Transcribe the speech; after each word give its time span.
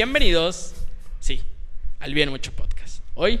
Bienvenidos, 0.00 0.74
sí, 1.20 1.40
al 2.00 2.12
Bien 2.12 2.28
Mucho 2.28 2.52
Podcast. 2.52 3.00
Hoy, 3.14 3.40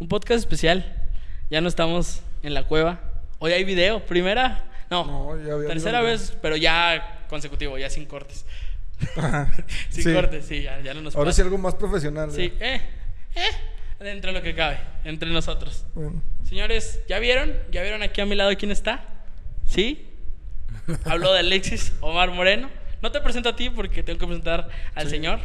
un 0.00 0.08
podcast 0.08 0.40
especial. 0.40 1.00
Ya 1.48 1.60
no 1.60 1.68
estamos 1.68 2.22
en 2.42 2.54
la 2.54 2.64
cueva. 2.64 3.00
Hoy 3.38 3.52
hay 3.52 3.62
video. 3.62 4.04
Primera, 4.04 4.64
no, 4.90 5.04
No, 5.04 5.46
ya 5.46 5.52
había 5.52 5.68
tercera 5.68 6.00
video. 6.00 6.10
vez, 6.10 6.36
pero 6.42 6.56
ya 6.56 7.24
consecutivo, 7.28 7.78
ya 7.78 7.88
sin 7.88 8.06
cortes. 8.06 8.44
Ajá. 9.16 9.52
Sin 9.90 10.02
Sí. 10.02 10.12
cortes, 10.12 10.44
sí, 10.44 10.62
ya, 10.62 10.80
ya 10.80 10.92
no 10.92 11.02
nos 11.02 11.14
Ahora 11.14 11.28
pasa. 11.28 11.36
sí 11.36 11.42
algo 11.42 11.56
más 11.56 11.76
profesional. 11.76 12.32
Sí, 12.32 12.52
¿eh? 12.58 12.80
eh, 13.36 13.50
dentro 14.00 14.32
de 14.32 14.38
lo 14.38 14.42
que 14.42 14.56
cabe, 14.56 14.80
entre 15.04 15.30
nosotros. 15.30 15.86
Bueno, 15.94 16.20
Señores, 16.42 16.98
¿ya 17.08 17.20
vieron? 17.20 17.54
¿Ya 17.70 17.80
vieron 17.82 18.02
aquí 18.02 18.20
a 18.20 18.26
mi 18.26 18.34
lado 18.34 18.50
quién 18.58 18.72
está? 18.72 19.04
¿Sí? 19.66 20.04
Hablo 21.04 21.32
de 21.32 21.38
Alexis 21.38 21.92
Omar 22.00 22.32
Moreno. 22.32 22.68
No 23.02 23.12
te 23.12 23.20
presento 23.20 23.50
a 23.50 23.54
ti 23.54 23.70
porque 23.70 24.02
tengo 24.02 24.18
que 24.18 24.26
presentar 24.26 24.68
al 24.96 25.08
señor. 25.08 25.38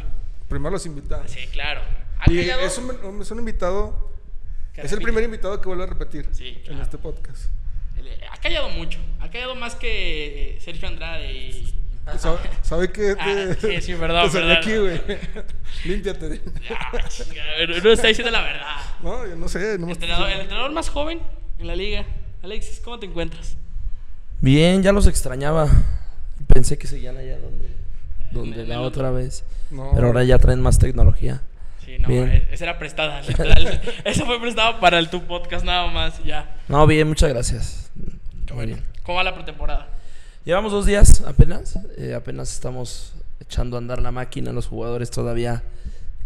Primero 0.48 0.70
los 0.70 0.86
invitados. 0.86 1.30
Sí, 1.30 1.46
claro. 1.52 1.80
Es 2.26 2.78
un, 2.78 3.20
es 3.22 3.30
un 3.30 3.38
invitado. 3.38 4.12
Que 4.74 4.82
Es 4.82 4.92
el 4.92 5.00
primer 5.00 5.24
invitado 5.24 5.60
que 5.60 5.66
vuelve 5.68 5.84
a 5.84 5.86
repetir 5.86 6.28
Sí, 6.32 6.62
en 6.66 6.78
este 6.80 6.98
podcast. 6.98 7.46
Ha 8.32 8.36
callado 8.40 8.68
mucho. 8.70 8.98
Ha 9.20 9.30
callado 9.30 9.54
más 9.54 9.74
que 9.74 10.56
eh, 10.56 10.60
Sergio 10.60 10.88
Andrade 10.88 11.32
y... 11.32 11.74
¿Sabe, 12.18 12.38
sabe 12.62 12.90
que 12.90 13.14
Ah, 13.20 13.54
te, 13.60 13.80
sí, 13.80 13.82
sí, 13.82 13.94
perdón, 13.94 14.26
te 14.32 14.38
perdón. 14.38 14.56
aquí, 14.56 14.76
güey? 14.78 15.00
Límpiate. 15.84 16.40
Ya, 16.66 17.08
chingada, 17.08 17.66
no, 17.66 17.78
no 17.84 17.90
está 17.92 18.06
diciendo 18.08 18.30
la 18.30 18.40
verdad. 18.42 18.76
No, 19.02 19.26
yo 19.26 19.36
no 19.36 19.46
sé. 19.48 19.76
No 19.78 19.86
me 19.86 19.92
Entrenador- 19.92 20.30
el 20.30 20.40
entrenador 20.40 20.72
más 20.72 20.88
joven 20.88 21.20
en 21.58 21.66
la 21.66 21.76
liga. 21.76 22.06
Alexis, 22.42 22.80
¿cómo 22.80 22.98
te 22.98 23.04
encuentras? 23.06 23.56
Bien, 24.40 24.82
ya 24.82 24.92
los 24.92 25.06
extrañaba. 25.06 25.68
Pensé 26.46 26.78
que 26.78 26.86
seguían 26.86 27.16
allá 27.18 27.38
donde, 27.40 27.68
donde 28.30 28.66
la 28.66 28.80
otra 28.80 29.10
vez. 29.10 29.44
No. 29.70 29.90
Pero 29.94 30.08
ahora 30.08 30.24
ya 30.24 30.38
traen 30.38 30.60
más 30.60 30.78
tecnología. 30.78 31.42
Sí, 31.84 31.98
no, 31.98 32.08
Bien. 32.08 32.28
eh, 32.28 32.48
esa 32.50 32.64
era 32.64 32.78
prestada, 32.78 33.20
literal. 33.28 33.80
Esa 34.04 34.24
fue 34.26 34.40
prestada 34.40 34.80
para 34.80 34.98
el 34.98 35.08
tu 35.10 35.22
podcast 35.26 35.64
nada 35.64 35.86
más, 35.90 36.22
ya. 36.24 36.56
No, 36.68 36.86
bien, 36.86 37.08
muchas 37.08 37.28
gracias. 37.30 37.90
Bueno. 38.54 38.74
bien. 38.76 38.84
¿Cómo 39.02 39.16
va 39.16 39.24
la 39.24 39.34
pretemporada? 39.34 39.88
Llevamos 40.44 40.72
dos 40.72 40.86
días 40.86 41.22
apenas. 41.26 41.78
eh, 41.96 42.14
apenas 42.14 42.52
estamos 42.52 43.12
echando 43.40 43.76
a 43.76 43.78
andar 43.78 44.00
la 44.00 44.10
máquina. 44.12 44.52
Los 44.52 44.66
jugadores 44.66 45.10
todavía 45.10 45.62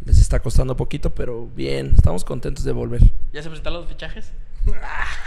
les 0.04 0.18
está 0.18 0.40
costando 0.40 0.76
poquito, 0.76 1.10
pero 1.10 1.46
bien, 1.54 1.92
estamos 1.96 2.24
contentos 2.24 2.64
de 2.64 2.72
volver. 2.72 3.00
¿Ya 3.32 3.42
se 3.42 3.48
presentaron 3.48 3.80
los 3.80 3.88
fichajes? 3.88 4.32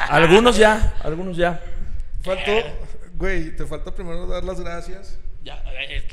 Algunos 0.10 0.56
ya, 0.58 0.94
algunos 1.04 1.36
ya. 1.38 1.62
Faltó, 2.22 2.52
güey, 3.18 3.56
te 3.56 3.66
falta 3.66 3.94
primero 3.94 4.26
dar 4.28 4.44
las 4.44 4.60
gracias. 4.62 5.18
Ya, 5.46 5.64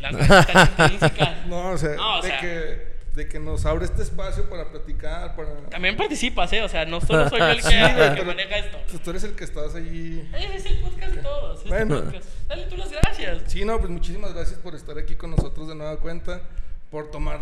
las. 0.00 0.12
No, 1.48 1.70
o 1.70 1.78
sea, 1.78 1.96
No, 1.96 2.18
o 2.18 2.22
de, 2.22 2.28
sea- 2.28 2.40
que, 2.40 2.92
de 3.14 3.28
que 3.28 3.40
nos 3.40 3.64
abre 3.66 3.84
este 3.86 4.02
espacio 4.02 4.48
para 4.48 4.70
platicar, 4.70 5.34
para... 5.34 5.54
También 5.70 5.96
participas, 5.96 6.52
¿eh? 6.52 6.62
O 6.62 6.68
sea, 6.68 6.84
no 6.84 7.00
solo 7.00 7.28
soy 7.28 7.38
yo 7.40 7.46
el 7.48 7.56
que, 7.62 7.62
Sí, 7.62 7.74
el 7.74 7.94
que 7.96 8.10
pero- 8.14 8.24
maneja 8.26 8.58
esto. 8.58 8.78
Pues 8.88 9.02
tú 9.02 9.10
eres 9.10 9.24
el 9.24 9.34
que 9.34 9.44
estás 9.44 9.74
ahí. 9.74 10.30
Ese 10.36 10.56
es 10.56 10.66
el 10.66 10.78
podcast 10.80 11.14
de 11.14 11.22
todos. 11.22 11.64
Bueno. 11.64 12.02
podcast. 12.02 12.28
Dale 12.46 12.64
tú 12.66 12.76
las 12.76 12.90
gracias. 12.92 13.42
Sí, 13.46 13.64
no, 13.64 13.78
pues 13.78 13.90
muchísimas 13.90 14.34
gracias 14.34 14.58
por 14.60 14.74
estar 14.74 14.98
aquí 14.98 15.14
con 15.16 15.30
nosotros 15.30 15.66
de 15.68 15.74
nueva 15.74 15.96
cuenta, 15.98 16.42
por 16.90 17.10
tomar 17.10 17.40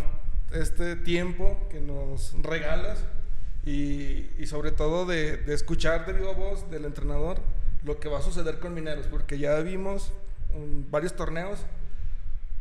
este 0.52 0.96
tiempo 0.96 1.68
que 1.70 1.80
nos 1.80 2.34
regalas 2.42 3.05
y, 3.64 4.30
y 4.38 4.46
sobre 4.46 4.70
todo 4.72 5.06
de, 5.06 5.36
de 5.38 5.55
escuchar 5.55 6.06
de 6.06 6.12
viva 6.14 6.33
voz 6.33 6.70
del 6.70 6.84
entrenador 6.84 7.39
lo 7.84 7.98
que 8.01 8.08
va 8.08 8.18
a 8.18 8.22
suceder 8.22 8.58
con 8.58 8.74
Mineros, 8.74 9.07
porque 9.07 9.39
ya 9.39 9.57
vimos 9.61 10.12
um, 10.55 10.89
varios 10.90 11.14
torneos. 11.17 11.61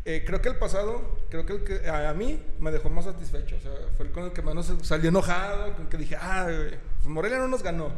Eh, 0.05 0.23
creo 0.25 0.41
que 0.41 0.49
el 0.49 0.55
pasado, 0.57 1.19
creo 1.29 1.45
que 1.45 1.53
el 1.53 1.63
que 1.63 1.89
a, 1.89 2.09
a 2.09 2.13
mí 2.13 2.41
me 2.59 2.71
dejó 2.71 2.89
más 2.89 3.05
satisfecho, 3.05 3.57
o 3.57 3.59
sea, 3.59 3.71
fue 3.97 4.05
el 4.07 4.11
con 4.11 4.23
el 4.23 4.31
que 4.31 4.41
menos 4.41 4.73
salió 4.81 5.09
enojado, 5.09 5.73
con 5.73 5.83
el 5.83 5.89
que 5.89 5.97
dije, 5.97 6.15
ah, 6.15 6.43
güey, 6.43 6.69
pues 6.97 7.07
Morelia 7.07 7.37
no 7.37 7.47
nos 7.47 7.61
ganó. 7.63 7.91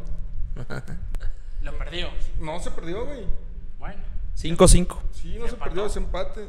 Lo 1.62 1.78
perdió. 1.78 2.10
No 2.40 2.60
se 2.60 2.72
perdió, 2.72 3.06
güey. 3.06 3.26
Bueno. 3.80 4.02
5-5. 4.38 4.98
Sí, 5.14 5.38
no 5.38 5.46
Se 5.46 5.52
se 5.52 5.58
perdió 5.58 5.86
ese 5.86 6.00
empate. 6.00 6.48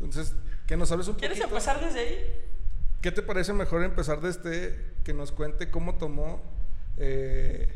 Entonces, 0.00 0.34
que 0.66 0.76
nos 0.76 0.90
hables 0.90 1.06
un 1.08 1.14
¿Quieres 1.14 1.38
poquito. 1.38 1.54
empezar 1.56 1.80
desde 1.80 2.00
ahí? 2.00 2.40
¿Qué 3.00 3.12
te 3.12 3.22
parece 3.22 3.52
mejor 3.52 3.84
empezar 3.84 4.20
desde 4.20 4.94
que 5.04 5.12
nos 5.14 5.30
cuente 5.32 5.70
cómo 5.70 5.94
tomó 5.96 6.42
eh, 6.96 7.72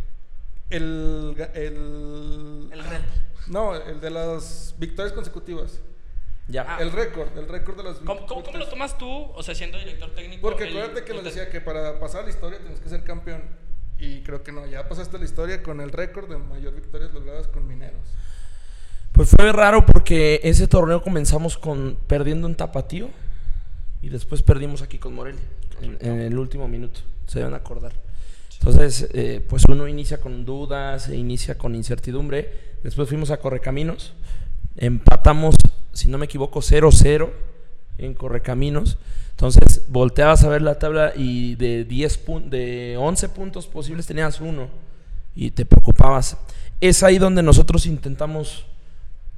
el, 0.70 1.36
el, 1.54 2.68
El 2.72 2.84
reto. 2.84 3.12
No, 3.48 3.74
el 3.76 4.00
de 4.00 4.10
las 4.10 4.74
victorias 4.78 5.12
consecutivas. 5.12 5.80
Ya. 6.48 6.64
Ah. 6.68 6.78
El 6.80 6.92
récord, 6.92 7.36
el 7.36 7.48
récord 7.48 7.76
de 7.76 7.82
las 7.82 7.96
¿Cómo, 7.98 8.26
cómo, 8.26 8.44
cómo 8.44 8.58
lo 8.58 8.68
tomas 8.68 8.96
tú, 8.98 9.08
o 9.08 9.42
sea, 9.42 9.54
siendo 9.54 9.78
director 9.78 10.10
técnico? 10.14 10.42
Porque 10.42 10.64
el- 10.64 10.70
acuérdate 10.70 11.04
que 11.04 11.12
nos 11.14 11.24
decía 11.24 11.50
que 11.50 11.60
para 11.60 11.98
pasar 11.98 12.20
a 12.20 12.24
la 12.24 12.30
historia 12.30 12.58
tienes 12.58 12.78
que 12.80 12.88
ser 12.88 13.02
campeón. 13.02 13.42
Y 13.98 14.20
creo 14.20 14.42
que 14.42 14.52
no, 14.52 14.66
ya 14.66 14.88
pasaste 14.88 15.18
la 15.18 15.24
historia 15.24 15.62
con 15.62 15.80
el 15.80 15.90
récord 15.90 16.28
de 16.28 16.36
mayor 16.36 16.74
victorias 16.74 17.12
logradas 17.14 17.48
con 17.48 17.66
Mineros. 17.66 18.02
Pues 19.12 19.30
fue 19.30 19.50
raro 19.52 19.86
porque 19.86 20.40
ese 20.44 20.68
torneo 20.68 21.02
comenzamos 21.02 21.56
con 21.56 21.96
perdiendo 22.06 22.46
en 22.46 22.54
Tapatío 22.54 23.08
y 24.02 24.10
después 24.10 24.42
perdimos 24.42 24.82
aquí 24.82 24.98
con 24.98 25.14
Morelia 25.14 25.40
en, 25.80 25.96
en 26.00 26.20
el 26.20 26.38
último 26.38 26.68
minuto, 26.68 27.00
se 27.26 27.38
deben 27.38 27.54
acordar. 27.54 27.92
Entonces, 28.58 29.08
eh, 29.14 29.44
pues 29.48 29.64
uno 29.68 29.88
inicia 29.88 30.20
con 30.20 30.44
dudas, 30.44 31.04
se 31.04 31.16
inicia 31.16 31.56
con 31.56 31.74
incertidumbre. 31.74 32.76
Después 32.82 33.08
fuimos 33.08 33.30
a 33.30 33.38
Correcaminos, 33.38 34.12
empatamos, 34.76 35.56
si 35.96 36.08
no 36.08 36.18
me 36.18 36.26
equivoco, 36.26 36.60
0-0 36.60 37.30
en 37.98 38.14
Correcaminos. 38.14 38.98
Entonces, 39.30 39.82
volteabas 39.88 40.44
a 40.44 40.48
ver 40.48 40.62
la 40.62 40.78
tabla 40.78 41.12
y 41.16 41.56
de 41.56 41.84
10 41.84 42.24
pun- 42.26 42.48
de 42.48 42.96
11 42.98 43.28
puntos 43.30 43.66
posibles 43.66 44.06
tenías 44.06 44.40
uno 44.40 44.68
y 45.34 45.50
te 45.50 45.66
preocupabas. 45.66 46.36
Es 46.80 47.02
ahí 47.02 47.18
donde 47.18 47.42
nosotros 47.42 47.84
intentamos 47.86 48.64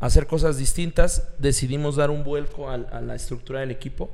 hacer 0.00 0.26
cosas 0.28 0.56
distintas, 0.58 1.24
decidimos 1.38 1.97
dar 1.97 2.10
un 2.10 2.22
vuelco 2.22 2.70
al- 2.70 2.88
a, 2.92 3.00
la 3.00 3.14
estructura 3.16 3.60
del 3.60 3.70
equipo. 3.72 4.10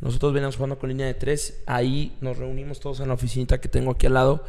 Nosotros 0.00 0.32
veníamos 0.32 0.56
jugando 0.56 0.78
con 0.78 0.88
línea 0.90 1.06
de 1.06 1.14
tres, 1.14 1.58
ahí 1.66 2.16
nos 2.20 2.36
reunimos 2.36 2.78
todos 2.80 3.00
en 3.00 3.08
la 3.08 3.14
oficinita 3.14 3.60
que 3.60 3.68
tengo 3.68 3.90
aquí 3.92 4.06
al 4.06 4.14
lado 4.14 4.44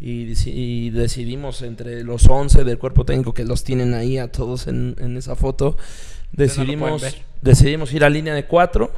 y, 0.00 0.26
deci- 0.26 0.52
y 0.54 0.90
decidimos 0.90 1.62
entre 1.62 2.04
los 2.04 2.26
11 2.28 2.64
del 2.64 2.78
cuerpo 2.78 3.04
técnico 3.06 3.32
que 3.32 3.44
los 3.44 3.64
tienen 3.64 3.94
ahí 3.94 4.18
a 4.18 4.30
todos 4.30 4.66
en 4.66 5.16
esa 5.16 5.34
foto, 5.36 5.76
decidimos, 6.32 7.02
ver. 7.02 7.14
decidimos 7.42 7.92
ir 7.92 8.04
a 8.04 8.10
línea 8.10 8.34
de 8.34 8.46
cuatro 8.46 8.92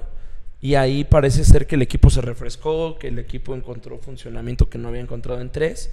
y 0.61 0.75
ahí 0.75 1.05
parece 1.05 1.45
ser 1.45 1.67
que 1.67 1.77
el 1.77 1.83
equipo 1.83 2.11
se 2.11 2.21
refrescó, 2.21 2.99
que 2.99 3.09
el 3.09 3.19
equipo 3.19 3.55
encontró 3.55 3.99
funcionamiento 3.99 4.69
que 4.69 4.79
no 4.79 4.89
había 4.89 5.01
encontrado 5.01 5.41
en 5.41 5.51
tres. 5.51 5.91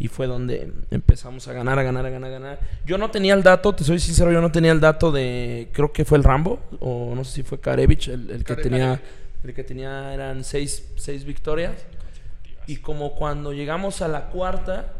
Y 0.00 0.06
fue 0.06 0.28
donde 0.28 0.72
empezamos 0.92 1.48
a 1.48 1.52
ganar, 1.52 1.76
a 1.78 1.82
ganar, 1.82 2.06
a 2.06 2.10
ganar, 2.10 2.30
a 2.30 2.32
ganar. 2.32 2.60
Yo 2.86 2.98
no 2.98 3.10
tenía 3.10 3.34
el 3.34 3.42
dato, 3.42 3.74
te 3.74 3.82
soy 3.82 3.98
sincero, 3.98 4.30
yo 4.30 4.40
no 4.40 4.52
tenía 4.52 4.70
el 4.70 4.78
dato 4.78 5.10
de, 5.10 5.70
creo 5.72 5.92
que 5.92 6.04
fue 6.04 6.18
el 6.18 6.24
Rambo, 6.24 6.60
o 6.78 7.14
no 7.16 7.24
sé 7.24 7.32
si 7.32 7.42
fue 7.42 7.58
Karevich, 7.58 8.06
el, 8.06 8.30
el 8.30 8.44
que 8.44 8.54
tenía, 8.54 9.02
el 9.42 9.54
que 9.54 9.64
tenía 9.64 10.14
eran 10.14 10.44
seis, 10.44 10.84
seis 10.96 11.24
victorias. 11.24 11.72
Y 12.68 12.76
como 12.76 13.16
cuando 13.16 13.52
llegamos 13.52 14.00
a 14.00 14.06
la 14.06 14.26
cuarta, 14.26 14.92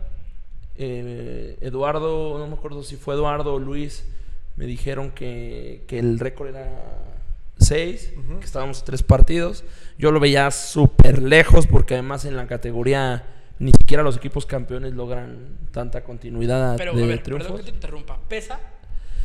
eh, 0.76 1.58
Eduardo, 1.60 2.36
no 2.38 2.48
me 2.48 2.54
acuerdo 2.54 2.82
si 2.82 2.96
fue 2.96 3.14
Eduardo 3.14 3.54
o 3.54 3.58
Luis, 3.60 4.04
me 4.58 4.66
dijeron 4.66 5.12
que, 5.12 5.84
que 5.86 5.98
el 6.00 6.18
récord 6.18 6.48
era 6.48 6.68
6, 7.58 8.12
Ujú. 8.18 8.40
que 8.40 8.44
estábamos 8.44 8.84
tres 8.84 9.02
partidos. 9.04 9.64
Yo 9.98 10.10
lo 10.10 10.20
veía 10.20 10.50
súper 10.50 11.22
lejos 11.22 11.66
porque 11.68 11.94
además 11.94 12.24
en 12.24 12.36
la 12.36 12.46
categoría 12.48 13.24
ni 13.60 13.70
siquiera 13.72 14.02
los 14.02 14.16
equipos 14.16 14.46
campeones 14.46 14.94
logran 14.94 15.58
tanta 15.72 16.02
continuidad 16.04 16.76
Pero, 16.76 16.92
de 16.94 17.04
a 17.04 17.06
ver, 17.06 17.22
triunfos. 17.22 17.46
perdón 17.48 17.64
que 17.64 17.70
te 17.70 17.76
interrumpa. 17.76 18.18
¿Pesa? 18.28 18.60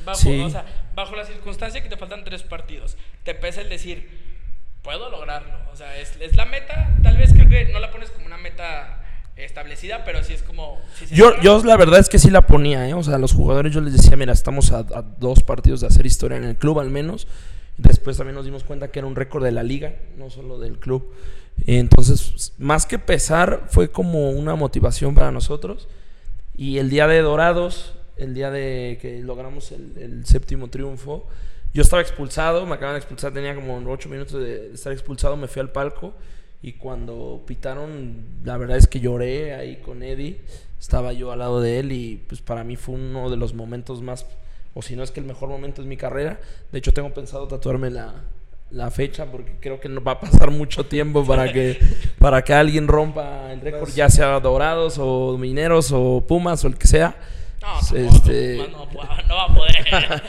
Bajo, 0.05 0.19
Sí. 0.19 0.39
o 0.41 0.49
sea, 0.49 0.65
bajo 0.95 1.15
la 1.15 1.25
circunstancia 1.25 1.81
que 1.81 1.89
te 1.89 1.97
faltan 1.97 2.23
tres 2.23 2.43
partidos, 2.43 2.95
¿te 3.23 3.33
pesa 3.35 3.61
el 3.61 3.69
decir, 3.69 4.09
puedo 4.81 5.09
lograrlo? 5.09 5.53
O 5.71 5.75
sea, 5.75 5.97
es, 5.97 6.15
es 6.19 6.35
la 6.35 6.45
meta, 6.45 6.95
tal 7.03 7.17
vez 7.17 7.33
creo 7.33 7.47
que 7.49 7.71
no 7.71 7.79
la 7.79 7.89
pones 7.91 8.09
como 8.11 8.25
una 8.27 8.37
meta 8.37 9.02
establecida, 9.35 10.03
pero 10.05 10.23
sí 10.23 10.33
es 10.33 10.43
como... 10.43 10.79
si 10.95 11.13
Yo, 11.13 11.39
yo 11.41 11.63
la 11.63 11.75
verdad 11.77 11.99
es 11.99 12.09
que 12.09 12.19
sí 12.19 12.29
la 12.29 12.45
ponía, 12.45 12.87
¿eh? 12.87 12.93
O 12.93 13.03
sea, 13.03 13.15
a 13.15 13.19
los 13.19 13.33
jugadores 13.33 13.73
yo 13.73 13.81
les 13.81 13.93
decía, 13.93 14.15
mira, 14.15 14.33
estamos 14.33 14.71
a, 14.71 14.79
a 14.79 15.01
dos 15.01 15.41
partidos 15.43 15.81
de 15.81 15.87
hacer 15.87 16.05
historia 16.05 16.37
en 16.37 16.43
el 16.43 16.55
club 16.55 16.79
al 16.79 16.89
menos. 16.89 17.27
Después 17.77 18.17
también 18.17 18.35
nos 18.35 18.45
dimos 18.45 18.63
cuenta 18.63 18.91
que 18.91 18.99
era 18.99 19.07
un 19.07 19.15
récord 19.15 19.43
de 19.43 19.51
la 19.51 19.63
liga, 19.63 19.95
no 20.17 20.29
solo 20.29 20.59
del 20.59 20.77
club. 20.79 21.11
Entonces, 21.65 22.53
más 22.59 22.85
que 22.85 22.99
pesar, 22.99 23.65
fue 23.69 23.89
como 23.89 24.29
una 24.29 24.55
motivación 24.55 25.15
para 25.15 25.31
nosotros. 25.31 25.87
Y 26.55 26.77
el 26.77 26.91
día 26.91 27.07
de 27.07 27.21
Dorados, 27.21 27.95
el 28.17 28.35
día 28.35 28.51
de 28.51 28.99
que 29.01 29.19
logramos 29.23 29.71
el, 29.71 29.97
el 29.97 30.25
séptimo 30.25 30.69
triunfo, 30.69 31.27
yo 31.73 31.81
estaba 31.81 32.03
expulsado, 32.03 32.67
me 32.67 32.75
acaban 32.75 32.93
de 32.93 32.99
expulsar, 32.99 33.33
tenía 33.33 33.55
como 33.55 33.75
ocho 33.91 34.07
minutos 34.07 34.39
de 34.39 34.73
estar 34.73 34.93
expulsado, 34.93 35.35
me 35.35 35.47
fui 35.47 35.59
al 35.59 35.71
palco 35.71 36.13
y 36.63 36.73
cuando 36.73 37.43
pitaron, 37.45 38.25
la 38.43 38.57
verdad 38.57 38.77
es 38.77 38.87
que 38.87 38.99
lloré 39.01 39.53
ahí 39.53 39.75
con 39.77 40.01
Eddie, 40.01 40.39
estaba 40.79 41.13
yo 41.13 41.31
al 41.31 41.39
lado 41.39 41.61
de 41.61 41.79
él 41.79 41.91
y 41.91 42.23
pues 42.27 42.41
para 42.41 42.63
mí 42.63 42.77
fue 42.77 42.95
uno 42.95 43.29
de 43.29 43.37
los 43.37 43.53
momentos 43.53 44.01
más, 44.01 44.25
o 44.73 44.81
si 44.81 44.95
no 44.95 45.03
es 45.03 45.11
que 45.11 45.19
el 45.19 45.25
mejor 45.25 45.49
momento 45.49 45.81
de 45.81 45.87
mi 45.87 45.97
carrera. 45.97 46.39
De 46.71 46.79
hecho 46.79 46.93
tengo 46.93 47.13
pensado 47.13 47.47
tatuarme 47.47 47.89
la, 47.89 48.13
la 48.71 48.89
fecha 48.91 49.25
porque 49.29 49.57
creo 49.59 49.79
que 49.79 49.89
no 49.89 50.01
va 50.03 50.13
a 50.13 50.19
pasar 50.21 50.51
mucho 50.51 50.85
tiempo 50.85 51.25
para 51.25 51.51
que 51.51 51.77
para 52.17 52.43
que 52.43 52.53
alguien 52.53 52.87
rompa 52.87 53.51
el 53.51 53.61
récord, 53.61 53.89
ya 53.93 54.09
sea 54.09 54.39
Dorados 54.39 54.95
o 54.99 55.37
Mineros 55.37 55.91
o 55.93 56.23
Pumas 56.27 56.63
o 56.63 56.67
el 56.67 56.77
que 56.77 56.87
sea. 56.87 57.15
No, 57.61 57.97
Este- 57.97 58.57
tampoco, 58.57 59.03
no, 59.03 59.27
no 59.27 59.35
va 59.35 59.43
a 59.43 59.53
poder. 59.53 59.75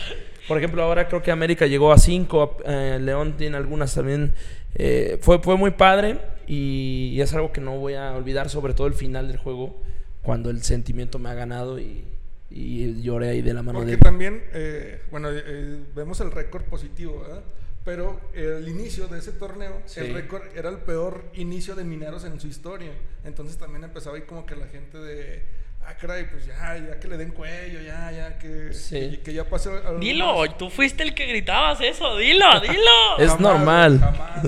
Por 0.48 0.58
ejemplo, 0.58 0.82
ahora 0.82 1.08
creo 1.08 1.22
que 1.22 1.30
América 1.30 1.66
llegó 1.66 1.90
a 1.90 1.96
5, 1.96 2.58
León 3.00 3.36
tiene 3.38 3.56
algunas 3.56 3.94
también. 3.94 4.34
Eh, 4.74 5.18
fue, 5.20 5.38
fue 5.40 5.56
muy 5.56 5.70
padre 5.72 6.18
y, 6.46 7.10
y 7.14 7.20
es 7.20 7.32
algo 7.34 7.52
que 7.52 7.60
no 7.60 7.78
voy 7.78 7.94
a 7.94 8.12
olvidar, 8.14 8.48
sobre 8.50 8.74
todo 8.74 8.86
el 8.86 8.94
final 8.94 9.28
del 9.28 9.36
juego, 9.38 9.80
cuando 10.22 10.50
el 10.50 10.62
sentimiento 10.62 11.18
me 11.18 11.28
ha 11.28 11.34
ganado 11.34 11.78
y, 11.78 12.04
y 12.50 13.02
lloré 13.02 13.30
ahí 13.30 13.42
de 13.42 13.54
la 13.54 13.62
mano 13.62 13.78
Porque 13.80 13.92
de 13.92 13.98
también, 13.98 14.42
eh, 14.52 15.00
bueno, 15.10 15.28
eh, 15.32 15.80
vemos 15.94 16.20
el 16.20 16.30
récord 16.30 16.62
positivo, 16.64 17.20
¿verdad? 17.20 17.42
Pero 17.84 18.18
el 18.32 18.66
inicio 18.68 19.08
de 19.08 19.18
ese 19.18 19.32
torneo, 19.32 19.82
Sí. 19.84 20.00
el 20.00 20.14
récord 20.14 20.42
era 20.56 20.70
el 20.70 20.78
peor 20.78 21.24
inicio 21.34 21.74
de 21.74 21.84
Mineros 21.84 22.24
en 22.24 22.40
su 22.40 22.46
historia. 22.46 22.92
Entonces 23.24 23.58
también 23.58 23.84
empezaba 23.84 24.16
ahí 24.16 24.22
como 24.22 24.46
que 24.46 24.56
la 24.56 24.66
gente 24.68 24.96
de, 24.96 25.42
ah, 25.86 25.94
caray, 26.00 26.24
pues 26.30 26.46
ya, 26.46 26.76
ya 26.78 26.98
que 27.00 27.08
le 27.08 27.16
den 27.16 27.30
cuello, 27.30 27.80
ya, 27.80 28.10
ya, 28.10 28.38
que, 28.38 28.72
Sí. 28.72 29.20
que 29.24 29.32
ya 29.32 29.44
pase. 29.44 29.70
algo 29.70 29.98
dilo, 29.98 30.38
más. 30.46 30.58
tú 30.58 30.70
fuiste 30.70 31.02
el 31.02 31.14
que 31.14 31.26
gritabas 31.26 31.80
eso, 31.80 32.16
dilo, 32.16 32.60
dilo. 32.60 33.18
Es 33.18 33.30
Jamás, 33.30 33.40
normal. 33.40 33.98
Jamás. 34.00 34.42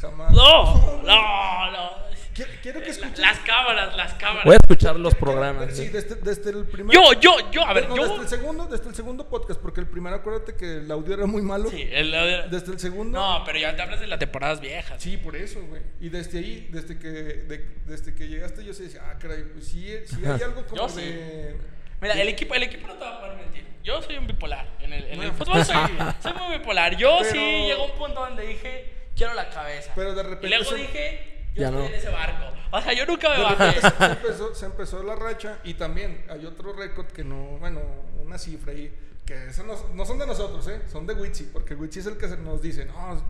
Jamás. 0.00 0.30
No, 0.32 1.02
no, 1.02 1.70
no. 1.70 2.03
Quiero, 2.34 2.50
quiero 2.62 2.80
que 2.82 2.90
escuches. 2.90 3.18
Las 3.20 3.38
cámaras, 3.40 3.96
las 3.96 4.14
cámaras. 4.14 4.44
Voy 4.44 4.54
a 4.54 4.56
escuchar 4.56 4.96
los 4.98 5.14
programas. 5.14 5.74
Sí, 5.76 5.84
¿eh? 5.84 5.90
desde, 5.90 6.16
desde 6.16 6.50
el 6.50 6.66
primer. 6.66 6.94
Yo, 6.94 7.12
yo, 7.20 7.50
yo, 7.52 7.64
a 7.64 7.72
ver, 7.72 7.88
no, 7.88 7.96
yo. 7.96 8.02
Desde 8.08 8.22
el 8.22 8.28
segundo, 8.28 8.66
desde 8.66 8.88
el 8.88 8.94
segundo 8.94 9.28
podcast, 9.28 9.60
porque 9.60 9.80
el 9.80 9.86
primero, 9.86 10.16
acuérdate 10.16 10.56
que 10.56 10.78
el 10.78 10.90
audio 10.90 11.14
era 11.14 11.26
muy 11.26 11.42
malo. 11.42 11.70
Sí, 11.70 11.88
el- 11.92 12.12
el- 12.12 12.50
Desde 12.50 12.72
el 12.72 12.80
segundo. 12.80 13.18
No, 13.18 13.42
pero 13.44 13.58
ya 13.58 13.76
te 13.76 13.82
hablas 13.82 14.00
de 14.00 14.08
las 14.08 14.18
temporadas 14.18 14.60
viejas. 14.60 15.00
Sí, 15.02 15.16
por 15.16 15.36
eso, 15.36 15.60
güey. 15.68 15.82
Y 16.00 16.08
desde 16.08 16.38
ahí, 16.38 16.68
desde 16.72 16.98
que, 16.98 17.08
de- 17.08 17.66
desde 17.86 18.14
que 18.14 18.26
llegaste, 18.26 18.64
yo 18.64 18.74
sí 18.74 18.82
decía, 18.84 19.02
ah, 19.08 19.16
caray, 19.18 19.44
pues 19.52 19.66
sí, 19.68 19.88
sí 20.06 20.16
hay 20.26 20.42
algo 20.42 20.64
como 20.66 20.76
Yo 20.76 20.88
sí. 20.88 21.02
de. 21.02 21.56
Mira, 22.00 22.14
el 22.20 22.28
equipo, 22.28 22.54
el 22.54 22.64
equipo 22.64 22.86
no 22.88 22.94
te 22.94 23.04
va 23.04 23.16
a 23.16 23.20
poder 23.20 23.36
mentir. 23.36 23.64
Yo 23.84 24.02
soy 24.02 24.16
un 24.18 24.26
bipolar. 24.26 24.68
En 24.80 24.92
el, 24.92 25.04
en 25.04 25.22
el 25.22 25.32
fútbol 25.32 25.64
soy, 25.64 25.76
soy 26.22 26.32
muy 26.34 26.58
bipolar. 26.58 26.96
Yo 26.96 27.18
Pero- 27.20 27.30
sí 27.30 27.38
llegó 27.38 27.84
un 27.86 27.92
punto 27.96 28.20
donde 28.20 28.44
dije, 28.46 28.92
quiero 29.16 29.34
la 29.34 29.48
cabeza. 29.50 29.92
Pero 29.94 30.14
de 30.14 30.22
repente 30.22 30.46
Y 30.46 30.50
luego 30.50 30.64
se- 30.64 30.76
dije, 30.76 31.33
yo 31.54 31.60
Ya 31.62 31.68
estoy 31.68 31.82
no. 31.82 31.88
en 31.88 31.94
ese 31.94 32.10
barco. 32.10 32.44
O 32.72 32.80
sea, 32.80 32.92
yo 32.92 33.06
nunca 33.06 33.28
me 33.30 33.42
bajé. 33.42 33.80
se, 33.80 33.90
se 33.90 34.04
empezó, 34.06 34.54
se 34.54 34.66
empezó 34.66 35.02
la 35.02 35.14
racha 35.14 35.58
y 35.64 35.74
también 35.74 36.24
hay 36.28 36.44
otro 36.44 36.72
récord 36.72 37.06
que 37.06 37.24
no, 37.24 37.58
bueno, 37.58 37.80
una 38.22 38.36
cifra 38.38 38.72
ahí, 38.72 38.92
que 39.24 39.46
eso 39.48 39.62
no, 39.62 39.74
no 39.94 40.04
son 40.04 40.18
de 40.18 40.26
nosotros, 40.26 40.66
¿eh? 40.68 40.82
son 40.90 41.06
de 41.06 41.14
Witsi, 41.14 41.44
porque 41.52 41.74
Witsi 41.74 42.00
es 42.00 42.06
el 42.06 42.16
que 42.16 42.26
nos 42.28 42.60
dice, 42.60 42.84
no, 42.84 43.22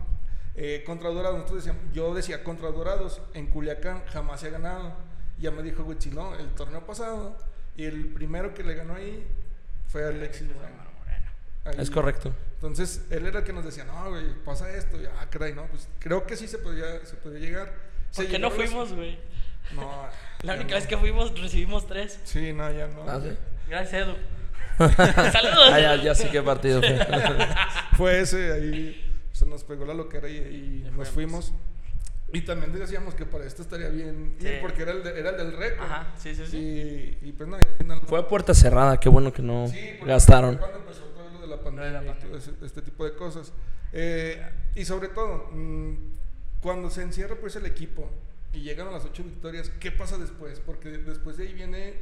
eh, 0.55 0.83
contra 0.85 1.09
Dorados, 1.09 1.37
nosotros 1.37 1.63
decíamos, 1.65 1.93
yo 1.93 2.13
decía, 2.15 2.43
contra 2.43 2.71
Dorados, 2.71 3.21
en 3.33 3.47
Culiacán 3.47 4.03
jamás 4.07 4.39
se 4.39 4.47
ha 4.47 4.51
ganado. 4.51 4.93
Y 5.37 5.43
ya 5.43 5.51
me 5.51 5.61
dijo 5.61 5.83
Witsi, 5.83 6.09
no, 6.11 6.33
el 6.35 6.47
torneo 6.55 6.85
pasado, 6.85 7.37
y 7.75 7.83
el 7.83 8.07
primero 8.07 8.53
que 8.53 8.63
le 8.63 8.73
ganó 8.73 8.95
ahí 8.95 9.27
fue 9.87 10.05
Alexis 10.05 10.47
Moreno. 10.47 10.83
Ahí. 11.65 11.75
Es 11.79 11.89
correcto. 11.89 12.31
Entonces, 12.53 13.05
él 13.09 13.25
era 13.25 13.39
el 13.39 13.45
que 13.45 13.51
nos 13.51 13.65
decía, 13.65 13.83
no, 13.85 14.09
güey, 14.09 14.33
pasa 14.45 14.69
esto. 14.71 14.97
Ah, 15.19 15.27
caray, 15.29 15.53
no, 15.53 15.65
pues 15.67 15.87
creo 15.99 16.25
que 16.25 16.37
sí 16.37 16.47
se 16.47 16.57
podía, 16.59 17.03
se 17.05 17.15
podía 17.15 17.39
llegar. 17.39 17.73
¿Por 18.15 18.27
qué 18.27 18.39
no 18.39 18.51
fuimos, 18.51 18.93
güey? 18.93 19.17
No. 19.73 19.89
La 20.43 20.53
única 20.55 20.69
no. 20.71 20.75
vez 20.75 20.87
que 20.87 20.97
fuimos 20.97 21.39
recibimos 21.39 21.87
tres. 21.87 22.19
Sí, 22.23 22.53
no, 22.53 22.71
ya 22.71 22.87
no. 22.87 23.03
Ah, 23.09 23.19
¿sí? 23.21 23.29
Gracias, 23.69 24.07
Edu. 24.07 24.15
Saludos. 25.31 25.69
Ah, 25.71 25.79
ya, 25.79 25.95
ya 25.95 26.15
sé 26.15 26.29
qué 26.29 26.41
partido 26.41 26.81
fue. 26.81 26.99
Fue 27.97 28.19
ese, 28.19 28.51
ahí 28.51 29.11
se 29.31 29.45
nos 29.45 29.63
pegó 29.63 29.85
la 29.85 29.93
loquera 29.93 30.27
y, 30.29 30.89
nos 30.95 31.09
fuimos. 31.09 31.53
Y 32.33 32.41
también 32.41 32.73
decíamos 32.73 33.15
que 33.15 33.25
para 33.25 33.45
esto 33.45 33.61
estaría 33.61 33.87
bien 33.87 34.35
ir 34.39 34.47
Sí. 34.47 34.53
porque 34.59 34.81
era 34.81 34.91
el, 34.91 35.03
de- 35.03 35.17
era 35.19 35.29
el 35.29 35.37
del 35.37 35.55
récord. 35.57 35.85
Ajá, 35.85 36.07
sí, 36.17 36.35
sí, 36.35 36.43
sí. 36.45 36.57
Y, 37.21 37.29
y 37.29 37.31
pues 37.31 37.47
no, 37.47 37.55
al 37.55 37.65
final 37.77 37.99
no. 38.01 38.07
Fue 38.07 38.19
a 38.19 38.27
puerta 38.27 38.53
cerrada, 38.53 38.99
qué 38.99 39.07
bueno 39.07 39.31
que 39.31 39.41
no 39.41 39.67
Sí, 39.67 39.79
porque 39.99 40.11
gastaron. 40.13 40.57
fue 40.57 40.67
Cuando 40.69 40.79
empezó 40.79 41.03
todo 41.05 41.29
lo 41.29 41.39
de 41.39 41.47
la 41.47 41.61
pandemia, 41.63 42.01
la 42.01 42.11
y 42.11 42.15
todo 42.15 42.37
ese- 42.37 42.51
este 42.65 42.81
tipo 42.81 43.05
de 43.05 43.13
cosas. 43.15 43.53
Eh, 43.93 44.41
y 44.75 44.83
sobre 44.83 45.07
todo, 45.09 45.49
mm, 45.53 45.93
cuando 46.65 46.89
se 46.89 47.03
encierra 47.03 47.35
pues 47.39 47.55
el 47.57 47.67
equipo 47.67 48.09
y 48.51 48.61
llegan 48.61 48.87
a 48.87 48.91
las 48.91 49.05
ocho 49.05 49.23
victorias, 49.23 49.69
¿qué 49.79 49.91
pasa 49.91 50.17
después? 50.17 50.59
Porque 50.65 50.89
después 50.89 51.37
de 51.37 51.43
ahí 51.47 51.53
viene 51.53 51.93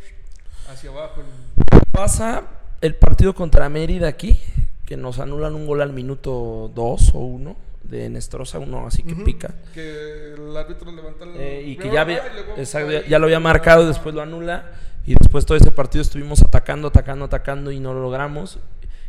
hacia 0.70 0.90
abajo. 0.90 1.20
el- 1.20 1.82
Pasa 1.92 2.44
el 2.80 2.96
partido 2.96 3.36
contra 3.36 3.68
Mérida 3.68 4.08
aquí, 4.08 4.40
que 4.86 4.96
nos 4.96 5.20
anulan 5.20 5.54
un 5.56 5.68
gol 5.68 5.82
al 5.82 5.92
minuto 5.92 6.72
2 6.74 7.12
o 7.14 7.20
1 7.20 7.58
de 7.84 8.10
Nestroza, 8.10 8.58
uno 8.60 8.88
así 8.88 9.04
que 9.04 9.12
Ujú, 9.16 9.26
pica. 9.26 9.54
Que 9.74 10.34
el 10.36 10.56
árbitro 10.56 10.94
levanta 10.94 11.26
el. 11.26 11.32
Eh, 11.36 11.64
y 11.68 11.76
que 11.76 11.92
ya, 11.92 12.00
había, 12.00 12.26
y 12.26 12.34
luego 12.34 12.54
exacto, 12.56 12.90
ya, 12.90 13.06
ya 13.06 13.20
lo 13.20 13.26
había 13.26 13.42
marcado, 13.42 13.86
después 13.86 14.16
lo 14.16 14.22
anula. 14.22 14.72
Y 15.06 15.16
después 15.16 15.46
todo 15.46 15.58
ese 15.58 15.72
partido 15.72 16.02
estuvimos 16.02 16.42
atacando, 16.42 16.88
atacando, 16.88 17.26
atacando 17.26 17.70
y 17.74 17.82
no 17.82 17.94
lo 17.94 18.02
logramos. 18.02 18.60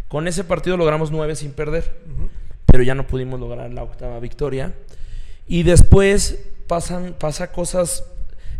Con 0.09 0.27
ese 0.27 0.43
partido 0.43 0.77
logramos 0.77 1.13
9 1.13 1.37
sin 1.37 1.53
perder. 1.53 1.93
Ujú. 2.13 2.29
pero 2.67 2.83
ya 2.83 2.97
no 2.97 3.07
pudimos 3.07 3.39
lograr 3.39 3.71
la 3.73 3.85
octava 3.85 4.19
victoria. 4.19 4.73
Y 5.47 5.63
después 5.63 6.39
pasan 6.67 7.15
pasa 7.19 7.53
cosas 7.53 8.05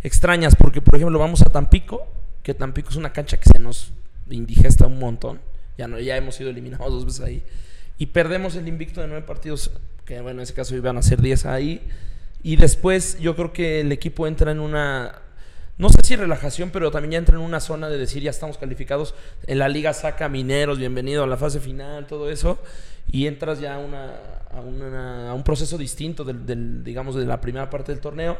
extrañas, 0.03 0.55
porque 0.55 0.81
por 0.81 0.95
ejemplo 0.95 1.17
vamos 1.17 1.41
a 1.41 1.45
Tampico, 1.45 2.05
que 2.43 2.53
Tampico 2.53 2.89
es 2.89 2.95
una 2.95 3.11
cancha 3.11 3.37
que 3.37 3.49
se 3.49 3.59
nos 3.59 3.91
indigesta 4.29 4.85
un 4.85 4.99
montón. 4.99 5.39
Ya, 5.77 5.87
no, 5.87 5.99
ya 5.99 6.15
hemos 6.15 6.35
sido 6.35 6.49
eliminados 6.49 6.91
dos 6.91 7.05
veces 7.05 7.21
ahí. 7.21 7.43
Y 7.97 8.07
perdemos 8.07 8.55
el 8.55 8.67
invicto 8.67 9.01
de 9.01 9.07
nueve 9.07 9.25
partidos, 9.25 9.71
que 10.05 10.21
bueno, 10.21 10.39
en 10.39 10.43
ese 10.43 10.53
caso 10.53 10.75
iban 10.75 10.97
a 10.97 11.01
ser 11.01 11.21
10 11.21 11.45
ahí. 11.45 11.81
Y 12.43 12.57
después 12.57 13.17
yo 13.19 13.35
creo 13.35 13.53
que 13.53 13.81
el 13.81 13.91
equipo 13.91 14.27
entra 14.27 14.51
en 14.51 14.59
una, 14.59 15.21
no 15.77 15.89
sé 15.89 15.95
si 16.03 16.15
relajación, 16.15 16.69
pero 16.69 16.91
también 16.91 17.13
ya 17.13 17.17
entra 17.17 17.35
en 17.35 17.41
una 17.41 17.59
zona 17.59 17.89
de 17.89 17.97
decir 17.97 18.21
ya 18.21 18.29
estamos 18.29 18.57
calificados. 18.57 19.15
En 19.47 19.59
la 19.59 19.67
liga 19.67 19.93
saca 19.93 20.29
mineros, 20.29 20.77
bienvenido 20.77 21.23
a 21.23 21.27
la 21.27 21.37
fase 21.37 21.59
final, 21.59 22.05
todo 22.05 22.29
eso. 22.29 22.59
Y 23.11 23.27
entras 23.27 23.59
ya 23.59 23.75
a, 23.75 23.79
una, 23.79 24.13
a, 24.51 24.59
una- 24.61 25.29
a 25.31 25.33
un 25.33 25.43
proceso 25.43 25.77
distinto 25.77 26.23
del, 26.23 26.45
del, 26.45 26.83
digamos, 26.83 27.15
de 27.15 27.25
la 27.25 27.39
primera 27.41 27.69
parte 27.69 27.91
del 27.91 28.01
torneo. 28.01 28.37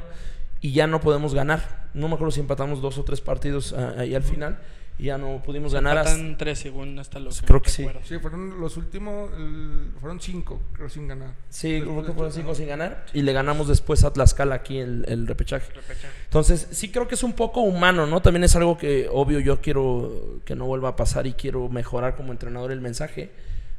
Y 0.61 0.71
ya 0.71 0.87
no 0.87 0.99
podemos 1.01 1.33
ganar. 1.35 1.85
No 1.93 2.07
me 2.07 2.15
acuerdo 2.15 2.31
si 2.31 2.39
empatamos 2.39 2.81
dos 2.81 2.97
o 2.97 3.03
tres 3.03 3.21
partidos 3.21 3.73
ah, 3.73 3.93
ahí 3.99 4.15
al 4.15 4.23
final. 4.23 4.57
Y 4.97 5.05
ya 5.05 5.17
no 5.17 5.41
pudimos 5.43 5.73
ganar. 5.73 5.97
hasta- 5.97 6.11
Empatan 6.13 6.37
tres 6.37 6.57
según 6.59 6.97
hasta 6.97 7.19
lo 7.19 7.29
Creo 7.45 7.61
que 7.61 7.69
sí. 7.69 7.85
Sí, 8.05 8.17
fueron 8.17 8.59
los 8.61 8.77
últimos, 8.77 9.29
el- 9.37 9.91
fueron 9.99 10.19
cinco, 10.21 10.61
creo, 10.71 10.89
sin 10.89 11.07
ganar. 11.07 11.33
Sí, 11.49 11.81
creo 11.81 12.03
que 12.05 12.13
fueron 12.13 12.31
cinco 12.31 12.55
sin 12.55 12.67
ganar. 12.69 13.05
Y 13.13 13.21
le 13.21 13.33
ganamos 13.33 13.67
después 13.67 14.03
a 14.05 14.13
Tlaxcala 14.13 14.55
aquí 14.55 14.77
el, 14.77 15.03
el 15.09 15.27
repechaje. 15.27 15.67
Repechaje. 15.73 16.07
Entonces, 16.23 16.69
sí 16.71 16.91
creo 16.91 17.07
que 17.09 17.15
es 17.15 17.23
un 17.23 17.33
poco 17.33 17.59
humano, 17.59 18.07
¿no? 18.07 18.21
También 18.21 18.45
es 18.45 18.55
algo 18.55 18.77
que, 18.77 19.09
obvio, 19.11 19.39
yo 19.41 19.59
quiero 19.61 20.39
que 20.45 20.55
no 20.55 20.65
vuelva 20.65 20.89
a 20.89 20.95
pasar 20.95 21.27
y 21.27 21.33
quiero 21.33 21.67
mejorar 21.69 22.15
como 22.15 22.31
entrenador 22.31 22.71
el 22.71 22.79
mensaje. 22.81 23.31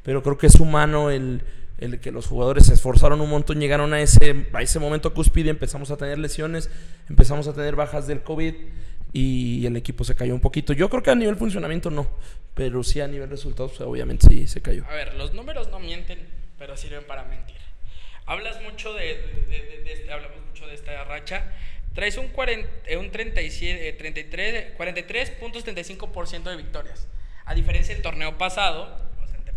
Pero 0.06 0.22
creo 0.22 0.38
que 0.38 0.46
es 0.46 0.54
humano 0.54 1.10
el, 1.10 1.42
el 1.78 2.00
que 2.00 2.10
los 2.12 2.26
jugadores 2.28 2.66
se 2.66 2.74
esforzaron 2.74 3.20
un 3.20 3.28
montón, 3.28 3.58
llegaron 3.60 3.92
a 3.92 4.00
ese, 4.00 4.46
a 4.54 4.62
ese 4.62 4.78
momento 4.78 5.12
cúspide, 5.12 5.50
empezamos 5.50 5.90
a 5.90 5.96
tener 5.98 6.18
lesiones, 6.18 6.70
empezamos 7.10 7.46
a 7.48 7.52
tener 7.52 7.74
bajas 7.76 8.06
del 8.06 8.22
COVID 8.22 8.54
y 9.12 9.66
el 9.66 9.76
equipo 9.76 10.04
se 10.04 10.14
cayó 10.14 10.32
un 10.34 10.40
poquito. 10.40 10.72
Yo 10.72 10.88
creo 10.88 11.02
que 11.02 11.10
a 11.10 11.14
nivel 11.16 11.36
funcionamiento 11.36 11.90
no, 11.90 12.08
pero 12.54 12.82
sí 12.84 13.00
a 13.00 13.08
nivel 13.08 13.28
resultados, 13.28 13.72
pues, 13.72 13.80
obviamente 13.82 14.28
sí 14.28 14.46
se 14.46 14.62
cayó. 14.62 14.84
A 14.86 14.94
ver, 14.94 15.14
los 15.16 15.34
números 15.34 15.68
no 15.70 15.80
mienten, 15.80 16.18
pero 16.58 16.76
sirven 16.76 17.04
para 17.04 17.24
mentir. 17.24 17.56
Hablas 18.26 18.62
mucho 18.62 18.94
de, 18.94 19.02
de- 19.48 19.82
de- 19.84 20.04
de- 20.04 20.12
hablamos 20.12 20.38
mucho 20.46 20.66
de 20.66 20.74
esta 20.74 21.02
racha. 21.04 21.52
Traes 21.94 22.16
un, 22.18 22.28
40, 22.28 22.68
eh, 22.86 22.96
un 22.96 23.10
37, 23.10 23.88
eh, 23.88 23.92
33, 23.94 24.76
43.75% 24.78 26.42
de 26.50 26.56
victorias. 26.56 27.08
A 27.44 27.54
diferencia 27.54 27.94
del 27.94 28.02
torneo 28.02 28.36
pasado, 28.38 28.98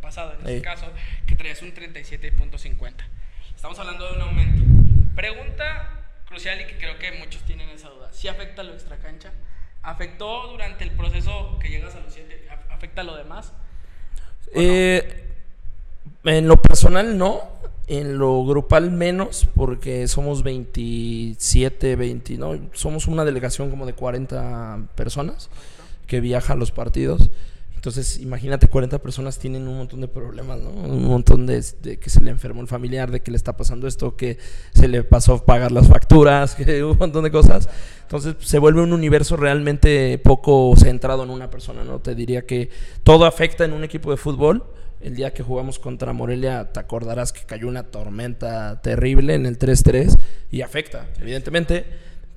o 0.07 0.11
sea, 0.11 0.23
antepasado 0.23 0.33
en 0.33 0.47
Ey. 0.47 0.55
este 0.57 0.67
caso, 0.67 0.85
que 1.25 1.35
traías 1.35 1.61
un 1.61 1.73
37.50. 1.73 2.93
Estamos 3.55 3.79
hablando 3.79 4.07
de 4.07 4.15
un 4.15 4.21
aumento. 4.21 4.63
Pregunta 5.15 5.99
crucial 6.27 6.61
y 6.61 6.67
que 6.67 6.77
creo 6.77 6.97
que 6.97 7.11
muchos 7.19 7.41
tienen 7.43 7.69
esa 7.69 7.89
duda. 7.89 8.09
¿Sí 8.11 8.27
afecta 8.27 8.63
lo 8.63 8.73
extracancha? 8.73 9.31
¿Afectó 9.81 10.47
durante 10.47 10.83
el 10.83 10.91
proceso 10.91 11.57
que 11.59 11.69
llegas 11.69 11.95
a 11.95 11.99
los 11.99 12.13
7? 12.13 12.47
¿Afecta 12.69 13.03
lo 13.03 13.15
demás? 13.15 13.53
Eh, 14.53 15.25
en 16.23 16.47
lo 16.47 16.57
personal 16.57 17.17
no, 17.17 17.41
en 17.87 18.17
lo 18.17 18.45
grupal 18.45 18.91
menos, 18.91 19.47
porque 19.55 20.07
somos 20.07 20.43
27, 20.43 21.95
20, 21.95 22.37
no, 22.37 22.59
somos 22.73 23.07
una 23.07 23.25
delegación 23.25 23.69
como 23.69 23.85
de 23.85 23.93
40 23.93 24.89
personas 24.95 25.49
que 26.07 26.19
viaja 26.19 26.53
a 26.53 26.55
los 26.55 26.71
partidos. 26.71 27.29
Entonces, 27.79 28.19
imagínate, 28.19 28.67
40 28.67 28.99
personas 28.99 29.39
tienen 29.39 29.65
un 29.65 29.77
montón 29.77 30.01
de 30.01 30.09
problemas, 30.09 30.59
¿no? 30.59 30.69
Un 30.69 31.05
montón 31.05 31.45
de, 31.45 31.63
de 31.81 31.97
que 31.97 32.09
se 32.09 32.19
le 32.19 32.29
enfermó 32.29 32.59
el 32.59 32.67
familiar, 32.67 33.09
de 33.09 33.21
que 33.21 33.31
le 33.31 33.37
está 33.37 33.55
pasando 33.55 33.87
esto, 33.87 34.17
que 34.17 34.37
se 34.73 34.89
le 34.89 35.05
pasó 35.05 35.45
pagar 35.45 35.71
las 35.71 35.87
facturas, 35.87 36.55
que 36.57 36.83
un 36.83 36.97
montón 36.97 37.23
de 37.23 37.31
cosas. 37.31 37.69
Entonces, 38.01 38.35
se 38.39 38.59
vuelve 38.59 38.81
un 38.81 38.91
universo 38.91 39.37
realmente 39.37 40.17
poco 40.17 40.73
centrado 40.75 41.23
en 41.23 41.29
una 41.29 41.49
persona, 41.49 41.85
¿no? 41.85 41.99
Te 41.99 42.15
diría 42.15 42.45
que 42.45 42.69
todo 43.03 43.23
afecta 43.23 43.63
en 43.63 43.71
un 43.71 43.85
equipo 43.85 44.11
de 44.11 44.17
fútbol, 44.17 44.65
El 44.99 45.15
día 45.15 45.33
que 45.33 45.41
jugamos 45.41 45.79
contra 45.79 46.11
Morelia, 46.11 46.73
te 46.73 46.81
acordarás 46.81 47.31
que 47.31 47.45
cayó 47.45 47.69
una 47.69 47.83
tormenta 47.83 48.81
terrible 48.81 49.35
en 49.35 49.45
el 49.45 49.57
3-3 49.57 50.19
y 50.51 50.63
afecta, 50.63 51.07
evidentemente. 51.21 51.85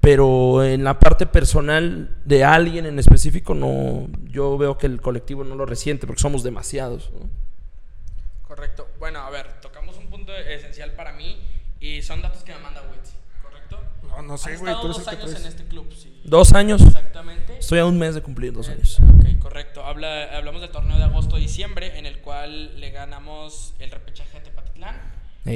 Pero 0.03 0.65
en 0.65 0.83
la 0.83 0.99
parte 0.99 1.27
personal 1.27 2.11
de 2.25 2.43
alguien 2.45 2.87
en 2.87 2.99
específico, 2.99 3.55
no, 3.55 4.09
yo 4.25 4.59
veo 4.59 4.77
que 4.77 4.87
el 4.87 5.01
colectivo 5.01 5.45
no 5.45 5.55
lo 5.55 5.65
resiente 5.65 6.07
porque 6.09 6.21
somos 6.21 6.43
demasiados. 6.43 7.11
¿no? 7.13 7.31
Correcto. 8.47 8.89
Bueno, 8.99 9.21
a 9.21 9.31
ver, 9.31 9.61
tocamos 9.61 9.97
un 9.99 10.09
punto 10.11 10.35
esencial 10.35 10.91
para 10.95 11.13
mí 11.13 11.41
y 11.81 12.03
son 12.03 12.21
datos 12.21 12.43
que 12.43 12.53
me 12.53 12.59
manda 12.59 12.83
Witz, 12.83 13.13
¿correcto? 13.43 13.79
No, 14.03 14.23
no 14.23 14.37
sé, 14.37 14.57
güey. 14.57 14.73
dos 14.75 15.07
años 15.07 15.35
en 15.41 15.47
este 15.47 15.65
club, 15.67 15.87
sí. 15.95 16.21
Dos 16.25 16.53
años. 16.53 16.83
Exactamente. 16.83 17.59
Estoy 17.61 17.79
a 17.79 17.87
un 17.87 17.97
mes 17.97 18.17
de 18.17 18.23
cumplir 18.23 18.53
dos 18.53 18.69
Eh, 18.69 18.73
años. 18.73 18.99
Ok, 19.01 19.39
correcto. 19.41 19.85
Habla, 19.87 20.37
hablamos 20.37 20.61
del 20.63 20.71
torneo 20.71 20.99
de 20.99 21.05
agosto-diciembre, 21.05 21.97
en 21.99 22.07
el 22.07 22.19
cual 22.23 22.79
le 22.81 22.91
ganamos 22.91 23.75
el 23.79 23.91
repechaje 23.93 24.37
a 24.39 24.43
Tepatitlán 24.43 25.01
Sí. 25.45 25.51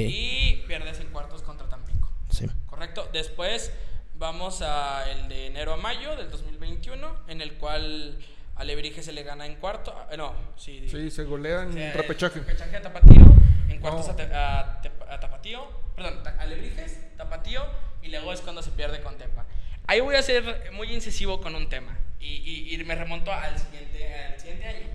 y 0.61 0.67
pierdes 0.67 1.01
en 1.01 1.07
cuartos 1.07 1.41
contra 1.43 1.67
Tampico. 1.67 2.09
Sí. 2.29 2.47
Correcto. 2.65 3.09
Después 3.11 3.71
vamos 4.17 4.61
a 4.61 5.09
el 5.11 5.27
de 5.29 5.47
enero 5.47 5.73
a 5.73 5.77
mayo 5.77 6.15
del 6.15 6.29
2021, 6.29 7.15
en 7.27 7.41
el 7.41 7.53
cual 7.55 8.17
a 8.55 8.63
Lebrige 8.63 9.03
se 9.03 9.13
le 9.13 9.23
gana 9.23 9.45
en 9.45 9.55
cuarto. 9.55 9.93
ah, 10.11 10.15
no, 10.17 10.33
sí. 10.57 10.87
Sí, 10.89 11.11
se 11.11 11.23
golea 11.23 11.63
en 11.63 11.73
sea, 11.73 11.93
repechaje. 11.93 12.39
Repechaje 12.39 12.75
a 12.77 12.81
Tapatío, 12.81 13.21
en 13.69 13.79
cuartos 13.79 14.07
No. 14.07 14.13
a, 14.13 14.15
Te- 14.15 14.33
a 14.33 14.81
a 15.13 15.19
Tapatío, 15.19 15.67
perdón, 15.95 16.21
ta- 16.23 16.35
a 16.39 16.45
Lebrijes, 16.45 17.15
Tapatío, 17.17 17.61
y 18.01 18.09
luego 18.09 18.33
es 18.33 18.41
cuando 18.41 18.61
se 18.61 18.71
pierde 18.71 19.01
con 19.01 19.17
Tepa. 19.17 19.45
Ahí 19.87 19.99
voy 20.01 20.15
a 20.15 20.21
ser 20.21 20.71
muy 20.73 20.91
incisivo 20.93 21.39
con 21.39 21.55
un 21.55 21.69
tema, 21.69 21.97
y, 22.19 22.27
y- 22.27 22.73
y 22.75 22.83
me 22.83 22.95
remonto 22.95 23.31
al 23.31 23.57
siguiente, 23.57 24.13
al 24.13 24.39
siguiente 24.39 24.65
año. 24.67 24.87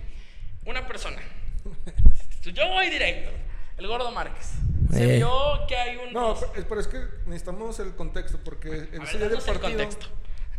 Una 0.65 0.85
persona, 0.87 1.19
yo 2.43 2.67
voy 2.69 2.89
directo, 2.89 3.31
el 3.77 3.87
Gordo 3.87 4.11
Márquez. 4.11 4.51
Se 4.91 5.15
Eh. 5.15 5.17
vio 5.17 5.31
que 5.67 5.75
hay 5.75 5.97
un... 5.97 6.13
No, 6.13 6.35
pero 6.53 6.67
pero 6.69 6.81
es 6.81 6.87
que 6.87 6.99
necesitamos 7.25 7.79
el 7.79 7.95
contexto 7.95 8.37
porque 8.43 8.69
el 8.69 8.87
ver, 8.87 9.03
ese 9.03 9.17
día 9.17 9.29
del 9.29 9.39
partido. 9.41 9.61
contexto. 9.61 10.05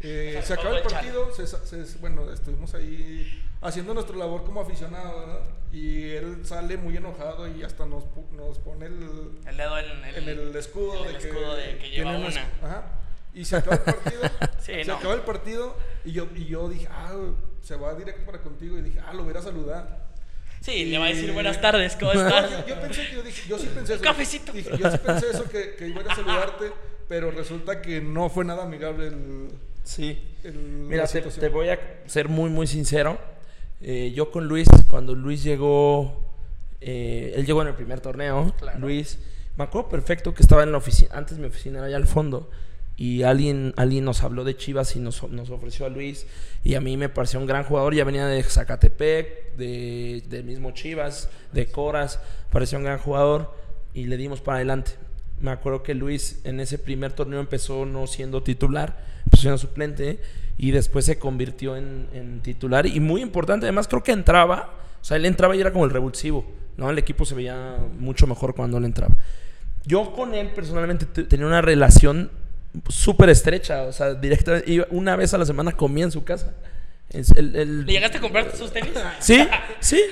eh, 0.00 0.40
se 0.44 0.52
acaba 0.54 0.76
el 0.76 0.82
partido, 0.82 1.32
se, 1.32 1.46
se- 1.46 1.98
bueno, 1.98 2.30
estuvimos 2.32 2.74
ahí 2.74 3.40
haciendo 3.62 3.94
nuestra 3.94 4.16
labor 4.16 4.44
como 4.44 4.60
aficionado, 4.60 5.20
¿verdad? 5.20 5.40
Y 5.72 6.10
él 6.10 6.44
sale 6.44 6.76
muy 6.76 6.96
enojado 6.96 7.48
y 7.48 7.62
hasta 7.62 7.86
nos, 7.86 8.04
pu- 8.04 8.28
nos 8.32 8.58
pone 8.58 8.86
el, 8.86 9.38
El 9.46 9.56
dedo 9.56 9.78
en 9.78 10.04
el, 10.04 10.14
en 10.16 10.28
el 10.28 10.56
escudo, 10.56 11.02
en 11.04 11.06
el 11.06 11.12
de, 11.14 11.18
que, 11.20 11.28
escudo 11.28 11.54
de 11.56 11.78
que 11.78 11.90
lleva 11.90 12.16
una. 12.16 12.28
Ajá. 12.62 12.82
Y 13.32 13.44
se 13.44 13.56
acaba 13.56 13.76
el 13.76 13.82
partido. 13.82 14.22
Sí, 14.60 14.72
se 14.72 14.84
no. 14.86 14.94
acaba 14.96 15.14
el 15.14 15.20
partido 15.22 15.76
y 16.04 16.12
yo, 16.12 16.26
y 16.34 16.46
yo 16.46 16.68
dije, 16.70 16.88
ah, 16.90 17.12
se 17.60 17.76
va 17.76 17.94
directo 17.94 18.24
para 18.24 18.40
contigo. 18.42 18.78
Y 18.78 18.82
dije, 18.82 19.00
ah, 19.04 19.12
lo 19.12 19.24
voy 19.24 19.34
a 19.36 19.42
saludar. 19.42 20.03
Sí, 20.64 20.86
le 20.86 20.96
va 20.98 21.04
a 21.04 21.08
decir 21.08 21.30
buenas 21.32 21.60
tardes, 21.60 21.94
¿cómo 21.96 22.14
No, 22.14 22.26
estás? 22.26 22.50
yo, 22.50 22.66
yo 22.66 22.80
pensé 22.80 23.06
que 23.06 23.14
yo 23.16 23.22
dije, 23.22 23.42
yo 23.48 23.58
sí 23.58 23.66
pensé 23.74 23.92
eso. 23.92 24.00
Un 24.00 24.04
cafecito. 24.08 24.52
Dije, 24.52 24.70
yo 24.78 24.90
sí 24.90 24.96
pensé 25.04 25.26
eso, 25.30 25.44
que, 25.44 25.74
que 25.74 25.88
iba 25.88 26.00
a 26.10 26.14
saludarte, 26.14 26.72
pero 27.06 27.30
resulta 27.30 27.82
que 27.82 28.00
no 28.00 28.30
fue 28.30 28.46
nada 28.46 28.64
amigable 28.64 29.08
el. 29.08 29.48
Sí. 29.82 30.18
el- 30.42 30.54
Mira, 30.54 31.04
te, 31.06 31.48
voy 31.50 31.68
a 31.68 31.78
ser 32.06 32.30
muy, 32.30 32.48
muy 32.48 32.66
sincero. 32.66 33.18
Eh, 33.82 34.12
yo 34.16 34.30
con 34.30 34.46
Luis, 34.48 34.66
cuando 34.88 35.14
Luis 35.14 35.42
llegó, 35.42 36.18
eh, 36.80 37.34
él 37.36 37.44
llegó 37.44 37.60
en 37.60 37.68
el 37.68 37.74
primer 37.74 38.00
torneo. 38.00 38.54
Claro. 38.58 38.78
Luis, 38.78 39.18
me 39.58 39.64
acuerdo 39.64 39.90
perfecto 39.90 40.32
que 40.32 40.42
estaba 40.42 40.62
en 40.62 40.72
la 40.72 40.78
oficina, 40.78 41.10
antes 41.14 41.36
mi 41.36 41.46
oficina 41.46 41.78
era 41.80 41.88
allá 41.88 41.96
al 41.98 42.06
fondo. 42.06 42.50
Y 42.96 43.24
alguien, 43.24 43.74
alguien 43.76 44.04
nos 44.04 44.22
habló 44.22 44.44
de 44.44 44.56
Chivas 44.56 44.94
y 44.94 45.00
nos, 45.00 45.28
nos 45.30 45.50
ofreció 45.50 45.84
a 45.86 45.88
Luis. 45.88 46.26
Y 46.62 46.74
a 46.74 46.80
mí 46.80 46.96
me 46.96 47.08
pareció 47.08 47.40
un 47.40 47.46
gran 47.46 47.64
jugador. 47.64 47.94
Ya 47.94 48.04
venía 48.04 48.26
de 48.26 48.42
Zacatepec, 48.42 49.56
de, 49.56 50.42
mismo 50.44 50.70
Chivas, 50.70 51.28
de 51.52 51.66
Coras. 51.66 52.20
Parecía 52.52 52.78
un 52.78 52.84
gran 52.84 52.98
jugador. 52.98 53.52
Y 53.94 54.04
le 54.04 54.16
dimos 54.16 54.40
para 54.40 54.56
adelante. 54.58 54.92
Me 55.40 55.50
acuerdo 55.50 55.82
que 55.82 55.94
Luis 55.94 56.40
en 56.44 56.60
ese 56.60 56.78
primer 56.78 57.12
torneo 57.12 57.40
empezó 57.40 57.84
no 57.84 58.06
siendo 58.06 58.42
titular, 58.42 58.96
empezó 59.24 59.42
siendo 59.42 59.58
suplente. 59.58 60.20
Y 60.56 60.70
después 60.70 61.04
se 61.04 61.18
convirtió 61.18 61.76
en, 61.76 62.40
titular. 62.42 62.86
Y 62.86 63.00
muy 63.00 63.22
importante, 63.22 63.66
además 63.66 63.88
creo 63.88 64.04
que 64.04 64.12
entraba. 64.12 64.72
O 65.00 65.04
sea, 65.04 65.16
él 65.16 65.26
entraba 65.26 65.56
y 65.56 65.60
era 65.60 65.72
como 65.72 65.84
el 65.84 65.90
revulsivo. 65.90 66.46
¿no? 66.76 66.90
El 66.90 66.98
equipo 66.98 67.24
se 67.24 67.34
veía 67.34 67.76
mucho 67.98 68.28
mejor 68.28 68.54
cuando 68.54 68.78
él 68.78 68.84
entraba. 68.84 69.16
Yo 69.84 70.12
con 70.12 70.32
él 70.34 70.50
personalmente 70.54 71.06
te- 71.06 71.24
tenía 71.24 71.46
una 71.46 71.60
relación 71.60 72.30
súper 72.88 73.28
estrecha. 73.30 73.82
O 73.82 73.92
sea, 73.92 74.14
directamente, 74.14 74.70
iba- 74.70 74.86
una 74.90 75.16
vez 75.16 75.32
a 75.34 75.38
la 75.38 75.46
semana 75.46 75.72
comía 75.72 76.04
en 76.04 76.12
su 76.12 76.24
casa. 76.24 76.54
El- 77.10 77.54
el- 77.54 77.86
¿Le 77.86 77.92
llegaste 77.92 78.18
a 78.18 78.20
comprar 78.20 78.56
sus 78.56 78.72
tenis? 78.72 78.90
Sí, 79.20 79.46
sí, 79.78 80.02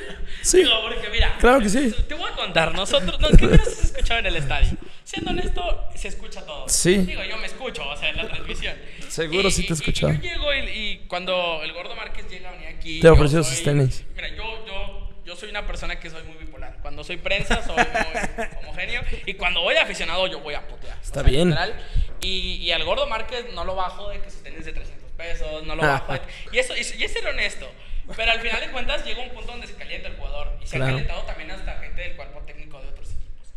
sí. 0.42 0.58
Digo, 0.58 0.70
porque 0.82 1.08
mira. 1.10 1.36
Claro 1.40 1.58
que 1.58 1.68
sí. 1.68 1.92
Te 2.06 2.14
voy 2.14 2.30
a 2.30 2.36
contar, 2.36 2.72
nosotros, 2.74 3.18
no, 3.18 3.28
es 3.28 3.36
que 3.36 3.46
no 3.46 3.56
se 3.64 3.86
escuchaba 3.86 4.20
en 4.20 4.26
el 4.26 4.36
estadio. 4.36 4.70
Siendo 5.02 5.30
honesto, 5.32 5.88
se 5.96 6.08
escucha 6.08 6.46
todo. 6.46 6.68
Sí. 6.68 6.98
Digo, 6.98 7.22
yo 7.24 7.36
me 7.38 7.46
escucho, 7.46 7.82
o 7.88 7.96
sea, 7.96 8.10
en 8.10 8.18
la 8.18 8.28
transmisión. 8.28 8.76
Seguro 9.08 9.50
sí 9.50 9.66
te 9.66 9.72
y- 9.72 9.76
escuchaba. 9.76 10.12
Y, 10.12 10.16
yo 10.18 10.22
llego 10.22 10.54
y, 10.54 10.58
y 10.70 10.98
cuando 11.08 11.60
el 11.64 11.72
gordo 11.72 11.96
Márquez 11.96 12.28
llega 12.30 12.50
a 12.50 12.52
venir 12.52 12.68
aquí. 12.68 13.00
Te 13.00 13.08
ofreció 13.08 13.42
soy- 13.42 13.56
sus 13.56 13.64
tenis. 13.64 14.04
Mira, 14.14 14.28
yo, 14.36 14.64
yo, 14.66 15.08
yo 15.24 15.34
soy 15.36 15.50
una 15.50 15.66
persona 15.66 15.98
que 15.98 16.08
soy 16.08 16.22
muy 16.22 16.36
bipolar. 16.36 16.78
Cuando 16.82 17.02
soy 17.02 17.16
prensa, 17.16 17.64
soy 17.66 17.74
muy 17.76 18.46
homogéneo. 18.62 19.02
Y 19.26 19.34
cuando 19.34 19.60
voy 19.62 19.74
de 19.74 19.80
aficionado, 19.80 20.28
yo 20.28 20.38
voy 20.40 20.54
a 20.54 20.66
putear. 20.68 20.96
O 20.96 21.02
Está 21.02 21.20
sea, 21.20 21.28
bien. 21.28 21.48
literal. 21.48 21.74
Y, 22.22 22.56
y 22.56 22.72
al 22.72 22.84
gordo 22.84 23.06
Márquez 23.06 23.46
no 23.52 23.64
lo 23.64 23.74
bajo 23.74 24.08
de 24.10 24.20
que 24.20 24.30
sus 24.30 24.42
tenis 24.42 24.64
de 24.64 24.72
300 24.72 25.10
pesos, 25.12 25.64
no 25.64 25.74
lo 25.76 25.82
bajo 25.82 26.12
de... 26.12 26.20
Y 26.52 26.58
eso, 26.58 26.74
y, 26.76 26.80
y 26.80 27.04
es 27.04 27.12
ser 27.12 27.26
honesto. 27.26 27.68
Pero 28.16 28.32
al 28.32 28.40
final 28.40 28.60
de 28.60 28.70
cuentas 28.70 29.04
llega 29.04 29.22
un 29.22 29.30
punto 29.30 29.52
donde 29.52 29.66
se 29.66 29.74
calienta 29.74 30.08
el 30.08 30.16
jugador. 30.16 30.56
Y 30.62 30.66
se 30.66 30.76
Claro. 30.76 30.84
ha 30.84 30.94
calentado 30.94 31.22
también 31.22 31.50
hasta 31.50 31.78
gente 31.78 32.02
del 32.02 32.16
cuerpo 32.16 32.40
técnico 32.40 32.80
de 32.80 32.88
otros 32.88 33.10
equipos. 33.10 33.52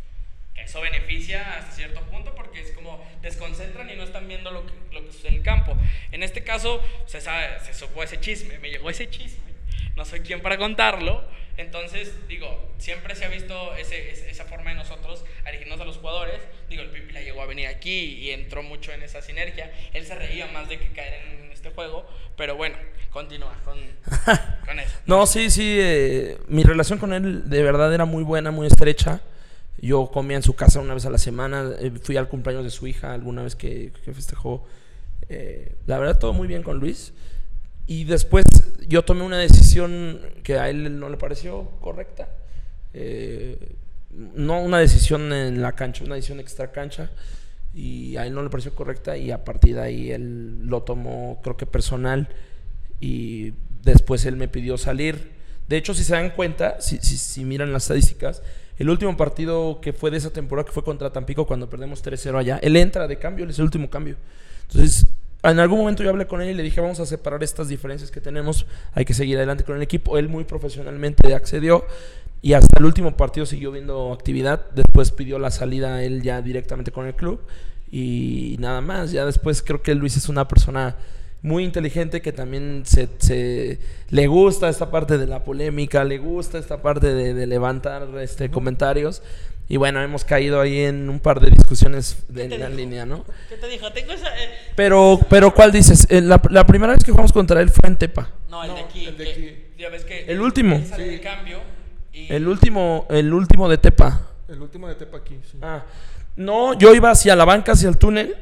Que 0.54 0.62
eso 0.62 0.80
beneficia 0.80 1.58
hasta 1.58 1.72
cierto 1.72 2.00
punto 2.02 2.34
porque 2.34 2.60
es 2.60 2.72
como 2.72 3.04
desconcentran 3.22 3.90
y 3.90 3.96
no 3.96 4.04
están 4.04 4.26
viendo 4.28 4.50
lo 4.50 4.64
que, 4.66 4.72
lo 4.92 5.04
que 5.04 5.12
sucede 5.12 5.28
en 5.28 5.34
el 5.36 5.42
campo. 5.42 5.76
En 6.12 6.22
este 6.22 6.42
caso 6.44 6.80
se, 7.06 7.20
sabe, 7.20 7.58
se 7.60 7.74
supo 7.74 8.02
ese 8.02 8.20
chisme, 8.20 8.58
me 8.58 8.70
llegó 8.70 8.88
ese 8.90 9.08
chisme. 9.10 9.52
No 9.96 10.04
soy 10.04 10.20
quien 10.20 10.40
para 10.42 10.58
contarlo. 10.58 11.24
Entonces, 11.56 12.12
digo, 12.28 12.70
siempre 12.76 13.14
se 13.14 13.24
ha 13.24 13.28
visto 13.28 13.74
ese, 13.76 14.30
esa 14.30 14.44
forma 14.44 14.70
de 14.70 14.76
nosotros 14.76 15.24
dirigirnos 15.44 15.80
a 15.80 15.84
los 15.84 15.96
jugadores. 15.96 16.40
Digo, 16.68 16.82
el 16.82 16.90
Pipi 16.90 17.12
la 17.12 17.22
llegó 17.22 17.42
a 17.42 17.46
venir 17.46 17.66
aquí 17.68 18.18
y 18.20 18.30
entró 18.30 18.62
mucho 18.62 18.92
en 18.92 19.02
esa 19.02 19.22
sinergia. 19.22 19.72
Él 19.94 20.04
se 20.04 20.14
reía 20.14 20.46
más 20.48 20.68
de 20.68 20.78
que 20.78 20.88
caer 20.92 21.26
en, 21.26 21.50
este 21.52 21.70
juego. 21.70 22.06
Pero 22.36 22.56
bueno, 22.56 22.76
continúa 23.10 23.54
con, 23.64 23.78
con 24.66 24.78
eso. 24.78 24.94
No, 25.06 25.26
sí, 25.26 25.50
sí. 25.50 25.78
eh, 25.80 26.38
mi 26.48 26.62
relación 26.62 26.98
con 26.98 27.14
él 27.14 27.48
de 27.48 27.62
verdad 27.62 27.92
era 27.94 28.04
muy 28.04 28.22
buena, 28.22 28.50
muy 28.50 28.66
estrecha. 28.66 29.22
Yo 29.78 30.10
comía 30.10 30.36
en 30.36 30.42
su 30.42 30.54
casa 30.54 30.80
una 30.80 30.94
vez 30.94 31.06
a 31.06 31.10
la 31.10 31.18
semana. 31.18 31.70
eh, 31.80 31.92
fui 32.02 32.16
al 32.18 32.28
cumpleaños 32.28 32.64
de 32.64 32.70
su 32.70 32.86
hija 32.86 33.14
alguna 33.14 33.42
vez 33.42 33.56
que, 33.56 33.92
que 34.04 34.12
festejó. 34.12 34.66
Eh, 35.28 35.74
la 35.86 35.98
verdad, 35.98 36.18
todo 36.18 36.34
muy 36.34 36.46
bien 36.46 36.62
con 36.62 36.78
Luis. 36.78 37.14
Y 37.86 38.04
después 38.04 38.44
yo 38.88 39.04
tomé 39.04 39.22
una 39.22 39.38
decisión 39.38 40.20
que 40.42 40.58
a 40.58 40.68
él 40.68 40.98
no 40.98 41.08
le 41.08 41.16
pareció 41.16 41.70
correcta. 41.80 42.28
Eh, 42.94 43.76
no 44.34 44.60
una 44.60 44.78
decisión 44.78 45.32
en 45.32 45.62
la 45.62 45.72
cancha, 45.72 46.04
una 46.04 46.16
decisión 46.16 46.40
extra 46.40 46.72
cancha. 46.72 47.10
Y 47.74 48.16
a 48.16 48.26
él 48.26 48.34
no 48.34 48.42
le 48.42 48.48
pareció 48.48 48.74
correcta 48.74 49.16
y 49.16 49.30
a 49.30 49.44
partir 49.44 49.74
de 49.74 49.82
ahí 49.82 50.10
él 50.10 50.66
lo 50.66 50.82
tomó, 50.82 51.40
creo 51.42 51.56
que 51.56 51.66
personal. 51.66 52.28
Y 53.00 53.52
después 53.82 54.24
él 54.24 54.36
me 54.36 54.48
pidió 54.48 54.78
salir. 54.78 55.36
De 55.68 55.76
hecho, 55.76 55.94
si 55.94 56.02
se 56.02 56.14
dan 56.14 56.30
cuenta, 56.30 56.80
si, 56.80 56.98
si, 56.98 57.18
si 57.18 57.44
miran 57.44 57.72
las 57.72 57.84
estadísticas, 57.84 58.42
el 58.78 58.90
último 58.90 59.16
partido 59.16 59.80
que 59.80 59.92
fue 59.92 60.10
de 60.10 60.18
esa 60.18 60.30
temporada, 60.30 60.66
que 60.66 60.72
fue 60.72 60.84
contra 60.84 61.12
Tampico, 61.12 61.46
cuando 61.46 61.68
perdemos 61.68 62.04
3-0 62.04 62.38
allá, 62.38 62.58
él 62.62 62.76
entra 62.76 63.06
de 63.08 63.18
cambio, 63.18 63.44
él 63.44 63.50
es 63.50 63.58
el 63.58 63.64
último 63.64 63.88
cambio. 63.90 64.16
Entonces, 64.68 65.06
en 65.42 65.58
algún 65.60 65.78
momento 65.78 66.02
yo 66.02 66.10
hablé 66.10 66.26
con 66.26 66.40
él 66.42 66.50
y 66.50 66.54
le 66.54 66.62
dije, 66.62 66.80
vamos 66.80 66.98
a 67.00 67.06
separar 67.06 67.42
estas 67.44 67.68
diferencias 67.68 68.10
que 68.10 68.20
tenemos, 68.20 68.66
hay 68.94 69.04
que 69.04 69.14
seguir 69.14 69.36
adelante 69.36 69.64
con 69.64 69.76
el 69.76 69.82
equipo. 69.82 70.18
Él 70.18 70.28
muy 70.28 70.44
profesionalmente 70.44 71.34
accedió 71.34 71.84
y 72.42 72.54
hasta 72.54 72.78
el 72.78 72.84
último 72.84 73.16
partido 73.16 73.46
siguió 73.46 73.70
viendo 73.70 74.12
actividad. 74.12 74.66
Después 74.74 75.12
pidió 75.12 75.38
la 75.38 75.50
salida 75.50 76.02
él 76.02 76.22
ya 76.22 76.42
directamente 76.42 76.90
con 76.90 77.06
el 77.06 77.14
club 77.14 77.40
y 77.90 78.56
nada 78.58 78.80
más. 78.80 79.12
Ya 79.12 79.24
después 79.24 79.62
creo 79.62 79.82
que 79.82 79.94
Luis 79.94 80.16
es 80.16 80.28
una 80.28 80.48
persona 80.48 80.96
muy 81.42 81.64
inteligente 81.64 82.22
que 82.22 82.32
también 82.32 82.82
se, 82.84 83.08
se- 83.18 83.78
le 84.10 84.26
gusta 84.26 84.68
esta 84.68 84.90
parte 84.90 85.16
de 85.16 85.26
la 85.26 85.44
polémica, 85.44 86.02
le 86.02 86.18
gusta 86.18 86.58
esta 86.58 86.82
parte 86.82 87.14
de, 87.14 87.34
de 87.34 87.46
levantar 87.46 88.08
este, 88.18 88.50
comentarios. 88.50 89.22
Y 89.68 89.78
bueno, 89.78 90.00
hemos 90.00 90.24
caído 90.24 90.60
ahí 90.60 90.80
en 90.80 91.08
un 91.10 91.18
par 91.18 91.40
de 91.40 91.50
discusiones 91.50 92.18
de, 92.28 92.44
en 92.44 92.50
la 92.50 92.56
dijo? 92.66 92.70
línea, 92.78 93.04
¿no? 93.04 93.24
¿Qué 93.48 93.56
te 93.56 93.66
dijo? 93.68 93.90
Tengo 93.92 94.12
esa... 94.12 94.28
eh, 94.38 94.48
Pero, 94.76 95.18
pero 95.28 95.52
¿cuál 95.52 95.72
dices? 95.72 96.06
Eh, 96.10 96.20
La, 96.20 96.40
la 96.50 96.64
primera 96.66 96.92
vez 96.92 97.02
que 97.02 97.10
jugamos 97.10 97.32
contra 97.32 97.60
él 97.60 97.68
fue 97.70 97.88
en 97.88 97.96
Tepa. 97.96 98.30
No, 98.48 98.62
el 98.62 98.74
de 98.74 98.80
No, 98.80 98.86
aquí. 98.86 99.06
el 99.06 99.16
de 99.18 99.24
que- 99.24 99.30
aquí. 99.32 99.62
Ya 99.78 99.88
ves 99.90 100.04
que... 100.04 100.24
El 100.26 100.40
último. 100.40 100.80
Sí. 100.96 101.02
de 101.02 101.20
cambio 101.20 101.60
y... 102.12 102.32
El 102.32 102.46
último, 102.48 103.06
el 103.10 103.32
último 103.34 103.68
de 103.68 103.78
Tepa. 103.78 104.28
El 104.48 104.62
último 104.62 104.86
de 104.88 104.94
Tepa 104.94 105.18
aquí. 105.18 105.38
sí. 105.50 105.58
Ah, 105.62 105.84
no, 106.36 106.78
yo 106.78 106.94
iba 106.94 107.10
hacia 107.10 107.34
la 107.34 107.44
banca, 107.44 107.72
hacia 107.72 107.88
el 107.88 107.96
túnel. 107.98 108.36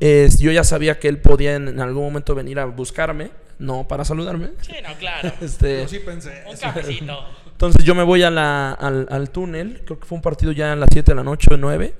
Eh, 0.00 0.28
yo 0.38 0.52
ya 0.52 0.64
sabía 0.64 0.98
que 0.98 1.08
él 1.08 1.18
podía 1.18 1.54
en, 1.56 1.68
en 1.68 1.80
algún 1.80 2.04
momento 2.04 2.34
venir 2.34 2.58
a 2.60 2.64
buscarme, 2.66 3.30
no 3.58 3.86
para 3.88 4.04
saludarme. 4.04 4.50
Sí, 4.60 4.72
no, 4.86 4.94
claro. 4.96 5.32
Este, 5.40 5.82
Yo 5.82 5.88
sí 5.88 5.98
pensé. 5.98 6.44
Un 6.48 6.56
cafecito. 6.56 7.18
Entonces 7.62 7.84
yo 7.84 7.94
me 7.94 8.02
voy 8.02 8.24
a 8.24 8.30
la- 8.32 8.72
al, 8.72 9.06
al 9.08 9.30
túnel, 9.30 9.82
creo 9.84 10.00
que 10.00 10.04
fue 10.04 10.16
un 10.16 10.22
partido 10.22 10.50
ya 10.50 10.72
a 10.72 10.76
las 10.76 10.88
7 10.92 11.12
de 11.12 11.14
la 11.14 11.22
noche 11.22 11.46
o 11.54 11.56
9, 11.56 11.94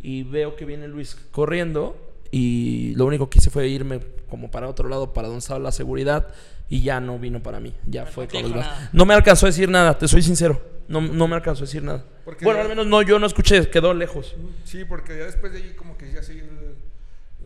y 0.00 0.22
veo 0.22 0.56
que 0.56 0.64
viene 0.64 0.88
Luis 0.88 1.14
corriendo, 1.30 2.14
y 2.30 2.94
lo 2.96 3.04
único 3.04 3.28
que 3.28 3.38
hice 3.38 3.50
fue 3.50 3.68
irme 3.68 4.00
como 4.30 4.50
para 4.50 4.68
otro 4.68 4.88
lado, 4.88 5.12
para 5.12 5.28
donde 5.28 5.40
estaba 5.40 5.60
la 5.60 5.70
seguridad, 5.70 6.28
y 6.70 6.80
ya 6.80 6.98
no 6.98 7.18
vino 7.18 7.42
para 7.42 7.60
mí, 7.60 7.74
ya 7.86 8.06
fue 8.06 8.24
no 8.24 8.30
te 8.30 8.40
con 8.42 8.52
los. 8.52 8.66
No 8.94 9.04
me 9.04 9.12
alcanzó 9.12 9.44
a 9.44 9.50
decir 9.50 9.68
nada, 9.68 9.98
te 9.98 10.08
soy 10.08 10.22
sincero, 10.22 10.62
no, 10.88 11.02
no 11.02 11.28
me 11.28 11.34
alcanzó 11.36 11.64
a 11.64 11.66
decir 11.66 11.82
nada. 11.82 12.02
Porque- 12.24 12.46
Bueno, 12.46 12.62
al 12.62 12.68
menos 12.70 12.86
no, 12.86 13.02
yo 13.02 13.18
no 13.18 13.26
escuché, 13.26 13.68
quedó 13.68 13.92
lejos. 13.92 14.34
Sí, 14.64 14.86
porque 14.86 15.18
ya 15.18 15.24
después 15.26 15.52
de 15.52 15.58
ahí 15.58 15.74
como 15.76 15.98
que 15.98 16.10
ya 16.10 16.22
la 16.22 16.32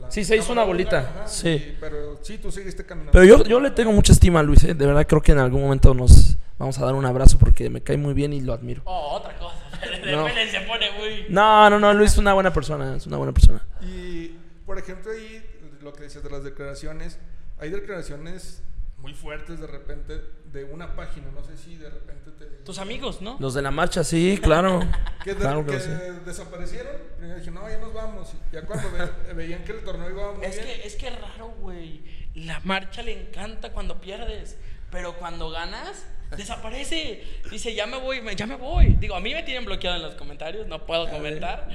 Sí, 0.09 0.25
se 0.25 0.37
hizo 0.37 0.53
una 0.53 0.65
bolita, 0.65 0.99
ajá, 1.01 1.27
sí. 1.29 1.49
y- 1.51 1.77
pero 1.81 2.19
sí, 2.23 2.39
tú 2.39 2.51
seguiste 2.51 2.85
caminando. 2.85 3.13
Pero 3.13 3.25
yo, 3.25 3.45
yo 3.45 3.61
le 3.61 3.71
tengo 3.71 3.93
mucha 3.93 4.13
estima 4.13 4.41
a 4.41 4.43
Luis, 4.43 4.65
¿eh? 4.65 4.75
de 4.75 4.87
verdad 4.87 5.07
creo 5.07 5.23
que 5.23 5.33
en 5.33 5.39
algún 5.39 5.63
momento 5.63 5.93
nos 5.95 6.37
vamos 6.59 6.79
a 6.79 6.85
dar 6.85 6.95
un 6.95 7.05
abrazo 7.05 7.39
porque 7.39 7.69
me 7.71 7.83
cae 7.83 7.97
muy 7.97 8.15
bien 8.15 8.33
y 8.33 8.41
lo 8.41 8.53
admiro. 8.53 8.83
Oh, 8.85 9.15
otra 9.17 9.37
cosa. 9.37 9.55
No. 10.07 10.27
se 10.29 10.61
pone 10.61 10.87
muy. 10.99 11.27
No, 11.29 11.69
no, 11.69 11.79
no, 11.81 11.93
Luis 11.93 12.13
es 12.13 12.19
una 12.19 12.33
buena 12.33 12.53
persona, 12.53 12.97
es 12.97 13.07
una 13.07 13.17
buena 13.17 13.33
persona. 13.33 13.61
Y, 13.83 14.37
por 14.65 14.79
ejemplo, 14.79 15.11
ahí 15.13 15.45
lo 15.83 15.93
que 15.93 16.05
decías 16.05 16.23
de 16.23 16.31
las 16.31 16.45
declaraciones, 16.45 17.19
hay 17.59 17.71
declaraciones 17.71 18.63
muy 19.07 19.15
fuertes 19.15 19.61
de 19.61 19.69
repente 19.69 20.21
de 20.47 20.65
una 20.65 20.97
página, 20.97 21.29
no 21.33 21.45
sé 21.45 21.57
si 21.57 21.77
de 21.77 21.89
repente 21.89 22.33
te... 22.33 22.45
Tus 22.65 22.79
amigos, 22.81 23.21
¿no? 23.23 23.37
Los 23.39 23.55
de 23.55 23.63
la 23.63 23.71
marcha, 23.71 24.03
sí, 24.03 24.37
claro. 24.43 24.81
Que, 25.23 25.31
de- 25.35 25.41
claro 25.41 25.65
que 25.65 25.75
que 25.75 25.81
sí. 25.81 25.91
desaparecieron, 26.25 26.93
primero 27.17 27.39
dije, 27.39 27.51
no, 27.53 27.69
ya 27.69 27.79
nos 27.79 27.95
vamos. 27.95 28.33
Y 28.51 28.55
ya 28.55 28.63
cuando 28.63 28.91
ve- 28.91 29.33
veían 29.35 29.63
que 29.65 29.73
el 29.73 29.85
torneo 29.85 30.11
iba 30.11 30.33
muy 30.33 30.45
Es 30.45 30.57
bien, 30.57 30.67
que, 30.81 30.87
es 30.89 30.97
que 30.97 31.07
es 31.07 31.21
raro, 31.21 31.49
güey. 31.61 32.01
La 32.35 32.59
marcha 32.65 33.03
le 33.03 33.13
encanta 33.13 33.71
cuando 33.71 34.01
pierdes. 34.01 34.59
Pero 34.91 35.15
cuando 35.19 35.51
ganas, 35.51 36.05
desaparece. 36.37 37.23
Dice, 37.49 37.75
ya 37.77 37.87
me 37.87 37.99
voy, 37.99 38.23
me- 38.23 38.35
ya 38.35 38.47
me 38.49 38.57
voy. 38.57 38.97
Digo, 38.99 39.15
a 39.15 39.21
mí 39.21 39.33
me 39.35 39.45
tienen 39.45 39.65
bloqueado 39.65 39.97
en 39.99 40.03
los 40.03 40.15
comentarios, 40.17 40.67
no 40.67 40.85
puedo 40.85 41.09
comentar. 41.09 41.69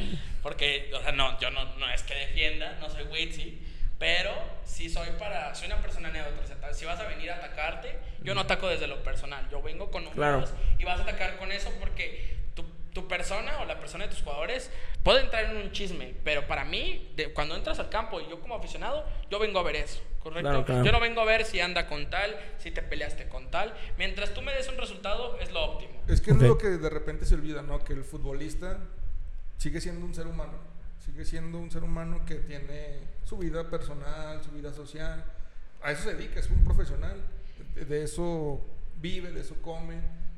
Porque, 0.43 0.91
o 0.97 1.01
sea, 1.01 1.13
no, 1.13 1.39
yo 1.39 1.49
no, 1.51 1.63
no 1.77 1.89
es 1.93 2.03
que 2.03 2.13
defienda, 2.13 2.77
no 2.81 2.89
soy 2.89 3.03
Witsi. 3.05 3.61
Pero 4.01 4.31
sí 4.65 4.89
soy 4.89 5.09
para, 5.19 5.53
soy 5.53 5.67
una 5.67 5.79
persona 5.79 6.09
neutra. 6.09 6.33
O 6.43 6.47
sea, 6.47 6.73
si 6.73 6.85
vas 6.85 6.99
a 6.99 7.03
venir 7.07 7.29
a 7.29 7.35
atacarte, 7.35 7.99
yo 8.23 8.33
no 8.33 8.41
ataco 8.41 8.67
desde 8.67 8.87
lo 8.87 9.03
personal. 9.03 9.47
Yo 9.51 9.61
vengo 9.61 9.91
con 9.91 10.03
números 10.05 10.49
Claro. 10.49 10.75
y 10.79 10.83
vas 10.85 10.99
a 10.99 11.03
atacar 11.03 11.37
con 11.37 11.51
eso 11.51 11.71
porque 11.79 12.35
tu, 12.55 12.63
tu 12.93 13.07
persona 13.07 13.59
o 13.59 13.65
la 13.65 13.79
persona 13.79 14.05
de 14.07 14.09
tus 14.09 14.23
jugadores 14.23 14.71
puede 15.03 15.21
entrar 15.21 15.45
en 15.45 15.55
un 15.57 15.71
chisme, 15.71 16.15
pero 16.23 16.47
para 16.47 16.65
mí, 16.65 17.11
de- 17.15 17.31
cuando 17.31 17.55
entras 17.55 17.77
al 17.77 17.89
campo 17.89 18.19
y 18.19 18.27
yo 18.27 18.39
como 18.41 18.55
aficionado, 18.55 19.05
yo 19.29 19.37
vengo 19.37 19.59
a 19.59 19.63
ver 19.63 19.75
eso, 19.75 20.01
¿correcto? 20.19 20.49
Claro, 20.49 20.65
claro. 20.65 20.83
Yo 20.83 20.91
no 20.91 20.99
vengo 20.99 21.21
a 21.21 21.25
ver 21.25 21.45
si 21.45 21.59
anda 21.61 21.85
con 21.85 22.09
tal, 22.09 22.35
si 22.57 22.71
te 22.71 22.81
peleaste 22.81 23.27
con 23.29 23.51
tal. 23.51 23.71
Mientras 23.99 24.33
tú 24.33 24.41
me 24.41 24.51
des 24.51 24.67
un 24.67 24.77
resultado, 24.79 25.37
es 25.39 25.51
lo 25.51 25.63
óptimo. 25.63 26.01
es 26.07 26.21
que 26.21 26.31
Ok. 26.31 26.41
es 26.41 26.47
lo 26.47 26.57
que 26.57 26.67
de 26.69 26.89
repente 26.89 27.25
se 27.27 27.35
olvida, 27.35 27.61
¿no? 27.61 27.83
Que 27.83 27.93
el 27.93 28.03
futbolista 28.03 28.79
sigue 29.59 29.79
siendo 29.79 30.03
un 30.07 30.15
ser 30.15 30.25
humano, 30.25 30.53
sigue 31.05 31.25
siendo 31.25 31.57
un 31.57 31.71
ser 31.71 31.83
humano 31.83 32.21
que 32.25 32.35
tiene 32.35 32.99
su 33.23 33.37
vida 33.37 33.69
personal, 33.69 34.41
su 34.43 34.51
vida 34.51 34.71
social, 34.73 35.23
a 35.81 35.91
eso 35.91 36.03
se 36.03 36.15
dedica, 36.15 36.39
es 36.39 36.49
un 36.49 36.63
profesional, 36.63 37.17
de- 37.75 38.03
eso 38.03 38.61
vive, 39.01 39.31
de 39.31 39.41
eso 39.41 39.55
come, 39.61 39.95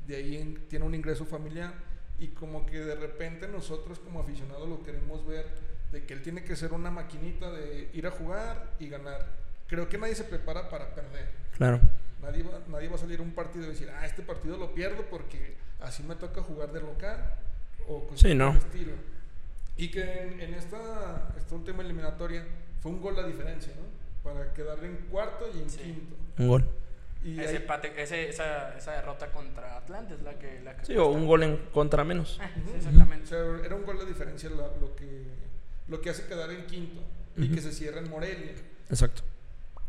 de 0.08 0.16
ahí 0.16 0.38
en- 0.38 0.68
tiene 0.70 0.86
un 0.86 0.96
ingreso 0.96 1.26
familiar 1.26 1.74
y 2.20 2.28
como 2.30 2.66
que 2.66 2.80
de 2.80 2.96
repente 2.96 3.48
nosotros 3.48 4.00
como 4.00 4.22
aficionados 4.22 4.68
lo 4.70 4.84
queremos 4.84 5.26
ver 5.28 5.46
de 5.92 6.04
que 6.06 6.14
él 6.14 6.22
tiene 6.22 6.44
que 6.44 6.56
ser 6.56 6.72
una 6.74 6.90
maquinita 6.92 7.52
de 7.52 7.90
ir 7.94 8.08
a 8.08 8.12
jugar 8.12 8.72
y 8.80 8.88
ganar. 8.90 9.28
Creo 9.68 9.90
que 9.90 9.98
nadie 9.98 10.16
se 10.16 10.24
prepara 10.24 10.70
para 10.70 10.94
perder. 10.96 11.30
Claro. 11.58 11.80
Nadie 12.22 12.44
va, 12.44 12.60
nadie 12.70 12.88
va 12.88 12.96
a 12.96 13.00
salir 13.00 13.20
a 13.20 13.24
un 13.24 13.32
partido 13.32 13.66
y 13.66 13.70
decir, 13.70 13.90
ah, 13.90 14.06
este 14.06 14.22
partido 14.22 14.56
lo 14.58 14.74
pierdo 14.74 15.04
porque 15.10 15.56
así 15.82 16.04
me 16.04 16.16
toca 16.16 16.42
jugar 16.42 16.72
de 16.72 16.80
local 16.82 17.34
o 17.88 18.06
cosas 18.08 18.22
Sí, 18.22 18.34
¿no? 18.36 18.52
estilo. 18.54 18.94
Y 19.78 19.90
que 19.90 20.02
en, 20.04 20.40
en 20.42 20.54
esta, 20.54 21.34
esta 21.38 21.56
última 21.56 21.84
eliminatoria 21.84 22.46
fue 22.82 22.92
un 22.92 23.02
gol 23.02 23.16
la 23.16 23.26
diferencia, 23.26 23.74
¿no? 23.76 23.84
Para 24.24 24.54
quedar 24.54 24.84
en 24.84 24.98
cuarto 25.10 25.46
y 25.54 25.62
en 25.62 25.70
Sí. 25.70 25.80
quinto. 25.80 26.16
Un 26.38 26.48
gol. 26.48 26.66
Y 27.24 27.40
Ese 27.40 27.58
ahí- 27.58 27.66
empate- 27.66 27.94
ese- 27.98 28.30
esa, 28.30 28.78
esa 28.78 28.92
derrota 28.92 29.32
contra 29.32 29.78
Atlantes, 29.78 30.22
la 30.22 30.38
que... 30.38 30.60
La 30.62 30.76
que 30.76 30.86
Sí, 30.86 30.98
o 30.98 31.08
un 31.08 31.26
gol 31.26 31.44
en 31.44 31.58
contra 31.74 32.04
menos. 32.04 32.38
Ah, 32.42 32.50
sí, 32.54 32.72
exactamente. 32.76 33.24
O 33.26 33.28
sea, 33.28 33.66
era 33.66 33.76
un 33.76 33.86
gol 33.86 33.98
la 33.98 34.06
diferencia 34.06 34.50
la- 34.50 34.68
lo, 34.80 34.96
que, 34.96 35.24
lo 35.88 36.02
que 36.02 36.10
hace 36.10 36.26
quedar 36.28 36.52
en 36.52 36.66
quinto 36.68 37.02
y 37.38 37.50
que 37.50 37.62
se 37.62 37.72
cierra 37.72 38.00
en 38.00 38.10
Morelia. 38.10 38.52
Exacto. 38.90 39.22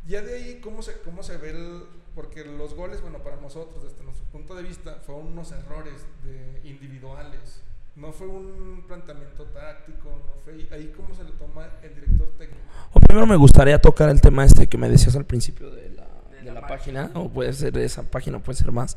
Ya 0.07 0.23
de 0.23 0.35
ahí, 0.37 0.61
¿cómo 0.61 0.83
se, 0.83 0.99
cómo 1.01 1.23
se 1.23 1.37
ve 1.37 1.51
el...? 1.51 1.83
Porque 2.15 2.45
los 2.45 2.75
goles, 2.75 3.01
bueno, 3.01 3.19
para 3.25 3.37
nosotros, 3.37 3.83
desde 3.83 4.05
nuestro 4.05 4.25
punto 4.27 4.55
de 4.55 4.63
vista, 4.63 5.01
fueron 5.05 5.27
unos 5.27 5.51
errores 5.51 6.07
de 6.23 6.61
individuales. 6.63 7.61
No 7.97 8.11
fue 8.11 8.27
un 8.27 8.83
planteamiento 8.89 9.45
táctico, 9.45 10.11
no 10.11 10.43
fue... 10.43 10.67
Ahí 10.73 10.93
cómo 10.97 11.15
se 11.15 11.23
le 11.23 11.31
toma 11.33 11.69
el 11.83 11.95
director 11.95 12.29
técnico. 12.37 12.61
O 12.93 12.99
primero 13.01 13.27
me 13.27 13.37
gustaría 13.37 13.81
tocar 13.81 14.09
el 14.09 14.21
tema 14.21 14.45
este 14.45 14.67
que 14.67 14.77
me 14.77 14.89
decías 14.89 15.15
al 15.15 15.25
principio 15.25 15.71
de 15.71 15.91
la, 15.91 16.07
De 16.31 16.45
de 16.45 16.53
la 16.53 16.67
página, 16.67 17.11
o 17.15 17.29
puede 17.29 17.53
ser 17.53 17.73
de 17.73 17.85
esa 17.85 18.03
página, 18.03 18.39
o 18.39 18.41
puede 18.41 18.59
ser 18.59 18.73
más. 18.73 18.97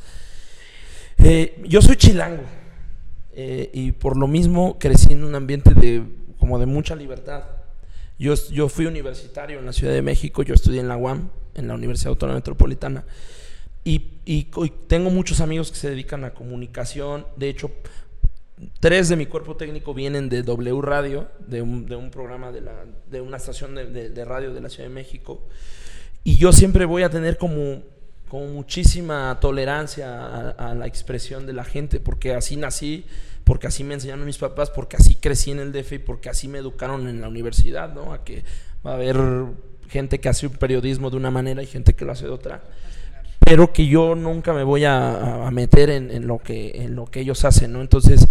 Eh, 1.19 1.63
yo 1.67 1.81
soy 1.81 1.95
chilango 1.95 2.43
eh, 3.33 3.69
y 3.73 3.91
por 3.91 4.17
lo 4.17 4.27
mismo 4.27 4.77
crecí 4.79 5.13
en 5.13 5.23
un 5.23 5.35
ambiente 5.35 5.73
de 5.75 6.03
como 6.39 6.57
de 6.57 6.65
mucha 6.65 6.95
libertad. 6.95 7.43
Yo, 8.17 8.33
yo 8.51 8.67
fui 8.67 8.87
universitario 8.87 9.59
en 9.59 9.65
la 9.67 9.73
Ciudad 9.73 9.93
de 9.93 10.01
México, 10.01 10.41
yo 10.41 10.55
estudié 10.55 10.79
en 10.79 10.87
la 10.87 10.97
UAM, 10.97 11.29
en 11.53 11.67
la 11.67 11.75
Universidad 11.75 12.09
Autónoma 12.09 12.37
Metropolitana, 12.37 13.05
y, 13.83 14.21
y 14.25 14.47
y 14.55 14.69
tengo 14.87 15.11
muchos 15.11 15.39
amigos 15.39 15.71
que 15.71 15.77
se 15.77 15.89
dedican 15.91 16.23
a 16.23 16.33
comunicación. 16.33 17.27
De 17.35 17.47
hecho, 17.47 17.71
tres 18.79 19.09
de 19.09 19.15
mi 19.15 19.25
cuerpo 19.25 19.55
técnico 19.55 19.93
vienen 19.93 20.29
de 20.29 20.43
W 20.43 20.81
Radio, 20.81 21.27
de 21.47 21.61
un, 21.61 21.85
programa 22.11 22.51
de, 22.51 23.21
una 23.21 23.37
estación 23.37 23.75
de, 23.75 24.25
radio 24.25 24.53
de 24.53 24.61
la 24.61 24.69
Ciudad 24.69 24.89
de 24.89 24.95
México. 24.95 25.41
Y 26.23 26.37
yo 26.37 26.51
siempre 26.51 26.85
voy 26.85 27.03
a 27.03 27.09
tener 27.09 27.37
como, 27.37 27.83
muchísima 28.31 29.37
tolerancia 29.39 30.25
a, 30.25 30.49
a 30.49 30.75
la 30.75 30.85
expresión 30.85 31.45
de 31.45 31.53
la 31.53 31.63
gente, 31.63 31.99
porque 31.99 32.33
así 32.33 32.57
nací, 32.57 33.05
porque 33.43 33.67
así 33.67 33.83
me 33.83 33.93
enseñaron 33.93 34.25
mis 34.25 34.37
papás, 34.37 34.69
porque 34.69 34.97
así 34.97 35.15
crecí 35.15 35.51
en 35.51 35.59
el 35.59 35.71
DF 35.71 35.93
y 35.93 35.99
porque 35.99 36.29
así 36.29 36.47
me 36.47 36.57
educaron 36.57 37.07
en 37.07 37.21
la 37.21 37.29
universidad, 37.29 37.93
¿no? 37.93 38.11
A 38.11 38.25
que 38.25 38.43
va 38.85 38.91
a 38.91 38.95
haber 38.95 39.17
gente 39.89 40.19
que 40.19 40.27
hace 40.27 40.47
un 40.47 40.53
periodismo 40.53 41.09
de 41.09 41.15
una 41.15 41.31
manera 41.31 41.63
y 41.63 41.65
gente 41.65 41.93
que 41.93 42.03
lo 42.03 42.11
hace 42.11 42.25
de 42.25 42.31
otra 42.31 42.61
pero 43.47 43.71
que 43.71 43.87
yo 43.87 44.13
nunca 44.13 44.51
me 44.51 44.63
voy 44.63 44.83
a, 44.83 45.49
meter 45.53 45.89
en, 45.89 46.27
lo 46.27 46.39
que, 46.39 46.91
ellos 47.13 47.45
hacen, 47.45 47.71
¿no? 47.71 47.79
Entonces, 47.79 48.27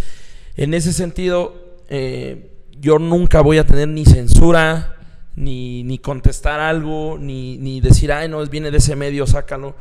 en 0.59 0.75
ese 0.75 0.93
sentido, 0.93 1.55
eh, 1.89 2.51
yo 2.79 2.99
nunca 2.99 3.41
voy 3.41 3.57
a 3.57 3.65
tener 3.65 3.89
ni 3.89 4.05
censura, 4.05 4.99
ni, 5.35 5.99
contestar 6.03 6.61
algo, 6.61 7.17
ni, 7.19 7.81
decir, 7.81 8.13
ay, 8.13 8.29
no, 8.29 8.45
viene 8.45 8.71
de 8.71 8.77
ese 8.77 8.95
medio, 8.95 9.27
sácalo. 9.27 9.75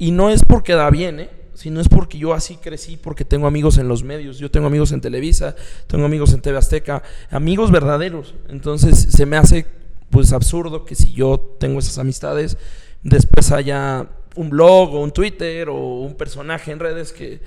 Y 0.00 0.10
no 0.10 0.30
es 0.30 0.42
porque 0.42 0.72
da 0.72 0.90
bien, 0.90 1.20
¿eh? 1.20 1.30
Sino 1.54 1.80
es 1.80 1.88
porque 1.88 2.18
yo 2.18 2.34
así 2.34 2.56
crecí, 2.56 2.96
porque 2.96 3.24
tengo 3.24 3.46
amigos 3.46 3.78
en 3.78 3.86
los 3.86 4.02
medios. 4.02 4.38
Yo 4.38 4.50
tengo 4.50 4.66
amigos 4.66 4.90
en 4.90 5.00
Televisa, 5.00 5.54
tengo 5.86 6.06
amigos 6.06 6.32
en 6.32 6.40
TV 6.40 6.58
Azteca, 6.58 7.04
amigos 7.30 7.70
verdaderos. 7.70 8.34
Entonces, 8.48 8.98
se 8.98 9.26
me 9.26 9.36
hace, 9.36 9.64
pues, 10.10 10.32
absurdo 10.32 10.84
que 10.84 10.96
si 10.96 11.12
yo 11.12 11.38
tengo 11.60 11.78
esas 11.78 11.98
amistades, 11.98 12.58
después 13.04 13.52
haya 13.52 14.08
un 14.36 14.50
blog 14.50 14.94
o 14.94 15.00
un 15.02 15.10
Twitter 15.10 15.68
o 15.68 16.00
un 16.00 16.14
personaje 16.14 16.70
en 16.72 16.78
redes 16.78 17.12
que, 17.12 17.40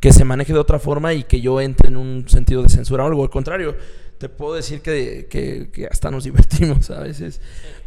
que 0.00 0.12
se 0.12 0.24
maneje 0.24 0.52
de 0.52 0.58
otra 0.58 0.78
forma 0.78 1.12
y 1.14 1.24
que 1.24 1.40
yo 1.40 1.60
entre 1.60 1.88
en 1.88 1.96
un 1.96 2.28
sentido 2.28 2.62
de 2.62 2.68
censura 2.68 3.04
o 3.04 3.06
algo. 3.06 3.22
Al 3.22 3.30
contrario, 3.30 3.74
te 4.18 4.28
puedo 4.28 4.54
decir 4.54 4.80
que, 4.80 5.26
que- 5.30 5.70
que 5.72 5.86
hasta 5.86 6.10
nos 6.10 6.24
divertimos 6.24 6.90
a 6.90 7.00
veces. 7.00 7.40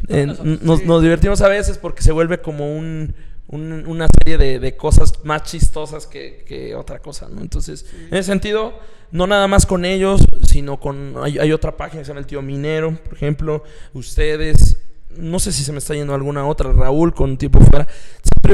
Nosotros, 0.08 0.62
nos, 0.62 0.78
sí. 0.80 0.86
nos 0.86 1.02
divertimos 1.02 1.40
a 1.40 1.48
veces 1.48 1.78
porque 1.78 2.02
se 2.02 2.12
vuelve 2.12 2.40
como 2.40 2.76
un, 2.76 3.14
un- 3.48 3.84
una 3.86 4.06
serie 4.22 4.36
de, 4.38 4.58
de 4.58 4.76
cosas 4.76 5.24
más 5.24 5.44
chistosas 5.44 6.06
que, 6.06 6.44
que 6.46 6.74
otra 6.74 6.98
cosa, 7.00 7.28
¿no? 7.28 7.40
Entonces, 7.40 7.86
en 8.10 8.14
ese 8.16 8.24
sentido, 8.24 8.78
no 9.10 9.26
nada 9.26 9.48
más 9.48 9.64
con 9.66 9.84
ellos, 9.84 10.20
sino 10.46 10.78
con... 10.80 11.14
Hay, 11.22 11.38
hay 11.38 11.52
otra 11.52 11.76
página 11.76 12.00
que 12.00 12.04
se 12.04 12.08
llama 12.10 12.20
El 12.20 12.26
Tío 12.26 12.42
Minero, 12.42 12.94
por 13.04 13.14
ejemplo, 13.14 13.62
ustedes... 13.94 14.76
No 15.16 15.40
sé 15.40 15.52
si 15.52 15.64
se 15.64 15.72
me 15.72 15.78
está 15.78 15.94
yendo 15.94 16.14
alguna 16.14 16.46
otra, 16.46 16.70
Raúl 16.70 17.14
con 17.14 17.38
tiempo 17.38 17.58
fuera. 17.60 17.88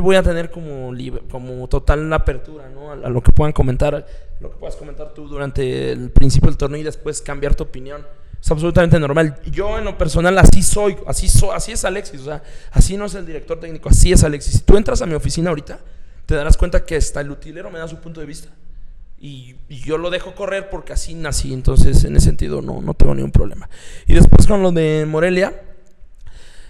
Voy 0.01 0.17
a 0.17 0.23
tener 0.23 0.51
como, 0.51 0.93
como 1.31 1.69
total 1.69 2.13
apertura 2.13 2.69
¿no? 2.69 2.91
a, 2.91 2.95
a 2.95 3.09
lo 3.11 3.23
que 3.23 3.33
puedan 3.33 3.53
comentar, 3.53 4.07
lo 4.41 4.51
que 4.51 4.57
puedas 4.57 4.77
comentar 4.77 5.13
tú 5.15 5.29
durante 5.29 5.93
el 5.93 6.11
principio 6.11 6.49
del 6.51 6.57
torneo 6.59 6.81
y 6.81 6.85
después 6.85 7.21
cambiar 7.23 7.55
tu 7.55 7.65
opinión. 7.65 8.07
Es 8.41 8.51
absolutamente 8.51 8.99
normal. 9.01 9.37
Yo 9.51 9.79
en 9.79 9.85
lo 9.85 9.97
personal 9.97 10.37
así 10.39 10.63
soy, 10.63 10.97
así, 11.07 11.29
so- 11.29 11.53
así 11.53 11.73
es 11.73 11.85
Alexis, 11.87 12.21
o 12.21 12.25
sea, 12.25 12.43
así 12.73 12.97
no 12.99 13.07
es 13.07 13.15
el 13.15 13.25
director 13.25 13.59
técnico, 13.59 13.89
así 13.89 14.13
es 14.13 14.23
Alexis. 14.23 14.53
Si 14.55 14.61
tú 14.61 14.77
entras 14.77 15.01
a 15.01 15.07
mi 15.07 15.15
oficina 15.15 15.49
ahorita, 15.49 15.79
te 16.27 16.35
darás 16.35 16.57
cuenta 16.59 16.85
que 16.85 16.97
hasta 16.97 17.23
el 17.23 17.31
utilero 17.31 17.71
me 17.71 17.79
da 17.79 17.89
su 17.89 17.97
punto 18.01 18.21
de 18.21 18.27
vista. 18.27 18.49
Y, 19.19 19.55
y 19.71 19.79
yo 19.81 19.97
lo 19.97 20.11
dejo 20.11 20.35
correr 20.35 20.69
porque 20.69 20.93
así 20.93 21.15
nací, 21.15 21.55
entonces 21.55 22.05
en 22.05 22.17
ese 22.17 22.27
sentido 22.27 22.61
no, 22.61 22.83
no 22.83 22.93
tengo 22.93 23.15
ningún 23.15 23.33
problema. 23.33 23.71
Y 24.07 24.13
después 24.13 24.47
con 24.47 24.61
lo 24.63 24.71
de 24.73 25.07
Morelia, 25.09 25.63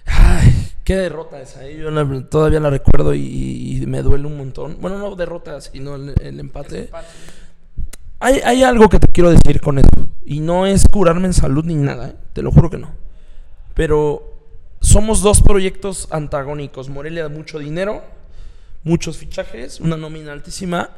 ay, 0.06 0.53
Qué 0.84 0.96
derrota 0.96 1.40
esa, 1.40 1.66
yo 1.68 1.90
la- 1.90 2.26
todavía 2.28 2.60
la 2.60 2.68
recuerdo 2.70 3.14
y, 3.14 3.78
y 3.82 3.86
me 3.86 4.02
duele 4.02 4.26
un 4.26 4.36
montón. 4.36 4.76
Bueno, 4.80 4.98
no 4.98 5.16
derrota, 5.16 5.60
sino 5.60 5.94
el, 5.96 6.14
el 6.20 6.38
empate. 6.40 6.80
Empate. 6.82 7.06
Hay, 8.20 8.40
hay 8.44 8.62
algo 8.62 8.88
que 8.88 8.98
te 8.98 9.08
quiero 9.08 9.30
decir 9.30 9.60
con 9.60 9.78
eso. 9.78 9.88
Y 10.26 10.40
no 10.40 10.66
es 10.66 10.86
curarme 10.86 11.26
en 11.26 11.32
salud 11.34 11.64
ni 11.64 11.74
nada, 11.74 12.08
¿eh? 12.08 12.14
te 12.32 12.42
lo 12.42 12.52
juro 12.52 12.70
que 12.70 12.78
no. 12.78 12.92
Pero 13.74 14.34
somos 14.80 15.22
dos 15.22 15.42
proyectos 15.42 16.08
antagónicos. 16.10 16.88
Morelia 16.90 17.28
mucho 17.28 17.58
dinero, 17.58 18.02
muchos 18.82 19.16
fichajes, 19.16 19.80
una 19.80 19.96
nómina 19.96 20.32
altísima, 20.32 20.90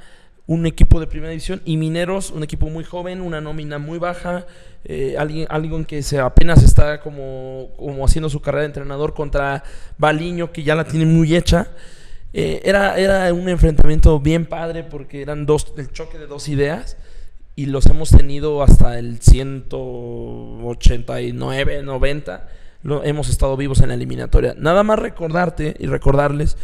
un 0.47 0.67
equipo 0.67 1.01
de 1.01 1.07
primera 1.07 1.31
división 1.31 1.61
y 1.65 1.77
Mineros, 1.77 2.31
un 2.31 2.43
equipo 2.43 2.69
muy 2.69 2.85
joven, 2.85 3.21
una 3.21 3.41
nómina 3.41 3.79
muy 3.79 3.99
baja, 3.99 4.47
eh, 4.85 5.17
alguien, 5.19 5.47
alguien 5.51 5.85
que 5.85 6.03
se 6.03 6.21
apenas 6.21 6.63
está 6.63 7.01
como, 7.01 7.71
como 7.77 8.05
haciendo 8.05 8.29
su 8.29 8.41
carrera 8.41 8.63
de 8.63 8.67
entrenador 8.67 9.15
contra 9.15 9.65
Baliño, 9.99 10.53
que 10.53 10.63
ya 10.63 10.77
la 10.77 10.85
tiene 10.85 11.07
muy 11.07 11.35
hecha. 11.35 11.69
Eh, 12.33 12.61
era, 12.65 12.99
era 12.99 13.33
un 13.33 13.49
enfrentamiento 13.49 14.21
bien 14.21 14.47
padre 14.47 14.85
porque 14.85 15.23
eran 15.23 15.47
dos, 15.47 15.73
el 15.77 15.91
choque 15.91 16.19
de 16.19 16.27
dos 16.27 16.49
ideas 16.49 16.97
y 17.57 17.67
los 17.67 17.87
hemos 17.87 18.11
tenido 18.11 18.63
hasta 18.63 18.99
el 18.99 19.21
189, 19.21 21.83
90. 21.83 22.49
Lo, 22.83 23.03
hemos 23.03 23.31
estado 23.31 23.57
vivos 23.57 23.81
en 23.81 23.89
la 23.89 23.95
eliminatoria. 23.95 24.55
Nada 24.59 24.83
más 24.83 24.99
recordarte 24.99 25.75
y 25.79 25.87
recordarles 25.87 26.59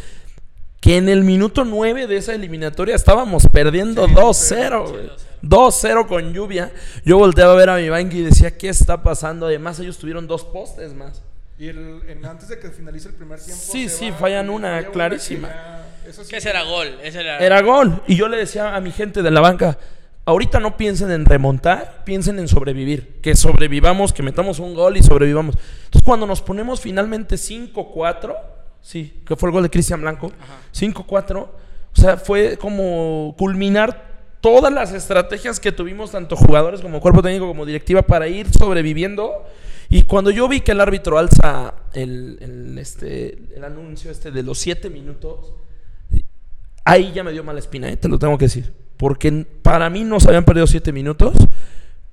que 0.83 0.97
en 0.97 1.07
el 1.07 1.23
minuto 1.23 1.63
9 1.63 2.07
de 2.07 2.17
esa 2.17 2.33
eliminatoria 2.35 2.93
estábamos 2.93 3.47
perdiendo 3.47 4.05
Sí, 4.05 4.13
2-0. 4.13 4.33
sí, 4.33 4.91
güey. 4.91 5.09
2-0. 5.41 6.01
2-0 6.03 6.07
con 6.07 6.33
lluvia. 6.33 6.73
Yo 7.05 7.17
volteaba 7.17 7.53
a 7.53 7.55
ver 7.55 7.69
a 7.69 7.77
mi 7.77 7.87
banqui 7.87 8.17
y 8.17 8.23
decía, 8.23 8.57
¿qué 8.57 8.67
está 8.67 9.01
pasando? 9.01 9.45
Además, 9.45 9.79
ellos 9.79 9.97
tuvieron 9.97 10.27
dos 10.27 10.43
postes 10.43 10.93
más. 10.93 11.21
Y 11.57 11.67
el, 11.69 12.01
en- 12.09 12.25
antes 12.25 12.49
de 12.49 12.59
que 12.59 12.69
finalice 12.69 13.07
el 13.07 13.13
primer 13.15 13.39
tiempo. 13.39 13.61
Sí, 13.65 13.87
sí, 13.87 14.09
va 14.11 14.17
fallan 14.17 14.49
una 14.49 14.83
clarísima. 14.87 15.47
que 15.47 15.53
ya- 15.53 16.09
eso 16.09 16.23
sí 16.25 16.29
Que 16.31 16.37
ese 16.37 16.49
era 16.49 16.63
gol. 16.63 16.97
Ese 17.01 17.21
era, 17.21 17.37
Era 17.39 17.61
gol. 17.61 18.01
Y 18.07 18.17
yo 18.17 18.27
le 18.27 18.35
decía 18.35 18.75
a 18.75 18.81
mi 18.81 18.91
gente 18.91 19.21
de 19.21 19.31
la 19.31 19.39
banca, 19.39 19.77
ahorita 20.25 20.59
no 20.59 20.75
piensen 20.75 21.11
en 21.11 21.23
remontar, 21.23 22.03
piensen 22.03 22.39
en 22.39 22.49
sobrevivir. 22.49 23.21
Que 23.21 23.37
sobrevivamos, 23.37 24.11
que 24.11 24.21
metamos 24.21 24.59
un 24.59 24.73
gol 24.73 24.97
y 24.97 25.03
sobrevivamos. 25.03 25.55
Entonces 25.85 26.01
cuando 26.05 26.25
nos 26.27 26.41
ponemos 26.41 26.81
finalmente 26.81 27.35
5-4, 27.37 28.35
sí, 28.83 29.21
que 29.25 29.35
fue 29.35 29.49
el 29.49 29.53
gol 29.53 29.63
de 29.63 29.71
Cristian 29.71 30.01
Blanco, 30.01 30.31
Ajá. 30.39 30.59
5-4, 30.71 31.37
o 31.37 31.49
sea, 31.93 32.17
fue 32.17 32.57
como 32.57 33.33
culminar 33.35 34.13
todas 34.41 34.71
las 34.71 34.93
estrategias 34.93 35.59
que 35.59 35.71
tuvimos, 35.71 36.11
tanto 36.11 36.35
jugadores 36.35 36.81
como 36.81 36.99
cuerpo 36.99 37.23
técnico 37.23 37.47
como 37.47 37.65
directiva, 37.65 38.03
para 38.03 38.27
ir 38.27 38.47
sobreviviendo. 38.51 39.43
Y 39.89 40.03
cuando 40.03 40.29
yo 40.29 40.47
vi 40.47 40.61
que 40.61 40.73
el 40.73 40.81
árbitro 40.81 41.17
alza 41.17 41.73
el, 41.93 42.77
este, 42.77 43.39
el 43.55 43.63
anuncio 43.63 44.11
este 44.11 44.29
de 44.31 44.43
los 44.43 44.59
7 44.59 44.91
minutos, 44.91 45.53
ahí 46.85 47.11
ya 47.13 47.23
me 47.23 47.31
dio 47.31 47.43
mala 47.43 47.59
espina, 47.59 47.89
¿eh? 47.89 47.97
te 47.97 48.07
lo 48.07 48.19
tengo 48.19 48.37
que 48.37 48.45
decir. 48.45 48.71
Porque 48.97 49.45
para 49.61 49.89
mí 49.89 50.03
no 50.03 50.19
se 50.19 50.27
habían 50.27 50.45
perdido 50.45 50.67
siete 50.67 50.91
minutos. 50.91 51.35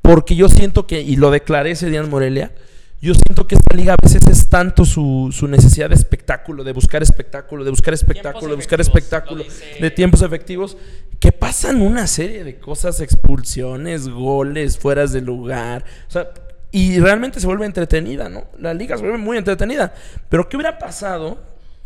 Porque 0.02 0.34
yo 0.34 0.48
siento 0.48 0.86
que, 0.86 1.02
y 1.02 1.16
lo 1.16 1.30
declaré 1.30 1.72
ese 1.72 1.90
día 1.90 2.02
Morelia, 2.02 2.52
yo 3.00 3.14
siento 3.14 3.46
que 3.46 3.54
esta 3.54 3.74
liga 3.74 3.94
a 3.94 3.96
veces 4.00 4.22
es 4.28 4.50
tanto 4.50 4.84
su, 4.84 5.30
su 5.32 5.48
necesidad 5.48 5.88
de 5.88 5.94
espectáculo, 5.94 6.64
de 6.64 6.72
buscar 6.72 7.02
espectáculo, 7.02 7.64
de 7.64 7.70
buscar 7.70 7.94
espectáculo, 7.94 8.50
de 8.50 8.56
buscar 8.56 8.80
espectáculo, 8.80 9.44
de 9.80 9.90
tiempos 9.90 10.20
efectivos, 10.20 10.76
que 11.18 11.32
pasan 11.32 11.80
una 11.80 12.06
serie 12.06 12.44
de 12.44 12.58
cosas, 12.58 13.00
expulsiones, 13.00 14.08
goles, 14.08 14.78
fueras 14.78 15.12
de 15.12 15.22
lugar. 15.22 15.84
O 16.08 16.10
sea, 16.10 16.30
y 16.72 17.00
realmente 17.00 17.40
se 17.40 17.46
vuelve 17.46 17.64
entretenida, 17.64 18.28
¿no? 18.28 18.44
La 18.58 18.74
liga 18.74 18.96
se 18.96 19.02
vuelve 19.02 19.18
muy 19.18 19.38
entretenida. 19.38 19.94
Pero 20.28 20.48
¿qué 20.48 20.56
hubiera 20.56 20.78
pasado 20.78 21.38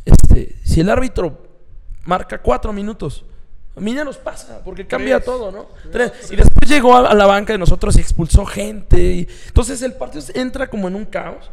este, 0.04 0.56
si 0.64 0.80
el 0.80 0.90
árbitro 0.90 1.46
marca 2.04 2.42
cuatro 2.42 2.72
minutos? 2.72 3.24
A 3.76 3.80
mí 3.80 3.92
ya 3.94 4.04
nos 4.04 4.16
pasa, 4.18 4.62
porque 4.64 4.86
cambia 4.86 5.16
Tres. 5.16 5.24
todo, 5.24 5.50
¿no? 5.50 5.66
Tres. 5.90 6.12
Y 6.30 6.36
después 6.36 6.68
llegó 6.70 6.96
a, 6.96 7.12
la 7.14 7.26
banca 7.26 7.52
de 7.52 7.58
nosotros 7.58 7.96
y 7.96 8.00
expulsó 8.00 8.44
gente. 8.46 8.98
y- 9.02 9.28
entonces 9.48 9.82
el 9.82 9.94
partido 9.94 10.24
entra 10.34 10.68
como 10.68 10.86
en 10.88 10.94
un 10.94 11.04
caos. 11.04 11.50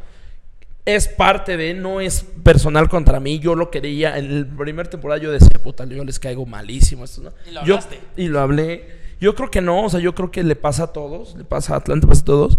Es 0.86 1.07
parte 1.07 1.57
de, 1.57 1.73
no 1.75 2.01
es 2.01 2.25
personal 2.43 2.89
contra 2.89 3.19
mí. 3.19 3.39
Yo 3.39 3.55
lo 3.55 3.69
quería. 3.71 4.17
En 4.17 4.25
el 4.31 4.47
primer 4.47 4.88
temporada 4.88 5.19
yo 5.21 5.31
decía, 5.31 5.60
puta, 5.63 5.86
yo 5.86 6.03
les 6.03 6.19
caigo 6.19 6.45
malísimo. 6.45 7.03
Esto, 7.05 7.21
¿no? 7.21 7.31
Y 7.47 7.51
lo 7.51 7.63
Yo- 7.65 7.75
hablaste. 7.75 7.99
y 8.17 8.27
lo 8.27 8.39
hablé. 8.39 9.01
Yo 9.19 9.36
creo 9.36 9.51
que 9.51 9.62
no, 9.62 9.86
o 9.86 9.89
sea, 9.89 9.99
yo 9.99 10.15
creo 10.15 10.31
que 10.31 10.43
le 10.43 10.55
pasa 10.55 10.84
a 10.86 10.88
todos, 10.93 11.36
le 11.36 11.43
pasa 11.43 11.75
a 11.75 11.77
Atlanta, 11.77 12.07
pasa 12.07 12.21
a 12.21 12.25
todos. 12.25 12.57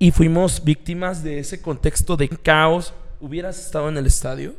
Y 0.00 0.10
fuimos 0.10 0.64
víctimas 0.64 1.22
de 1.22 1.38
ese 1.38 1.62
contexto 1.62 2.16
de 2.16 2.28
caos. 2.28 2.92
Hubieras 3.20 3.58
estado 3.64 3.88
en 3.88 3.96
el 3.96 4.06
estadio. 4.06 4.54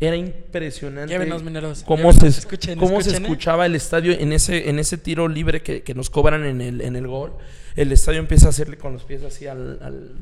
Era 0.00 0.16
impresionante 0.16 1.18
mineros. 1.42 1.82
cómo, 1.82 2.12
se, 2.12 2.28
escuchen, 2.28 2.78
cómo 2.78 3.00
se 3.00 3.10
escuchen, 3.10 3.22
¿eh? 3.24 3.26
escuchaba 3.26 3.66
el 3.66 3.74
estadio 3.74 4.12
en 4.12 4.32
ese, 4.32 4.70
en 4.70 4.78
ese 4.78 4.96
tiro 4.96 5.26
libre 5.26 5.60
que, 5.60 5.82
que 5.82 5.94
nos 5.94 6.08
cobran 6.08 6.44
en 6.44 6.60
el, 6.60 6.80
en 6.80 6.94
el 6.94 7.08
gol. 7.08 7.32
El 7.74 7.90
estadio 7.90 8.20
empieza 8.20 8.46
a 8.46 8.50
hacerle 8.50 8.78
con 8.78 8.92
los 8.92 9.02
pies 9.02 9.24
así 9.24 9.48
al, 9.48 9.78
al, 9.82 10.16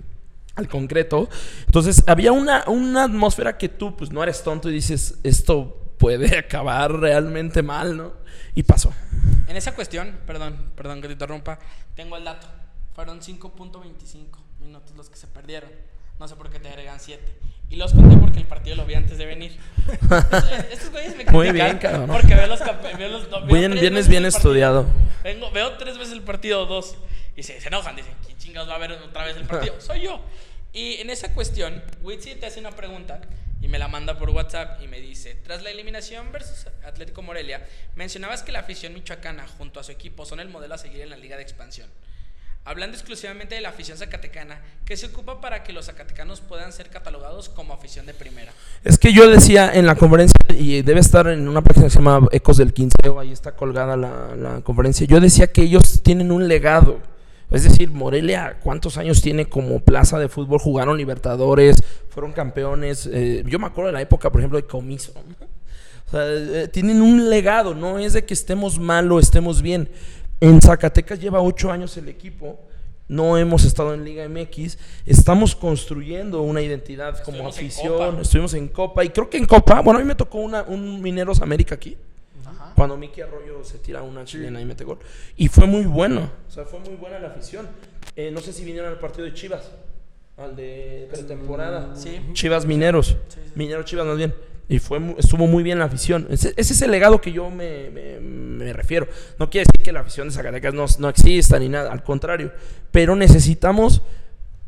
al 0.54 0.68
concreto. 0.68 1.28
Entonces 1.66 2.02
había 2.06 2.32
una, 2.32 2.64
una 2.68 3.04
atmósfera 3.04 3.58
que 3.58 3.68
tú 3.68 3.96
pues 3.96 4.10
no 4.10 4.22
eres 4.22 4.42
tonto 4.42 4.70
y 4.70 4.72
dices, 4.72 5.18
esto 5.22 5.94
puede 5.98 6.38
acabar 6.38 6.92
realmente 6.92 7.62
mal, 7.62 7.96
¿no? 7.96 8.12
Y 8.54 8.62
pasó. 8.62 8.92
En 9.46 9.56
esa 9.56 9.74
cuestión, 9.74 10.18
perdón, 10.26 10.56
perdón 10.74 11.02
que 11.02 11.08
te 11.08 11.12
interrumpa, 11.12 11.58
tengo 11.94 12.16
el 12.16 12.24
dato. 12.24 12.46
Fueron 12.94 13.20
5.25 13.20 14.26
minutos 14.60 14.96
los 14.96 15.10
que 15.10 15.16
se 15.16 15.26
perdieron. 15.26 15.68
No 16.18 16.28
sé 16.28 16.36
por 16.36 16.50
qué 16.50 16.58
te 16.58 16.68
agregan 16.68 16.98
7. 17.00 17.22
Y 17.68 17.76
los 17.76 17.92
conté 17.92 18.16
porque 18.16 18.38
el 18.38 18.46
partido 18.46 18.76
lo 18.76 18.86
vi 18.86 18.94
antes 18.94 19.18
de 19.18 19.26
venir. 19.26 19.56
Estos 20.70 20.90
güeyes 20.90 21.16
me 21.16 21.24
Muy 21.24 21.50
bien, 21.50 21.78
cabrón. 21.78 22.08
Porque 22.08 22.34
veo 22.34 22.46
los 22.46 22.60
veo 22.60 23.08
los- 23.08 23.28
veo 23.30 23.46
Bien- 23.46 23.74
vienes 23.74 24.08
bien 24.08 24.24
estudiado. 24.24 24.86
Vengo, 25.24 25.50
veo 25.50 25.72
tres 25.76 25.98
veces 25.98 26.12
el 26.14 26.22
partido, 26.22 26.64
dos. 26.66 26.96
Y 27.36 27.42
se, 27.42 27.60
se 27.60 27.68
enojan, 27.68 27.96
dicen, 27.96 28.14
¿quién 28.24 28.38
chingados 28.38 28.68
va 28.70 28.76
a 28.76 28.78
ver 28.78 28.92
otra 28.92 29.24
vez 29.24 29.36
el 29.36 29.44
partido? 29.44 29.74
Soy 29.80 30.02
yo. 30.02 30.20
Y 30.72 31.00
en 31.00 31.10
esa 31.10 31.32
cuestión, 31.34 31.82
Witsi 32.02 32.36
te 32.36 32.46
hace 32.46 32.60
una 32.60 32.70
pregunta 32.70 33.20
y 33.60 33.68
me 33.68 33.78
la 33.78 33.88
manda 33.88 34.16
por 34.16 34.30
WhatsApp 34.30 34.80
y 34.82 34.86
me 34.88 35.00
dice, 35.00 35.34
tras 35.34 35.62
la 35.62 35.70
eliminación 35.70 36.30
versus 36.32 36.66
Atlético 36.84 37.22
Morelia, 37.22 37.66
mencionabas 37.96 38.42
que 38.42 38.52
la 38.52 38.60
afición 38.60 38.94
michoacana 38.94 39.46
junto 39.58 39.80
a 39.80 39.84
su 39.84 39.90
equipo 39.92 40.24
son 40.24 40.38
el 40.40 40.48
modelo 40.48 40.74
a 40.74 40.78
seguir 40.78 41.00
en 41.00 41.10
la 41.10 41.16
liga 41.16 41.36
de 41.36 41.42
expansión. 41.42 41.88
Hablando 42.68 42.96
exclusivamente 42.96 43.54
de 43.54 43.60
la 43.60 43.68
afición 43.68 43.96
zacatecana, 43.96 44.60
¿qué 44.84 44.96
se 44.96 45.06
ocupa 45.06 45.40
para 45.40 45.62
que 45.62 45.72
los 45.72 45.86
zacatecanos 45.86 46.40
puedan 46.40 46.72
ser 46.72 46.90
catalogados 46.90 47.48
como 47.48 47.72
afición 47.72 48.06
de 48.06 48.12
primera? 48.12 48.52
Es 48.82 48.98
que 48.98 49.12
yo 49.12 49.30
decía 49.30 49.70
en 49.72 49.86
la 49.86 49.94
conferencia, 49.94 50.34
y 50.50 50.82
debe 50.82 50.98
estar 50.98 51.28
en 51.28 51.46
una 51.46 51.62
página 51.62 51.84
que 51.84 51.90
se 51.90 51.98
llama 51.98 52.26
Ecos 52.32 52.56
del 52.56 52.72
Quinceo, 52.72 53.20
ahí 53.20 53.30
está 53.30 53.52
colgada 53.52 53.96
la, 53.96 54.34
la 54.34 54.60
conferencia. 54.62 55.06
Yo 55.06 55.20
decía 55.20 55.46
que 55.46 55.62
ellos 55.62 56.02
tienen 56.02 56.32
un 56.32 56.48
legado. 56.48 56.98
Es 57.52 57.62
decir, 57.62 57.92
Morelia, 57.92 58.58
¿cuántos 58.60 58.96
años 58.98 59.22
tiene 59.22 59.46
como 59.48 59.78
plaza 59.78 60.18
de 60.18 60.28
fútbol? 60.28 60.58
Jugaron 60.58 60.98
Libertadores, 60.98 61.76
fueron 62.08 62.32
campeones. 62.32 63.08
eh, 63.12 63.44
yo 63.46 63.60
me 63.60 63.66
acuerdo 63.68 63.90
de 63.90 63.92
la 63.92 64.02
época, 64.02 64.32
por 64.32 64.40
ejemplo, 64.40 64.60
de 64.60 64.66
Comiso. 64.66 65.12
O 66.08 66.10
sea, 66.10 66.22
eh, 66.24 66.68
tienen 66.68 67.02
un 67.02 67.30
legado, 67.30 67.74
no 67.74 67.98
es 67.98 68.12
de 68.12 68.24
que 68.24 68.34
estemos 68.34 68.78
mal 68.78 69.10
o 69.10 69.18
estemos 69.18 69.60
bien. 69.62 69.88
En 70.40 70.60
Zacatecas 70.60 71.20
lleva 71.20 71.40
ocho 71.40 71.70
años 71.70 71.96
el 71.96 72.08
equipo. 72.08 72.58
No 73.08 73.38
hemos 73.38 73.64
estado 73.64 73.94
en 73.94 74.04
Liga 74.04 74.28
MX. 74.28 74.78
Estamos 75.06 75.54
construyendo 75.54 76.42
una 76.42 76.60
identidad 76.60 77.22
como 77.22 77.48
Estuvimos 77.48 77.56
afición. 77.56 78.20
Estuvimos 78.20 78.54
en 78.54 78.68
Copa. 78.68 79.04
Y 79.04 79.10
creo 79.10 79.30
que 79.30 79.38
en 79.38 79.46
Copa, 79.46 79.80
bueno, 79.80 79.98
a 79.98 80.02
mí 80.02 80.08
me 80.08 80.16
tocó 80.16 80.38
una, 80.38 80.62
un 80.62 81.00
Mineros 81.00 81.40
América 81.40 81.76
aquí. 81.76 81.96
Ajá. 82.44 82.72
Cuando 82.74 82.96
Miki 82.96 83.20
Arroyo 83.22 83.64
se 83.64 83.78
tira 83.78 84.02
una 84.02 84.24
chilena 84.24 84.60
y 84.60 84.64
mete 84.64 84.84
gol. 84.84 84.98
Y 85.36 85.48
fue 85.48 85.66
muy 85.66 85.84
bueno. 85.84 86.30
O 86.48 86.50
sea, 86.50 86.64
fue 86.64 86.80
muy 86.80 86.96
buena 86.96 87.18
la 87.18 87.28
afición. 87.28 87.68
Eh, 88.16 88.30
no 88.32 88.40
sé 88.40 88.52
si 88.52 88.64
vinieron 88.64 88.90
al 88.90 88.98
partido 88.98 89.24
de 89.24 89.34
Chivas. 89.34 89.70
Al 90.36 90.54
de 90.54 91.08
pretemporada. 91.10 91.94
Sí. 91.96 92.20
Chivas 92.32 92.66
Mineros. 92.66 93.16
Sí, 93.28 93.38
sí. 93.44 93.52
Mineros 93.54 93.86
Chivas 93.86 94.04
más 94.04 94.16
bien. 94.16 94.34
Y 94.68 94.78
fue, 94.80 95.00
estuvo 95.18 95.46
muy 95.46 95.62
bien 95.62 95.78
la 95.78 95.84
afición. 95.84 96.26
Ese, 96.30 96.52
es 96.56 96.82
el 96.82 96.90
legado 96.90 97.20
que 97.20 97.30
yo 97.32 97.50
me, 97.50 97.88
me- 97.90 98.18
me 98.20 98.72
refiero. 98.72 99.06
No 99.38 99.48
quiere 99.48 99.66
decir 99.70 99.84
que 99.84 99.92
la 99.92 100.00
afición 100.00 100.28
de 100.28 100.34
Zacatecas 100.34 100.74
no, 100.74 100.86
no 100.98 101.08
exista 101.08 101.58
ni 101.58 101.68
nada, 101.68 101.92
al 101.92 102.02
contrario. 102.02 102.52
Pero 102.90 103.14
necesitamos, 103.14 104.02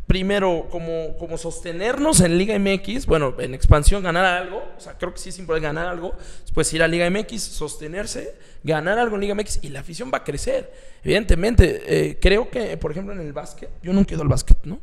primero, 0.06 0.68
como, 0.70 1.16
como 1.18 1.36
sostenernos 1.36 2.20
en 2.20 2.38
Liga 2.38 2.56
MX, 2.58 3.06
bueno, 3.06 3.34
en 3.40 3.54
expansión, 3.54 4.02
ganar 4.02 4.24
algo. 4.24 4.62
O 4.76 4.80
sea, 4.80 4.96
creo 4.96 5.12
que 5.12 5.18
sí 5.18 5.30
es 5.30 5.38
importante 5.40 5.66
ganar 5.66 5.86
algo. 5.88 6.14
Después 6.42 6.72
ir 6.72 6.82
a 6.82 6.88
Liga 6.88 7.10
MX, 7.10 7.40
sostenerse, 7.42 8.34
ganar 8.62 8.98
algo 8.98 9.16
en 9.16 9.22
Liga 9.22 9.34
MX 9.34 9.58
y 9.62 9.70
la 9.70 9.80
afición 9.80 10.10
va 10.14 10.18
a 10.18 10.24
crecer. 10.24 10.72
Evidentemente, 11.02 11.82
eh, 11.86 12.18
creo 12.20 12.48
que, 12.50 12.76
por 12.76 12.92
ejemplo, 12.92 13.12
en 13.14 13.20
el 13.20 13.32
básquet, 13.32 13.68
yo 13.82 13.92
nunca 13.92 14.12
he 14.12 14.14
ido 14.14 14.22
al 14.22 14.28
básquet, 14.28 14.58
¿no? 14.64 14.80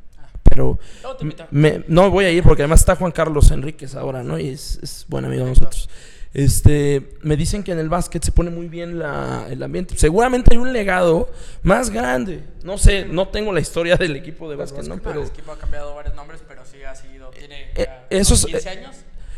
Pero 0.56 1.16
te 1.18 1.24
invitamos. 1.24 1.52
me- 1.52 1.84
no 1.88 2.10
voy 2.10 2.26
a 2.26 2.32
ir 2.32 2.42
porque 2.44 2.62
además 2.64 2.80
está 2.80 2.96
Juan 2.96 3.12
Carlos 3.12 3.52
Enríquez 3.52 3.96
ahora, 3.96 4.24
¿no? 4.24 4.40
Y 4.40 4.50
es, 4.50 4.80
es 4.82 5.06
buen 5.10 5.26
amigo 5.26 5.44
de 5.44 5.50
nosotros. 5.50 5.90
Este, 6.34 7.16
me 7.22 7.38
dicen 7.38 7.64
que 7.64 7.72
en 7.72 7.80
el 7.80 7.88
básquet 7.88 8.22
se 8.24 8.32
pone 8.32 8.50
muy 8.52 8.68
bien 8.68 9.00
la- 9.00 9.46
el 9.50 9.64
ambiente. 9.64 9.98
Seguramente 9.98 10.50
hay 10.54 10.58
un 10.58 10.74
legado 10.74 11.30
más 11.64 11.90
grande. 11.90 12.44
No 12.64 12.78
sé, 12.78 13.06
no 13.06 13.30
tengo 13.30 13.54
la 13.54 13.62
historia 13.62 13.96
del 13.96 14.16
equipo 14.18 14.50
de 14.50 14.56
básquet, 14.58 14.86
¿no? 14.86 14.98
Pero, 14.98 15.22
el 15.22 15.28
equipo 15.28 15.52
ha 15.54 15.58
cambiado 15.58 15.96
varios 15.96 16.14
nombres, 16.16 16.42
pero 16.48 16.64
sí 16.66 16.84
ha 16.84 16.94
sido. 16.96 17.30
Tiene 17.30 17.72
Eh, 17.76 17.88
esos- 18.10 18.46
15 18.46 18.68
eh, 18.68 18.72
años. 18.72 18.96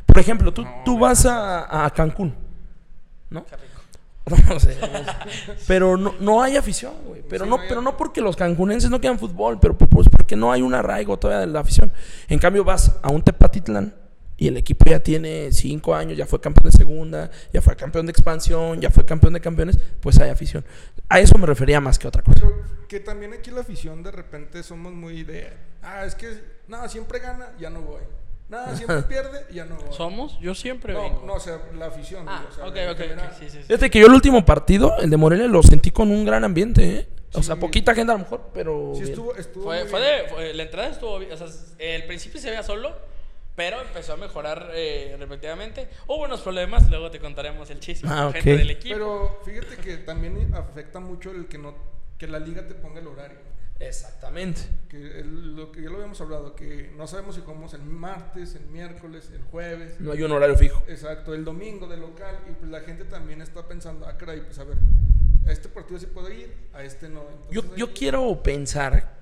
por 0.08 0.18
ejemplo, 0.20 0.52
tú, 0.54 0.64
No, 0.64 0.82
tú 0.86 0.98
vas 0.98 1.26
a, 1.28 1.86
a 1.86 1.90
Cancún, 1.92 2.34
¿no? 3.30 3.46
Qué 3.46 3.56
rico. 3.58 3.74
No 4.50 4.60
sé. 4.60 4.76
pero 5.68 5.96
no, 5.98 6.14
no 6.20 6.42
hay 6.42 6.58
afición, 6.58 6.94
güey. 7.08 7.22
Pero 7.30 7.46
Sí, 7.46 7.50
no, 7.50 7.56
no 7.58 7.62
hay- 7.62 7.70
pero 7.70 7.82
no 7.82 7.96
porque 7.96 8.20
los 8.22 8.36
cancunenses 8.36 8.90
no 8.90 9.00
quieran 9.00 9.18
fútbol, 9.20 9.60
pero 9.60 9.78
pues 9.78 10.07
porque 10.28 10.36
no 10.36 10.52
hay 10.52 10.62
un 10.62 10.74
arraigo 10.74 11.18
todavía 11.18 11.48
de 11.48 11.54
la 11.54 11.62
afición. 11.62 11.90
En 12.28 12.38
cambio, 12.38 12.66
vas 12.66 13.00
a 13.02 13.10
un 13.10 13.22
Tepatitlán 13.22 13.96
y 14.36 14.50
el 14.50 14.58
equipo 14.58 14.84
ya 14.90 15.00
tiene 15.00 15.54
cinco 15.54 15.96
años, 15.96 16.18
ya 16.18 16.26
fue 16.26 16.42
campeón 16.42 16.70
de 16.70 16.78
segunda, 16.78 17.32
ya 17.54 17.62
fue 17.62 17.78
campeón 17.78 18.08
de 18.08 18.12
expansión, 18.12 18.82
ya 18.82 18.90
fue 18.90 19.06
campeón 19.06 19.36
de 19.36 19.40
campeones, 19.40 19.80
pues 20.02 20.20
hay 20.20 20.30
afición. 20.30 20.66
A 21.08 21.22
eso 21.22 21.38
me 21.38 21.46
refería 21.48 21.80
más 21.80 21.98
que 21.98 22.10
otra 22.10 22.24
cosa. 22.24 22.42
Pero 22.42 22.62
que 22.90 23.00
también 23.00 23.34
aquí 23.34 23.52
la 23.52 23.62
afición 23.62 24.04
de 24.04 24.12
repente 24.12 24.64
somos 24.64 24.92
muy 24.92 25.24
de, 25.24 25.48
ah, 25.82 26.04
es 26.06 26.14
que, 26.16 26.28
no, 26.68 26.90
siempre 26.90 27.20
gana, 27.20 27.54
ya 27.58 27.70
no 27.70 27.84
voy. 27.84 28.02
Nada, 28.50 28.76
siempre 28.76 29.04
pierde, 29.04 29.46
ya 29.54 29.64
no 29.64 29.76
voy. 29.78 29.94
¿Somos? 29.96 30.38
Yo 30.42 30.54
siempre 30.56 30.92
No, 30.92 31.04
vengo. 31.04 31.24
no, 31.26 31.36
o 31.36 31.40
sea, 31.40 31.62
la 31.74 31.86
afición. 31.86 32.26
ah, 32.28 32.42
digo, 32.42 32.68
o 32.68 32.74
sea, 32.76 32.92
ok, 32.92 33.00
ok. 33.00 33.34
Sí, 33.40 33.46
sí, 33.50 33.60
sí. 33.66 33.90
Que 33.90 34.00
yo 34.02 34.08
el 34.08 34.14
último 34.14 34.44
partido, 34.44 34.98
el 34.98 35.10
de 35.10 35.16
Morelia, 35.16 35.48
lo 35.48 35.64
sentí 35.64 35.90
con 35.92 36.12
un 36.12 36.26
gran 36.26 36.44
ambiente, 36.44 36.98
¿eh? 36.98 37.08
O 37.34 37.44
sea, 37.44 37.56
Sí. 37.56 37.62
poquita 37.62 37.94
gente 37.94 38.12
a 38.12 38.16
lo 38.16 38.20
mejor, 38.20 38.50
pero. 38.54 38.92
Sí, 38.94 39.02
bien. 39.02 39.10
estuvo, 39.14 39.36
estuvo 39.36 39.64
Fue, 39.66 39.86
fue 39.86 40.00
de, 40.02 40.30
fue- 40.30 40.54
la 40.54 40.64
entrada 40.64 40.90
estuvo 40.90 41.20
bien. 41.20 41.32
O 41.32 41.38
sea, 41.38 41.48
el 41.80 42.06
principio 42.06 42.40
se 42.40 42.50
veía 42.50 42.64
solo, 42.64 42.96
pero 43.56 43.82
empezó 43.82 44.14
a 44.14 44.18
mejorar 44.18 44.72
eh, 44.74 45.16
repetidamente. 45.20 45.90
Hubo 46.08 46.24
unos 46.24 46.42
problemas, 46.42 46.90
luego 46.90 47.12
te 47.12 47.20
contaremos 47.20 47.70
el 47.70 47.80
chisme. 47.80 48.10
Ah, 48.12 48.24
con 48.26 48.34
gente 48.34 48.54
ok. 48.54 48.58
del 48.60 48.70
equipo. 48.72 48.96
Pero 48.96 49.42
fíjate 49.44 49.76
que 49.78 49.98
también 49.98 50.54
afecta 50.56 51.00
mucho 51.00 51.32
el 51.32 51.48
que 51.48 51.58
no 51.58 51.76
que 52.18 52.28
la 52.28 52.40
liga 52.40 52.66
te 52.68 52.74
ponga 52.76 53.00
el 53.00 53.08
horario. 53.08 53.38
Exactamente. 53.80 54.62
Que 54.90 55.20
el- 55.20 55.56
lo 55.56 55.72
que 55.72 55.82
ya 55.84 55.90
lo 55.90 55.96
habíamos 55.98 56.20
hablado, 56.22 56.56
que 56.56 56.92
no 56.98 57.06
sabemos 57.08 57.36
si 57.36 57.42
jugamos 57.42 57.74
el 57.76 57.82
martes, 57.84 58.56
el 58.56 58.66
miércoles, 58.68 59.30
el 59.34 59.44
jueves. 59.44 60.00
No 60.00 60.12
hay 60.14 60.24
un 60.24 60.32
horario 60.32 60.56
fijo. 60.58 60.82
Exacto, 60.88 61.34
el 61.36 61.46
domingo 61.46 61.88
de 61.88 61.98
local. 61.98 62.40
Y 62.50 62.54
pues 62.54 62.72
la 62.72 62.80
gente 62.82 63.04
también 63.06 63.42
está 63.42 63.68
pensando, 63.68 64.06
ah, 64.08 64.18
caray, 64.18 64.42
pues 64.42 64.58
a 64.60 64.64
ver, 64.64 64.78
a 65.48 65.52
este 65.52 65.70
partido 65.70 66.00
sí 66.00 66.06
puedo 66.08 66.30
ir, 66.32 66.54
a 66.74 66.84
este 66.84 67.10
no. 67.10 67.22
Yo, 67.52 67.62
Entonces, 67.62 67.78
yo 67.78 67.94
quiero 67.94 68.44
pensar 68.44 69.16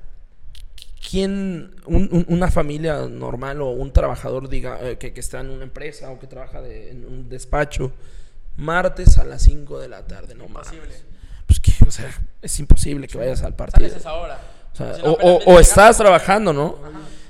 quién, 1.09 1.75
un- 1.85 2.09
un- 2.11 2.25
una 2.29 2.49
familia 2.49 3.07
normal 3.07 3.61
o 3.61 3.69
un 3.69 3.91
trabajador 3.93 4.49
diga 4.49 4.79
eh, 4.81 4.97
que, 4.97 5.13
que 5.13 5.19
está 5.19 5.39
en 5.41 5.49
una 5.51 5.63
empresa 5.63 6.09
o 6.11 6.19
que 6.19 6.27
trabaja 6.27 6.61
de- 6.61 6.91
en 6.91 7.05
un 7.05 7.29
despacho, 7.29 7.91
martes 8.57 9.17
a 9.17 9.23
las 9.25 9.43
5 9.43 9.79
de 9.79 9.87
la 9.89 10.05
tarde, 10.05 10.33
no 10.35 10.47
más. 10.47 10.67
Imposible. 10.73 10.95
Pues 11.45 11.59
que, 11.59 11.73
o 11.85 11.91
sea, 11.91 12.11
es 12.41 12.59
imposible 12.59 13.07
que 13.07 13.17
vayas 13.17 13.43
al 13.43 13.55
partido. 13.55 13.87
Sales 13.87 13.95
a 13.95 13.99
esa 13.99 14.13
hora. 14.15 14.39
O, 14.73 14.75
sea, 14.77 14.93
Si 14.95 15.01
no, 15.03 15.11
o- 15.13 15.59
estás 15.59 15.97
trabajando, 15.97 16.51
¿no? 16.53 16.77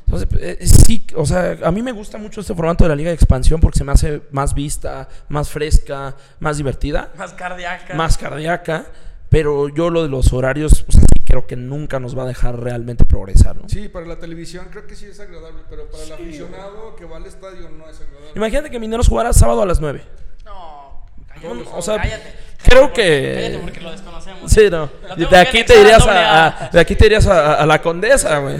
Entonces, 0.07 0.27
eh, 0.39 0.65
sí, 0.67 1.05
o 1.15 1.25
sea, 1.25 1.57
a 1.63 1.71
mí 1.71 1.81
me 1.81 1.91
gusta 1.91 2.17
mucho 2.17 2.41
este 2.41 2.53
formato 2.53 2.83
de 2.83 2.89
la 2.89 2.95
Liga 2.95 3.09
de 3.09 3.15
Expansión 3.15 3.59
porque 3.59 3.79
se 3.79 3.83
me 3.83 3.91
hace 3.91 4.21
más 4.31 4.53
vista, 4.53 5.07
más 5.29 5.49
fresca, 5.49 6.15
más 6.39 6.57
divertida, 6.57 7.11
Más 7.17 7.33
cardíaca. 7.33 7.95
más 7.95 8.17
cardíaca, 8.17 8.85
pero 9.29 9.67
yo 9.69 9.89
lo 9.89 10.03
de 10.03 10.09
los 10.09 10.31
horarios, 10.31 10.85
o 10.87 10.91
sea, 10.91 11.01
sí 11.01 11.23
creo 11.25 11.47
que 11.47 11.55
nunca 11.55 11.99
nos 11.99 12.15
va 12.17 12.23
a 12.23 12.27
dejar 12.27 12.59
realmente 12.59 13.03
progresar, 13.03 13.55
¿no? 13.57 13.67
Sí, 13.67 13.89
para 13.89 14.05
la 14.05 14.17
televisión 14.19 14.67
creo 14.71 14.85
que 14.85 14.95
sí 14.95 15.05
es 15.07 15.19
agradable, 15.19 15.63
pero 15.69 15.89
para 15.89 16.03
el 16.03 16.11
aficionado 16.13 16.95
que 16.95 17.05
va 17.05 17.17
al 17.17 17.25
estadio 17.25 17.67
no 17.69 17.89
es 17.89 17.99
agradable. 17.99 18.31
Imagínate 18.35 18.69
que 18.69 18.79
Mineros 18.79 19.07
jugara 19.07 19.33
sábado 19.33 19.63
a 19.63 19.65
las 19.65 19.81
9. 19.81 20.03
No, 20.45 21.03
cállate. 21.27 21.47
No, 21.47 21.75
o 21.77 21.81
sea, 21.81 21.97
cállate. 21.97 22.33
creo 22.63 22.93
que- 22.93 23.33
Cállate 23.41 23.59
porque 23.63 23.81
lo 23.81 23.91
desconocemos. 23.91 24.51
Sí, 24.51 24.69
no. 24.69 24.87
De 25.29 25.37
aquí 25.37 25.63
te 25.63 25.81
irías 25.81 26.05
a, 26.07 26.69
de 26.71 26.79
aquí 26.79 26.95
te 26.95 27.07
irías 27.07 27.25
a, 27.25 27.55
a 27.55 27.65
la 27.65 27.81
Condesa, 27.81 28.37
güey. 28.37 28.57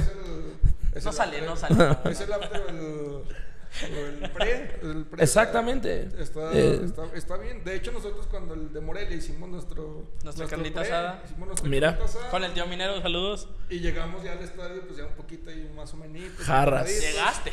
No 1.03 1.12
sale, 1.12 1.41
no 1.41 1.55
sale. 1.55 1.97
Es 2.10 2.21
el 2.21 2.34
after 2.34 2.62
o 2.62 2.69
el, 2.69 2.77
o 2.79 4.05
el 4.23 4.31
pre. 4.31 4.79
el 4.81 5.05
pre 5.05 5.23
Exactamente. 5.23 6.08
Está, 6.17 6.51
Eh, 6.53 6.81
está, 6.86 7.03
está 7.13 7.38
bien. 7.38 7.63
De 7.63 7.75
hecho, 7.75 7.91
nosotros 7.91 8.27
cuando 8.27 8.53
el 8.53 8.71
de 8.71 8.79
Morelia 8.81 9.15
hicimos 9.17 9.49
nuestro... 9.49 9.84
Nuestra 10.23 10.23
nuestro 10.23 10.47
carnita 10.47 10.79
pre, 10.81 10.89
asada. 10.89 11.21
Hicimos 11.25 11.47
nuestra 11.47 11.69
Mira. 11.69 11.88
carnita 11.97 12.05
asada, 12.05 12.29
Con 12.31 12.43
el 12.45 12.53
tío 12.53 12.65
Minero, 12.67 13.01
saludos. 13.01 13.49
Y 13.69 13.79
llegamos 13.79 14.23
ya 14.23 14.31
al 14.34 14.39
estadio, 14.39 14.81
pues 14.86 14.97
ya 14.97 15.05
un 15.05 15.13
poquito 15.13 15.49
ahí 15.49 15.69
más 15.75 15.93
o 15.93 15.97
menos. 15.97 16.21
Jarras. 16.39 16.88
Llegaste. 16.88 17.51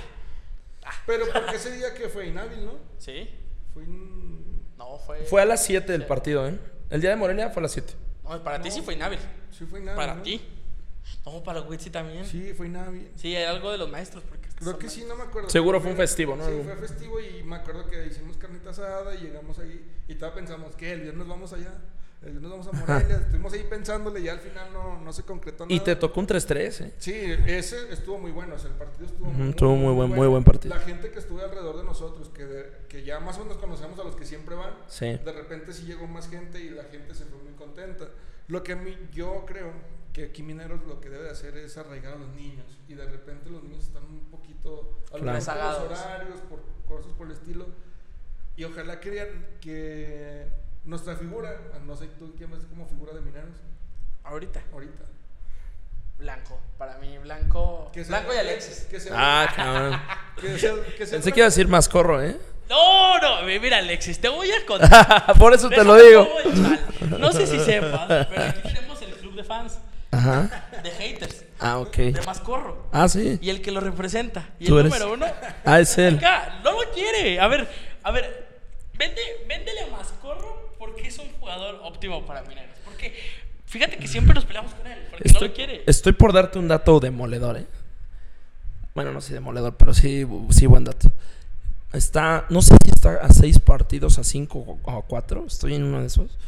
Pero 1.07 1.24
porque 1.33 1.57
ese 1.57 1.72
día 1.76 1.94
que 1.94 2.09
fue 2.09 2.26
inhábil, 2.28 2.64
¿no? 2.64 2.72
¿Sí? 2.98 3.28
Fue 3.74 3.83
in- 3.85 4.62
No, 4.76 4.98
fue. 4.98 5.24
Fue 5.24 5.40
a 5.42 5.44
las 5.44 5.64
7 5.64 5.90
del 5.92 6.07
partido, 6.07 6.46
¿eh? 6.48 6.59
El 6.90 7.00
día 7.00 7.11
de 7.11 7.16
Morelia 7.16 7.50
fue 7.50 7.61
a 7.61 7.62
las 7.62 7.72
7. 7.72 7.94
No, 8.24 8.42
para 8.44 8.61
ti 8.61 8.70
sí 8.70 8.83
fue 8.83 8.94
inhábil. 8.94 9.18
Sí 9.50 9.64
fue 9.64 9.81
inhábil, 9.81 9.96
Para 9.96 10.14
¿no? 10.16 10.22
ti. 10.22 10.40
No, 11.25 11.42
para 11.42 11.61
Witsi 11.62 11.90
también. 11.90 12.25
Sí. 12.25 12.46
Sí, 12.48 12.55
fue 12.55 12.66
inhábil. 12.66 13.11
era 13.22 13.51
algo 13.51 13.70
de 13.70 13.79
los 13.79 13.90
maestros. 13.90 14.22
Porque 14.29 14.48
Creo 14.59 14.79
que 14.79 14.88
sí, 14.88 15.05
no 15.09 15.16
me 15.16 15.22
acuerdo. 15.25 15.48
Seguro 15.51 15.81
fue 15.81 15.90
un 15.90 15.96
festivo, 15.96 16.37
¿no? 16.37 16.46
Sí, 16.46 16.53
fue 16.64 16.77
festivo 16.77 17.20
y 17.20 17.42
me 17.42 17.57
acuerdo 17.57 17.87
que 17.88 18.07
hicimos 18.07 18.37
carnita 18.37 18.70
asada 18.70 19.14
y 19.14 19.18
llegamos 19.18 19.59
ahí 19.59 19.85
y 20.09 20.14
todavía 20.14 20.37
pensamos 20.37 20.77
que 20.77 20.92
el 20.92 21.01
viernes 21.01 21.27
vamos 21.27 21.53
allá, 21.53 21.75
el 22.22 22.31
viernes 22.38 22.51
vamos 22.51 22.66
a 22.68 22.72
Morelia, 22.72 23.16
estuvimos 23.16 23.53
ahí 23.53 23.66
pensándole 23.68 24.20
y 24.20 24.29
al 24.29 24.38
final 24.38 24.72
no, 24.72 25.01
no 25.01 25.12
se 25.12 25.25
concretó 25.25 25.64
nada. 25.64 25.75
Y 25.75 25.81
te 25.81 25.96
tocó 25.96 26.20
un 26.20 26.29
3-3, 26.29 26.81
¿eh? 26.87 26.92
Sí, 26.98 27.12
ese 27.46 27.92
estuvo 27.92 28.18
muy 28.18 28.31
bueno, 28.31 28.55
o 28.55 28.59
sea, 28.59 28.70
el 28.70 28.77
partido 28.77 29.07
estuvo 29.07 29.29
Ujú, 29.29 29.37
muy, 29.38 29.51
estuvo 29.51 29.75
muy 29.77 29.94
buen- 29.94 30.11
muy 30.11 30.27
buen 30.29 30.44
partido. 30.44 30.72
La 30.75 30.81
gente 30.81 31.11
que 31.11 31.18
estuvo 31.18 31.40
alrededor 31.40 31.77
de 31.79 31.85
nosotros, 31.85 32.29
que, 32.29 32.44
de- 32.44 32.70
que 32.88 33.03
ya 33.03 33.18
más 33.18 33.38
o 33.38 33.44
menos 33.44 33.59
conocemos 33.59 33.98
a 33.98 34.05
los 34.05 34.14
que 34.14 34.25
siempre 34.25 34.55
van, 34.55 34.75
Sí. 34.87 35.07
de 35.07 35.33
repente 35.33 35.72
sí 35.72 35.85
llegó 35.87 36.07
más 36.07 36.29
gente 36.29 36.61
y 36.61 36.70
la 36.70 36.85
gente 36.85 37.14
se 37.16 37.25
fue 37.25 37.38
muy 37.42 37.53
contenta. 37.55 38.09
Lo 38.46 38.62
que 38.62 38.72
a 38.72 38.77
mí, 38.77 38.96
yo 39.12 39.44
creo 39.46 39.72
que 40.12 40.25
aquí 40.27 40.42
Mineros 40.42 40.81
lo 40.87 41.01
que 41.01 41.09
debe 41.09 41.25
de 41.25 41.31
hacer 41.31 41.57
es 41.57 41.77
arraigar 41.79 42.14
a 42.14 42.16
los 42.16 42.29
niños 42.31 42.66
y 42.88 42.94
de 42.94 43.07
repente 43.07 43.48
los 43.51 43.62
niños 43.62 43.85
están 43.85 44.05
un 44.05 44.20
poquito 44.31 44.98
a 45.14 45.18
Claro. 45.18 45.38
los 45.38 45.48
horarios, 45.48 46.40
por 46.48 46.61
cosas 46.87 47.12
por 47.12 47.27
el 47.29 47.33
estilo 47.33 47.66
y 48.57 48.64
ojalá 48.64 49.01
crean 49.01 49.29
que 49.61 50.46
nuestra 50.85 51.16
figura, 51.16 51.59
no 51.87 51.96
sé 51.96 52.09
tú 52.18 52.35
quién 52.37 52.51
ves 52.51 52.61
como 52.68 52.87
figura 52.87 53.14
de 53.14 53.20
Mineros 53.22 53.55
Ahorita. 54.25 54.62
ahorita. 54.72 55.05
Blanco. 56.18 56.61
Para 56.79 56.98
mí, 56.98 57.18
Blanco. 57.18 57.90
Que 57.92 58.05
sea- 58.05 58.20
Blanco 58.20 58.35
y 58.35 58.38
Alexis. 58.38 58.85
Que 58.85 59.01
sea, 59.01 59.12
Ah, 59.16 59.48
cabrón. 59.57 60.01
que 60.40 60.59
sea, 60.59 60.75
que 60.96 61.07
sea 61.07 61.16
Pensé 61.16 61.33
que 61.33 61.40
iba 61.40 61.46
a 61.46 61.51
decir 61.51 61.66
más 61.66 61.88
corro, 61.88 62.22
¿eh? 62.22 62.37
No, 62.68 63.18
no, 63.18 63.42
mira, 63.42 63.79
Alexis, 63.79 64.20
te 64.20 64.29
voy 64.29 64.51
a 64.53 64.64
contar. 64.64 65.35
Por 65.38 65.53
eso 65.53 65.68
te 65.68 65.83
lo 65.83 65.96
digo. 65.96 66.29
No 67.18 67.33
sé 67.33 67.46
si 67.46 67.59
sepas, 67.59 68.27
pero 68.29 68.42
aquí 68.44 68.61
tenemos 68.62 69.03
el 69.03 69.12
club 69.14 69.35
de 69.35 69.44
fans, 69.44 69.79
Ajá. 70.22 70.68
de 70.82 70.90
haters, 70.90 71.44
Ah, 71.58 71.78
ok. 71.78 71.96
de 71.96 72.22
Mascorro. 72.26 72.87
Ah, 72.92 73.08
sí. 73.08 73.38
Y 73.42 73.50
el 73.50 73.61
que 73.62 73.70
lo 73.72 73.80
representa. 73.80 74.48
Y 74.58 74.66
Tú 74.66 74.78
el 74.78 74.87
eres. 74.87 74.92
número 75.00 75.14
uno. 75.14 75.26
Ah, 75.64 75.80
es 75.80 75.96
él. 75.98 76.16
Acá, 76.18 76.61
no 76.64 76.72
lo 76.72 76.90
quiere. 76.92 77.40
A 77.40 77.46
ver, 77.48 77.68
a 78.02 78.11
ver, 78.11 78.48
vende, 78.98 79.20
véndele 79.48 79.80
a 79.82 79.87
Mascorro 79.88 80.74
porque 80.78 81.06
es 81.08 81.18
un 81.18 81.30
jugador 81.40 81.80
óptimo 81.85 82.24
para 82.26 82.42
Mineros. 82.42 82.76
Porque 82.85 83.14
fíjate 83.66 83.96
que 83.96 84.08
siempre 84.08 84.35
nos 84.35 84.44
peleamos 84.44 84.74
con 84.74 84.87
él, 84.87 84.98
porque 85.11 85.32
no 85.32 85.40
lo 85.40 85.52
quiere. 85.52 85.82
estoy 85.87 86.12
por 86.12 86.32
darte 86.32 86.58
un 86.58 86.68
dato 86.68 86.98
demoledor, 87.00 87.58
¿eh? 87.58 87.66
Bueno, 88.94 89.12
no 89.12 89.20
sé 89.20 89.32
demoledor, 89.35 89.76
pero 89.76 89.94
sí, 89.94 90.26
sí 90.50 90.66
buen 90.66 90.85
dato. 90.85 91.11
Está, 91.92 92.46
no 92.48 92.62
sé 92.62 92.74
si 92.85 92.90
está 92.90 93.16
a 93.16 93.28
seis 93.30 93.58
partidos, 93.58 94.18
a 94.18 94.24
cinco 94.24 94.78
o 94.82 94.90
a 94.90 95.02
cuatro, 95.02 95.44
estoy 95.46 95.74
en 95.74 95.85
uno 95.85 96.00
de 96.00 96.06
esos, 96.06 96.38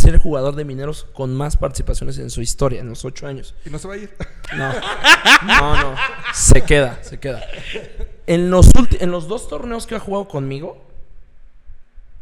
ser 0.00 0.14
el 0.14 0.20
jugador 0.20 0.54
de 0.56 0.64
Mineros 0.64 1.06
con 1.12 1.34
más 1.34 1.56
participaciones 1.56 2.18
en 2.18 2.30
su 2.30 2.40
historia, 2.40 2.80
en 2.80 2.88
los 2.88 3.04
ocho 3.04 3.26
años. 3.26 3.54
y 3.64 3.70
no 3.70 3.78
se 3.78 3.88
va 3.88 3.94
a 3.94 3.96
ir. 3.98 4.10
No, 4.56 4.72
no, 5.46 5.76
no, 5.82 5.96
se 6.34 6.62
queda, 6.62 7.02
se 7.02 7.18
queda. 7.18 7.42
En 8.26 8.50
los, 8.50 8.70
en 9.00 9.10
los 9.10 9.28
dos 9.28 9.48
torneos 9.48 9.86
que 9.86 9.94
ha 9.94 10.00
jugado 10.00 10.28
conmigo, 10.28 10.82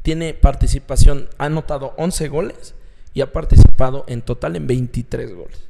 tiene 0.03 0.35
participación, 0.35 1.29
ha 1.39 1.47
anotado 1.47 1.95
11 1.97 2.29
goles 2.29 2.75
y 3.13 3.21
ha 3.21 3.33
participado 3.33 4.05
en 4.07 4.23
total 4.23 4.57
en 4.57 4.67
23 4.67 5.35
goles. 5.35 5.61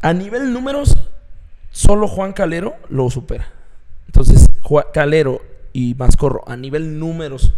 A 0.00 0.12
nivel 0.12 0.52
números, 0.52 0.94
solo 1.70 2.08
Juan 2.08 2.32
Calero 2.32 2.74
lo 2.88 3.10
supera. 3.10 3.48
Entonces, 4.06 4.48
Juan 4.62 4.86
Calero 4.92 5.42
y 5.72 5.94
Mascorro, 5.94 6.44
a 6.46 6.56
nivel 6.56 6.98
números 6.98 7.52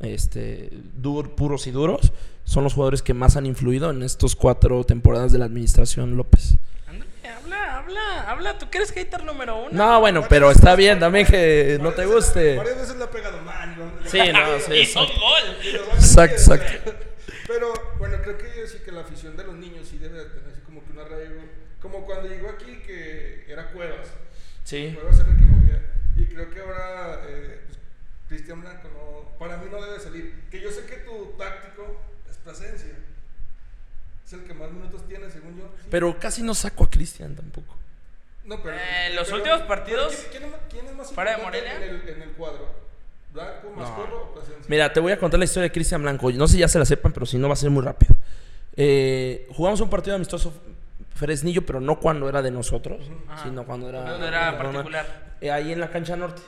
este, 0.00 0.70
dur- 1.00 1.34
puros 1.34 1.66
y 1.66 1.70
duros, 1.70 2.12
son 2.44 2.64
los 2.64 2.74
jugadores 2.74 3.02
que 3.02 3.14
más 3.14 3.36
han 3.36 3.46
influido 3.46 3.90
en 3.90 4.02
estos 4.02 4.34
cuatro 4.36 4.82
temporadas 4.84 5.32
de 5.32 5.38
la 5.38 5.44
administración 5.44 6.16
López. 6.16 6.56
Ándale, 6.88 7.10
habla, 7.28 7.78
habla, 7.78 8.30
habla. 8.30 8.58
¿Tú 8.58 8.66
crees 8.70 8.90
hater 8.92 9.24
número 9.24 9.56
uno? 9.66 9.70
No, 9.72 10.00
bueno, 10.00 10.24
pero 10.28 10.50
está 10.50 10.74
bien 10.74 10.98
también 10.98 11.26
que 11.26 11.78
no 11.80 11.92
te 11.92 12.06
guste. 12.06 12.56
Varias 12.56 12.78
veces 12.78 12.96
le 12.96 13.04
ha 13.04 13.10
pegado 13.10 13.40
mal. 13.42 13.76
¿no? 13.78 13.92
Sí, 14.08 14.18
no, 14.32 14.58
sí, 14.58 14.72
Hizo 14.74 15.00
exacto. 15.02 15.20
gol. 15.20 15.56
Exacto, 15.94 16.36
exacto. 16.36 16.92
Pero 17.46 17.72
bueno, 17.98 18.16
creo 18.22 18.38
que 18.38 18.44
yo 18.60 18.66
sí 18.66 18.78
que 18.84 18.92
la 18.92 19.00
afición 19.00 19.36
de 19.36 19.42
los 19.44 19.56
niños 19.56 19.86
sí 19.88 19.98
debe 19.98 20.18
de 20.18 20.24
tener 20.26 20.50
así 20.52 20.60
como 20.60 20.84
que 20.84 20.92
un 20.92 20.98
arraigo. 21.00 21.42
Como 21.82 22.04
cuando 22.06 22.28
llegó 22.28 22.48
aquí 22.50 22.78
que 22.86 23.44
era 23.48 23.70
Cuevas. 23.72 24.06
Sí. 24.62 24.92
Cuevas 24.94 25.18
era 25.18 25.30
el 25.30 25.36
que 25.36 25.44
movía. 25.46 25.82
Y 26.16 26.24
creo 26.26 26.48
que 26.50 26.60
ahora 26.60 27.20
eh, 27.28 27.60
Cristian 28.30 28.60
Blanco 28.62 28.88
no, 28.94 29.38
para 29.38 29.56
mí 29.58 29.66
no 29.70 29.84
debe 29.84 29.98
salir. 30.00 30.44
Que 30.50 30.60
yo 30.62 30.70
sé 30.70 30.86
que 30.86 30.96
tu 30.98 31.34
táctico 31.36 32.00
es 32.30 32.36
presencia. 32.38 32.94
Es 34.24 34.32
el 34.32 34.44
que 34.44 34.54
más 34.54 34.70
minutos 34.70 35.06
tiene, 35.08 35.28
según 35.28 35.58
yo. 35.58 35.64
Sí. 35.82 35.88
Pero 35.90 36.16
casi 36.18 36.42
no 36.42 36.54
saco 36.54 36.84
a 36.84 36.90
Cristian 36.90 37.34
tampoco. 37.34 37.76
No, 38.44 38.62
pero, 38.62 38.76
Eh, 38.76 39.12
los 39.14 39.24
pero- 39.26 39.36
últimos 39.38 39.60
partidos, 39.62 40.14
¿quién, 40.14 40.30
quién 40.30 40.44
es 40.44 40.50
más- 40.52 40.60
quién 40.70 40.86
es 40.86 40.94
más 40.94 41.12
fuera 41.12 41.32
de 41.32 41.36
importante 41.38 41.68
Morelia? 41.68 41.86
En 41.86 41.94
el, 42.02 42.08
en 42.08 42.22
el 42.22 42.30
cuadro. 42.30 42.66
¿Blanco, 43.34 43.70
más 43.76 43.88
No. 43.90 43.96
corro 43.96 44.22
o 44.24 44.34
Plasencia? 44.34 44.64
Mira, 44.68 44.92
te 44.92 45.00
voy 45.00 45.12
a 45.12 45.18
contar 45.18 45.38
la 45.38 45.44
historia 45.44 45.64
de 45.68 45.72
Cristian 45.72 46.00
Blanco. 46.02 46.30
No 46.32 46.46
sé 46.46 46.54
si 46.54 46.60
ya 46.60 46.68
se 46.68 46.78
la 46.78 46.84
sepan, 46.84 47.12
pero 47.12 47.26
si 47.26 47.36
no 47.36 47.48
va 47.48 47.54
a 47.54 47.56
ser 47.56 47.70
muy 47.70 47.82
rápido. 47.84 48.14
Eh, 48.76 49.48
jugamos 49.52 49.80
un 49.80 49.90
partido 49.90 50.14
amistoso 50.16 50.52
Fresnillo, 51.16 51.66
pero 51.66 51.80
no 51.80 51.98
cuando 52.00 52.28
era 52.28 52.40
de 52.40 52.50
nosotros, 52.50 53.10
Ajá. 53.28 53.42
sino 53.44 53.64
cuando 53.66 53.88
era, 53.88 54.02
Cuando 54.02 54.26
era 54.26 54.52
cuando- 54.56 54.72
particular. 54.84 55.34
eh, 55.40 55.50
ahí 55.50 55.72
en 55.72 55.80
la 55.80 55.90
cancha 55.90 56.16
norte. 56.16 56.40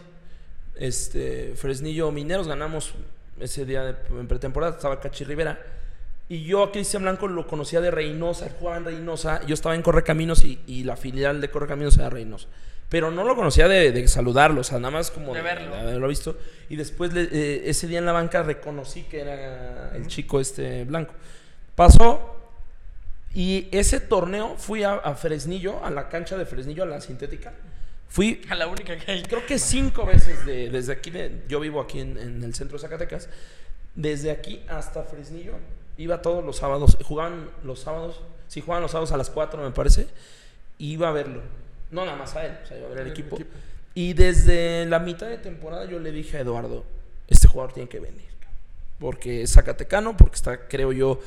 Este, 0.82 1.54
Fresnillo 1.54 2.10
Mineros 2.10 2.48
ganamos 2.48 2.92
ese 3.38 3.64
día 3.64 3.84
de, 3.84 3.94
en 4.18 4.26
pretemporada, 4.26 4.74
estaba 4.74 4.98
Cachi 4.98 5.22
Rivera. 5.22 5.60
Y 6.28 6.42
yo 6.44 6.62
a 6.64 6.72
Cristian 6.72 7.02
Blanco 7.02 7.28
lo 7.28 7.46
conocía 7.46 7.80
de 7.80 7.90
Reynosa, 7.92 8.48
jugaba 8.58 8.78
en 8.78 8.84
Reynosa, 8.86 9.44
yo 9.46 9.54
estaba 9.54 9.74
en 9.76 9.82
Correcaminos 9.82 10.44
y, 10.44 10.58
y 10.66 10.82
la 10.82 10.96
filial 10.96 11.40
de 11.40 11.50
Correcaminos 11.50 11.96
era 11.98 12.10
Reynosa. 12.10 12.48
Pero 12.88 13.10
no 13.12 13.22
lo 13.24 13.36
conocía 13.36 13.68
de, 13.68 13.92
de 13.92 14.08
saludarlo, 14.08 14.62
o 14.62 14.64
sea, 14.64 14.78
nada 14.78 14.90
más 14.90 15.10
como 15.12 15.32
De 15.34 15.40
verlo. 15.40 15.74
haberlo 15.74 16.08
visto. 16.08 16.36
Y 16.68 16.76
después, 16.76 17.12
le- 17.12 17.28
eh, 17.30 17.62
ese 17.70 17.86
día 17.86 17.98
en 18.00 18.06
la 18.06 18.12
banca, 18.12 18.42
reconocí 18.42 19.04
que 19.04 19.20
era 19.20 19.92
el 19.94 20.08
chico 20.08 20.40
este 20.40 20.84
blanco. 20.84 21.14
Pasó 21.76 22.36
y 23.34 23.68
ese 23.70 24.00
torneo 24.00 24.56
fui 24.58 24.82
a, 24.82 24.94
a 24.94 25.14
Fresnillo, 25.14 25.84
a 25.84 25.90
la 25.90 26.08
cancha 26.08 26.36
de 26.36 26.44
Fresnillo, 26.44 26.82
a 26.82 26.86
la 26.86 27.00
sintética. 27.00 27.52
Fui 28.12 28.42
A 28.50 28.54
la 28.54 28.66
única 28.66 28.96
que 28.98 29.10
hay. 29.10 29.22
creo 29.22 29.46
que 29.46 29.58
cinco 29.58 30.04
veces 30.04 30.44
de- 30.44 30.68
desde 30.68 30.92
aquí, 30.92 31.10
de- 31.10 31.42
yo 31.48 31.60
vivo 31.60 31.80
aquí 31.80 31.98
en, 32.00 32.18
en 32.18 32.44
el 32.44 32.54
centro 32.54 32.76
de 32.76 32.82
Zacatecas, 32.82 33.28
desde 33.94 34.30
aquí 34.30 34.62
hasta 34.68 35.02
Fresnillo, 35.04 35.54
iba 35.96 36.20
todos 36.20 36.44
los 36.44 36.56
sábados, 36.58 36.98
jugaban 37.04 37.48
los 37.64 37.80
sábados, 37.80 38.20
sí 38.48 38.60
jugaban 38.60 38.82
los 38.82 38.90
sábados 38.90 39.12
a 39.12 39.16
las 39.16 39.30
4 39.30 39.62
me 39.62 39.70
parece, 39.70 40.08
iba 40.78 41.08
a 41.08 41.12
verlo, 41.12 41.40
no 41.90 42.04
nada 42.04 42.16
más 42.18 42.36
a 42.36 42.44
él, 42.44 42.52
o 42.62 42.66
sea, 42.66 42.76
iba 42.76 42.86
a 42.86 42.90
ver 42.90 42.98
al 43.00 43.06
El 43.06 43.12
equipo. 43.12 43.36
equipo. 43.36 43.50
Y 43.94 44.12
desde 44.14 44.84
la 44.86 44.98
mitad 44.98 45.28
de 45.28 45.38
temporada 45.38 45.86
yo 45.86 45.98
le 45.98 46.12
dije 46.12 46.36
a 46.36 46.40
Eduardo, 46.40 46.84
este 47.28 47.48
jugador 47.48 47.72
tiene 47.72 47.88
que 47.88 48.00
venir, 48.00 48.28
porque 48.98 49.42
es 49.42 49.52
zacatecano, 49.52 50.16
porque 50.18 50.36
está, 50.36 50.68
creo 50.68 50.92
yo, 50.92 51.18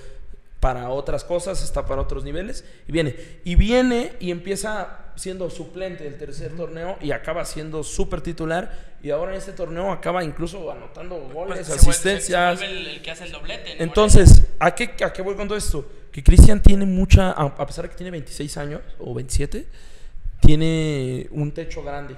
para 0.65 0.89
otras 0.89 1.23
cosas, 1.23 1.63
está 1.63 1.85
para 1.85 2.01
otros 2.01 2.23
niveles, 2.23 2.65
y 2.87 2.91
viene. 2.91 3.15
Y 3.43 3.53
viene 3.53 4.13
y 4.19 4.31
empieza 4.31 5.11
siendo 5.15 5.51
suplente 5.51 6.03
del 6.05 6.17
tercer 6.17 6.53
torneo 6.57 6.97
y 7.01 7.11
acaba 7.11 7.45
siendo 7.45 7.83
súper 7.83 8.21
titular, 8.21 8.95
y 9.03 9.11
ahora 9.11 9.33
en 9.33 9.37
este 9.37 9.51
torneo 9.51 9.91
acaba 9.91 10.23
incluso 10.23 10.71
anotando 10.71 11.17
goles, 11.31 11.57
Pues 11.57 11.67
se 11.67 11.73
vuelve- 11.73 11.79
se- 11.83 11.89
asistencias. 11.91 12.59
se 12.59 12.65
vuelve 12.65 12.79
el, 12.81 12.87
el 12.95 13.01
que 13.03 13.11
hace 13.11 13.25
el 13.25 13.31
doblete. 13.31 13.83
Entonces, 13.83 14.41
¿a 14.57 14.73
qué, 14.73 14.95
¿a 15.05 15.13
qué 15.13 15.21
voy 15.21 15.35
con 15.35 15.47
todo 15.47 15.55
esto? 15.57 15.85
Que 16.11 16.23
Cristian 16.23 16.59
tiene 16.63 16.85
mucha, 16.87 17.29
a 17.29 17.43
a 17.43 17.65
pesar 17.67 17.83
de 17.85 17.89
que 17.91 17.95
tiene 17.97 18.09
26 18.09 18.57
años 18.57 18.81
o 18.97 19.13
27, 19.13 19.67
tiene 20.41 21.27
un 21.29 21.51
techo 21.51 21.83
grande 21.83 22.15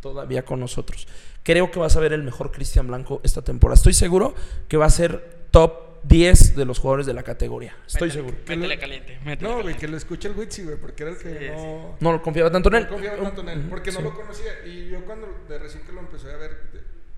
todavía 0.00 0.42
con 0.42 0.58
nosotros. 0.58 1.06
Creo 1.42 1.70
que 1.70 1.78
vas 1.78 1.94
a 1.96 2.00
ver 2.00 2.14
el 2.14 2.22
mejor 2.22 2.50
Cristian 2.50 2.86
Blanco 2.86 3.20
esta 3.24 3.42
temporada. 3.42 3.74
Estoy 3.74 3.92
seguro 3.92 4.34
que 4.68 4.78
va 4.78 4.86
a 4.86 4.90
ser 4.90 5.48
top 5.50 5.89
10 6.02 6.56
de 6.56 6.64
los 6.64 6.78
jugadores 6.78 7.06
de 7.06 7.14
la 7.14 7.22
categoría. 7.22 7.76
Estoy 7.86 8.10
seguro. 8.10 8.36
Métele 8.48 8.78
caliente. 8.78 9.18
métele 9.24 9.48
No, 9.50 9.62
güey, 9.62 9.76
que 9.76 9.86
lo 9.88 9.96
escuche 9.96 10.28
el 10.28 10.34
Witsi, 10.36 10.64
güey, 10.64 10.76
porque 10.76 11.02
era 11.02 11.12
el 11.12 11.18
que 11.18 11.38
Sí, 11.38 11.46
no... 11.50 11.96
No 12.00 12.12
lo 12.12 12.22
confiaba 12.22 12.50
tanto 12.50 12.68
en 12.70 12.76
él. 12.76 12.82
No 12.84 12.90
confiaba 12.90 13.22
tanto 13.22 13.40
en 13.42 13.48
él, 13.50 13.66
porque 13.68 13.92
no 13.92 13.98
Sí. 13.98 14.04
lo 14.04 14.14
conocía. 14.14 14.52
Y 14.66 14.88
yo 14.90 15.04
cuando 15.04 15.26
de 15.48 15.58
recién 15.58 15.84
que 15.84 15.92
lo 15.92 16.00
empecé 16.00 16.32
a 16.32 16.36
ver, 16.36 16.58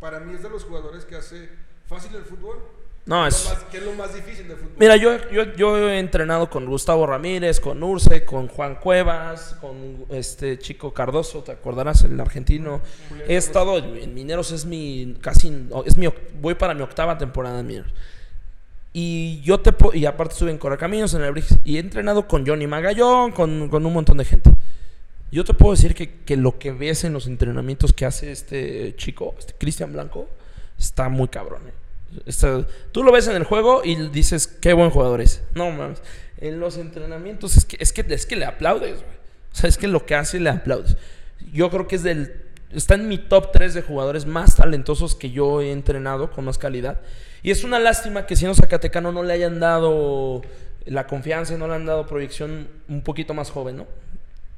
para 0.01 0.21
mí 0.21 0.35
es 0.35 0.43
de 0.43 0.51
los 0.51 0.65
jugadores 0.65 1.05
que 1.05 1.15
hace 1.17 1.49
fácil 1.87 2.15
el 2.17 2.25
fútbol. 2.25 2.59
No, 3.05 3.23
Lo 3.23 3.27
es... 3.27 3.49
más- 3.49 3.65
que 3.65 3.79
es 3.79 3.83
lo 3.85 3.93
más 3.95 4.15
difícil 4.15 4.47
del 4.47 4.57
fútbol. 4.57 4.75
Mira, 4.79 4.97
yo, 4.97 5.29
yo, 5.31 5.43
yo 5.57 5.89
he 5.89 5.99
entrenado 5.99 6.49
con 6.49 6.67
Gustavo 6.67 7.05
Ramírez, 7.05 7.59
con 7.59 7.83
Urce, 7.83 8.25
con 8.25 8.47
Juan 8.47 8.77
Cuevas, 8.77 9.57
con 9.61 10.07
este 10.11 10.57
chico 10.59 10.93
Cardoso, 10.95 11.43
te 11.43 11.51
acordarás, 11.51 12.03
el 12.05 12.19
argentino. 12.21 12.81
Julián 13.09 13.29
He 13.31 13.37
estado 13.37 13.79
en 13.79 14.15
Mineros, 14.15 14.53
es 14.53 14.67
mi 14.67 15.17
casi, 15.21 15.67
es 15.85 15.97
mi, 15.97 16.09
voy 16.41 16.55
para 16.55 16.75
mi 16.75 16.83
octava 16.83 17.19
temporada 17.19 17.59
en 17.61 17.67
Mineros. 17.67 17.93
Y 18.93 19.41
yo 19.41 19.61
te 19.61 19.75
y 19.95 20.05
aparte 20.05 20.35
estuve 20.35 20.51
en 20.51 20.59
Correcaminos, 20.59 21.15
en 21.15 21.23
el 21.23 21.33
Briggs, 21.33 21.57
y 21.65 21.77
he 21.77 21.81
entrenado 21.81 22.29
con 22.29 22.47
Johnny 22.47 22.67
Magallón, 22.67 23.33
con, 23.33 23.69
con 23.69 23.87
un 23.87 23.93
montón 23.93 24.19
de 24.19 24.25
gente. 24.25 24.51
Yo 25.31 25.45
te 25.45 25.55
puedo 25.55 25.73
decir 25.73 25.95
que, 25.95 26.21
que 26.25 26.37
lo 26.37 26.59
que 26.59 26.73
ves 26.73 27.05
en 27.05 27.15
los 27.15 27.27
entrenamientos 27.27 27.95
que 27.95 28.05
hace 28.05 28.31
este 28.33 28.95
chico, 28.97 29.35
este 29.39 29.55
Cristian 29.59 29.93
Blanco, 29.93 30.29
está 30.79 31.09
muy 31.09 31.29
cabrón. 31.29 31.63
¿eh? 31.69 31.73
Está- 32.27 32.67
tú 32.93 33.03
lo 33.03 33.13
ves 33.13 33.29
en 33.29 33.37
el 33.37 33.45
juego 33.45 33.81
y 33.83 33.95
dices, 34.11 34.47
qué 34.47 34.75
buen 34.75 34.91
jugador 34.91 35.23
es. 35.23 35.43
No 35.55 35.71
mames. 35.71 36.03
En 36.37 36.61
los 36.61 36.77
entrenamientos 36.77 37.57
es 37.57 37.65
que, 37.65 37.77
es 37.81 37.95
que, 37.95 38.05
es 38.07 38.27
que 38.27 38.37
le 38.37 38.45
aplaudes, 38.45 38.97
güey. 38.97 39.17
O 39.53 39.55
sea, 39.55 39.69
es 39.71 39.79
que 39.79 39.89
lo 39.89 40.05
que 40.05 40.17
hace 40.17 40.39
le 40.39 40.51
aplaudes. 40.51 40.97
Yo 41.53 41.71
creo 41.71 41.87
que 41.89 41.97
es 41.97 42.03
del. 42.03 42.43
Está 42.71 42.95
en 42.95 43.09
mi 43.09 43.17
top 43.19 43.53
3 43.53 43.73
de 43.75 43.83
jugadores 43.83 44.27
más 44.27 44.57
talentosos 44.57 45.15
que 45.15 45.31
yo 45.31 45.61
he 45.63 45.73
entrenado 45.73 46.31
con 46.31 46.45
más 46.45 46.59
calidad. 46.59 47.01
Y 47.43 47.51
es 47.51 47.65
una 47.65 47.79
lástima 47.79 48.27
que 48.27 48.37
siendo 48.37 48.55
Zacatecano 48.55 49.13
no 49.13 49.23
le 49.23 49.33
hayan 49.33 49.59
dado 49.61 50.43
la 50.85 51.07
confianza 51.07 51.55
y 51.55 51.59
no 51.59 51.67
le 51.69 51.75
han 51.75 51.87
dado 51.87 52.07
proyección 52.07 52.69
un 52.89 53.03
poquito 53.03 53.35
más 53.35 53.51
joven, 53.51 53.77
¿no? 53.77 53.87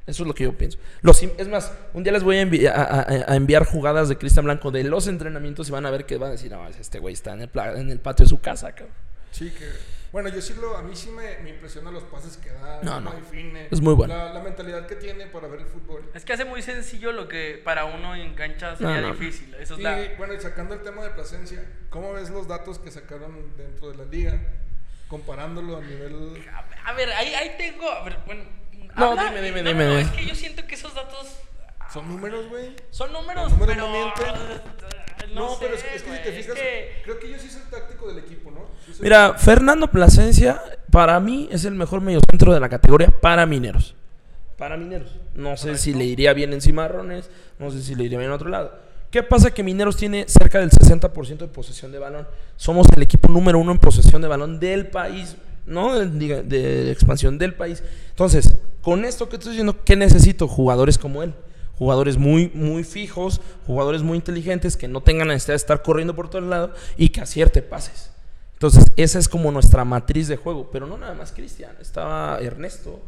Eso 0.07 0.21
es 0.21 0.27
lo 0.27 0.35
que 0.35 0.43
yo 0.43 0.53
pienso. 0.55 0.77
Los, 1.01 1.21
es 1.23 1.47
más, 1.47 1.71
un 1.95 2.03
día 2.03 2.11
les 2.13 2.21
voy 2.21 2.37
a, 2.67 2.73
a- 2.75 3.35
enviar 3.35 3.65
jugadas 3.65 4.07
de 4.07 4.17
Cristian 4.19 4.45
Blanco 4.45 4.69
de 4.69 4.83
los 4.83 5.07
entrenamientos 5.07 5.67
y 5.67 5.71
van 5.71 5.85
a 5.87 5.89
ver 5.89 6.05
que 6.05 6.17
van 6.17 6.29
a 6.29 6.31
decir, 6.33 6.51
no, 6.51 6.67
este 6.67 6.99
güey 6.99 7.13
está 7.15 7.33
en 7.33 7.41
el, 7.41 7.49
en 7.75 7.89
el 7.89 7.99
patio 7.99 8.23
de 8.25 8.29
su 8.29 8.39
casa, 8.39 8.71
cabrón. 8.73 8.93
Sí, 9.31 9.49
que... 9.49 9.65
Bueno, 10.15 10.29
yo 10.29 10.41
sí 10.41 10.53
lo... 10.53 10.77
A 10.77 10.81
mí 10.81 10.95
sí 10.95 11.09
me, 11.09 11.39
me 11.39 11.49
impresiona 11.49 11.91
los 11.91 12.03
pases 12.03 12.37
que 12.37 12.49
da. 12.49 12.81
No, 12.83 13.11
define, 13.11 13.67
Es 13.69 13.81
muy 13.81 13.93
bueno. 13.95 14.15
La, 14.15 14.31
la 14.31 14.39
mentalidad 14.39 14.87
que 14.87 14.95
tiene 14.95 15.25
para 15.27 15.49
ver 15.49 15.59
el 15.59 15.65
fútbol. 15.65 16.09
Es 16.13 16.23
que 16.23 16.31
hace 16.31 16.45
muy 16.45 16.61
sencillo 16.61 17.11
lo 17.11 17.27
que 17.27 17.59
para 17.65 17.83
uno 17.83 18.15
en 18.15 18.33
cancha 18.33 18.77
sería 18.77 19.01
No, 19.01 19.09
no. 19.09 19.13
difícil. 19.13 19.53
Eso 19.55 19.73
es 19.73 19.81
Y 19.81 19.83
la... 19.83 19.97
bueno, 20.17 20.33
y 20.33 20.39
sacando 20.39 20.73
el 20.73 20.81
tema 20.83 21.03
de 21.03 21.09
Plasencia, 21.09 21.61
¿cómo 21.89 22.13
ves 22.13 22.29
los 22.29 22.47
datos 22.47 22.79
que 22.79 22.91
sacaron 22.91 23.57
dentro 23.57 23.91
de 23.91 23.97
la 23.97 24.05
liga? 24.05 24.39
Comparándolo 25.09 25.75
a 25.79 25.81
nivel... 25.81 26.41
A 26.85 26.93
ver, 26.93 27.09
ahí, 27.11 27.33
ahí 27.35 27.55
tengo. 27.57 27.91
A 27.91 28.01
ver, 28.05 28.17
bueno. 28.25 28.45
No, 28.95 29.07
habla- 29.11 29.25
dime, 29.25 29.41
dime, 29.41 29.63
no, 29.63 29.69
dime, 29.71 29.83
no, 29.83 29.97
dime. 29.97 30.01
Es 30.03 30.11
que 30.11 30.25
yo 30.27 30.33
siento 30.35 30.65
que 30.65 30.75
esos 30.75 30.95
datos 30.95 31.27
Son 31.91 32.07
números, 32.07 32.47
güey. 32.47 32.73
son 32.89 33.11
números, 33.11 33.51
Los 33.51 33.59
números 33.59 34.13
pero. 34.17 34.33
No 35.33 35.55
pero 35.59 35.77
sé, 35.77 35.85
es, 35.87 35.95
es 35.95 36.03
que 36.03 36.09
si 36.17 36.23
te 36.23 36.29
es 36.29 36.45
fijas, 36.45 36.55
que- 36.59 37.01
creo 37.03 37.19
que 37.19 37.29
yo 37.29 37.37
sí 37.39 37.49
soy 37.49 37.61
el 37.61 37.69
táctico 37.69 38.07
del 38.07 38.19
equipo, 38.19 38.51
¿no? 38.51 38.61
Sí 38.85 38.99
Mira, 39.01 39.33
Fernando 39.35 39.89
Plasencia, 39.89 40.61
para 40.91 41.19
mí 41.19 41.47
es 41.51 41.65
el 41.65 41.75
mejor 41.75 42.01
mediocentro 42.01 42.53
de 42.53 42.59
la 42.59 42.69
categoría 42.69 43.07
para 43.09 43.45
mineros. 43.45 43.95
Para 44.57 44.77
mineros. 44.77 45.09
No 45.33 45.57
sé 45.57 45.77
si 45.77 45.93
le 45.93 46.05
iría 46.05 46.33
bien 46.33 46.53
en 46.53 46.61
Cimarrones, 46.61 47.29
no 47.59 47.71
sé 47.71 47.81
si 47.81 47.93
le 47.95 48.05
iría 48.05 48.17
bien 48.19 48.29
en 48.29 48.35
otro 48.35 48.49
lado. 48.49 48.73
¿Qué 49.11 49.21
pasa? 49.23 49.51
Que 49.51 49.63
Mineros 49.63 49.95
tiene 49.95 50.25
cerca 50.27 50.59
del 50.59 50.71
60% 50.71 51.37
de 51.37 51.47
posesión 51.47 51.91
de 51.91 51.99
balón. 51.99 52.27
Somos 52.57 52.87
el 52.95 53.01
equipo 53.01 53.29
número 53.29 53.59
uno 53.59 53.71
en 53.71 53.79
posesión 53.79 54.21
de 54.21 54.27
balón 54.27 54.59
del 54.59 54.87
país, 54.87 55.37
no 55.65 55.97
de, 55.97 56.43
de 56.43 56.91
expansión 56.91 57.37
del 57.37 57.53
país. 57.53 57.81
Entonces, 58.09 58.53
con 58.81 59.05
esto 59.05 59.29
que 59.29 59.37
estoy 59.37 59.51
diciendo, 59.51 59.77
¿qué 59.85 59.95
necesito? 59.95 60.47
Jugadores 60.49 60.97
como 60.97 61.23
él. 61.23 61.33
Jugadores 61.77 62.17
muy, 62.17 62.49
muy 62.53 62.83
fijos, 62.83 63.41
jugadores 63.67 64.01
muy 64.01 64.17
inteligentes, 64.17 64.77
que 64.77 64.87
no 64.87 65.01
tengan 65.01 65.27
la 65.27 65.33
necesidad 65.33 65.53
de 65.53 65.57
estar 65.57 65.81
corriendo 65.81 66.15
por 66.15 66.29
todo 66.29 66.39
el 66.39 66.49
lado 66.49 66.73
y 66.97 67.09
que 67.09 67.21
acierte 67.21 67.61
pases. 67.61 68.11
Entonces, 68.53 68.85
esa 68.95 69.19
es 69.19 69.27
como 69.27 69.51
nuestra 69.51 69.83
matriz 69.83 70.27
de 70.27 70.37
juego. 70.37 70.69
Pero 70.71 70.87
no 70.87 70.97
nada 70.97 71.13
más 71.13 71.31
Cristian. 71.31 71.75
Estaba 71.81 72.39
Ernesto, 72.39 72.99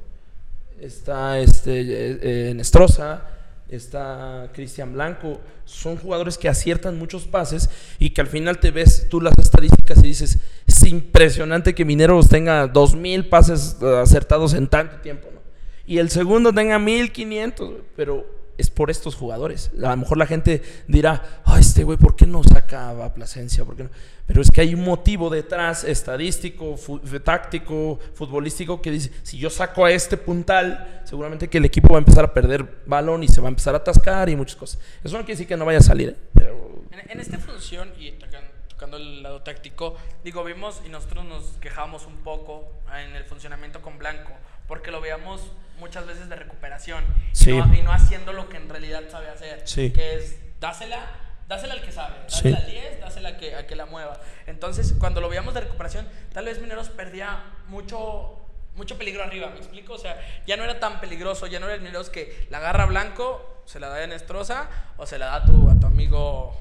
está 0.79 1.39
este, 1.39 1.81
eh, 1.81 2.19
eh, 2.21 2.53
Nestroza, 2.53 3.21
está 3.69 4.49
Cristian 4.53 4.93
Blanco. 4.93 5.39
Son 5.63 5.97
jugadores 5.97 6.37
que 6.37 6.49
aciertan 6.49 6.99
muchos 6.99 7.25
pases 7.25 7.69
y 7.97 8.09
que 8.09 8.21
al 8.21 8.27
final 8.27 8.59
te 8.59 8.71
ves 8.71 9.07
tú 9.09 9.21
las 9.21 9.37
estadísticas 9.37 9.99
y 9.99 10.07
dices, 10.07 10.39
es 10.65 10.83
impresionante 10.83 11.73
que 11.73 11.85
Mineros 11.85 12.27
tenga 12.27 12.71
2.000 12.71 13.29
pases 13.29 13.77
eh, 13.81 13.99
acertados 14.01 14.53
en 14.53 14.67
tanto 14.67 14.97
tiempo. 14.97 15.29
¿no? 15.33 15.39
Y 15.85 15.99
el 15.99 16.09
segundo 16.09 16.51
tenga 16.51 16.77
1.500, 16.77 17.57
güey, 17.57 17.81
pero 17.95 18.36
es 18.57 18.69
por 18.69 18.89
estos 18.89 19.15
jugadores. 19.15 19.71
A 19.83 19.89
lo 19.91 19.97
mejor 19.97 20.17
la 20.17 20.25
gente 20.25 20.61
dirá, 20.87 21.41
este 21.59 21.83
güey, 21.83 21.97
¿por 21.97 22.15
qué 22.15 22.25
no 22.25 22.43
saca 22.43 22.89
a 23.05 23.13
Plasencia? 23.13 23.63
¿Por 23.65 23.75
qué 23.75 23.83
no?". 23.83 23.89
Pero 24.25 24.41
es 24.41 24.51
que 24.51 24.59
hay 24.61 24.73
un 24.73 24.83
motivo 24.83 25.29
detrás, 25.29 25.83
estadístico, 25.85 26.75
fu- 26.75 26.99
táctico, 27.19 27.99
futbolístico, 28.13 28.81
que 28.81 28.91
dice, 28.91 29.11
si 29.23 29.37
yo 29.37 29.49
saco 29.49 29.85
a 29.85 29.91
este 29.91 30.17
puntal, 30.17 31.01
seguramente 31.05 31.47
que 31.49 31.59
el 31.59 31.65
equipo 31.65 31.89
va 31.89 31.95
a 31.95 31.99
empezar 31.99 32.25
a 32.25 32.33
perder 32.33 32.81
balón 32.85 33.23
y 33.23 33.27
se 33.27 33.39
va 33.41 33.47
a 33.47 33.49
empezar 33.49 33.73
a 33.75 33.77
atascar 33.77 34.27
y 34.29 34.35
muchas 34.35 34.55
cosas. 34.57 34.79
Eso 35.03 35.13
no 35.17 35.23
quiere 35.23 35.33
decir 35.33 35.47
que 35.47 35.55
no 35.55 35.65
vaya 35.65 35.79
a 35.79 35.83
salir, 35.83 36.09
¿eh? 36.09 36.15
pero... 36.33 36.81
En, 37.09 37.19
esta 37.21 37.37
función 37.37 37.89
y 37.99 38.11
tocan- 38.13 38.49
tocando 38.67 38.97
el 38.97 39.23
lado 39.23 39.41
táctico, 39.43 39.95
digo, 40.23 40.43
vimos 40.43 40.81
y 40.85 40.89
nosotros 40.89 41.23
nos 41.25 41.43
quejamos 41.61 42.05
un 42.05 42.17
poco 42.17 42.71
en 43.01 43.15
el 43.15 43.23
funcionamiento 43.23 43.81
con 43.81 43.97
Blanco, 43.97 44.31
porque 44.67 44.91
lo 44.91 45.01
veíamos 45.01 45.41
muchas 45.79 46.05
veces 46.07 46.27
de 46.29 46.35
recuperación 46.35 47.03
Sí. 47.31 47.51
y, 47.51 47.57
no, 47.57 47.73
y 47.75 47.81
no 47.81 47.91
haciendo 47.93 48.33
lo 48.33 48.49
que 48.49 48.57
en 48.57 48.67
realidad 48.69 49.03
sabe 49.09 49.29
hacer, 49.29 49.61
Sí. 49.65 49.91
que 49.91 50.15
es 50.15 50.39
dásela, 50.59 50.99
dásela 51.47 51.73
al 51.73 51.81
que 51.81 51.91
sabe, 51.91 52.15
Sí. 52.27 52.49
dásela 52.51 52.57
al 52.57 52.65
10, 52.71 52.99
dásela 52.99 53.29
a 53.29 53.37
que, 53.37 53.55
a 53.55 53.67
que 53.67 53.75
la 53.75 53.85
mueva. 53.85 54.19
Entonces, 54.47 54.93
cuando 54.99 55.21
lo 55.21 55.29
veíamos 55.29 55.53
de 55.53 55.61
recuperación, 55.61 56.07
tal 56.33 56.45
vez 56.45 56.59
Mineros 56.59 56.89
perdía 56.89 57.43
mucho 57.67 58.43
mucho 58.75 58.95
peligro 58.95 59.23
arriba, 59.23 59.49
¿me 59.49 59.57
explico? 59.57 59.93
O 59.93 59.97
sea, 59.97 60.19
ya 60.45 60.55
no 60.55 60.63
era 60.63 60.79
tan 60.79 60.99
peligroso, 61.01 61.47
ya 61.47 61.59
no 61.59 61.65
era 61.65 61.73
el 61.73 61.81
Mineros 61.81 62.11
que 62.11 62.45
la 62.51 62.59
agarra 62.59 62.85
Blanco, 62.85 63.63
se 63.65 63.79
la 63.79 63.89
da 63.89 64.03
a 64.03 64.05
Nestroza 64.05 64.69
o 64.97 65.07
se 65.07 65.17
la 65.17 65.25
da 65.25 65.35
a 65.37 65.45
tu, 65.45 65.67
a 65.71 65.79
tu 65.79 65.87
amigo 65.87 66.55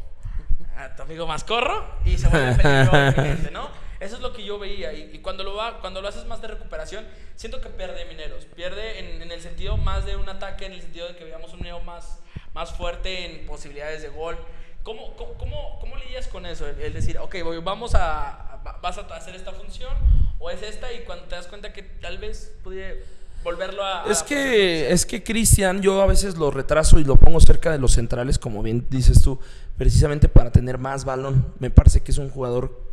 a 0.78 0.94
tu 0.96 1.02
amigo 1.02 1.26
Mascorro 1.26 1.86
y 2.06 2.16
se 2.16 2.28
vuelve 2.28 2.54
peligro 2.62 3.08
inminente, 3.10 3.50
¿no? 3.50 3.68
Eso 4.00 4.16
es 4.16 4.20
lo 4.22 4.32
que 4.32 4.44
yo 4.44 4.58
veía. 4.58 4.92
Y, 4.92 5.10
y 5.14 5.18
cuando, 5.18 5.42
lo 5.44 5.54
va, 5.54 5.80
cuando 5.80 6.02
lo 6.02 6.08
haces 6.08 6.26
más 6.26 6.42
de 6.42 6.48
recuperación, 6.48 7.04
siento 7.34 7.60
que 7.60 7.68
pierde 7.70 8.04
Mineros. 8.06 8.44
Pierde 8.46 8.98
en, 8.98 9.22
en 9.22 9.30
el 9.30 9.40
sentido 9.40 9.76
más 9.76 10.04
de 10.06 10.16
un 10.16 10.28
ataque, 10.28 10.66
en 10.66 10.72
el 10.72 10.82
sentido 10.82 11.08
de 11.08 11.16
que 11.16 11.24
veamos 11.24 11.52
un 11.52 11.58
Minero 11.60 11.80
más, 11.80 12.18
más 12.54 12.72
fuerte 12.72 13.24
en 13.40 13.46
posibilidades 13.46 14.02
de 14.02 14.08
gol. 14.08 14.36
¿Cómo, 14.82 15.16
cómo, 15.16 15.34
cómo, 15.34 15.78
cómo 15.80 15.96
lidias 15.96 16.28
con 16.28 16.46
eso? 16.46 16.66
El, 16.68 16.80
el 16.80 16.92
decir, 16.92 17.18
ok, 17.18 17.36
voy- 17.42 17.58
vamos 17.58 17.94
a, 17.94 18.60
va- 18.64 18.78
vas 18.80 18.98
a 18.98 19.00
hacer 19.16 19.34
esta 19.34 19.52
función 19.52 19.92
o 20.38 20.50
es 20.50 20.62
esta 20.62 20.92
y 20.92 21.00
cuando 21.00 21.24
te 21.24 21.34
das 21.34 21.46
cuenta 21.48 21.72
que 21.72 21.82
tal 21.82 22.18
vez 22.18 22.54
pude 22.62 23.02
volverlo 23.42 23.84
a... 23.84 24.04
Es 24.10 24.22
que, 24.22 24.90
es 24.92 25.04
que 25.06 25.24
Cristian, 25.24 25.80
yo 25.82 26.02
a 26.02 26.06
veces 26.06 26.36
lo 26.36 26.50
retraso 26.52 27.00
y 27.00 27.04
lo 27.04 27.16
pongo 27.16 27.40
cerca 27.40 27.72
de 27.72 27.78
los 27.78 27.92
centrales, 27.92 28.38
como 28.38 28.62
bien 28.62 28.86
dices 28.90 29.22
tú, 29.22 29.40
precisamente 29.76 30.28
para 30.28 30.52
tener 30.52 30.78
más 30.78 31.04
balón. 31.04 31.52
Me 31.58 31.70
parece 31.70 32.00
que 32.02 32.12
es 32.12 32.18
un 32.18 32.28
jugador 32.30 32.85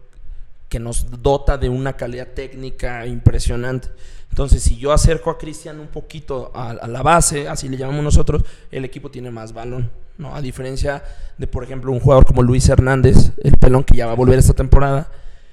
que 0.74 0.80
nos 0.80 1.22
dota 1.22 1.56
de 1.60 1.70
una 1.70 1.94
calidad 1.94 2.30
técnica 2.30 3.06
impresionante. 3.06 3.90
Entonces, 4.32 4.64
si 4.64 4.76
yo 4.76 4.92
acerco 4.92 5.30
a 5.30 5.38
Cristian 5.38 5.80
un 5.80 5.86
poquito 5.86 6.52
a, 6.56 6.74
la 6.88 7.04
base, 7.04 7.48
así 7.48 7.70
le 7.70 7.78
llamamos 7.78 8.04
nosotros, 8.04 8.42
el 8.72 8.84
equipo 8.84 9.12
tiene 9.12 9.30
más 9.30 9.54
balón. 9.54 9.92
¿no? 10.18 10.36
A 10.36 10.42
diferencia 10.42 11.04
de, 11.38 11.46
por 11.46 11.64
ejemplo, 11.64 11.92
un 11.92 12.00
jugador 12.00 12.26
como 12.26 12.42
Luis 12.42 12.68
Hernández, 12.70 13.34
el 13.44 13.56
pelón 13.58 13.84
que 13.84 13.96
ya 13.96 14.08
va 14.08 14.14
a 14.14 14.16
volver 14.16 14.40
esta 14.40 14.56
temporada, 14.56 15.12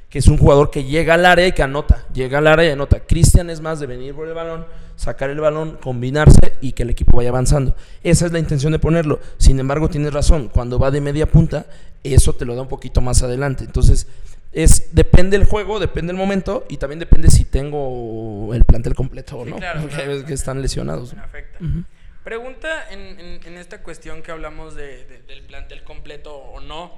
que 0.08 0.20
es 0.20 0.26
un 0.26 0.38
jugador 0.38 0.70
que 0.70 0.84
llega 0.84 1.12
al 1.12 1.26
área 1.26 1.46
y 1.46 1.52
que 1.52 1.62
anota, 1.62 2.06
llega 2.14 2.38
al 2.38 2.46
área 2.46 2.70
y 2.70 2.70
anota. 2.70 3.00
Cristian 3.00 3.50
es 3.50 3.60
más 3.60 3.78
de 3.78 3.86
venir 3.88 4.14
por 4.14 4.26
el 4.26 4.32
balón, 4.32 4.64
sacar 4.96 5.28
el 5.28 5.40
balón, 5.40 5.76
combinarse 5.82 6.54
y 6.62 6.72
que 6.72 6.84
el 6.84 6.88
equipo 6.88 7.18
vaya 7.18 7.28
avanzando. 7.28 7.76
Esa 8.02 8.24
es 8.24 8.32
la 8.32 8.38
intención 8.38 8.72
de 8.72 8.78
ponerlo. 8.78 9.20
Sin 9.36 9.60
embargo, 9.60 9.90
tienes 9.90 10.14
razón, 10.14 10.48
cuando 10.48 10.78
va 10.78 10.90
de 10.90 11.02
media 11.02 11.30
punta, 11.30 11.66
eso 12.02 12.32
te 12.32 12.46
lo 12.46 12.54
da 12.54 12.62
un 12.62 12.68
poquito 12.68 13.02
más 13.02 13.22
adelante. 13.22 13.64
Entonces, 13.64 14.06
es 14.52 14.94
depende 14.94 15.36
el 15.36 15.44
juego, 15.44 15.78
depende 15.78 16.10
el 16.12 16.16
momento 16.18 16.64
y 16.68 16.76
también 16.78 16.98
depende 16.98 17.30
si 17.30 17.44
tengo 17.44 18.52
el 18.54 18.64
plantel 18.64 18.94
completo 18.94 19.38
o 19.38 19.44
Sí, 19.44 19.50
no, 19.50 19.56
claro, 19.58 19.80
porque 19.80 19.94
claro. 19.94 20.10
hay 20.10 20.14
veces 20.16 20.26
que 20.28 20.34
están 20.34 20.60
lesionados. 20.62 21.14
Me 21.14 21.20
afecta. 21.22 21.58
Ujú. 21.64 21.84
Pregunta 22.24 22.90
en, 22.90 23.00
en- 23.20 23.46
en 23.46 23.56
esta 23.58 23.82
cuestión 23.82 24.22
que 24.22 24.30
hablamos 24.32 24.74
de, 24.74 25.04
de- 25.06 25.22
del 25.22 25.42
plantel 25.42 25.84
completo 25.84 26.34
o 26.36 26.60
no. 26.60 26.92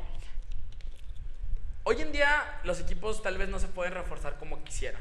Hoy 1.84 2.00
en 2.00 2.12
día 2.12 2.28
los 2.64 2.80
equipos 2.80 3.22
tal 3.22 3.38
vez 3.38 3.48
no 3.48 3.58
se 3.58 3.68
pueden 3.68 3.92
reforzar 3.94 4.38
como 4.38 4.62
quisieran. 4.64 5.00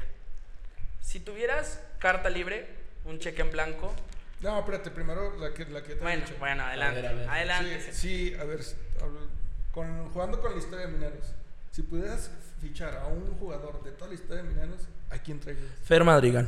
Si 1.00 1.20
tuvieras 1.20 1.80
carta 1.98 2.28
libre, 2.28 2.68
un 3.04 3.18
cheque 3.18 3.42
en 3.42 3.50
blanco, 3.50 3.92
No, 4.40 4.58
espérate, 4.58 4.90
primero 4.90 5.36
la 5.38 5.54
que, 5.54 5.64
la 5.66 5.82
que 5.82 5.94
te 5.94 6.00
he 6.00 6.02
bueno, 6.02 6.24
dicho. 6.24 6.36
bueno, 6.38 6.64
adelante, 6.64 7.00
ver, 7.02 7.10
a 7.10 7.14
ver. 7.14 7.28
adelante. 7.30 7.92
Sí, 7.92 8.28
sí, 8.30 8.34
a 8.34 8.44
ver, 8.44 8.60
jugando 10.12 10.40
con 10.40 10.52
la 10.52 10.58
historia 10.58 10.86
de 10.86 10.92
Mineros, 10.92 11.32
si 11.70 11.82
pudieras 11.82 12.30
fichar 12.62 12.96
a 12.96 13.06
un 13.08 13.36
jugador 13.38 13.82
de 13.82 13.90
toda 13.92 14.08
la 14.08 14.14
historia 14.14 14.42
de 14.42 14.48
Mineros, 14.48 14.80
¿a 15.10 15.18
quién 15.18 15.38
traerías? 15.40 15.66
Fer 15.84 16.04
Madrigal, 16.04 16.46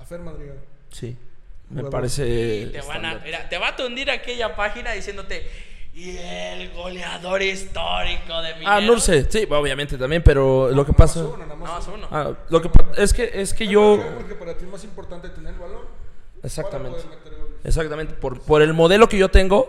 A 0.00 0.04
Fer 0.04 0.20
Madrigal. 0.20 0.56
sí. 0.90 1.16
Me 1.68 1.80
Jugador. 1.80 1.90
parece. 1.90 2.26
Y 2.28 2.66
te, 2.66 2.80
van 2.82 3.04
a, 3.04 3.14
mira, 3.24 3.48
te 3.48 3.58
va 3.58 3.68
a 3.70 3.76
tundir 3.76 4.08
aquella 4.08 4.54
página 4.54 4.92
diciéndote, 4.92 5.44
y 5.94 6.16
el 6.16 6.70
goleador 6.72 7.42
histórico 7.42 8.40
de 8.40 8.54
Mineros. 8.54 8.72
Ah, 8.72 8.80
no 8.80 9.00
sé, 9.00 9.28
sí, 9.28 9.48
obviamente 9.50 9.98
también, 9.98 10.22
pero 10.22 10.70
lo 10.70 10.86
que 10.86 10.92
Nada 10.92 11.04
más 11.04 11.12
pasa. 11.16 11.24
uno, 11.26 11.36
nada 11.38 11.56
más 11.56 11.68
No, 11.72 11.78
es 11.80 11.88
uno. 11.98 12.08
Ah, 12.12 12.32
lo 12.50 12.62
que 12.62 12.70
es 12.98 13.12
que 13.12 13.30
es 13.34 13.52
que 13.52 13.66
yo 13.66 14.00
Porque 14.16 14.36
para 14.36 14.56
ti 14.56 14.64
es 14.64 14.70
más 14.70 14.84
importante 14.84 15.28
tener 15.30 15.54
el 15.54 15.58
balón. 15.58 15.82
exactamente. 16.44 16.98
Exactamente, 17.64 18.14
por, 18.14 18.40
por 18.40 18.62
el 18.62 18.72
modelo 18.72 19.08
que 19.08 19.18
yo 19.18 19.28
tengo, 19.28 19.68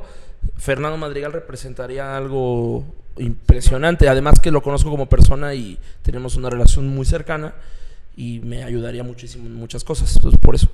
Fernando 0.57 0.97
Madrigal 0.97 1.33
representaría 1.33 2.15
algo 2.17 2.85
impresionante. 3.17 4.07
Además 4.09 4.39
que 4.39 4.51
lo 4.51 4.61
conozco 4.61 4.89
como 4.89 5.07
persona 5.07 5.53
y 5.53 5.77
tenemos 6.01 6.35
una 6.35 6.49
relación 6.49 6.87
muy 6.87 7.05
cercana 7.05 7.53
y 8.15 8.39
me 8.39 8.63
ayudaría 8.63 9.03
muchísimo 9.03 9.45
en 9.47 9.55
muchas 9.55 9.83
cosas. 9.83 10.15
Entonces, 10.15 10.39
por 10.39 10.55
eso. 10.55 10.69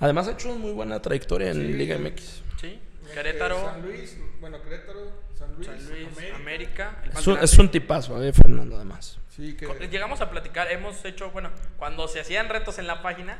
Además 0.00 0.28
ha 0.28 0.32
hecho 0.32 0.50
una 0.50 0.58
muy 0.58 0.72
buena 0.72 1.00
trayectoria 1.02 1.50
en 1.50 1.56
Sí. 1.56 1.72
Liga 1.74 1.96
MX. 1.98 2.22
Sí, 2.60 2.66
Eh, 2.66 2.80
Querétaro, 3.14 3.64
San 3.64 3.82
Luis, 3.82 4.16
bueno, 4.40 4.62
Querétaro, 4.62 5.00
San 5.38 5.54
Luis, 5.54 5.66
San 5.66 5.76
Luis, 5.88 6.08
América. 6.34 6.36
América. 6.36 7.02
Es 7.18 7.26
un, 7.26 7.38
es 7.38 7.58
un 7.58 7.68
tipazo, 7.70 8.22
eh, 8.22 8.32
Fernando, 8.32 8.76
además. 8.76 9.18
Sí, 9.34 9.54
que 9.56 9.66
Llegamos 9.88 10.20
a 10.20 10.30
platicar, 10.30 10.70
hemos 10.70 11.04
hecho, 11.04 11.30
bueno, 11.30 11.50
cuando 11.78 12.06
se 12.08 12.20
hacían 12.20 12.48
retos 12.48 12.78
en 12.78 12.86
la 12.86 13.02
página, 13.02 13.38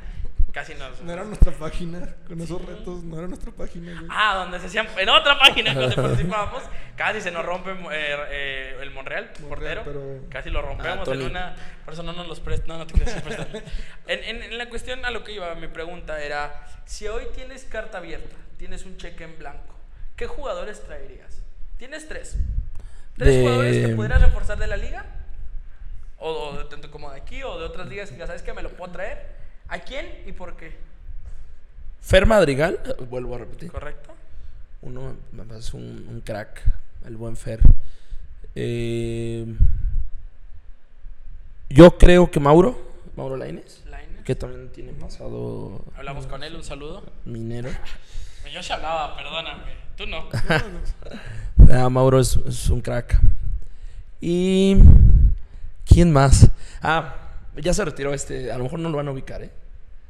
casi 0.52 0.74
nos... 0.74 1.00
no 1.02 1.12
era 1.12 1.24
nuestra 1.24 1.52
página, 1.52 2.14
con 2.26 2.40
esos 2.40 2.64
retos, 2.64 3.04
no 3.04 3.18
era 3.18 3.28
nuestra 3.28 3.52
página, 3.52 3.92
güey. 3.92 4.06
Ah, 4.10 4.36
donde 4.36 4.58
se 4.60 4.66
hacían 4.66 4.88
en 4.98 5.08
otra 5.08 5.38
página 5.38 5.74
donde 5.74 5.94
participábamos, 6.02 6.62
casi 6.96 7.20
se 7.20 7.30
nos 7.30 7.44
rompe 7.44 7.70
eh, 7.70 7.76
eh, 8.30 8.76
el 8.80 8.90
Monreal, 8.90 9.30
portero, 9.48 9.82
pero- 9.84 10.20
casi 10.30 10.50
lo 10.50 10.62
rompemos 10.62 11.08
Ah, 11.08 11.12
en 11.12 11.22
una, 11.22 11.54
por 11.84 11.94
eso 11.94 12.02
no 12.02 12.12
nos 12.12 12.26
los 12.26 12.40
prestan, 12.40 12.68
no, 12.68 12.78
no 12.78 12.86
te. 12.86 12.94
En, 14.06 14.24
en, 14.24 14.42
en 14.42 14.58
la 14.58 14.68
cuestión 14.68 15.04
a 15.04 15.10
lo 15.10 15.22
que 15.24 15.32
iba, 15.32 15.54
mi 15.54 15.68
pregunta 15.68 16.22
era, 16.22 16.64
si 16.86 17.06
hoy 17.08 17.24
tienes 17.34 17.64
carta 17.64 17.98
abierta, 17.98 18.34
tienes 18.56 18.84
un 18.86 18.96
cheque 18.96 19.24
en 19.24 19.38
blanco, 19.38 19.74
¿qué 20.16 20.26
jugadores 20.26 20.82
traerías? 20.84 21.42
Tienes 21.76 22.08
tres. 22.08 22.36
¿Tres 23.16 23.34
De- 23.34 23.40
jugadores 23.42 23.86
que 23.86 23.94
pudieras 23.94 24.22
reforzar 24.22 24.58
de 24.58 24.66
la 24.66 24.76
liga? 24.76 25.04
O, 26.18 26.30
o 26.30 26.56
de 26.58 26.64
tanto 26.64 26.90
como 26.90 27.10
de 27.12 27.20
aquí 27.20 27.42
o 27.44 27.58
de 27.58 27.64
otras 27.64 27.86
ligas 27.86 28.10
que 28.10 28.16
ya 28.16 28.26
sabes 28.26 28.42
que 28.42 28.52
me 28.52 28.62
lo 28.62 28.70
puedo 28.70 28.90
traer. 28.92 29.37
¿A 29.68 29.78
quién 29.80 30.06
y 30.26 30.32
por 30.32 30.56
qué? 30.56 30.76
Fer 32.00 32.26
Madrigal, 32.26 32.78
vuelvo 33.10 33.34
a 33.34 33.38
repetir. 33.38 33.70
¿Correcto? 33.70 34.14
Uno 34.80 35.14
parece 35.36 35.76
un, 35.76 36.06
un 36.08 36.20
crack, 36.20 36.62
el 37.06 37.16
buen 37.16 37.36
Fer. 37.36 37.60
Eh, 38.54 39.46
yo 41.68 41.98
creo 41.98 42.30
que 42.30 42.40
Mauro, 42.40 42.78
Mauro 43.16 43.36
Laines, 43.36 43.82
que 44.24 44.34
también 44.34 44.70
tiene 44.70 44.92
pasado 44.92 45.84
Hablamos 45.96 46.26
con 46.26 46.42
él, 46.42 46.54
un 46.54 46.64
saludo. 46.64 47.02
minero. 47.24 47.70
Yo 48.52 48.62
se 48.62 48.72
hablaba, 48.72 49.16
perdóname. 49.16 49.72
Tú 49.96 50.06
no. 50.06 50.28
Ah, 51.70 51.90
Mauro 51.90 52.18
es, 52.18 52.36
es 52.46 52.70
un 52.70 52.80
crack. 52.80 53.20
Y. 54.22 54.76
¿Quién 55.84 56.10
más? 56.10 56.50
Ah, 56.80 57.27
ya 57.62 57.74
se 57.74 57.84
retiró 57.84 58.12
este. 58.14 58.50
A 58.52 58.58
lo 58.58 58.64
mejor 58.64 58.78
no 58.80 58.88
lo 58.90 58.96
van 58.96 59.08
a 59.08 59.12
ubicar, 59.12 59.42
¿eh? 59.42 59.50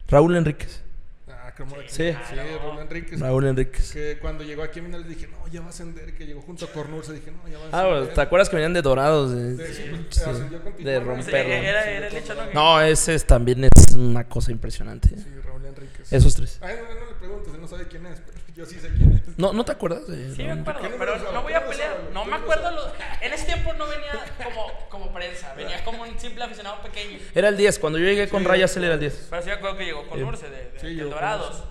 Raúl 0.09 0.37
Enríquez. 0.37 0.83
Ah, 1.31 1.53
como 1.57 1.77
de 1.77 1.85
que- 1.85 1.91
Sí. 1.91 2.13
sí, 2.29 2.35
Raúl 2.37 2.79
Enríquez. 2.81 3.21
Raúl 3.21 3.47
Enríquez. 3.47 3.93
Que 3.93 4.19
cuando 4.19 4.45
llegó 4.45 4.63
aquí 4.63 4.81
a 4.81 4.83
Mineros 4.83 5.07
dije, 5.09 5.27
no, 5.29 5.47
ya 5.49 5.61
va 5.61 5.67
a 5.67 5.71
ascender. 5.71 6.15
Que 6.15 6.27
llegó 6.27 6.41
junto 6.43 6.65
a 6.65 6.73
Cornurse, 6.73 7.13
dije, 7.13 7.31
no, 7.31 7.49
ya 7.51 7.59
va 7.59 7.65
a 7.65 7.67
Ah, 7.67 7.69
ascender. 7.81 7.99
bueno, 8.01 8.15
¿te 8.15 8.21
acuerdas 8.21 8.49
que 8.49 8.57
venían 8.57 8.73
de 8.73 8.83
dorados? 8.83 9.33
De, 9.35 9.67
Sí, 9.67 9.75
sí, 9.75 9.83
pues, 10.25 10.85
de 10.85 11.01
romperlo. 11.01 11.53
era, 11.53 11.85
era 11.91 12.07
el 12.09 12.17
hecho, 12.17 12.35
¿no? 12.35 12.53
No, 12.55 12.81
ese 12.83 13.15
es- 13.15 13.27
también 13.27 13.65
es 13.65 13.93
una 13.95 14.25
cosa 14.25 14.51
impresionante. 14.53 15.09
Sí, 15.11 15.27
Raúl 15.45 15.65
Enríquez. 15.67 16.13
Esos 16.13 16.35
tres. 16.35 16.59
Ay, 16.63 16.77
no, 16.77 16.95
no 16.95 17.07
le 17.07 17.15
preguntes, 17.19 17.55
él 17.55 17.61
no 17.61 17.69
sabe 17.69 17.87
quién 17.89 18.07
es, 18.07 18.21
pero 18.21 18.39
yo 18.59 18.67
sí 18.67 18.81
sé 18.81 18.89
quién 18.89 19.13
es. 19.25 19.39
¿No, 19.39 19.53
¿no 19.53 19.65
te 19.65 19.71
acuerdas 19.71 20.09
de 20.09 20.35
Sí, 20.35 20.43
me 20.43 20.51
acuerdo, 20.51 20.81
¿Qué 20.83 20.89
pero 20.99 21.17
no 21.33 21.43
voy 21.43 21.53
a 21.53 21.63
¿Qué 21.63 21.69
pelear. 21.71 21.97
No 22.13 22.25
me 22.25 22.35
acuerdo. 22.35 22.73
Los... 22.73 22.89
En 23.21 23.33
ese 23.33 23.47
tiempo 23.47 23.73
no 23.75 23.87
venía 23.87 24.11
como, 24.43 24.67
como 24.89 25.13
prensa, 25.13 25.55
venía 25.55 25.85
como 25.85 26.03
un 26.03 26.19
simple 26.19 26.43
aficionado 26.43 26.83
pequeño. 26.83 27.21
Era 27.37 27.49
el 27.51 27.57
10. 27.57 27.79
Cuando 27.79 28.01
yo 28.01 28.07
llegué 28.07 28.29
con 28.29 28.43
Sí, 28.43 28.49
Rayas, 28.49 28.77
él 28.77 28.85
era 28.85 28.95
el 28.95 29.01
10. 29.01 29.29
Pero 29.31 29.43
sí 29.43 29.49
me 29.49 29.55
acuerdo 29.55 29.77
que 29.79 29.85
llegó 29.85 30.07
con 30.09 30.21
Urce 30.25 30.51
de, 30.51 30.71
de- 30.73 30.81
Sí, 30.81 30.87
de 30.89 30.95
llegó 30.95 31.11
con 31.11 31.21
Dorados. 31.21 31.63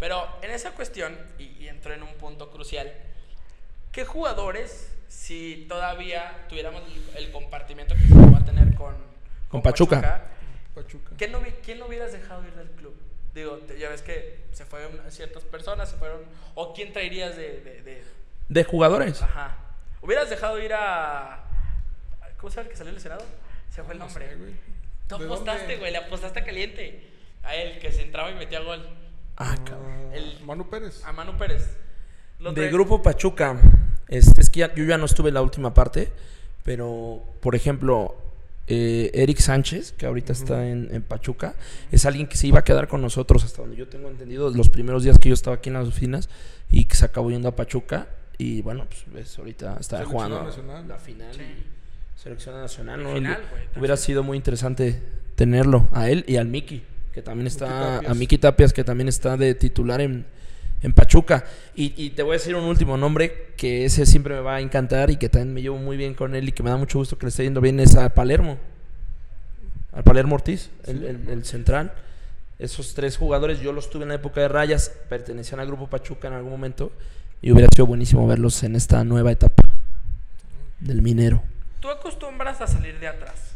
Pero 0.00 0.28
en 0.42 0.50
esa 0.50 0.72
cuestión, 0.72 1.16
y, 1.38 1.44
y 1.60 1.68
entro 1.68 1.94
en 1.94 2.02
un 2.02 2.12
punto 2.14 2.50
crucial, 2.50 2.92
¿qué 3.92 4.04
jugadores, 4.04 4.92
si 5.06 5.66
todavía 5.68 6.46
tuviéramos 6.48 6.82
el, 7.14 7.24
el 7.26 7.30
compartimiento 7.32 7.94
que 7.94 8.02
se 8.08 8.14
va 8.14 8.38
a 8.38 8.44
tener 8.44 8.74
con, 8.74 8.96
Con 9.48 9.62
Pachuca. 9.62 10.26
Pachuca. 10.74 11.12
¿Quién 11.16 11.30
no, 11.32 11.40
quién 11.64 11.78
no 11.78 11.86
hubieras 11.86 12.10
dejado 12.12 12.44
ir 12.44 12.54
del 12.54 12.70
club? 12.72 12.94
Digo, 13.38 13.56
te- 13.58 13.78
ya 13.78 13.88
ves 13.88 14.02
que 14.02 14.44
se 14.52 14.64
fueron 14.64 14.90
ciertas 15.10 15.44
personas, 15.44 15.88
se 15.90 15.96
fueron. 15.96 16.20
¿O 16.54 16.72
quién 16.74 16.92
traerías 16.92 17.36
de. 17.36 17.60
de, 17.60 17.82
de- 17.82 18.02
De 18.48 18.64
jugadores. 18.64 19.22
ajá. 19.22 19.56
¿Hubieras 20.02 20.28
dejado 20.30 20.60
ir 20.60 20.72
a. 20.74 21.44
¿Cómo 22.38 22.50
se 22.50 22.56
llama 22.56 22.66
el 22.66 22.70
que 22.72 22.76
salió 22.76 22.92
lesionado? 22.92 23.24
Se 23.70 23.82
fue 23.82 23.92
el 23.94 23.98
No 24.00 24.06
nombre. 24.06 24.28
sé, 24.28 24.34
güey. 24.36 24.52
Tú 25.08 25.18
¿De 25.18 25.24
apostaste, 25.24 25.76
güey, 25.76 25.90
le 25.92 25.98
apostaste 25.98 26.40
a 26.40 26.44
caliente. 26.44 27.08
A 27.44 27.54
él, 27.54 27.78
que 27.78 27.92
se 27.92 28.02
entraba 28.02 28.30
y 28.30 28.34
metía 28.34 28.60
gol. 28.60 28.86
Ah, 29.36 29.56
cabrón. 29.64 30.10
Ah, 30.12 30.16
El- 30.16 30.40
Manu 30.44 30.68
Pérez. 30.68 31.04
A 31.04 31.12
Manu 31.12 31.36
Pérez. 31.36 31.76
Lo 32.40 32.52
De 32.52 32.68
Grupo 32.70 33.02
Pachuca. 33.02 33.56
Este, 34.08 34.40
es 34.40 34.50
que 34.50 34.60
ya- 34.60 34.74
yo 34.74 34.84
ya 34.84 34.98
no 34.98 35.06
estuve 35.06 35.28
en 35.28 35.34
la 35.34 35.42
última 35.42 35.72
parte. 35.74 36.10
Pero, 36.64 37.22
por 37.40 37.54
ejemplo, 37.54 38.16
eh, 38.68 39.10
Eric 39.14 39.38
Sánchez, 39.38 39.92
que 39.92 40.06
ahorita 40.06 40.32
está 40.32 40.68
en, 40.68 40.88
en 40.92 41.02
Pachuca, 41.02 41.54
es 41.90 42.04
alguien 42.04 42.26
que 42.26 42.36
se 42.36 42.46
iba 42.46 42.58
a 42.58 42.64
quedar 42.64 42.86
con 42.86 43.00
nosotros, 43.00 43.44
hasta 43.44 43.62
donde 43.62 43.76
yo 43.76 43.88
tengo 43.88 44.08
entendido, 44.08 44.50
los 44.50 44.68
primeros 44.68 45.02
días 45.02 45.18
que 45.18 45.30
yo 45.30 45.34
estaba 45.34 45.56
aquí 45.56 45.70
en 45.70 45.74
las 45.74 45.88
oficinas 45.88 46.28
y 46.70 46.84
que 46.84 46.96
se 46.96 47.04
acabó 47.04 47.30
yendo 47.30 47.48
a 47.48 47.56
Pachuca. 47.56 48.08
Y 48.36 48.62
bueno, 48.62 48.86
pues 48.88 49.04
ves, 49.12 49.38
ahorita 49.38 49.78
está 49.80 50.04
jugando 50.04 50.42
nacional. 50.42 50.86
la 50.86 50.98
final. 50.98 51.34
Sí. 51.34 51.42
y 51.42 52.20
Selección 52.20 52.60
nacional, 52.60 53.02
¿no? 53.02 53.14
final, 53.14 53.40
güey, 53.50 53.62
Hubiera 53.76 53.96
sido 53.96 54.22
muy 54.22 54.36
interesante 54.36 55.00
tenerlo 55.34 55.88
a 55.92 56.10
él 56.10 56.24
y 56.26 56.36
al 56.36 56.48
Miki, 56.48 56.82
que 57.12 57.22
también 57.22 57.46
está. 57.46 57.98
A 57.98 58.14
Miki 58.14 58.38
Tapias, 58.38 58.72
que 58.72 58.84
también 58.84 59.08
está 59.08 59.36
de 59.36 59.54
titular 59.54 60.00
en, 60.00 60.26
en 60.82 60.92
Pachuca. 60.92 61.44
Y, 61.74 61.92
y 61.96 62.10
te 62.10 62.22
voy 62.22 62.32
a 62.32 62.38
decir 62.38 62.54
un 62.54 62.64
último 62.64 62.96
nombre 62.96 63.52
que 63.56 63.84
ese 63.84 64.06
siempre 64.06 64.34
me 64.34 64.40
va 64.40 64.56
a 64.56 64.60
encantar 64.60 65.10
y 65.10 65.16
que 65.16 65.28
también 65.28 65.54
me 65.54 65.62
llevo 65.62 65.78
muy 65.78 65.96
bien 65.96 66.14
con 66.14 66.34
él 66.34 66.48
y 66.48 66.52
que 66.52 66.62
me 66.62 66.70
da 66.70 66.76
mucho 66.76 66.98
gusto 66.98 67.18
que 67.18 67.26
le 67.26 67.30
esté 67.30 67.44
yendo 67.44 67.60
bien 67.60 67.80
es 67.80 67.96
a 67.96 68.08
Palermo. 68.14 68.58
Al 69.92 70.04
Palermo 70.04 70.34
Ortiz, 70.36 70.70
el, 70.86 71.04
el- 71.04 71.28
el 71.28 71.44
central. 71.44 71.92
Esos 72.58 72.94
tres 72.94 73.16
jugadores 73.16 73.60
yo 73.60 73.72
los 73.72 73.88
tuve 73.88 74.02
en 74.02 74.08
la 74.10 74.16
época 74.16 74.40
de 74.40 74.48
rayas, 74.48 74.90
pertenecían 75.08 75.60
al 75.60 75.66
grupo 75.68 75.86
Pachuca 75.88 76.26
en 76.28 76.34
algún 76.34 76.50
momento 76.50 76.90
y 77.40 77.52
hubiera 77.52 77.68
sido 77.72 77.86
buenísimo 77.86 78.26
verlos 78.26 78.62
en 78.64 78.74
esta 78.74 79.04
nueva 79.04 79.30
etapa 79.30 79.62
del 80.80 81.00
minero. 81.02 81.42
Tú 81.80 81.88
acostumbras 81.88 82.60
a 82.60 82.66
salir 82.66 82.98
de 82.98 83.06
atrás, 83.06 83.47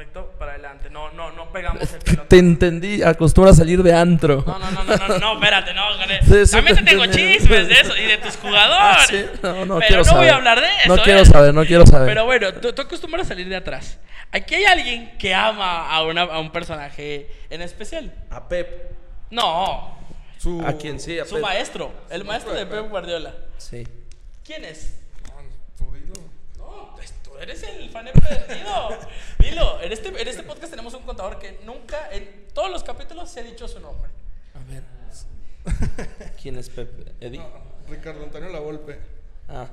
¿correcto? 0.00 0.32
Para 0.38 0.52
adelante. 0.52 0.88
No, 0.88 1.10
no, 1.10 1.30
no 1.32 1.52
pegamos 1.52 1.82
el 1.92 1.98
pelotón. 2.00 2.28
Te 2.28 2.38
entendí, 2.38 3.02
acostumbra 3.02 3.52
a 3.52 3.54
salir 3.54 3.82
de 3.82 3.92
antro. 3.92 4.42
No, 4.46 4.58
no, 4.58 4.70
no, 4.70 4.84
no, 4.84 5.08
no, 5.08 5.18
no, 5.18 5.34
espérate, 5.34 5.74
no. 5.74 5.82
Sí, 6.22 6.46
sí, 6.46 6.52
También 6.52 6.76
te 6.76 6.82
te 6.82 6.90
tengo 6.90 7.06
chismes 7.06 7.68
de 7.68 7.74
eso 7.74 7.94
y 7.94 8.04
de 8.04 8.16
tus 8.16 8.36
jugadores. 8.36 8.78
Ah, 8.80 9.04
¿sí? 9.06 9.26
No, 9.42 9.66
no 9.66 9.78
Pero 9.78 9.88
quiero 9.88 9.98
no 9.98 10.04
saber. 10.04 10.20
voy 10.20 10.28
a 10.28 10.34
hablar 10.36 10.60
de 10.60 10.66
eso. 10.84 10.96
No 10.96 11.02
quiero 11.02 11.20
¿eh? 11.20 11.24
saber, 11.26 11.54
no 11.54 11.64
quiero 11.66 11.86
saber. 11.86 12.08
Pero 12.08 12.24
bueno, 12.24 12.54
tú, 12.54 12.72
tú 12.72 12.80
acostumbras 12.82 13.26
a 13.26 13.28
salir 13.28 13.46
de 13.48 13.56
atrás. 13.56 13.98
Aquí 14.32 14.54
hay 14.54 14.64
alguien 14.64 15.18
que 15.18 15.34
ama 15.34 15.90
a, 15.90 16.02
una, 16.04 16.22
a 16.22 16.38
un 16.38 16.50
personaje 16.50 17.28
en 17.50 17.60
especial. 17.60 18.10
A 18.30 18.48
Pep. 18.48 18.92
No, 19.30 19.98
Su, 20.38 20.64
¿A 20.66 20.72
quién 20.78 20.98
sí? 20.98 21.18
A 21.18 21.26
su 21.26 21.34
Pep. 21.34 21.42
maestro, 21.42 21.92
el 22.08 22.24
maestro 22.24 22.54
de 22.54 22.64
Pep 22.64 22.88
Guardiola. 22.88 23.34
Sí. 23.58 23.86
¿Quién 24.44 24.64
es? 24.64 24.96
No, 25.28 25.34
su 25.76 25.94
ídolo. 25.96 26.22
No, 26.56 26.92
pues 26.96 27.12
tú 27.22 27.29
eres 27.40 27.62
el 27.62 27.90
fan 27.90 28.06
perdido. 28.06 28.88
Dilo, 29.38 29.80
en 29.80 29.92
este, 29.92 30.08
en 30.08 30.28
este 30.28 30.42
podcast 30.42 30.70
tenemos 30.70 30.94
un 30.94 31.02
contador 31.02 31.38
que 31.38 31.60
nunca, 31.64 32.10
en 32.12 32.46
todos 32.52 32.70
los 32.70 32.82
capítulos, 32.84 33.30
se 33.30 33.40
ha 33.40 33.42
dicho 33.42 33.66
su 33.66 33.80
nombre. 33.80 34.10
A 34.54 34.72
ver. 34.72 34.82
¿Quién 36.42 36.56
es 36.56 36.68
Pep? 36.68 36.90
¿Eddie? 37.20 37.38
No, 37.38 37.48
Ricardo 37.88 38.24
Antonio 38.24 38.50
La 38.50 38.60
Volpe. 38.60 38.98
Ah. 39.48 39.66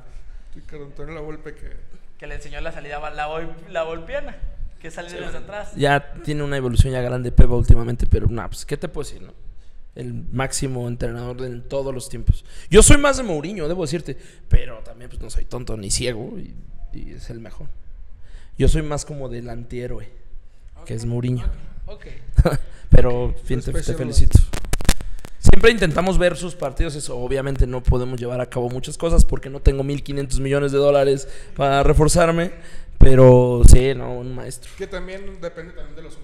Ricardo 0.56 0.86
Antonio 0.86 1.14
La 1.14 1.22
Volpe 1.22 1.54
que 1.54 1.72
Que 2.18 2.28
le 2.28 2.36
enseñó 2.36 2.60
la 2.62 2.72
salida, 2.72 3.00
la, 3.12 3.48
la 3.70 3.84
volpiana, 3.84 4.38
que 4.80 4.92
sale 4.92 5.12
desde 5.12 5.38
atrás. 5.38 5.74
Ya 5.76 6.14
tiene 6.24 6.44
una 6.44 6.58
evolución 6.58 6.94
ya 6.94 7.02
grande 7.02 7.32
Pepa 7.32 7.54
últimamente, 7.54 8.08
pero 8.08 8.28
nada, 8.28 8.50
pues, 8.50 8.66
¿qué 8.66 8.78
te 8.78 8.88
puedo 8.88 9.08
decir, 9.08 9.22
no? 9.22 9.34
El 9.96 10.14
máximo 10.14 10.88
entrenador 10.88 11.42
de 11.42 11.48
en 11.48 11.68
todos 11.68 11.94
los 11.94 12.08
tiempos. 12.08 12.46
Yo 12.70 12.84
soy 12.84 12.98
más 12.98 13.18
de 13.18 13.24
Mourinho, 13.24 13.68
debo 13.68 13.82
decirte, 13.82 14.16
pero 14.48 14.80
también 14.80 15.10
pues 15.10 15.20
no 15.22 15.30
soy 15.30 15.46
tonto 15.46 15.76
ni 15.76 15.90
ciego 15.90 16.38
y, 16.38 16.54
y 16.94 17.12
es 17.12 17.30
el 17.30 17.40
mejor. 17.40 17.68
Yo 18.58 18.68
soy 18.68 18.82
más 18.82 19.06
como 19.06 19.30
del 19.30 19.50
antihéroe, 19.50 20.10
que 20.86 20.94
es 20.94 21.06
Mourinho. 21.06 21.46
Ok. 21.86 22.08
pero 22.90 23.36
fin, 23.44 23.62
te, 23.62 23.72
felicito. 23.72 24.40
Siempre 25.40 25.72
intentamos 25.72 26.18
ver 26.18 26.36
sus 26.36 26.56
partidos, 26.56 26.96
eso 26.96 27.18
obviamente 27.18 27.68
no 27.68 27.82
podemos 27.82 28.20
llevar 28.20 28.42
a 28.42 28.50
cabo 28.50 28.70
muchas 28.70 28.98
cosas 28.98 29.24
porque 29.24 29.50
no 29.50 29.62
tengo 29.62 29.84
1500 29.84 30.40
millones 30.40 30.72
de 30.72 30.78
dólares 30.80 31.28
para 31.56 31.84
reforzarme, 31.84 32.52
pero 32.98 33.62
sí, 33.68 33.94
no, 33.96 34.14
un 34.18 34.34
maestro. 34.34 34.72
que 34.78 34.88
también 34.88 35.40
depende 35.40 35.74
también 35.74 35.96
de 35.96 36.02
los. 36.02 36.18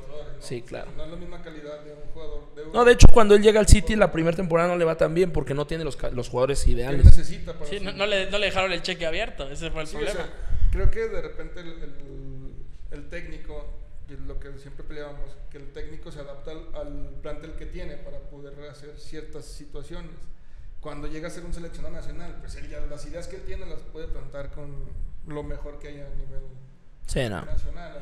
Sí, 0.43 0.61
claro. 0.61 0.91
No 0.97 1.05
es 1.05 1.09
la 1.11 1.15
misma 1.15 1.41
calidad 1.41 1.79
de 1.83 1.93
un 1.93 2.11
jugador. 2.13 2.53
De 2.55 2.63
un, 2.63 2.71
No, 2.73 2.83
de 2.85 2.91
hecho, 2.93 3.07
cuando 3.13 3.33
él 3.35 3.41
llega 3.41 3.59
al 3.59 3.67
City, 3.67 3.95
la 3.95 4.11
primera 4.11 4.35
temporada 4.35 4.69
no 4.69 4.75
le 4.77 4.85
va 4.85 4.97
tan 4.97 5.13
bien 5.13 5.31
porque 5.31 5.53
no 5.53 5.65
tiene 5.65 5.83
los, 5.83 5.95
ca- 5.95 6.11
los 6.11 6.29
jugadores 6.29 6.63
que 6.63 6.71
ideales. 6.71 7.05
necesita 7.05 7.53
para 7.53 7.65
Sí, 7.69 7.77
su- 7.79 7.83
no, 7.85 7.91
no 7.93 8.05
le, 8.05 8.29
no 8.29 8.37
le 8.37 8.47
dejaron 8.47 8.71
el 8.71 8.81
cheque 8.81 9.05
abierto, 9.05 9.49
ese 9.49 9.71
fue 9.71 9.81
el 9.81 9.87
Sí, 9.87 9.95
o 9.95 9.99
problema. 9.99 10.19
sea, 10.25 10.33
creo 10.71 10.91
que 10.91 11.07
de 11.07 11.21
repente 11.21 11.61
el, 11.61 11.67
el- 11.81 12.53
el 12.91 13.09
técnico, 13.09 13.67
lo 14.27 14.39
que 14.39 14.51
siempre 14.59 14.83
peleábamos, 14.83 15.31
que 15.49 15.57
el 15.57 15.71
técnico 15.71 16.11
se 16.11 16.19
adapta 16.19 16.51
al, 16.51 16.67
al 16.75 17.09
plantel 17.21 17.53
que 17.53 17.65
tiene 17.65 17.95
para 17.97 18.19
poder 18.19 18.53
hacer 18.69 18.93
ciertas 18.99 19.45
situaciones. 19.45 20.11
Cuando 20.81 21.07
llega 21.07 21.29
a 21.29 21.31
ser 21.31 21.45
un 21.45 21.53
seleccionado 21.53 21.95
nacional, 21.95 22.35
pues 22.41 22.55
él 22.57 22.69
ya 22.69 22.81
las 22.81 23.05
ideas 23.05 23.27
que 23.29 23.37
él 23.37 23.43
tiene 23.43 23.65
las 23.65 23.79
puede 23.79 24.07
plantar 24.09 24.51
con 24.51 24.89
lo 25.25 25.41
mejor 25.41 25.79
que 25.79 25.87
haya 25.87 26.05
a 26.05 26.09
nivel 26.09 26.41
Sí, 27.07 27.21
no. 27.29 27.43
nacional. 27.45 27.97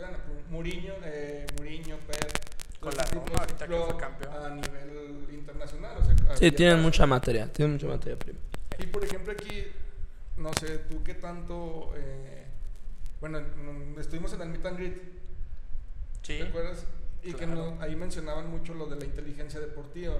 Bueno, 0.00 0.16
Muriño, 0.50 0.94
eh, 1.04 1.46
Muriño, 1.58 1.96
Pep, 2.06 2.32
Con 2.80 2.94
la 2.96 3.04
Roma, 3.04 3.26
ahorita 3.38 3.66
que 3.68 3.76
fue 3.76 3.96
campeón. 3.98 4.34
A 4.34 4.48
nivel 4.54 5.26
internacional, 5.30 5.98
o 5.98 6.02
sea, 6.04 6.36
Sí, 6.36 6.50
tienen 6.52 6.80
mucha 6.80 7.04
materia, 7.06 7.52
tienen 7.52 7.74
mucha 7.74 7.86
materia 7.86 8.18
prima. 8.18 8.38
Y 8.78 8.86
por 8.86 9.04
ejemplo 9.04 9.32
aquí, 9.32 9.66
no 10.38 10.50
sé, 10.54 10.78
tú 10.88 11.02
qué 11.04 11.12
tanto, 11.14 11.92
eh, 11.96 12.46
bueno, 13.20 13.40
estuvimos 13.98 14.32
en 14.32 14.40
el 14.40 14.48
Meet 14.48 14.64
and 14.66 14.76
Greet, 14.78 15.02
Sí. 16.22 16.38
¿te 16.38 16.44
acuerdas? 16.44 16.86
Y 17.22 17.32
que 17.34 17.44
Claro. 17.44 17.74
no- 17.76 17.82
ahí 17.82 17.94
mencionaban 17.94 18.48
mucho 18.48 18.72
lo 18.72 18.86
de 18.86 18.96
la 18.96 19.04
inteligencia 19.04 19.60
deportiva. 19.60 20.16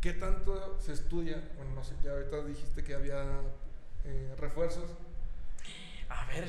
¿Qué 0.00 0.14
tanto 0.14 0.78
se 0.80 0.92
estudia? 0.94 1.42
Bueno, 1.56 1.72
no 1.74 1.84
sé, 1.84 1.92
ya 2.02 2.12
ahorita 2.12 2.42
dijiste 2.44 2.82
que 2.82 2.94
había 2.94 3.22
eh, 4.04 4.34
refuerzos. 4.38 4.84
Ver. 6.34 6.48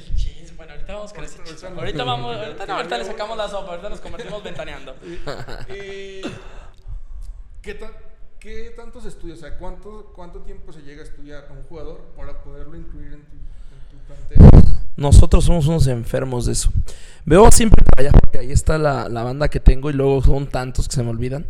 Bueno, 0.56 0.74
ahorita 0.74 0.94
vamos 0.94 1.14
con 1.14 1.24
ese 1.24 1.38
Ahorita- 1.40 1.54
chisme. 1.56 1.80
ahorita 1.80 2.04
vamos, 2.04 2.38
ahorita 2.38 2.66
no, 2.66 2.74
ahorita 2.76 2.98
le 3.00 3.06
sacamos 3.06 3.38
la 3.38 3.50
sopa, 3.50 3.70
ahorita 3.72 3.90
nos 3.90 4.00
convertimos 4.02 4.44
ventaneando. 4.44 4.96
¿qué, 7.62 7.74
ta- 7.74 7.92
qué 8.40 8.74
tantos 8.76 9.06
estudios? 9.06 9.40
O 9.40 9.42
sea, 9.42 9.58
¿cuánto, 9.58 10.12
¿cuánto 10.16 10.40
tiempo 10.42 10.72
se 10.72 10.82
llega 10.82 11.02
a 11.02 11.06
estudiar 11.06 11.46
a 11.50 11.54
un 11.54 11.64
jugador 11.64 12.02
para 12.16 12.42
poderlo 12.44 12.78
incluir 12.78 13.14
en 13.14 13.22
tu, 13.26 13.36
en 13.36 13.90
tu 13.90 13.98
plantel? 14.06 14.62
Nosotros 14.96 15.44
somos 15.46 15.68
unos 15.68 15.88
enfermos 15.88 16.46
de 16.46 16.54
eso. 16.54 16.70
Veo 17.26 17.50
siempre 17.52 17.84
para 17.84 18.08
allá 18.10 18.20
porque 18.20 18.38
ahí 18.40 18.52
está 18.52 18.78
la, 18.78 19.10
la 19.10 19.24
banda 19.24 19.48
que 19.50 19.60
tengo 19.60 19.90
y 19.90 19.94
luego 19.94 20.22
son 20.22 20.48
tantos 20.48 20.88
que 20.88 20.96
se 20.96 21.04
me 21.04 21.10
olvidan. 21.10 21.48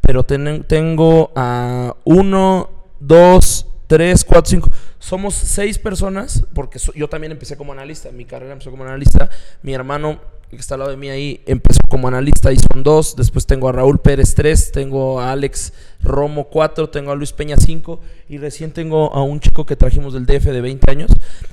Pero 0.00 0.24
ten- 0.24 0.64
tengo 0.64 1.30
a 1.36 1.94
uno, 2.04 2.68
dos, 2.98 3.66
tres, 3.90 4.24
cuatro, 4.24 4.48
cinco. 4.48 4.70
Somos 5.00 5.34
seis 5.34 5.76
personas 5.78 6.44
porque 6.54 6.78
so- 6.78 6.92
yo 6.94 7.08
también 7.08 7.32
empecé 7.32 7.56
como 7.56 7.72
analista. 7.72 8.12
Mi 8.12 8.24
carrera 8.24 8.52
empezó 8.52 8.70
como 8.70 8.84
analista. 8.84 9.28
Mi 9.62 9.74
hermano 9.74 10.20
que 10.48 10.56
está 10.56 10.74
al 10.74 10.80
lado 10.80 10.90
de 10.90 10.96
mí 10.96 11.08
ahí 11.08 11.42
empezó 11.46 11.78
como 11.88 12.06
analista 12.08 12.52
y 12.52 12.56
son 12.56 12.82
dos. 12.84 13.16
Después 13.16 13.46
tengo 13.46 13.68
a 13.68 13.72
Raúl 13.72 13.98
Pérez 14.00 14.34
tres, 14.36 14.70
tengo 14.72 15.20
a 15.20 15.32
Alex 15.32 15.72
Romo 16.02 16.48
cuatro, 16.48 16.88
tengo 16.90 17.10
a 17.12 17.14
Luis 17.16 17.32
Peña 17.32 17.56
cinco 17.56 18.00
y 18.28 18.38
recién 18.38 18.72
tengo 18.72 19.12
a 19.12 19.22
un 19.22 19.40
chico 19.40 19.66
que 19.66 19.74
trajimos 19.76 20.12
del 20.14 20.26
DF 20.26 20.46
de 20.52 20.60
20 20.60 20.90
años. 20.90 21.10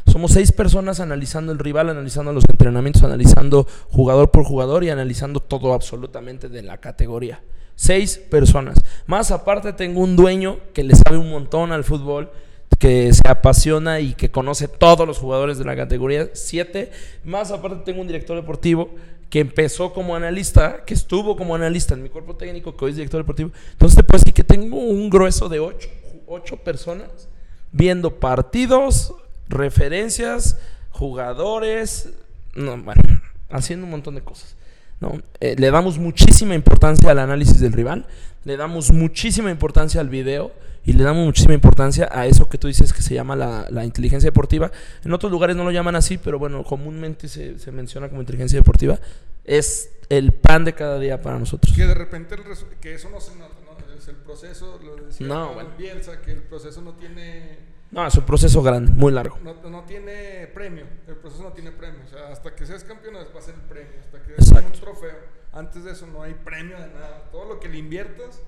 Somos 0.08 0.32
seis 0.32 0.52
personas 0.52 1.00
analizando 1.00 1.52
el 1.52 1.60
rival, 1.60 1.90
analizando 1.90 2.34
los 2.34 2.44
entrenamientos, 2.50 3.04
analizando 3.04 3.68
jugador 3.90 4.30
por 4.32 4.44
jugador 4.46 4.84
y 4.84 4.90
analizando 4.90 5.40
todo 5.42 5.74
absolutamente 5.74 6.50
de 6.50 6.62
la 6.64 6.78
categoría. 6.78 7.42
Seis 7.76 8.18
personas. 8.18 8.80
Más 9.06 9.32
aparte 9.32 9.74
tengo 9.74 10.02
un 10.02 10.16
dueño 10.16 10.60
que 10.74 10.84
le 10.84 10.96
sabe 10.96 11.18
un 11.18 11.30
montón 11.30 11.72
al 11.72 11.84
fútbol, 11.84 12.32
que 12.80 13.12
se 13.14 13.28
apasiona 13.28 14.00
y 14.00 14.14
que 14.14 14.30
conoce 14.30 14.68
todos 14.68 15.08
los 15.08 15.18
jugadores 15.18 15.58
de 15.58 15.66
la 15.66 15.76
categoría. 15.76 16.30
Siete. 16.34 16.92
Más 17.24 17.52
aparte 17.52 17.84
tengo 17.86 18.02
un 18.02 18.08
director 18.08 18.36
deportivo 18.36 18.90
que 19.30 19.40
empezó 19.40 19.94
como 19.94 20.16
analista, 20.16 20.84
que 20.86 20.94
estuvo 20.94 21.36
como 21.36 21.56
analista 21.56 21.94
en 21.94 22.04
mi 22.04 22.10
cuerpo 22.10 22.36
técnico, 22.36 22.76
que 22.76 22.86
hoy 22.86 22.92
es 22.92 22.98
director 22.98 23.22
deportivo. 23.22 23.52
Entonces 23.72 23.96
te 23.96 24.04
puedo 24.04 24.20
decir 24.20 24.34
que 24.34 24.44
tengo 24.44 24.78
un 24.78 25.10
grueso 25.10 25.50
de 25.50 25.60
ocho, 25.60 25.90
ocho 26.28 26.58
personas 26.58 27.28
viendo 27.72 28.20
partidos, 28.20 29.14
referencias, 29.50 30.58
jugadores, 30.92 32.10
no, 32.56 32.78
bueno, 32.78 33.22
haciendo 33.50 33.86
un 33.86 33.92
montón 33.92 34.16
de 34.16 34.22
cosas. 34.22 34.57
¿No? 35.00 35.22
Eh, 35.40 35.56
le 35.58 35.72
damos 35.72 35.98
muchísima 35.98 36.56
importancia 36.56 37.12
al 37.12 37.20
análisis 37.20 37.60
del 37.60 37.74
rival, 37.74 38.08
le 38.46 38.58
damos 38.58 38.92
muchísima 38.92 39.52
importancia 39.52 40.02
al 40.02 40.10
video 40.10 40.52
y 40.86 40.94
le 40.94 41.04
damos 41.04 41.26
muchísima 41.26 41.54
importancia 41.54 42.08
a 42.12 42.26
eso 42.28 42.48
que 42.48 42.58
tú 42.58 42.68
dices 42.68 42.94
que 42.94 43.02
se 43.02 43.14
llama 43.14 43.36
la, 43.36 43.68
la 43.70 43.84
inteligencia 43.84 44.28
deportiva. 44.28 44.72
En 45.04 45.12
otros 45.12 45.32
lugares 45.32 45.56
no 45.56 45.66
lo 45.66 45.72
llaman 45.72 45.96
así, 45.98 46.18
pero 46.18 46.40
bueno, 46.40 46.64
comúnmente 46.64 47.28
se, 47.28 47.60
se 47.60 47.72
menciona 47.74 48.08
como 48.08 48.22
inteligencia 48.22 48.58
deportiva. 48.58 48.98
Es 49.44 49.92
el 50.10 50.32
pan 50.32 50.64
de 50.64 50.74
cada 50.74 50.98
día 51.00 51.22
para 51.22 51.38
nosotros. 51.38 51.76
Que 51.76 51.86
de 51.86 51.94
repente 51.94 52.36
el 52.36 52.44
que 52.80 52.94
eso 52.94 53.10
no 53.10 53.20
se 53.20 53.36
nota, 53.36 53.56
¿no? 53.66 53.98
Es 53.98 54.08
el 54.08 54.16
proceso, 54.16 54.80
lo 54.82 54.96
decía 55.06 55.28
No, 55.28 55.54
bueno. 55.54 55.70
Bielsa, 55.78 56.22
que 56.22 56.32
el 56.32 56.42
proceso 56.44 56.82
no 56.82 56.94
tiene 56.94 57.58
No, 57.92 58.06
es 58.06 58.16
un 58.16 58.26
proceso 58.26 58.62
grande, 58.62 58.92
muy 58.92 59.12
largo. 59.14 59.38
no, 59.44 59.54
no 59.70 59.84
tiene 59.86 60.48
premio, 60.54 60.86
el 61.08 61.16
proceso 61.16 61.44
no 61.44 61.54
tiene 61.54 61.72
premio, 61.72 62.02
o 62.06 62.10
sea, 62.10 62.28
hasta 62.30 62.54
que 62.54 62.66
seas 62.66 62.84
campeón 62.84 63.16
va 63.16 63.40
a 63.40 63.42
ser 63.42 63.56
el 63.56 63.62
premio, 63.62 63.94
hasta 64.02 64.22
que 64.24 64.34
Exacto. 64.34 64.68
un 64.68 64.80
trofeo. 64.80 65.38
Antes 65.54 65.84
de 65.86 65.92
eso 65.94 66.06
no 66.08 66.22
hay 66.22 66.34
premio 66.34 66.78
de 66.78 66.88
nada. 66.88 67.24
Todo 67.32 67.46
lo 67.48 67.60
que 67.60 67.70
le 67.70 67.78
inviertas 67.78 68.42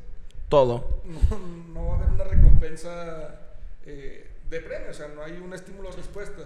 Todo. 0.50 1.02
no, 1.06 1.40
no 1.74 1.86
va 1.88 1.94
a 1.94 1.98
haber 2.00 2.10
una 2.14 2.24
recompensa 2.26 3.40
eh, 3.86 4.30
de 4.50 4.60
premio, 4.62 4.90
o 4.92 4.94
sea, 4.94 5.08
no 5.08 5.24
hay 5.24 5.34
un 5.40 5.54
estímulo 5.54 5.90
respuesta. 5.92 6.44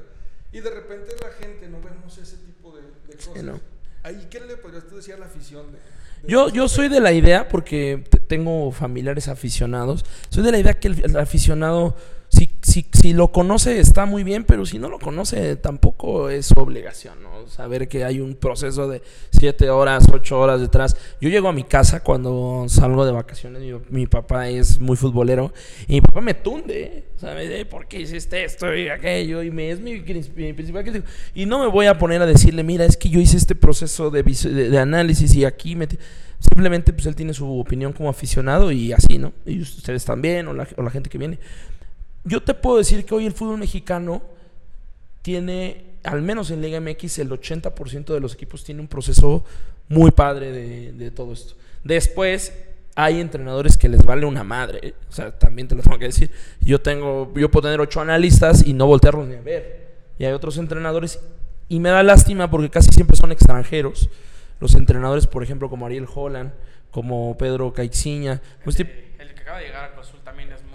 Y 0.51 0.59
de 0.59 0.69
repente 0.69 1.11
la 1.21 1.29
gente 1.45 1.67
no 1.67 1.79
vemos 1.81 2.17
ese 2.19 2.37
tipo 2.37 2.71
de, 2.75 2.83
de 3.07 3.15
cosas. 3.17 3.43
no. 3.43 3.59
Ahí, 4.03 4.27
¿qué 4.29 4.41
le 4.41 4.57
podrías 4.57 4.85
tú 4.85 4.97
decir 4.97 5.13
a 5.13 5.17
la 5.17 5.25
afición? 5.27 5.67
De, 5.71 5.77
de- 5.77 6.27
Yo, 6.31 6.49
yo 6.49 6.67
soy 6.67 6.89
de 6.89 6.99
la 6.99 7.13
idea, 7.13 7.47
porque 7.47 8.03
tengo 8.27 8.71
familiares 8.73 9.29
aficionados, 9.29 10.03
soy 10.29 10.43
de 10.43 10.51
la 10.51 10.59
idea 10.59 10.73
que 10.77 10.89
el, 10.89 11.05
el 11.05 11.17
aficionado, 11.17 11.95
si, 12.73 12.87
si 12.91 13.13
lo 13.13 13.31
conoce 13.31 13.79
está 13.79 14.07
muy 14.07 14.23
bien, 14.23 14.45
pero 14.45 14.65
si 14.65 14.79
no 14.79 14.89
lo 14.89 14.97
conoce 14.97 15.55
tampoco 15.57 16.29
es 16.29 16.47
su 16.47 16.55
obligación, 16.59 17.21
¿no? 17.21 17.47
Saber 17.47 17.87
que 17.87 18.03
hay 18.03 18.19
un 18.19 18.33
proceso 18.33 18.87
de 18.87 19.03
siete 19.29 19.69
horas, 19.69 20.07
ocho 20.11 20.39
horas 20.39 20.59
detrás. 20.59 20.97
Yo 21.21 21.29
llego 21.29 21.49
a 21.49 21.53
mi 21.53 21.63
casa 21.63 22.01
cuando 22.01 22.65
salgo 22.67 23.05
de 23.05 23.11
vacaciones, 23.11 23.61
mi, 23.61 23.73
mi 23.91 24.07
papá 24.07 24.49
es 24.49 24.79
muy 24.79 24.97
futbolero 24.97 25.53
y 25.87 25.93
mi 25.93 26.01
papá 26.01 26.21
me 26.21 26.33
tunde, 26.33 27.03
¿sabes? 27.17 27.63
¿Por 27.65 27.87
qué 27.87 28.01
hiciste 28.01 28.43
esto 28.43 28.75
y 28.75 28.89
aquello? 28.89 29.43
Y 29.43 29.51
me, 29.51 29.69
es 29.69 29.79
mi, 29.79 29.99
mi 29.99 30.53
principal 30.53 30.83
crítico. 30.83 31.05
Y 31.35 31.45
no 31.45 31.59
me 31.59 31.67
voy 31.67 31.85
a 31.85 31.99
poner 31.99 32.23
a 32.23 32.25
decirle, 32.25 32.63
mira, 32.63 32.85
es 32.85 32.97
que 32.97 33.07
yo 33.07 33.19
hice 33.19 33.37
este 33.37 33.53
proceso 33.53 34.09
de, 34.09 34.23
de, 34.23 34.69
de 34.71 34.79
análisis 34.79 35.35
y 35.35 35.45
aquí 35.45 35.75
me... 35.75 35.87
Simplemente 36.39 36.91
pues 36.91 37.05
él 37.05 37.15
tiene 37.15 37.33
su 37.33 37.59
opinión 37.59 37.93
como 37.93 38.09
aficionado 38.09 38.71
y 38.71 38.91
así, 38.91 39.17
¿no? 39.17 39.31
Y 39.45 39.61
ustedes 39.61 40.03
también, 40.03 40.47
o 40.49 40.53
la, 40.53 40.67
o 40.75 40.81
la 40.81 40.89
gente 40.89 41.09
que 41.09 41.17
viene. 41.17 41.39
Yo 42.23 42.41
te 42.41 42.53
puedo 42.53 42.77
decir 42.77 43.05
que 43.05 43.13
hoy 43.13 43.25
el 43.25 43.33
fútbol 43.33 43.57
mexicano 43.57 44.21
tiene, 45.21 45.85
al 46.03 46.21
menos 46.21 46.51
en 46.51 46.61
Liga 46.61 46.79
MX, 46.79 47.19
el 47.19 47.29
80% 47.29 48.13
de 48.13 48.19
los 48.19 48.33
equipos 48.33 48.63
tiene 48.63 48.81
un 48.81 48.87
proceso 48.87 49.43
muy 49.89 50.11
padre 50.11 50.51
de, 50.51 50.93
de, 50.93 51.11
todo 51.11 51.33
esto. 51.33 51.55
Después 51.83 52.53
hay 52.95 53.19
entrenadores 53.19 53.77
que 53.77 53.89
les 53.89 54.03
vale 54.03 54.25
una 54.25 54.43
madre, 54.43 54.79
¿eh? 54.81 54.93
o 55.09 55.11
sea, 55.11 55.37
también 55.37 55.67
te 55.67 55.75
lo 55.75 55.81
tengo 55.81 55.97
que 55.97 56.05
decir. 56.05 56.31
Yo 56.61 56.79
tengo, 56.79 57.31
yo 57.35 57.49
puedo 57.49 57.63
tener 57.63 57.81
ocho 57.81 57.99
analistas 57.99 58.65
y 58.65 58.73
no 58.73 58.85
voltearlos 58.85 59.27
ni 59.27 59.35
a 59.35 59.41
ver. 59.41 59.87
Y 60.17 60.25
hay 60.25 60.33
otros 60.33 60.57
entrenadores 60.57 61.19
y 61.67 61.79
me 61.79 61.89
da 61.89 62.03
lástima 62.03 62.49
porque 62.49 62.69
casi 62.69 62.91
siempre 62.91 63.17
son 63.17 63.31
extranjeros. 63.31 64.09
Los 64.59 64.75
entrenadores, 64.75 65.27
por 65.27 65.43
ejemplo, 65.43 65.69
como 65.69 65.85
Ariel 65.85 66.07
Holland, 66.13 66.51
como 66.91 67.35
Pedro 67.37 67.73
Caixinha, 67.73 68.41
pues, 68.63 68.79
el, 68.79 68.87
el, 69.19 69.33
que 69.33 69.41
acaba 69.41 69.57
de 69.57 69.65
llegar 69.65 69.91
a 69.91 69.95
muy 69.95 70.22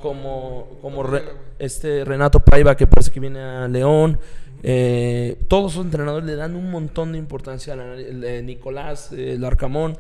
como, 0.01 0.78
como 0.80 1.03
re, 1.03 1.22
este 1.59 2.05
Renato 2.05 2.40
Paiva 2.40 2.76
que 2.76 2.86
parece 2.86 3.11
que 3.11 3.20
viene 3.20 3.40
a 3.40 3.68
León. 3.68 4.18
Eh, 4.62 5.38
todos 5.49 5.72
esos 5.72 5.84
entrenadores 5.84 6.26
le 6.26 6.34
dan 6.34 6.57
un 6.57 6.70
montón 6.70 7.12
de 7.12 7.18
importancia 7.18 7.74
a 7.74 7.96
eh, 7.96 8.42
Nicolás, 8.44 9.12
eh, 9.12 9.34
el 9.34 9.44
Arcamón, 9.44 9.96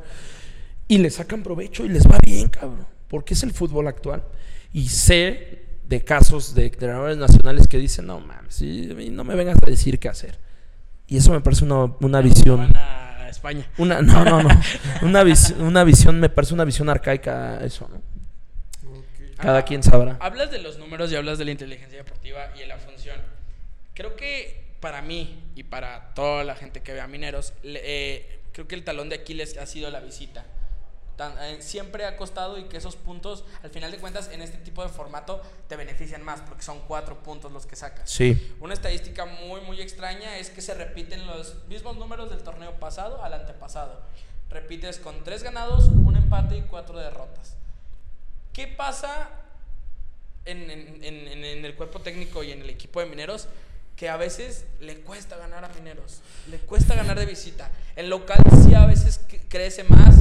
y 0.88 0.98
le 0.98 1.10
sacan 1.10 1.42
provecho 1.42 1.84
y 1.84 1.88
les 1.88 2.06
va 2.06 2.18
bien, 2.24 2.48
cabrón, 2.48 2.86
porque 3.08 3.34
es 3.34 3.42
el 3.42 3.52
fútbol 3.52 3.86
actual. 3.86 4.24
Y 4.72 4.88
sé 4.88 5.66
de 5.88 6.04
casos 6.04 6.54
de 6.54 6.66
entrenadores 6.66 7.16
nacionales 7.16 7.68
que 7.68 7.78
dicen, 7.78 8.06
no 8.06 8.20
mames, 8.20 8.54
sí, 8.54 8.88
no 9.10 9.24
me 9.24 9.34
vengas 9.34 9.58
a 9.62 9.66
decir 9.70 9.98
qué 9.98 10.08
hacer. 10.08 10.38
Y 11.06 11.16
eso 11.16 11.32
me 11.32 11.40
parece 11.40 11.64
una, 11.64 11.84
una 12.00 12.20
visión. 12.20 12.72
A 12.76 13.28
España. 13.30 13.66
Una, 13.78 14.02
no, 14.02 14.24
no, 14.24 14.42
no. 14.42 14.48
una, 15.02 15.22
vis, 15.22 15.54
una 15.58 15.84
visión, 15.84 16.20
me 16.20 16.28
parece 16.28 16.54
una 16.54 16.64
visión 16.64 16.88
arcaica 16.88 17.64
eso, 17.64 17.88
¿no? 17.90 18.00
Cada 19.38 19.58
ah, 19.58 19.64
quien 19.64 19.82
sabrá. 19.82 20.16
Hablas 20.20 20.50
de 20.50 20.58
los 20.58 20.78
números 20.78 21.12
y 21.12 21.16
hablas 21.16 21.38
de 21.38 21.44
la 21.44 21.52
inteligencia 21.52 21.98
deportiva 21.98 22.50
y 22.56 22.60
de 22.60 22.66
la 22.66 22.76
función. 22.78 23.20
Creo 23.94 24.16
que 24.16 24.74
para 24.80 25.00
mí 25.00 25.52
y 25.54 25.62
para 25.62 26.12
toda 26.14 26.44
la 26.44 26.56
gente 26.56 26.82
que 26.82 26.92
ve 26.92 27.00
a 27.00 27.06
Mineros, 27.06 27.52
eh, 27.62 28.40
creo 28.52 28.66
que 28.66 28.74
el 28.74 28.84
talón 28.84 29.08
de 29.08 29.16
Aquiles 29.16 29.56
ha 29.56 29.66
sido 29.66 29.90
la 29.90 30.00
visita. 30.00 30.44
Tan, 31.16 31.32
eh, 31.40 31.62
siempre 31.62 32.04
ha 32.04 32.16
costado 32.16 32.58
y 32.58 32.64
que 32.64 32.76
esos 32.76 32.94
puntos, 32.94 33.44
al 33.62 33.70
final 33.70 33.90
de 33.90 33.98
cuentas, 33.98 34.30
en 34.32 34.40
este 34.40 34.58
tipo 34.58 34.82
de 34.82 34.88
formato 34.88 35.42
te 35.68 35.74
benefician 35.76 36.22
más 36.22 36.40
porque 36.42 36.62
son 36.62 36.80
cuatro 36.86 37.22
puntos 37.22 37.50
los 37.52 37.66
que 37.66 37.76
sacas. 37.76 38.08
Sí. 38.10 38.56
Una 38.60 38.74
estadística 38.74 39.24
muy, 39.24 39.60
muy 39.60 39.80
extraña 39.80 40.38
es 40.38 40.50
que 40.50 40.60
se 40.60 40.74
repiten 40.74 41.26
los 41.26 41.64
mismos 41.66 41.96
números 41.96 42.30
del 42.30 42.42
torneo 42.42 42.72
pasado 42.78 43.22
al 43.22 43.34
antepasado. 43.34 44.02
Repites 44.50 44.98
con 44.98 45.24
tres 45.24 45.42
ganados, 45.42 45.86
un 45.86 46.16
empate 46.16 46.56
y 46.56 46.62
cuatro 46.62 46.98
derrotas. 46.98 47.56
¿Qué 48.58 48.66
pasa 48.66 49.30
en, 50.44 50.68
en, 50.68 51.04
en, 51.04 51.44
en, 51.44 51.64
el 51.64 51.76
cuerpo 51.76 52.00
técnico 52.00 52.42
y 52.42 52.50
en 52.50 52.60
el 52.60 52.70
equipo 52.70 52.98
de 52.98 53.06
Mineros? 53.06 53.46
Que 53.94 54.08
a 54.08 54.16
veces 54.16 54.64
le 54.80 54.96
cuesta 54.96 55.36
ganar 55.36 55.64
a 55.64 55.68
Mineros, 55.68 56.22
le 56.50 56.58
cuesta 56.58 56.96
ganar 56.96 57.16
de 57.20 57.24
visita. 57.24 57.70
El 57.94 58.10
local 58.10 58.38
sí 58.64 58.74
a 58.74 58.84
veces 58.84 59.20
crece 59.48 59.84
más 59.84 60.16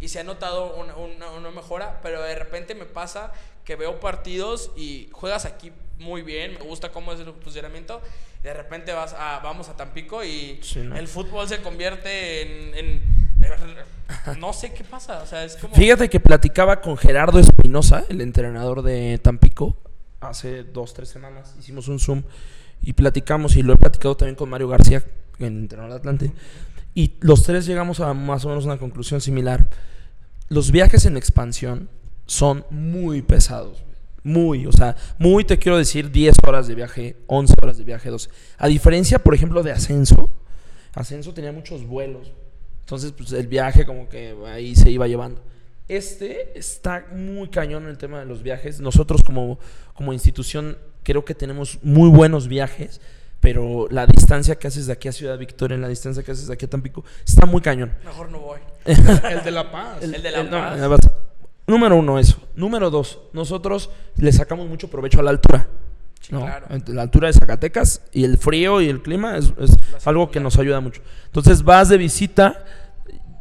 y 0.00 0.08
se 0.08 0.20
ha 0.20 0.24
notado 0.24 0.74
una, 0.76 0.96
una, 0.96 1.32
una 1.32 1.50
mejora, 1.50 2.00
pero 2.02 2.22
de 2.22 2.34
repente 2.34 2.74
me 2.74 2.86
pasa 2.86 3.30
que 3.62 3.76
veo 3.76 4.00
partidos 4.00 4.70
y 4.74 5.10
juegas 5.12 5.44
aquí 5.44 5.70
muy 5.98 6.22
bien, 6.22 6.54
me 6.54 6.60
gusta 6.60 6.92
cómo 6.92 7.12
es 7.12 7.20
el 7.20 7.30
funcionamiento. 7.34 8.00
Y 8.40 8.44
de 8.44 8.54
repente 8.54 8.92
vas 8.92 9.12
a, 9.12 9.40
vamos 9.40 9.68
a 9.68 9.76
Tampico 9.76 10.24
y 10.24 10.58
sí, 10.62 10.80
¿no? 10.80 10.96
el 10.96 11.08
fútbol 11.08 11.46
se 11.46 11.60
convierte 11.60 12.40
en, 12.40 12.74
en, 12.74 13.11
no 14.38 14.52
sé 14.52 14.72
qué 14.72 14.84
pasa. 14.84 15.24
Fíjate 15.72 16.08
que 16.08 16.20
platicaba 16.20 16.80
con 16.80 16.96
Gerardo 16.96 17.38
Espinosa, 17.38 18.04
el 18.08 18.20
entrenador 18.20 18.82
de 18.82 19.18
Tampico, 19.18 19.76
hace 20.20 20.64
dos, 20.64 20.94
tres 20.94 21.08
semanas. 21.08 21.54
Hicimos 21.58 21.88
un 21.88 21.98
Zoom 21.98 22.22
y 22.82 22.92
platicamos, 22.92 23.56
y 23.56 23.62
lo 23.62 23.74
he 23.74 23.76
platicado 23.76 24.16
también 24.16 24.36
con 24.36 24.48
Mario 24.48 24.68
García, 24.68 25.02
el 25.38 25.46
entrenador 25.46 25.92
de 25.92 25.96
Atlante. 25.98 26.32
Y 26.94 27.14
los 27.20 27.42
tres 27.42 27.66
llegamos 27.66 28.00
a 28.00 28.12
más 28.14 28.44
o 28.44 28.48
menos 28.48 28.64
una 28.64 28.78
conclusión 28.78 29.20
similar. 29.20 29.68
Los 30.48 30.70
viajes 30.70 31.06
en 31.06 31.16
expansión 31.16 31.88
son 32.26 32.64
muy 32.70 33.22
pesados. 33.22 33.84
Muy, 34.24 34.66
o 34.66 34.72
sea, 34.72 34.94
muy 35.18 35.44
te 35.44 35.58
quiero 35.58 35.76
decir 35.76 36.12
10 36.12 36.36
horas 36.46 36.68
de 36.68 36.76
viaje, 36.76 37.16
11 37.26 37.54
horas 37.60 37.78
de 37.78 37.84
viaje, 37.84 38.08
12. 38.08 38.30
A 38.58 38.68
diferencia, 38.68 39.18
por 39.18 39.34
ejemplo, 39.34 39.62
de 39.62 39.72
Ascenso. 39.72 40.30
Ascenso 40.94 41.34
tenía 41.34 41.50
muchos 41.50 41.84
vuelos. 41.84 42.30
Entonces, 42.82 43.12
pues 43.12 43.32
el 43.32 43.46
viaje 43.46 43.86
como 43.86 44.08
que 44.08 44.36
ahí 44.46 44.74
se 44.76 44.90
iba 44.90 45.06
llevando. 45.06 45.40
Este 45.88 46.58
está 46.58 47.06
muy 47.14 47.48
cañón 47.48 47.84
en 47.84 47.90
el 47.90 47.98
tema 47.98 48.20
de 48.20 48.26
los 48.26 48.42
viajes. 48.42 48.80
Nosotros 48.80 49.22
como, 49.22 49.58
como 49.94 50.12
institución 50.12 50.76
creo 51.02 51.24
que 51.24 51.34
tenemos 51.34 51.78
muy 51.82 52.08
buenos 52.08 52.48
viajes, 52.48 53.00
pero 53.40 53.88
la 53.90 54.06
distancia 54.06 54.56
que 54.56 54.68
haces 54.68 54.86
de 54.86 54.92
aquí 54.92 55.08
a 55.08 55.12
Ciudad 55.12 55.38
Victoria, 55.38 55.76
la 55.76 55.88
distancia 55.88 56.22
que 56.22 56.32
haces 56.32 56.46
de 56.46 56.54
aquí 56.54 56.64
a 56.64 56.70
Tampico, 56.70 57.04
está 57.26 57.46
muy 57.46 57.60
cañón. 57.60 57.92
Mejor 58.04 58.30
no 58.30 58.38
voy. 58.38 58.60
el 58.84 59.42
de 59.44 59.50
La 59.50 59.70
Paz. 59.70 60.02
El, 60.02 60.14
el 60.14 60.22
de 60.22 60.30
La 60.30 60.40
el, 60.40 60.48
Paz. 60.48 60.78
No, 60.78 61.10
número 61.66 61.96
uno, 61.96 62.18
eso. 62.18 62.38
Número 62.54 62.90
dos, 62.90 63.18
nosotros 63.32 63.90
le 64.16 64.32
sacamos 64.32 64.68
mucho 64.68 64.88
provecho 64.88 65.20
a 65.20 65.22
la 65.22 65.30
altura. 65.30 65.68
Sí, 66.22 66.32
¿no? 66.32 66.40
claro. 66.40 66.66
La 66.86 67.02
altura 67.02 67.26
de 67.26 67.34
Zacatecas 67.34 68.00
y 68.12 68.24
el 68.24 68.38
frío 68.38 68.80
y 68.80 68.88
el 68.88 69.02
clima 69.02 69.36
es, 69.36 69.52
es 69.58 70.06
algo 70.06 70.30
que 70.30 70.40
nos 70.40 70.58
ayuda 70.58 70.80
mucho. 70.80 71.02
Entonces 71.26 71.62
vas 71.62 71.88
de 71.88 71.98
visita, 71.98 72.64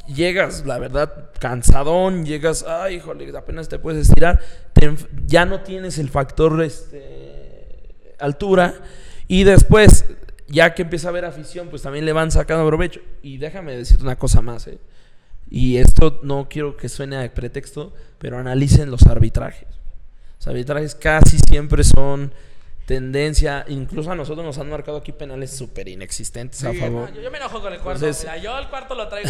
llegas, 0.08 0.66
la 0.66 0.80
verdad, 0.80 1.30
cansadón, 1.40 2.26
llegas, 2.26 2.66
ay, 2.68 2.96
híjole, 2.96 3.36
apenas 3.38 3.70
te 3.70 3.80
puedes 3.80 4.08
estirar, 4.08 4.40
te, 4.74 4.94
ya 5.26 5.46
no 5.46 5.62
tienes 5.62 5.98
el 6.00 6.10
factor 6.10 6.62
este, 6.62 7.96
altura 8.20 8.74
y 9.28 9.44
después, 9.44 10.06
ya 10.48 10.74
que 10.74 10.82
empieza 10.82 11.08
a 11.08 11.12
haber 11.12 11.26
afición, 11.26 11.70
pues 11.70 11.84
también 11.84 12.06
le 12.06 12.14
van 12.14 12.32
sacando 12.32 12.68
provecho. 12.68 13.00
Y 13.22 13.38
déjame 13.38 13.78
decirte 13.78 14.04
una 14.04 14.18
cosa 14.18 14.42
más, 14.42 14.68
¿eh? 14.68 14.80
y 15.50 15.78
esto 15.78 16.20
no 16.24 16.48
quiero 16.50 16.78
que 16.78 16.90
suene 16.90 17.18
a 17.18 17.34
pretexto, 17.34 17.94
pero 18.18 18.38
analicen 18.38 18.90
los 18.90 19.06
arbitrajes. 19.06 19.68
Los 20.40 20.48
arbitrajes 20.48 20.96
casi 20.96 21.38
siempre 21.40 21.84
son 21.84 22.34
tendencia, 22.96 23.66
incluso 23.70 24.12
a 24.12 24.16
nosotros 24.16 24.46
nos 24.46 24.58
han 24.58 24.70
marcado 24.70 24.98
aquí 24.98 25.12
penales 25.14 25.52
súper 25.52 25.88
inexistentes 25.88 26.60
Sí, 26.60 26.68
a 26.68 26.74
favor. 26.74 27.10
No, 27.10 27.16
yo, 27.16 27.22
yo 27.22 27.32
me 27.32 27.38
enojo 27.38 27.62
con 27.62 27.72
el 27.72 27.80
cuarto. 27.80 28.06
Entonces- 28.06 28.24
Mira, 28.26 28.38
yo 28.38 28.58
el 28.58 28.68
cuarto 28.68 28.96
lo 28.96 29.08
traigo 29.08 29.30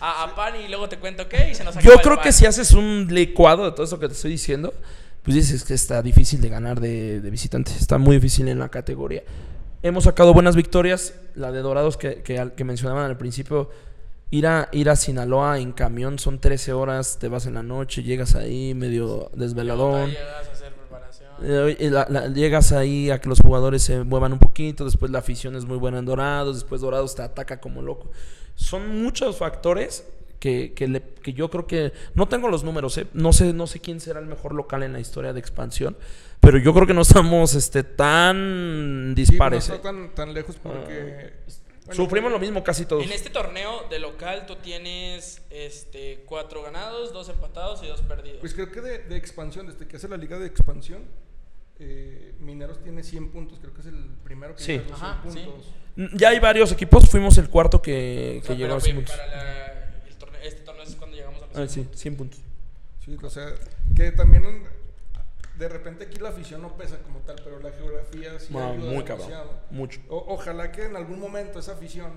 a, 0.00 0.06
a, 0.06 0.24
a 0.24 0.34
pan 0.36 0.54
y 0.60 0.68
luego 0.68 0.88
te 0.88 0.98
cuento 0.98 1.28
qué 1.28 1.50
y 1.50 1.54
se 1.54 1.64
nos 1.64 1.74
Yo 1.76 1.94
creo 2.02 2.16
pan. 2.16 2.24
que 2.24 2.32
si 2.32 2.44
haces 2.46 2.72
un 2.72 3.06
licuado 3.10 3.64
de 3.64 3.72
todo 3.72 3.84
eso 3.84 3.98
que 3.98 4.08
te 4.08 4.12
estoy 4.14 4.30
diciendo, 4.32 4.74
pues 5.22 5.34
dices 5.36 5.64
que 5.64 5.72
está 5.74 6.02
difícil 6.02 6.40
de 6.40 6.48
ganar 6.50 6.80
de, 6.80 7.20
de 7.20 7.30
visitante. 7.30 7.72
Está 7.72 7.96
muy 7.96 8.16
difícil 8.16 8.48
en 8.48 8.58
la 8.58 8.68
categoría. 8.68 9.22
Hemos 9.82 10.04
sacado 10.04 10.34
buenas 10.34 10.54
victorias. 10.54 11.14
La 11.34 11.50
de 11.50 11.60
Dorados 11.60 11.96
que, 11.96 12.22
que, 12.22 12.64
mencionaban 12.64 13.04
al 13.06 13.16
principio. 13.16 13.70
Ir 14.30 14.46
a, 14.46 14.68
ir 14.72 14.88
a 14.90 14.96
Sinaloa 14.96 15.58
en 15.58 15.72
camión 15.72 16.18
son 16.18 16.38
13 16.40 16.72
horas. 16.72 17.18
Te 17.18 17.28
vas 17.28 17.46
en 17.46 17.54
la 17.54 17.62
noche, 17.62 18.02
llegas 18.02 18.34
ahí 18.34 18.74
medio 18.74 19.30
desveladón. 19.34 20.10
Llegas 20.10 20.48
a 20.48 20.52
hacer. 20.52 20.72
Eh, 21.42 21.76
y 21.80 21.90
la- 21.90 22.06
la- 22.08 22.28
llegas 22.28 22.72
ahí 22.72 23.10
a 23.10 23.20
que 23.20 23.28
los 23.28 23.40
jugadores 23.40 23.82
se 23.82 24.04
muevan 24.04 24.32
un 24.32 24.38
poquito, 24.38 24.84
después 24.84 25.10
la 25.10 25.18
afición 25.18 25.56
es 25.56 25.64
muy 25.64 25.76
buena 25.78 25.98
en 25.98 26.04
Dorados, 26.06 26.56
después 26.56 26.80
Dorados 26.80 27.14
te 27.14 27.22
ataca 27.22 27.60
como 27.60 27.82
loco. 27.82 28.10
Son 28.54 29.02
muchos 29.02 29.36
factores 29.36 30.06
que, 30.38 30.72
que, 30.74 30.88
le- 30.88 31.02
que 31.22 31.32
yo 31.32 31.50
creo 31.50 31.66
que... 31.66 31.92
No 32.14 32.26
tengo 32.28 32.48
los 32.48 32.64
números, 32.64 32.98
¿eh? 32.98 33.06
no, 33.12 33.32
sé, 33.32 33.52
no 33.52 33.66
sé 33.66 33.80
quién 33.80 34.00
será 34.00 34.20
el 34.20 34.26
mejor 34.26 34.54
local 34.54 34.82
en 34.82 34.92
la 34.92 35.00
historia 35.00 35.32
de 35.32 35.40
expansión, 35.40 35.96
pero 36.40 36.58
yo 36.58 36.74
creo 36.74 36.86
que 36.86 36.94
no 36.94 37.02
estamos 37.02 37.54
este, 37.54 37.84
tan 37.84 39.14
Sí, 39.16 39.22
dispares. 39.22 39.68
no 39.68 39.74
¿eh? 39.74 39.76
está 39.76 39.88
tan, 39.90 40.14
tan 40.14 40.34
lejos 40.34 40.56
porque... 40.62 41.32
bueno, 41.86 41.94
Sufrimos 41.94 42.30
lo 42.32 42.38
mismo 42.38 42.62
casi 42.64 42.86
todos. 42.86 43.04
En 43.04 43.12
este 43.12 43.30
torneo 43.30 43.84
de 43.90 43.98
local 44.00 44.46
tú 44.46 44.56
tienes 44.56 45.42
este, 45.50 46.24
cuatro 46.26 46.62
ganados, 46.62 47.12
dos 47.12 47.28
empatados 47.28 47.82
y 47.84 47.88
dos 47.88 48.00
perdidos. 48.02 48.38
Pues 48.40 48.54
creo 48.54 48.70
que 48.70 48.80
de, 48.80 48.98
de 48.98 49.16
expansión, 49.16 49.66
desde 49.66 49.86
que 49.86 49.96
hace 49.96 50.08
la 50.08 50.16
liga 50.16 50.38
de 50.38 50.46
expansión, 50.46 51.02
eh, 51.84 52.34
Mineros 52.38 52.82
tiene 52.82 53.02
100 53.02 53.30
puntos. 53.30 53.58
Creo 53.60 53.72
que 53.74 53.80
es 53.80 53.86
el 53.86 54.06
primero 54.24 54.54
que 54.54 54.62
Sí. 54.62 54.72
llega 54.78 54.84
a 54.86 54.88
los 54.90 54.98
100 54.98 55.10
Ajá, 55.10 55.22
sí. 55.32 55.38
puntos. 55.44 55.74
Ya 56.20 56.28
hay 56.30 56.38
varios 56.40 56.72
equipos, 56.72 57.08
fuimos 57.08 57.36
el 57.38 57.48
cuarto 57.50 57.82
que, 57.82 58.36
O 58.38 58.40
que 58.42 58.46
sea, 58.46 58.56
llegó 58.56 58.74
a 58.74 58.80
100 58.80 58.96
güey, 58.96 59.06
puntos. 59.06 59.20
para 59.20 59.36
la- 59.36 60.06
el 60.08 60.16
torneo- 60.16 60.40
este 60.42 60.60
torneo 60.62 60.82
es 60.84 60.94
cuando 60.96 61.16
llegamos 61.16 61.42
a 61.42 61.46
los 61.46 61.56
Ah, 61.56 61.66
cien 61.68 61.88
sí, 61.92 61.98
100 61.98 62.16
puntos. 62.16 62.40
Sí, 63.04 63.16
o 63.20 63.30
sea, 63.30 63.46
que 63.96 64.12
también 64.12 64.62
de 65.58 65.68
repente 65.68 66.04
aquí 66.04 66.18
la 66.18 66.30
afición 66.30 66.62
no 66.62 66.76
pesa 66.76 66.98
como 67.02 67.18
tal, 67.20 67.36
pero 67.44 67.58
la 67.60 67.70
geografía 67.72 68.38
sí 68.38 68.52
No, 68.52 68.72
ayuda 68.72 68.90
muy 68.92 69.04
cabrón. 69.04 69.28
demasiado. 69.28 69.60
Mucho. 69.70 70.00
O- 70.08 70.24
ojalá 70.34 70.72
que 70.72 70.84
en 70.86 70.96
algún 70.96 71.20
momento 71.20 71.58
esa 71.58 71.72
afición 71.72 72.12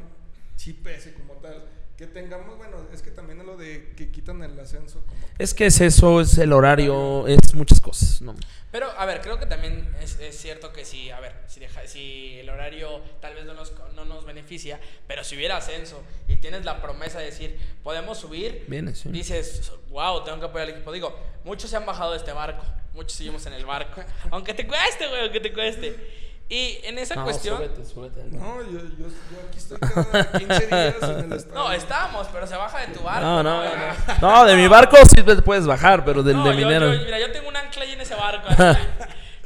sí 0.55 0.71
pese 0.73 1.13
como 1.13 1.33
tal. 1.33 1.65
Que 1.97 2.07
tengamos, 2.07 2.57
bueno, 2.57 2.75
es 2.93 3.01
que 3.01 3.09
también 3.09 3.39
es 3.39 3.45
lo 3.45 3.55
de 3.55 3.93
que 3.95 4.11
quitan 4.11 4.43
el 4.43 4.59
ascenso 4.59 5.01
como 5.05 5.25
Es 5.39 5.53
que 5.53 5.67
es 5.67 5.79
eso, 5.79 6.19
es 6.19 6.37
el 6.37 6.51
horario, 6.51 7.25
es 7.25 7.53
muchas 7.53 7.79
cosas, 7.79 8.21
¿no? 8.21 8.35
Pero, 8.69 8.91
a 8.97 9.05
ver, 9.05 9.21
creo 9.21 9.39
que 9.39 9.45
también 9.45 9.95
es, 10.01 10.19
es 10.19 10.37
cierto 10.37 10.73
que 10.73 10.83
si, 10.83 11.09
a 11.09 11.21
ver, 11.21 11.33
si, 11.47 11.61
deja- 11.61 11.87
si 11.87 12.37
el 12.37 12.49
horario 12.49 12.99
tal 13.21 13.35
vez 13.35 13.45
no 13.45 13.53
nos, 13.53 13.71
no 13.95 14.03
nos 14.03 14.25
beneficia, 14.25 14.77
pero 15.07 15.23
si 15.23 15.37
hubiera 15.37 15.55
ascenso 15.55 16.03
y 16.27 16.35
tienes 16.35 16.65
la 16.65 16.81
promesa 16.81 17.19
de 17.19 17.27
decir, 17.27 17.57
podemos 17.81 18.17
subir, 18.17 18.65
Viene, 18.67 18.93
sí. 18.93 19.07
dices, 19.07 19.71
wow, 19.87 20.21
tengo 20.25 20.39
que 20.41 20.45
apoyar 20.47 20.67
al 20.67 20.73
equipo. 20.73 20.91
Digo, 20.91 21.17
muchos 21.45 21.69
se 21.69 21.77
han 21.77 21.85
bajado 21.85 22.11
de 22.11 22.17
este 22.17 22.33
barco, 22.33 22.65
muchos 22.93 23.13
seguimos 23.13 23.45
en 23.45 23.53
el 23.53 23.65
barco, 23.65 24.01
aunque 24.31 24.53
te 24.53 24.67
cueste, 24.67 25.07
güey, 25.07 25.21
aunque 25.21 25.39
te 25.39 25.53
cueste. 25.53 25.95
Y 26.47 26.79
en 26.83 26.99
esa 26.99 27.15
No, 27.15 27.23
cuestión... 27.23 27.57
súbete, 27.57 27.83
súbete. 27.85 28.23
No, 28.25 28.61
yo, 28.61 28.79
yo, 28.79 29.07
yo 29.07 29.47
aquí 29.49 29.57
estoy 29.57 29.79
cada 29.79 30.31
15 30.31 30.67
días 30.67 30.95
en 31.01 31.19
el 31.31 31.33
estadio. 31.37 31.53
No, 31.55 31.71
estamos, 31.71 32.27
pero 32.31 32.45
se 32.45 32.55
baja 32.55 32.81
de 32.85 32.93
tu 32.93 33.01
barco. 33.01 33.21
No, 33.21 33.41
no, 33.43 33.63
no. 33.63 33.71
No, 34.21 34.45
de 34.45 34.55
mi 34.55 34.67
barco 34.67 34.95
sí 35.07 35.23
te 35.23 35.35
puedes 35.41 35.65
bajar, 35.65 36.05
pero 36.05 36.21
del 36.21 36.35
No, 36.37 36.43
de 36.43 36.51
yo- 36.51 36.55
minero. 36.67 36.93
yo- 36.93 37.03
mira, 37.03 37.19
yo 37.19 37.31
tengo 37.31 37.47
un 37.49 37.55
ancla 37.57 37.83
ahí 37.83 37.93
en 37.93 38.01
ese 38.01 38.13
barco. 38.13 38.47
así. 38.47 38.79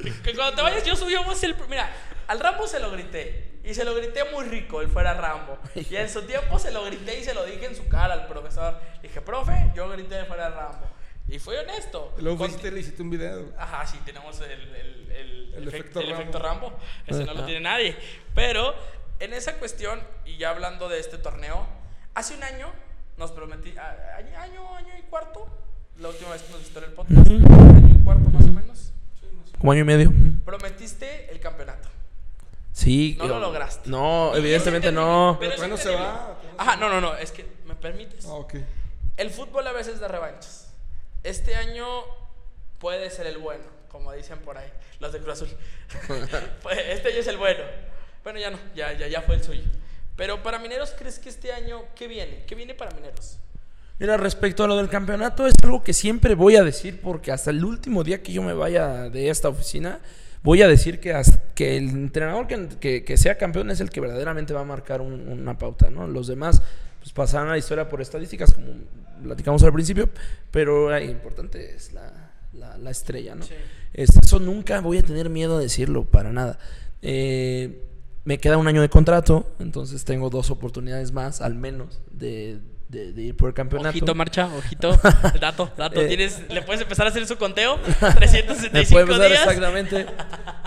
que, 0.04 0.12
que 0.24 0.36
cuando 0.36 0.56
te 0.58 0.62
vayas, 0.62 0.84
yo 0.84 0.96
subíamos 0.98 1.42
el. 1.44 1.56
Mira, 1.70 1.90
al 2.28 2.40
Rambo 2.40 2.68
se 2.68 2.80
lo 2.82 2.92
grité. 2.92 3.48
Y 3.64 3.74
se 3.74 3.84
lo 3.86 3.94
grité 3.96 4.24
muy 4.34 4.46
rico, 4.46 4.82
él 4.82 4.88
fuera 4.90 5.14
Rambo. 5.14 5.58
Y 5.76 5.96
en 5.96 6.10
su 6.10 6.24
tiempo 6.24 6.58
se 6.60 6.72
lo 6.72 6.84
grité 6.86 7.20
y 7.20 7.24
se 7.24 7.34
lo 7.34 7.44
dije 7.46 7.66
en 7.68 7.76
su 7.76 7.88
cara 7.88 8.14
al 8.14 8.26
profesor. 8.28 8.76
Le 9.02 9.08
dije, 9.10 9.22
profe, 9.22 9.72
yo 9.76 9.88
grité 9.90 10.26
fuera 10.26 10.50
Rambo. 10.50 10.88
Y 11.30 11.40
fui 11.40 11.56
honesto. 11.56 12.14
Con- 12.20 12.38
fuiste 12.38 12.68
y 12.68 12.72
le 12.72 12.80
hiciste 12.80 13.02
un 13.02 13.10
video. 13.10 13.54
Ajá, 13.58 13.86
sí, 13.86 14.00
tenemos 14.06 14.40
el, 14.42 14.52
el, 14.52 15.12
el, 15.12 15.54
El 15.56 15.64
efec- 15.66 15.68
efecto 15.76 16.00
el 16.00 16.08
Rambo. 16.08 16.22
efecto 16.22 16.40
Rambo. 16.40 16.80
Ese 17.08 17.26
no 17.26 17.34
lo 17.34 17.46
tiene 17.46 17.62
nadie. 17.62 17.96
Pero 18.34 18.74
en 19.20 19.34
esa 19.34 19.54
cuestión, 19.58 20.00
y 20.26 20.38
ya 20.38 20.50
hablando 20.50 20.90
de 20.90 21.00
este 21.00 21.18
torneo, 21.18 21.68
hace 22.16 22.34
un 22.36 22.44
año 22.44 22.72
nos 23.18 23.32
prometí, 23.32 23.72
año, 23.78 24.76
año 24.76 24.90
y 24.98 25.02
cuarto, 25.04 25.48
la 25.98 26.08
última 26.10 26.32
vez 26.32 26.42
que 26.44 26.52
nos 26.52 26.60
visitó 26.62 26.80
en 26.80 26.86
el 26.86 26.92
podcast, 26.94 27.28
año 27.28 27.96
y 28.00 28.04
cuarto 28.04 28.30
más 28.30 28.46
o 28.46 28.48
menos, 28.48 28.94
Como 29.60 29.72
año 29.74 29.82
y 29.82 29.86
medio. 29.86 30.12
prometiste 30.46 31.30
el 31.32 31.40
campeonato. 31.40 31.90
Sí. 32.72 33.16
No 33.20 33.26
yo- 33.28 33.34
lo 33.36 33.40
lograste. 33.42 33.90
No, 33.90 34.34
evidentemente 34.36 34.92
no. 34.92 35.38
pero 35.40 35.54
Pero 35.58 35.68
no 35.68 35.78
se 35.78 35.94
va, 35.94 36.38
Ajá, 36.58 36.76
no, 36.78 36.88
no, 36.90 37.02
no, 37.02 37.16
es 37.18 37.32
que 37.32 37.46
me 37.66 37.76
permites. 37.76 38.26
Ah, 38.26 38.34
ok. 38.36 38.56
El 39.18 39.30
fútbol 39.32 39.68
a 39.68 39.74
veces 39.74 40.00
da 40.00 40.08
revanchas. 40.08 40.69
Este 41.24 41.56
año 41.56 41.86
puede 42.80 43.10
ser 43.10 43.28
el 43.28 43.38
bueno, 43.38 43.64
como 43.90 44.14
dicen 44.14 44.40
por 44.40 44.58
ahí, 44.58 44.70
los 45.00 45.12
de 45.12 45.20
Cruz 45.20 45.34
Azul. 45.34 45.50
Pues, 46.64 46.78
este 46.90 47.10
año 47.10 47.18
es 47.20 47.28
el 47.28 47.38
bueno. 47.38 47.60
Bueno, 48.24 48.40
ya 48.40 48.50
no, 48.52 48.60
ya, 48.76 48.94
ya, 48.94 49.08
ya 49.08 49.22
fue 49.22 49.36
el 49.36 49.44
suyo. 49.44 49.64
Pero 50.16 50.44
para 50.44 50.60
Mineros, 50.60 50.94
¿crees 50.98 51.20
que 51.20 51.30
este 51.30 51.52
año 51.54 51.84
qué 51.96 52.08
viene? 52.08 52.44
¿Qué 52.46 52.56
viene 52.56 52.74
para 52.76 52.92
Mineros? 52.92 53.38
Mira, 53.98 54.18
respecto 54.18 54.64
a 54.64 54.68
lo 54.68 54.78
del 54.78 54.90
campeonato, 54.90 55.46
es 55.48 55.54
algo 55.64 55.84
que 55.84 55.94
siempre 55.94 56.36
voy 56.36 56.56
a 56.56 56.64
decir 56.64 57.02
porque 57.02 57.32
hasta 57.32 57.50
el 57.52 57.64
último 57.66 58.04
día 58.04 58.22
que 58.24 58.32
yo 58.32 58.42
me 58.42 58.54
vaya 58.54 59.10
de 59.10 59.30
esta 59.30 59.50
oficina, 59.50 60.00
voy 60.42 60.62
a 60.62 60.68
decir 60.70 61.00
que, 61.02 61.14
hasta- 61.14 61.42
que 61.54 61.76
el 61.78 61.90
entrenador 61.90 62.48
que, 62.48 62.68
que- 62.80 63.04
que 63.04 63.18
sea 63.18 63.38
campeón 63.38 63.72
es 63.72 63.82
el 63.82 63.90
que 63.90 64.00
verdaderamente 64.00 64.54
va 64.54 64.62
a 64.62 64.66
marcar 64.66 65.02
un- 65.02 65.28
una 65.30 65.58
pauta, 65.58 65.90
¿no? 65.90 66.08
Los 66.08 66.28
demás 66.28 66.62
pues 67.00 67.14
pasarán 67.14 67.48
a 67.48 67.52
la 67.52 67.58
historia 67.58 67.88
por 67.90 68.02
estadísticas, 68.02 68.54
como 68.54 68.68
platicamos 69.24 69.64
al 69.64 69.74
principio, 69.74 70.10
pero 70.52 70.90
lo 70.90 71.00
importante 71.04 71.76
es 71.76 71.94
la, 71.94 72.32
la- 72.54 72.78
la 72.78 72.90
estrella, 72.92 73.36
¿no? 73.36 73.44
Sí. 73.44 73.54
Este, 73.94 74.20
eso 74.24 74.40
nunca 74.40 74.82
voy 74.82 74.98
a 75.00 75.04
tener 75.04 75.30
miedo 75.30 75.58
a 75.58 75.60
decirlo, 75.60 76.06
para 76.06 76.32
nada. 76.32 76.60
Eh, 77.02 77.86
me 78.26 78.38
queda 78.38 78.58
un 78.58 78.68
año 78.68 78.82
de 78.82 78.90
contrato, 78.90 79.56
entonces 79.60 80.04
tengo 80.06 80.30
dos 80.30 80.52
oportunidades 80.52 81.12
más, 81.12 81.42
al 81.42 81.56
menos, 81.56 82.02
de, 82.12 82.60
de- 82.90 83.14
de 83.14 83.22
ir 83.22 83.38
por 83.38 83.48
el 83.50 83.54
campeonato. 83.54 83.90
Ojito, 83.90 84.14
marcha, 84.16 84.48
ojito. 84.48 85.00
Dato, 85.40 85.72
dato. 85.78 86.02
Eh, 86.02 86.08
¿Tienes, 86.08 86.42
¿Le 86.50 86.62
puedes 86.64 86.82
empezar 86.82 87.06
a 87.06 87.10
hacer 87.10 87.26
su 87.28 87.38
conteo? 87.38 87.78
Me 88.02 88.14
365 88.16 88.92
puede 88.92 89.06
pasar 89.08 89.28
días. 89.30 89.42
exactamente. 89.44 90.06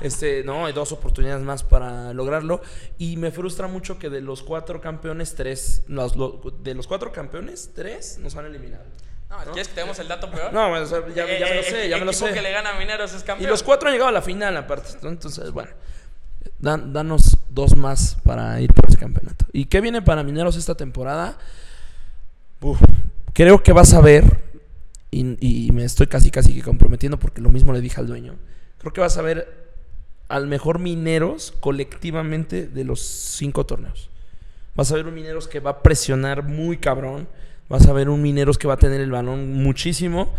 Este, 0.03 0.45
no, 0.45 0.67
hay 0.67 0.73
dos 0.73 0.93
oportunidades 0.93 1.43
más 1.45 1.65
para 1.65 2.13
lograrlo. 2.15 2.63
Y 2.97 3.17
me 3.17 3.31
frustra 3.33 3.67
mucho 3.67 3.99
que 3.99 4.09
de 4.09 4.21
los 4.21 4.43
cuatro 4.43 4.81
campeones, 4.81 5.35
tres. 5.35 5.83
los- 5.89 6.15
de 6.63 6.75
los 6.75 6.87
cuatro 6.87 7.11
campeones, 7.13 7.73
tres 7.75 8.19
nos 8.19 8.37
han 8.37 8.47
eliminado. 8.47 8.85
No, 9.29 9.39
¿Quieres 9.53 9.69
que 9.69 9.75
tenemos 9.75 9.99
el 9.99 10.09
dato 10.09 10.31
peor? 10.31 10.53
No, 10.53 10.71
o 10.73 10.87
sea, 10.87 11.01
ya, 11.09 11.27
ya 11.27 11.47
me 11.47 11.55
lo 11.55 11.61
Eh, 11.61 11.65
sé, 11.65 11.85
el 11.85 11.91
ya 11.91 11.97
me 11.99 12.05
lo 12.05 12.13
sé. 12.13 12.33
que 12.33 12.43
le 12.43 12.53
gana 12.53 12.77
a 12.77 12.79
Mineros 12.79 13.15
es 13.15 13.23
Y 13.23 13.25
campeón. 13.25 13.51
los 13.51 13.63
cuatro 13.63 13.89
han 13.89 13.95
llegado 13.95 14.11
a 14.11 14.13
la 14.13 14.21
final, 14.23 14.55
aparte. 14.59 14.91
Entonces, 15.09 15.51
bueno, 15.51 15.71
dan- 16.59 16.93
danos 16.93 17.39
dos 17.49 17.75
más 17.77 18.17
para 18.25 18.61
ir 18.61 18.73
por 18.75 18.89
ese 18.91 18.99
campeonato. 18.99 19.47
¿Y 19.53 19.65
qué 19.65 19.81
viene 19.81 20.03
para 20.03 20.23
Mineros 20.23 20.57
esta 20.57 20.75
temporada? 20.75 21.39
Creo 23.33 23.63
que 23.63 23.73
vas 23.73 23.93
a 23.95 24.01
ver, 24.01 24.25
y, 25.11 25.37
y 25.41 25.73
me 25.73 25.85
estoy 25.85 26.07
casi 26.07 26.31
casi 26.31 26.55
que 26.55 26.63
comprometiendo 26.63 27.19
porque 27.19 27.41
lo 27.41 27.51
mismo 27.51 27.73
le 27.73 27.81
dije 27.81 28.01
al 28.01 28.07
dueño. 28.07 28.37
Creo 28.79 28.93
que 28.93 29.01
vas 29.01 29.17
a 29.19 29.23
ver 29.23 29.63
al 30.29 30.47
mejor 30.47 30.79
Mineros 30.79 31.53
colectivamente 31.61 32.67
de 32.67 32.85
los 32.85 33.01
cinco 33.01 33.67
torneos. 33.67 34.11
Vas 34.75 34.91
a 34.91 34.95
ver 34.95 35.07
un 35.07 35.15
Mineros 35.15 35.49
que 35.49 35.61
va 35.61 35.71
a 35.71 35.83
presionar 35.83 36.45
muy 36.45 36.79
cabrón. 36.79 37.29
Vas 37.69 37.87
a 37.87 37.93
ver 37.93 38.09
un 38.09 38.23
Mineros 38.23 38.59
que 38.59 38.67
va 38.67 38.75
a 38.75 38.79
tener 38.79 39.01
el 39.01 39.11
balón 39.11 39.53
muchísimo. 39.53 40.33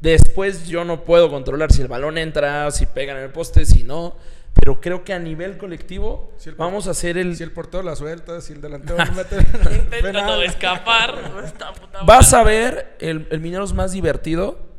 Después 0.00 0.66
yo 0.66 0.84
no 0.84 1.04
puedo 1.04 1.30
controlar 1.30 1.72
si 1.72 1.82
el 1.82 1.88
balón 1.88 2.18
entra, 2.18 2.70
si 2.70 2.86
pegan 2.86 3.18
en 3.18 3.24
el 3.24 3.30
poste, 3.30 3.66
si 3.66 3.82
no. 3.82 4.16
Pero 4.54 4.80
creo 4.80 5.02
que 5.02 5.12
a 5.12 5.18
nivel 5.18 5.56
colectivo 5.58 6.32
Si 6.36 6.50
el- 6.50 6.54
vamos 6.56 6.86
a 6.86 6.90
hacer 6.92 7.16
el... 7.18 7.36
Si 7.36 7.42
el 7.42 7.52
portero 7.52 7.82
la 7.82 7.96
suelta, 7.96 8.40
si 8.40 8.52
el 8.52 8.60
delantero 8.60 8.96
no 9.04 9.12
mete 9.12 9.36
Intentando 9.36 9.90
penal. 10.02 10.42
escapar. 10.44 11.14
Esta 11.44 11.72
puta 11.72 12.02
Vas 12.04 12.32
a 12.34 12.42
ver 12.44 12.96
el, 13.00 13.26
el 13.30 13.40
Mineros 13.40 13.72
más 13.74 13.92
divertido 13.92 14.70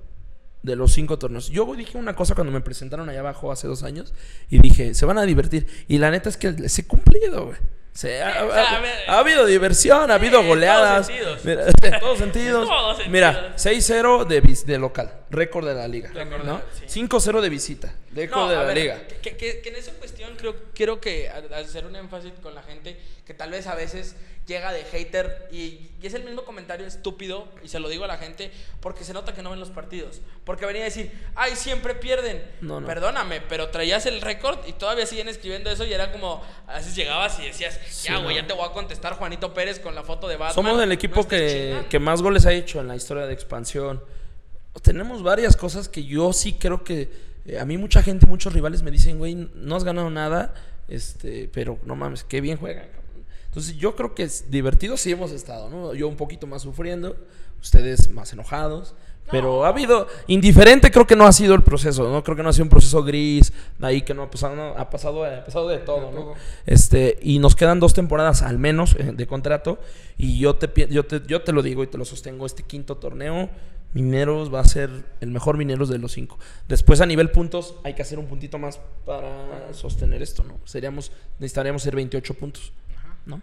de 0.62 0.76
los 0.78 0.94
cinco 0.94 1.20
torneos. 1.20 1.50
Yo 1.50 1.74
dije 1.76 1.98
una 1.98 2.16
cosa 2.16 2.36
cuando 2.36 2.54
me 2.54 2.62
presentaron 2.62 3.10
allá 3.10 3.20
abajo 3.20 3.52
hace 3.52 3.68
dos 3.68 3.84
años 3.84 4.14
y 4.50 4.60
dije, 4.60 4.94
se 4.94 5.06
van 5.06 5.18
a 5.18 5.24
divertir. 5.24 5.68
Y 5.90 5.98
la 5.98 6.10
neta 6.12 6.30
es 6.30 6.38
que 6.38 6.52
les 6.52 6.80
he 6.80 6.88
cumplido, 6.88 7.48
güey. 7.48 7.58
Se 7.94 8.24
ha, 8.24 8.44
o 8.46 8.52
sea, 8.52 8.64
ha- 8.64 8.78
a 8.78 8.80
ver, 8.82 8.96
ha 9.08 9.20
habido 9.20 9.46
diversión, 9.46 10.10
ha 10.10 10.16
habido 10.16 10.40
en 10.42 10.48
goleadas. 10.48 11.08
todos 11.08 11.38
sentidos. 11.38 11.44
Mira, 11.46 11.68
en 11.94 12.00
todos 12.00 12.18
sentidos. 12.18 12.64
En 12.64 12.68
todos 12.70 12.98
sentidos. 12.98 13.12
Mira, 13.12 13.54
6-0 13.56 14.26
de, 14.26 14.42
de 14.66 14.78
local, 14.80 15.14
récord 15.30 15.68
de 15.68 15.76
la 15.76 15.88
liga. 15.88 16.10
¿no? 16.44 16.60
sí. 16.88 17.02
5-0 17.08 17.40
de 17.42 17.50
visita, 17.50 17.94
récord 18.14 18.42
No, 18.46 18.50
de 18.50 18.56
la 18.56 18.64
ver, 18.64 18.78
liga. 18.78 19.02
Que, 19.22 19.38
que- 19.38 19.62
que 19.62 19.70
en 19.70 19.76
esa 19.76 19.92
cuestión 19.94 20.36
creo, 20.38 20.56
quiero 20.74 21.00
que 21.00 21.30
hacer 21.30 21.86
un 21.86 21.96
énfasis 21.96 22.32
con 22.42 22.56
la 22.56 22.64
gente 22.64 23.00
que 23.28 23.34
tal 23.36 23.52
vez 23.52 23.68
a 23.68 23.76
veces 23.76 24.16
llega 24.46 24.74
de 24.74 24.84
hater 24.84 25.48
y, 25.52 25.90
y 26.02 26.04
es 26.04 26.14
el 26.14 26.24
mismo 26.26 26.44
comentario 26.44 26.86
estúpido 26.86 27.48
y 27.64 27.70
se 27.70 27.80
lo 27.80 27.88
digo 27.88 28.04
a 28.04 28.08
la 28.08 28.18
gente 28.18 28.52
porque 28.82 29.06
se 29.06 29.14
nota 29.14 29.34
que 29.34 29.42
no 29.42 29.52
ven 29.52 29.60
los 29.60 29.70
partidos. 29.70 30.20
Porque 30.44 30.66
venía 30.66 30.82
a 30.82 30.86
decir, 30.86 31.12
ay, 31.36 31.56
siempre 31.56 31.96
pierden. 31.96 32.44
No, 32.60 32.82
no. 32.82 32.88
Perdóname, 32.88 33.42
pero 33.42 33.70
traías 33.70 34.06
el 34.06 34.20
récord 34.22 34.60
y 34.68 34.74
todavía 34.74 35.06
siguen 35.06 35.30
escribiendo 35.30 35.70
eso 35.72 35.86
y 35.86 35.94
era 35.94 36.12
como, 36.12 36.44
a 36.68 36.76
veces 36.76 36.96
llegabas 36.96 37.40
y 37.40 37.46
decías, 37.46 37.80
ya, 38.04 38.18
Sí, 38.18 38.24
güey, 38.24 38.36
no. 38.36 38.42
ya 38.42 38.48
te 38.48 38.54
voy 38.54 38.68
a 38.68 38.72
contestar 38.74 39.14
Juanito 39.14 39.54
Pérez 39.54 39.80
con 39.80 39.96
la 39.96 40.04
foto 40.04 40.28
de 40.28 40.36
Batman. 40.36 40.56
Somos 40.56 40.82
el 40.82 40.92
equipo 40.92 41.26
que, 41.28 41.48
chingando". 41.70 41.90
que 41.90 42.00
más 42.00 42.22
goles 42.22 42.46
ha 42.46 42.52
hecho 42.52 42.82
en 42.82 42.88
la 42.90 42.96
historia 42.98 43.26
de 43.26 43.34
expansión. 43.34 44.04
Tenemos 44.82 45.24
varias 45.24 45.56
cosas 45.56 45.88
que 45.88 46.04
yo 46.04 46.34
sí 46.34 46.54
creo 46.54 46.84
que 46.84 47.10
eh, 47.46 47.60
a 47.60 47.66
mí 47.66 47.78
mucha 47.78 48.02
gente, 48.04 48.26
muchos 48.26 48.52
rivales 48.54 48.82
me 48.82 48.92
dicen, 48.92 49.20
güey, 49.20 49.36
no 49.36 49.76
has 49.76 49.84
ganado 49.84 50.10
nada, 50.10 50.54
este, 50.88 51.50
pero 51.54 51.80
no 51.86 51.96
mames, 51.96 52.24
qué 52.24 52.42
bien 52.42 52.58
juegan. 52.58 52.88
Cabrón". 53.54 53.64
Entonces 53.64 53.78
yo 53.78 53.96
creo 53.96 54.16
que 54.16 54.24
es 54.24 54.50
divertido 54.50 54.98
sí 54.98 55.12
hemos 55.12 55.32
estado, 55.32 55.70
¿no? 55.70 55.94
Yo 55.94 56.08
un 56.08 56.16
poquito 56.16 56.48
más 56.48 56.64
sufriendo, 56.64 57.16
ustedes 57.62 58.10
más 58.10 58.34
enojados. 58.34 58.96
Pero 59.32 59.66
ha 59.66 59.70
habido, 59.70 60.08
indiferente 60.28 60.92
creo 60.92 61.08
que 61.08 61.16
no 61.16 61.26
ha 61.26 61.32
sido 61.32 61.56
el 61.56 61.64
proceso, 61.64 62.12
¿no? 62.12 62.24
Creo 62.24 62.36
que 62.36 62.44
no 62.44 62.50
ha 62.50 62.54
sido 62.54 62.66
un 62.66 62.70
proceso 62.70 63.04
gris, 63.04 63.54
ahí 63.82 64.02
que 64.02 64.14
no 64.14 64.24
ha 64.24 64.30
pasado, 64.30 64.56
no, 64.56 64.74
ha 64.78 64.90
pasado, 64.90 65.24
ha 65.24 65.46
pasado 65.46 65.70
de 65.70 65.78
todo, 65.78 66.12
¿no? 66.12 66.20
todo. 66.20 66.34
Este, 66.66 67.18
y 67.22 67.40
nos 67.40 67.56
quedan 67.56 67.80
dos 67.80 67.94
temporadas 67.94 68.42
al 68.42 68.60
menos 68.60 68.96
eh, 69.00 69.12
de 69.14 69.28
contrato. 69.28 69.80
Y 70.18 70.40
yo 70.40 70.56
te, 70.56 70.88
yo, 70.88 71.06
te, 71.06 71.22
yo 71.26 71.42
te 71.42 71.54
lo 71.54 71.62
digo 71.62 71.84
y 71.84 71.88
te 71.88 71.98
lo 71.98 72.06
sostengo. 72.06 72.46
Este 72.46 72.64
quinto 72.64 72.98
torneo, 72.98 73.50
Mineros 73.94 74.54
va 74.54 74.60
a 74.60 74.66
ser 74.66 74.90
el 75.22 75.30
mejor 75.30 75.58
Mineros 75.58 75.88
de 75.88 76.00
los 76.00 76.12
cinco. 76.12 76.38
Después, 76.68 77.00
a 77.00 77.06
nivel 77.06 77.32
puntos, 77.32 77.76
hay 77.84 77.94
que 77.94 78.02
hacer 78.02 78.20
un 78.20 78.26
puntito 78.26 78.58
más 78.58 78.80
para 79.06 79.74
sostener 79.74 80.22
esto, 80.22 80.44
¿no? 80.44 80.60
Seríamos, 80.66 81.12
necesitaríamos 81.40 81.82
ser 81.82 81.96
28 81.96 82.34
puntos. 82.34 82.74
¿No? 83.26 83.42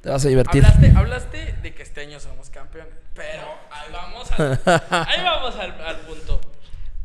Te 0.00 0.08
vas 0.08 0.24
a 0.24 0.28
divertir. 0.28 0.64
Hablaste, 0.64 0.92
hablaste 0.96 1.52
de 1.62 1.74
que 1.74 1.82
este 1.82 2.00
año 2.00 2.18
somos 2.18 2.50
campeones, 2.50 2.94
pero 3.14 3.42
ahí 3.70 3.92
vamos 3.92 4.30
al, 4.32 4.60
ahí 4.90 5.22
vamos 5.22 5.56
al, 5.56 5.72
al 5.82 5.96
punto. 6.00 6.40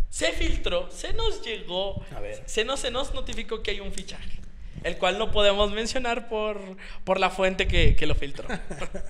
Se 0.10 0.32
filtró, 0.32 0.89
se 0.89 1.14
nos 1.14 1.41
llegó, 1.43 2.04
A 2.16 2.20
ver. 2.20 2.41
se 2.45 2.66
nos, 2.66 2.80
se 2.80 2.89
nos 2.89 3.14
notificó 3.14 3.62
que 3.62 3.72
hay 3.72 3.80
un 3.80 3.91
fichaje, 3.91 4.39
el 4.84 4.97
cual 4.97 5.20
no 5.20 5.32
podemos 5.32 5.72
mencionar 5.72 6.30
por, 6.30 6.60
por 7.04 7.20
la 7.20 7.30
fuente 7.30 7.68
que, 7.68 7.95
que 7.95 8.08
lo 8.08 8.16
filtró. 8.16 8.47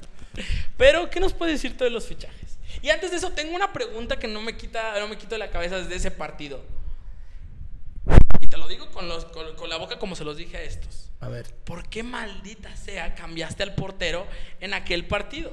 pero, 0.77 1.09
¿qué 1.09 1.19
nos 1.19 1.33
puedes 1.33 1.55
decir 1.55 1.77
tú 1.77 1.83
de 1.83 1.89
los 1.89 2.05
fichajes? 2.07 2.57
Y 2.81 2.89
antes 2.89 3.11
de 3.11 3.17
eso, 3.17 3.31
tengo 3.31 3.55
una 3.55 3.71
pregunta 3.71 4.17
que 4.17 4.27
no 4.27 4.41
me 4.41 4.57
quita, 4.57 4.99
no 4.99 5.07
me 5.07 5.17
quito 5.17 5.35
de 5.35 5.39
la 5.39 5.51
cabeza 5.51 5.77
desde 5.77 5.95
ese 5.95 6.11
partido. 6.11 6.61
Te 8.49 8.57
lo 8.57 8.67
digo 8.67 8.89
con, 8.91 9.07
los, 9.07 9.25
con, 9.25 9.55
con 9.55 9.69
la 9.69 9.77
boca 9.77 9.99
como 9.99 10.15
se 10.15 10.23
los 10.23 10.37
dije 10.37 10.57
a 10.57 10.63
estos. 10.63 11.11
A 11.19 11.27
ver. 11.29 11.45
¿Por 11.65 11.87
qué 11.87 12.01
maldita 12.03 12.75
sea 12.75 13.13
cambiaste 13.15 13.63
al 13.63 13.75
portero 13.75 14.25
en 14.59 14.73
aquel 14.73 15.05
partido? 15.05 15.51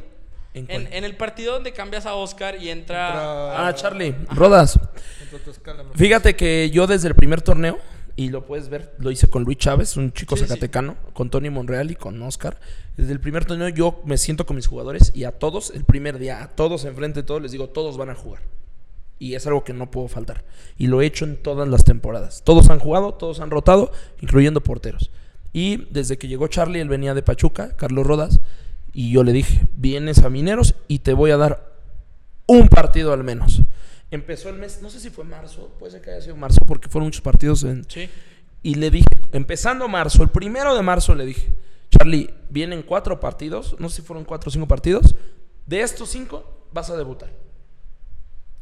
¿En 0.54 0.62
En, 0.70 0.82
cuál? 0.84 0.94
en 0.94 1.04
el 1.04 1.16
partido 1.16 1.52
donde 1.54 1.72
cambias 1.72 2.06
a 2.06 2.14
Oscar 2.14 2.56
y 2.62 2.70
entra. 2.70 3.08
Entra- 3.10 3.68
Ah, 3.68 3.74
Charlie. 3.74 4.14
Rodas. 4.30 4.78
Fíjate 5.94 6.36
que 6.36 6.70
yo 6.70 6.86
desde 6.86 7.08
el 7.08 7.14
primer 7.14 7.42
torneo, 7.42 7.78
y 8.16 8.30
lo 8.30 8.46
puedes 8.46 8.70
ver, 8.70 8.94
lo 8.98 9.10
hice 9.10 9.28
con 9.28 9.44
Luis 9.44 9.58
Chávez, 9.58 9.96
un 9.98 10.12
chico 10.12 10.36
Sí, 10.36 10.42
sí. 10.44 10.48
zacatecano, 10.48 10.96
con 11.12 11.28
Tony 11.28 11.50
Monreal 11.50 11.90
y 11.90 11.96
con 11.96 12.20
Oscar. 12.22 12.58
Desde 12.96 13.12
el 13.12 13.20
primer 13.20 13.44
torneo 13.44 13.68
yo 13.68 14.00
me 14.06 14.16
siento 14.16 14.46
con 14.46 14.56
mis 14.56 14.66
jugadores 14.66 15.12
y 15.14 15.24
a 15.24 15.32
todos, 15.32 15.70
el 15.70 15.84
primer 15.84 16.18
día, 16.18 16.42
a 16.42 16.48
todos 16.48 16.86
enfrente 16.86 17.20
de 17.20 17.26
todos, 17.26 17.42
les 17.42 17.52
digo, 17.52 17.68
todos 17.68 17.98
van 17.98 18.08
a 18.10 18.14
jugar. 18.14 18.40
Y 19.18 19.34
es 19.34 19.46
algo 19.46 19.64
que 19.64 19.72
no 19.72 19.90
puedo 19.90 20.08
faltar. 20.08 20.44
Y 20.76 20.88
lo 20.88 21.00
he 21.00 21.06
hecho 21.06 21.24
en 21.24 21.42
todas 21.42 21.68
las 21.68 21.84
temporadas. 21.84 22.42
Todos 22.44 22.68
han 22.70 22.78
jugado, 22.78 23.14
todos 23.14 23.40
han 23.40 23.50
rotado, 23.50 23.90
incluyendo 24.20 24.62
porteros. 24.62 25.10
Y 25.52 25.86
desde 25.90 26.18
que 26.18 26.28
llegó 26.28 26.48
Charlie, 26.48 26.80
él 26.80 26.88
venía 26.88 27.14
de 27.14 27.22
Pachuca, 27.22 27.76
Carlos 27.76 28.06
Rodas, 28.06 28.40
y 28.92 29.10
yo 29.10 29.24
le 29.24 29.32
dije, 29.32 29.66
vienes 29.74 30.18
a 30.18 30.30
Mineros 30.30 30.74
y 30.88 30.98
te 31.00 31.14
voy 31.14 31.30
a 31.30 31.36
dar 31.36 31.72
un 32.46 32.68
partido 32.68 33.12
al 33.12 33.24
menos. 33.24 33.62
Empezó 34.10 34.48
el 34.48 34.56
mes, 34.56 34.80
no 34.82 34.90
sé 34.90 35.00
si 35.00 35.10
fue 35.10 35.24
marzo, 35.24 35.74
puede 35.78 35.92
ser 35.92 36.00
que 36.02 36.10
haya 36.10 36.20
sido 36.20 36.36
marzo, 36.36 36.60
porque 36.66 36.88
fueron 36.88 37.08
muchos 37.08 37.22
partidos 37.22 37.64
en... 37.64 37.84
Sí. 37.88 38.08
Y 38.62 38.74
le 38.76 38.90
dije, 38.90 39.06
empezando 39.32 39.88
marzo, 39.88 40.22
el 40.22 40.28
primero 40.28 40.74
de 40.74 40.82
marzo 40.82 41.14
le 41.14 41.26
dije, 41.26 41.52
Charlie, 41.90 42.32
vienen 42.50 42.82
cuatro 42.82 43.20
partidos, 43.20 43.76
no 43.78 43.88
sé 43.88 43.96
si 43.96 44.02
fueron 44.02 44.24
cuatro 44.24 44.48
o 44.48 44.52
cinco 44.52 44.66
partidos, 44.66 45.14
de 45.66 45.80
estos 45.80 46.08
cinco 46.08 46.68
vas 46.72 46.90
a 46.90 46.96
debutar. 46.96 47.30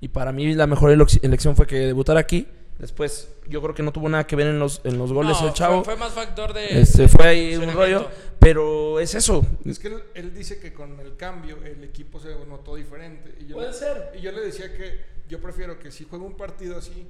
Y 0.05 0.09
para 0.09 0.33
mí 0.33 0.55
la 0.55 0.67
mejor 0.67 0.91
elec- 0.91 1.19
elección 1.23 1.57
fue 1.57 1.67
que 1.67 1.77
debutara 1.77 2.21
aquí. 2.21 2.47
Después, 2.79 3.31
yo 3.49 3.63
creo 3.63 3.75
que 3.75 3.83
no 3.83 3.91
tuvo 3.91 4.07
nada 4.11 4.27
que 4.27 4.37
ver 4.37 4.49
en 4.49 4.59
los, 4.59 4.83
en 4.85 4.99
los 4.99 5.11
goles 5.15 5.41
No, 5.41 5.49
el 5.49 5.55
chavo. 5.55 5.83
Fue, 5.83 5.95
fue 5.95 6.01
más 6.05 6.13
factor 6.13 6.53
de. 6.53 6.79
este, 6.83 7.09
fue 7.09 7.27
ahí 7.27 7.57
un 7.57 7.73
rollo, 7.73 8.07
pero 8.39 9.01
es 9.01 9.15
eso. 9.15 9.47
Es 9.65 9.79
que 9.79 9.89
él, 9.89 10.03
él 10.15 10.35
dice 10.35 10.59
que 10.59 10.75
con 10.75 11.01
el 11.01 11.17
cambio 11.17 11.57
el 11.65 11.83
equipo 11.85 12.21
se 12.21 12.29
notó 12.47 12.75
diferente. 12.77 13.35
Y 13.41 13.47
yo 13.47 13.55
Puede 13.57 13.69
le, 13.69 13.75
ser. 13.75 14.13
Y 14.15 14.21
yo 14.21 14.31
le 14.33 14.43
decía 14.43 14.77
que 14.77 15.01
yo 15.27 15.41
prefiero 15.41 15.79
que 15.79 15.91
si 15.91 16.05
juega 16.05 16.23
un 16.27 16.37
partido 16.37 16.77
así, 16.77 17.07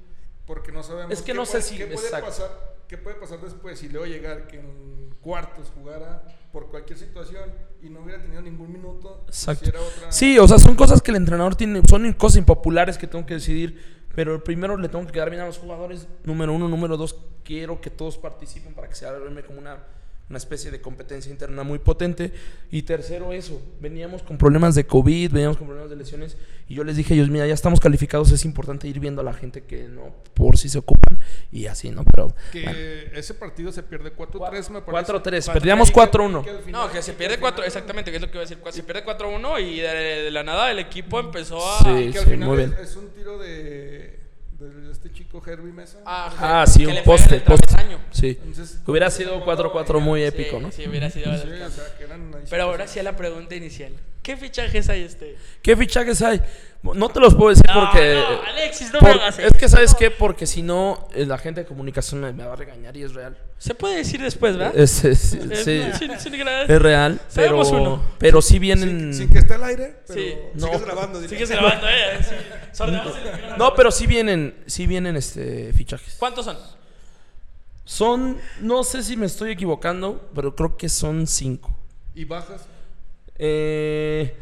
porque 0.47 0.73
no 0.73 0.83
sabemos 0.83 1.13
Es 1.13 1.21
que 1.21 1.33
qué 1.33 1.35
no 1.35 1.47
sé 1.47 1.63
si- 1.63 1.77
qué 1.77 1.87
puede, 1.87 2.11
pasar, 2.11 2.75
qué 2.89 2.99
puede 2.99 3.17
pasar 3.17 3.41
después 3.41 3.79
si 3.79 3.89
luego 3.89 4.07
llegar 4.07 4.47
que 4.47 4.59
en 4.61 5.15
cuartos 5.21 5.71
jugara 5.75 6.23
por 6.53 6.69
cualquier 6.69 6.99
situación 6.99 7.51
y 7.83 7.89
no 7.89 8.01
hubiera 8.01 8.21
tenido 8.21 8.43
ningún 8.43 8.73
minuto. 8.73 9.25
Exacto. 9.27 9.71
otra- 9.71 10.13
Sí, 10.13 10.39
o 10.39 10.47
sea, 10.47 10.59
son 10.59 10.75
cosas 10.75 11.01
que 11.03 11.11
el 11.11 11.17
entrenador 11.17 11.57
tiene, 11.57 11.81
son 11.89 12.13
cosas 12.13 12.37
impopulares 12.39 12.99
que 12.99 13.07
tengo 13.07 13.25
que 13.27 13.35
decidir. 13.35 14.05
Pero 14.15 14.45
primero 14.45 14.77
le 14.77 14.89
tengo 14.89 15.05
que 15.07 15.13
quedar 15.13 15.29
bien 15.29 15.43
a 15.43 15.47
los 15.47 15.59
jugadores. 15.59 16.07
Número 16.23 16.53
uno, 16.53 16.69
número 16.69 16.97
dos, 16.97 17.17
quiero 17.43 17.81
que 17.81 17.91
todos 17.91 18.17
participen 18.17 18.73
para 18.73 18.89
que 18.89 18.95
se 18.95 19.07
arme 19.07 19.43
como 19.43 19.59
una, 19.59 19.79
una 20.31 20.39
especie 20.39 20.71
de 20.71 20.81
competencia 20.81 21.31
interna 21.31 21.63
muy 21.65 21.79
potente. 21.79 22.33
Y 22.71 22.83
tercero, 22.83 23.33
eso. 23.33 23.61
Veníamos 23.81 24.23
con 24.23 24.39
problemas 24.39 24.75
de 24.75 24.87
COVID, 24.87 25.31
veníamos 25.33 25.57
con 25.59 25.67
problemas 25.67 25.91
de 25.91 25.97
lesiones. 25.97 26.37
Y 26.67 26.75
yo 26.77 26.85
les 26.85 26.97
dije 26.97 27.13
a 27.13 27.17
ellos, 27.17 27.29
mira, 27.29 27.47
ya 27.47 27.53
estamos 27.53 27.79
calificados, 27.79 28.31
es 28.33 28.45
importante 28.47 28.89
ir 28.89 28.99
viendo 29.01 29.21
a 29.21 29.25
la 29.25 29.35
gente 29.35 29.65
que 29.65 29.87
no 29.87 30.15
por 30.33 30.57
si 30.57 30.69
se 30.71 30.79
ocupan. 30.79 31.19
Y 31.53 31.67
así, 31.67 31.91
¿no? 31.91 32.05
Pero. 32.05 32.35
Que 32.53 32.63
bueno. 32.63 32.79
ese 33.15 33.35
partido 33.35 33.71
se 33.71 33.83
pierde 33.83 34.15
4-3, 34.17 34.71
me 34.71 34.81
parece. 34.81 35.13
4-3, 35.13 35.45
Cuatro- 35.45 35.53
perdíamos 35.53 35.89
y 35.91 35.93
que- 35.93 36.01
4-1. 36.01 36.41
y 36.41 36.45
que 36.45 36.51
al 36.51 36.63
final- 36.63 36.87
No, 36.87 36.93
que 36.93 37.03
se 37.03 37.13
pierde 37.13 37.35
al 37.35 37.41
4, 37.41 37.57
final- 37.57 37.67
exactamente, 37.67 38.11
que 38.11 38.17
es 38.17 38.23
lo 38.23 38.29
que 38.29 38.39
iba 38.39 38.43
a 38.45 38.47
decir. 38.49 38.59
Se 38.73 38.83
pierde 38.83 39.05
4-1 39.05 39.59
y 39.61 39.81
de, 39.81 39.89
de 40.23 40.31
la 40.31 40.43
nada 40.43 40.71
el 40.71 40.79
equipo 40.79 41.21
empezó 41.21 41.59
a. 41.71 41.79
Sí. 41.81 42.11
Que 42.13 42.19
al 42.19 42.25
sí, 42.25 42.31
final 42.31 42.49
muy 42.49 42.63
es, 42.63 42.71
bien. 42.71 42.83
es 42.83 42.97
un 42.97 43.09
tiro 43.11 43.39
de, 43.39 44.21
de 44.59 44.91
este 44.91 45.13
chico 45.13 45.43
Herbie 45.47 45.73
Mesa. 45.73 45.99
a- 46.07 46.61
Ah, 46.63 46.67
sí, 46.67 46.87
un 46.87 46.97
poste. 47.05 47.43
Sí. 48.11 48.39
Entonces, 48.41 48.81
Hubiera 48.87 49.11
sido 49.11 49.45
4-4 49.45 50.01
muy 50.01 50.21
Sí, 50.21 50.27
épico, 50.27 50.61
¿no? 50.61 50.71
Sí, 50.71 50.87
hubiera 50.89 51.11
sido. 51.11 51.37
Sí, 51.37 51.49
o 51.49 51.71
sea, 51.71 51.85
que 51.99 52.05
eran 52.05 52.33
ahí 52.35 52.45
Pero 52.49 52.65
sí, 52.65 52.71
ahora 52.71 52.87
sí 52.87 52.99
a 52.99 53.03
la 53.03 53.17
pregunta 53.17 53.55
inicial. 53.55 53.93
¿Qué 54.25 54.37
fichajes 54.37 54.89
hay 54.89 55.03
este? 55.03 55.37
¿Qué 55.63 55.77
fichajes 55.77 56.21
hay? 56.23 56.41
No 56.83 57.09
te 57.09 57.21
los 57.21 57.35
puedo 57.35 57.51
decir 57.51 57.65
No, 57.73 57.81
porque. 57.81 58.15
no, 58.15 58.43
Alexis, 58.51 58.93
no 58.93 58.99
por- 58.99 59.09
me 59.17 59.23
hagas 59.23 59.39
es 59.39 59.53
que, 59.53 59.69
¿sabes 59.69 59.91
eso. 59.91 59.99
qué? 59.99 60.11
Porque 60.11 60.47
si 60.47 60.63
no, 60.63 61.09
la 61.15 61.39
gente 61.39 61.61
de 61.63 61.67
comunicación 61.67 62.21
me, 62.21 62.33
me 62.33 62.45
va 62.45 62.55
a 62.55 62.57
regañar 62.57 62.97
y 62.97 63.03
es 63.05 63.15
real. 63.15 63.39
Se 63.59 63.75
puede 63.75 63.97
decir 63.97 64.21
después, 64.21 64.57
¿verdad? 64.57 64.77
Es, 64.77 65.05
es- 65.05 65.19
sí, 65.21 65.39
Es- 65.51 65.63
sí, 65.65 66.31
gra- 66.31 66.65
es 66.69 66.83
real. 66.83 67.21
Pero, 67.35 67.61
uno. 67.67 68.03
pero 68.19 68.43
sí 68.43 68.59
vienen. 68.59 69.13
Sin, 69.13 69.15
sin 69.15 69.31
que 69.31 69.39
esté 69.39 69.55
al 69.55 69.65
aire, 69.65 69.97
pero 70.07 70.21
Sí. 70.21 70.35
No. 70.55 70.67
sigues 70.67 70.83
grabando. 70.85 71.19
dile. 71.21 71.29
Sigues 71.29 71.51
grabando, 71.51 71.87
¿eh? 71.89 72.19
Sí. 72.73 72.85
No, 73.57 73.75
pero 73.75 73.91
sí 73.91 74.07
vienen, 74.07 74.55
sí 74.67 74.87
vienen 74.87 75.17
este 75.17 75.73
fichajes. 75.75 76.17
¿Cuántos 76.19 76.45
son? 76.45 76.57
Son, 77.85 78.39
no 78.61 78.83
sé 78.83 79.03
si 79.03 79.17
me 79.17 79.27
estoy 79.27 79.53
equivocando, 79.53 80.29
pero 80.35 80.57
creo 80.57 80.77
que 80.77 80.89
son 80.89 81.27
cinco. 81.27 81.77
Y 82.15 82.25
bajas, 82.25 82.67
Eh, 83.39 84.35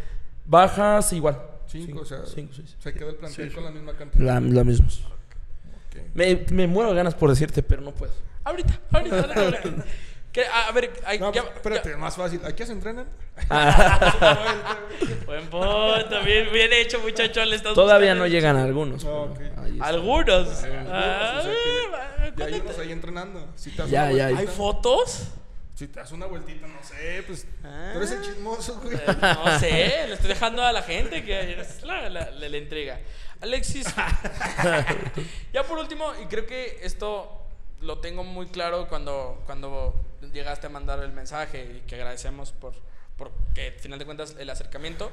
bajas 0.45 1.12
igual. 1.12 1.40
cinco, 1.66 2.01
o 2.01 2.05
sea, 2.05 2.24
cinco, 2.26 2.53
sí, 2.55 2.62
sí. 2.66 2.74
se 2.78 2.93
queda 2.93 3.09
el 3.11 3.16
plantel 3.16 3.53
con 3.53 3.64
la 3.64 3.70
misma 3.70 3.95
cantidad. 3.95 4.24
La, 4.24 4.40
la 4.40 4.64
mismos. 4.64 5.03
Ok. 5.05 6.03
Me, 6.14 6.45
me 6.51 6.66
muero 6.66 6.90
de 6.90 6.97
ganas 6.97 7.14
por 7.14 7.30
decirte, 7.30 7.62
pero 7.62 7.80
no 7.82 7.93
puedo. 7.93 8.12
Ahorita, 8.45 8.78
ahorita. 8.93 9.24
Que, 10.32 10.47
a, 10.47 10.72
ver, 10.72 10.90
hay, 11.05 11.18
No, 11.18 11.30
ya- 11.30 11.43
pues, 11.43 11.57
espérate, 11.57 11.90
ya- 11.90 11.97
más 11.99 12.16
fácil. 12.16 12.40
¿Aquí 12.47 12.64
se 12.64 12.72
entrenan? 12.72 13.07
Buen 15.26 15.47
punto, 15.51 16.22
bien, 16.24 16.49
bien 16.51 16.72
hecho, 16.72 17.01
muchacho. 17.01 17.45
Le 17.45 17.57
estás 17.57 17.74
Todavía 17.74 18.14
no 18.14 18.22
buscando- 18.22 18.34
llegan 18.34 18.57
algunos. 18.57 19.05
No, 19.05 19.34
pero 19.36 19.51
ok. 19.53 19.59
ahí 19.59 19.72
está. 19.72 19.86
Algunos. 19.88 20.49
o 20.49 20.55
sea 20.55 20.86
Ah, 20.90 21.43
Ya 21.45 22.45
hay 22.47 22.53
¿cuándo 22.53 22.64
unos 22.64 22.78
ahí 22.78 22.93
entrenando. 22.93 23.47
Si 23.57 23.72
Ya, 23.72 23.84
ya 23.88 24.03
hay. 24.07 24.20
¿Hay 24.20 24.32
vueltita- 24.47 24.53
fotos? 24.53 25.28
Si 25.75 25.89
te 25.89 26.01
das 26.01 26.12
una 26.12 26.27
vueltita, 26.27 26.66
no 26.66 26.83
sé, 26.83 27.23
pues. 27.27 27.47
Ah. 27.64 27.91
Tú 27.93 27.99
eres 27.99 28.11
el 28.12 28.23
chismoso, 28.23 28.81
güey. 28.81 28.95
Eh, 28.95 29.01
No 29.20 29.59
sé, 29.59 29.68
le 30.09 30.14
estoy 30.14 30.29
dejando 30.29 30.62
a 30.62 30.70
la 30.73 30.83
gente 30.83 31.25
que 31.25 31.61
es 31.61 31.83
la, 31.83 32.09
la, 32.11 32.31
la- 32.31 32.49
la 32.49 32.57
intriga. 32.57 33.01
Alexis, 33.41 33.87
ya 35.53 35.64
por 35.64 35.79
último, 35.79 36.12
y 36.23 36.27
creo 36.27 36.47
que 36.47 36.79
esto 36.83 37.41
lo 37.81 37.99
tengo 37.99 38.23
muy 38.25 38.47
claro 38.47 38.87
cuando, 38.89 39.43
cuando 39.47 39.95
llegaste 40.33 40.66
a 40.68 40.70
mandar 40.70 41.01
el 41.03 41.12
mensaje 41.12 41.79
y 41.79 41.81
que 41.89 41.97
agradecemos 41.97 42.53
por, 42.53 42.75
por 43.16 43.33
que 43.55 43.68
al 43.68 43.73
final 43.81 43.99
de 43.99 44.05
cuentas 44.05 44.37
el 44.39 44.49
acercamiento. 44.51 45.11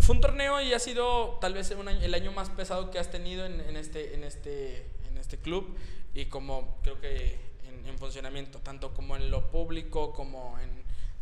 Fue 0.00 0.14
un 0.16 0.20
torneo 0.22 0.60
y 0.62 0.72
ha 0.72 0.78
sido 0.78 1.38
tal 1.40 1.52
vez 1.54 1.70
un 1.72 1.86
año- 1.86 2.00
el 2.00 2.14
año 2.14 2.32
más 2.32 2.48
pesado 2.48 2.90
que 2.90 2.98
has 2.98 3.10
tenido 3.10 3.44
en, 3.44 3.60
en 3.60 3.76
este, 3.76 4.14
en, 4.14 4.24
este, 4.24 4.86
en 5.08 5.18
este 5.18 5.36
club 5.38 5.76
y 6.14 6.24
como 6.26 6.78
creo 6.82 6.98
que 7.00 7.38
en, 7.82 7.88
en 7.88 7.98
funcionamiento, 7.98 8.58
tanto 8.60 8.92
como 8.94 9.16
en 9.16 9.30
lo 9.30 9.50
público 9.50 10.12
como 10.12 10.58
en 10.60 10.70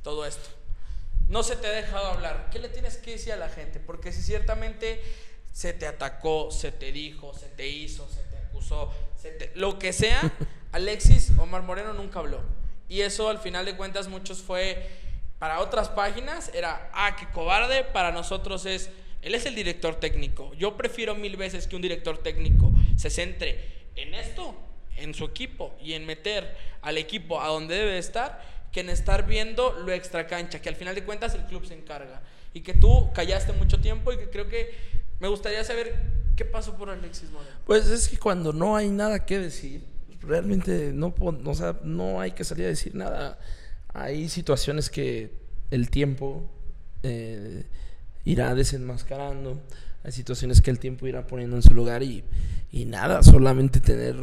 todo 0.02 0.26
esto. 0.26 0.48
No 1.28 1.42
se 1.42 1.56
te 1.56 1.66
ha 1.68 1.70
dejado 1.72 2.06
hablar. 2.08 2.48
¿Qué 2.50 2.58
le 2.58 2.68
tienes 2.68 2.96
que 2.96 3.12
decir 3.12 3.32
a 3.32 3.36
la 3.36 3.48
gente? 3.48 3.78
Porque 3.78 4.12
si 4.12 4.22
ciertamente 4.22 5.00
se 5.52 5.72
te 5.72 5.86
atacó, 5.86 6.50
se 6.50 6.72
te 6.72 6.90
dijo, 6.92 7.34
se 7.34 7.46
te 7.48 7.68
hizo, 7.68 8.08
se 8.08 8.22
te 8.24 8.36
acusó, 8.38 8.92
se 9.16 9.30
te- 9.32 9.52
lo 9.54 9.78
que 9.78 9.92
sea, 9.92 10.20
Alexis 10.72 11.32
Omar 11.38 11.62
Moreno 11.62 11.92
nunca 11.92 12.18
habló. 12.20 12.40
Y 12.88 13.02
eso 13.02 13.28
al 13.28 13.38
final 13.38 13.64
de 13.64 13.76
cuentas 13.76 14.08
muchos 14.08 14.40
fue, 14.42 14.88
para 15.38 15.60
otras 15.60 15.88
páginas 15.88 16.50
era, 16.54 16.90
ah, 16.92 17.14
qué 17.16 17.28
cobarde, 17.30 17.84
para 17.84 18.10
nosotros 18.10 18.66
es, 18.66 18.90
él 19.22 19.34
es 19.34 19.46
el 19.46 19.54
director 19.54 19.94
técnico. 19.96 20.52
Yo 20.54 20.76
prefiero 20.76 21.14
mil 21.14 21.36
veces 21.36 21.66
que 21.68 21.76
un 21.76 21.82
director 21.82 22.18
técnico 22.18 22.72
se 22.96 23.10
centre 23.10 23.86
en 23.94 24.14
esto, 24.14 24.56
en 25.00 25.14
su 25.14 25.24
equipo 25.24 25.74
y 25.82 25.94
en 25.94 26.06
meter 26.06 26.56
al 26.82 26.98
equipo 26.98 27.40
a 27.40 27.48
donde 27.48 27.76
debe 27.76 27.98
estar, 27.98 28.42
que 28.72 28.80
en 28.80 28.90
estar 28.90 29.26
viendo 29.26 29.72
lo 29.72 29.92
extra 29.92 30.26
cancha, 30.26 30.60
que 30.60 30.68
al 30.68 30.76
final 30.76 30.94
de 30.94 31.04
cuentas 31.04 31.34
el 31.34 31.44
club 31.44 31.66
se 31.66 31.74
encarga. 31.74 32.22
Y 32.52 32.60
que 32.60 32.74
tú 32.74 33.10
callaste 33.12 33.52
mucho 33.52 33.80
tiempo 33.80 34.12
y 34.12 34.18
que 34.18 34.30
creo 34.30 34.48
que 34.48 34.74
me 35.20 35.28
gustaría 35.28 35.62
saber 35.64 35.94
qué 36.36 36.44
pasó 36.44 36.76
por 36.76 36.90
Alexis 36.90 37.30
Moreno. 37.30 37.56
Pues 37.66 37.88
es 37.88 38.08
que 38.08 38.18
cuando 38.18 38.52
no 38.52 38.76
hay 38.76 38.88
nada 38.88 39.24
que 39.24 39.38
decir, 39.38 39.84
realmente 40.20 40.92
no, 40.92 41.14
no 41.84 42.20
hay 42.20 42.32
que 42.32 42.44
salir 42.44 42.66
a 42.66 42.68
decir 42.68 42.94
nada. 42.94 43.38
Hay 43.92 44.28
situaciones 44.28 44.90
que 44.90 45.32
el 45.70 45.90
tiempo 45.90 46.50
eh, 47.02 47.64
irá 48.24 48.54
desenmascarando, 48.54 49.60
hay 50.02 50.12
situaciones 50.12 50.60
que 50.60 50.70
el 50.70 50.78
tiempo 50.78 51.06
irá 51.06 51.26
poniendo 51.26 51.56
en 51.56 51.62
su 51.62 51.74
lugar 51.74 52.02
y, 52.02 52.24
y 52.72 52.84
nada, 52.84 53.22
solamente 53.22 53.80
tener, 53.80 54.16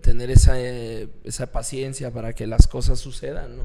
tener 0.00 0.30
esa, 0.30 0.60
eh, 0.60 1.08
esa 1.24 1.52
paciencia 1.52 2.10
para 2.10 2.32
que 2.32 2.46
las 2.46 2.66
cosas 2.66 2.98
sucedan, 2.98 3.56
¿no? 3.58 3.64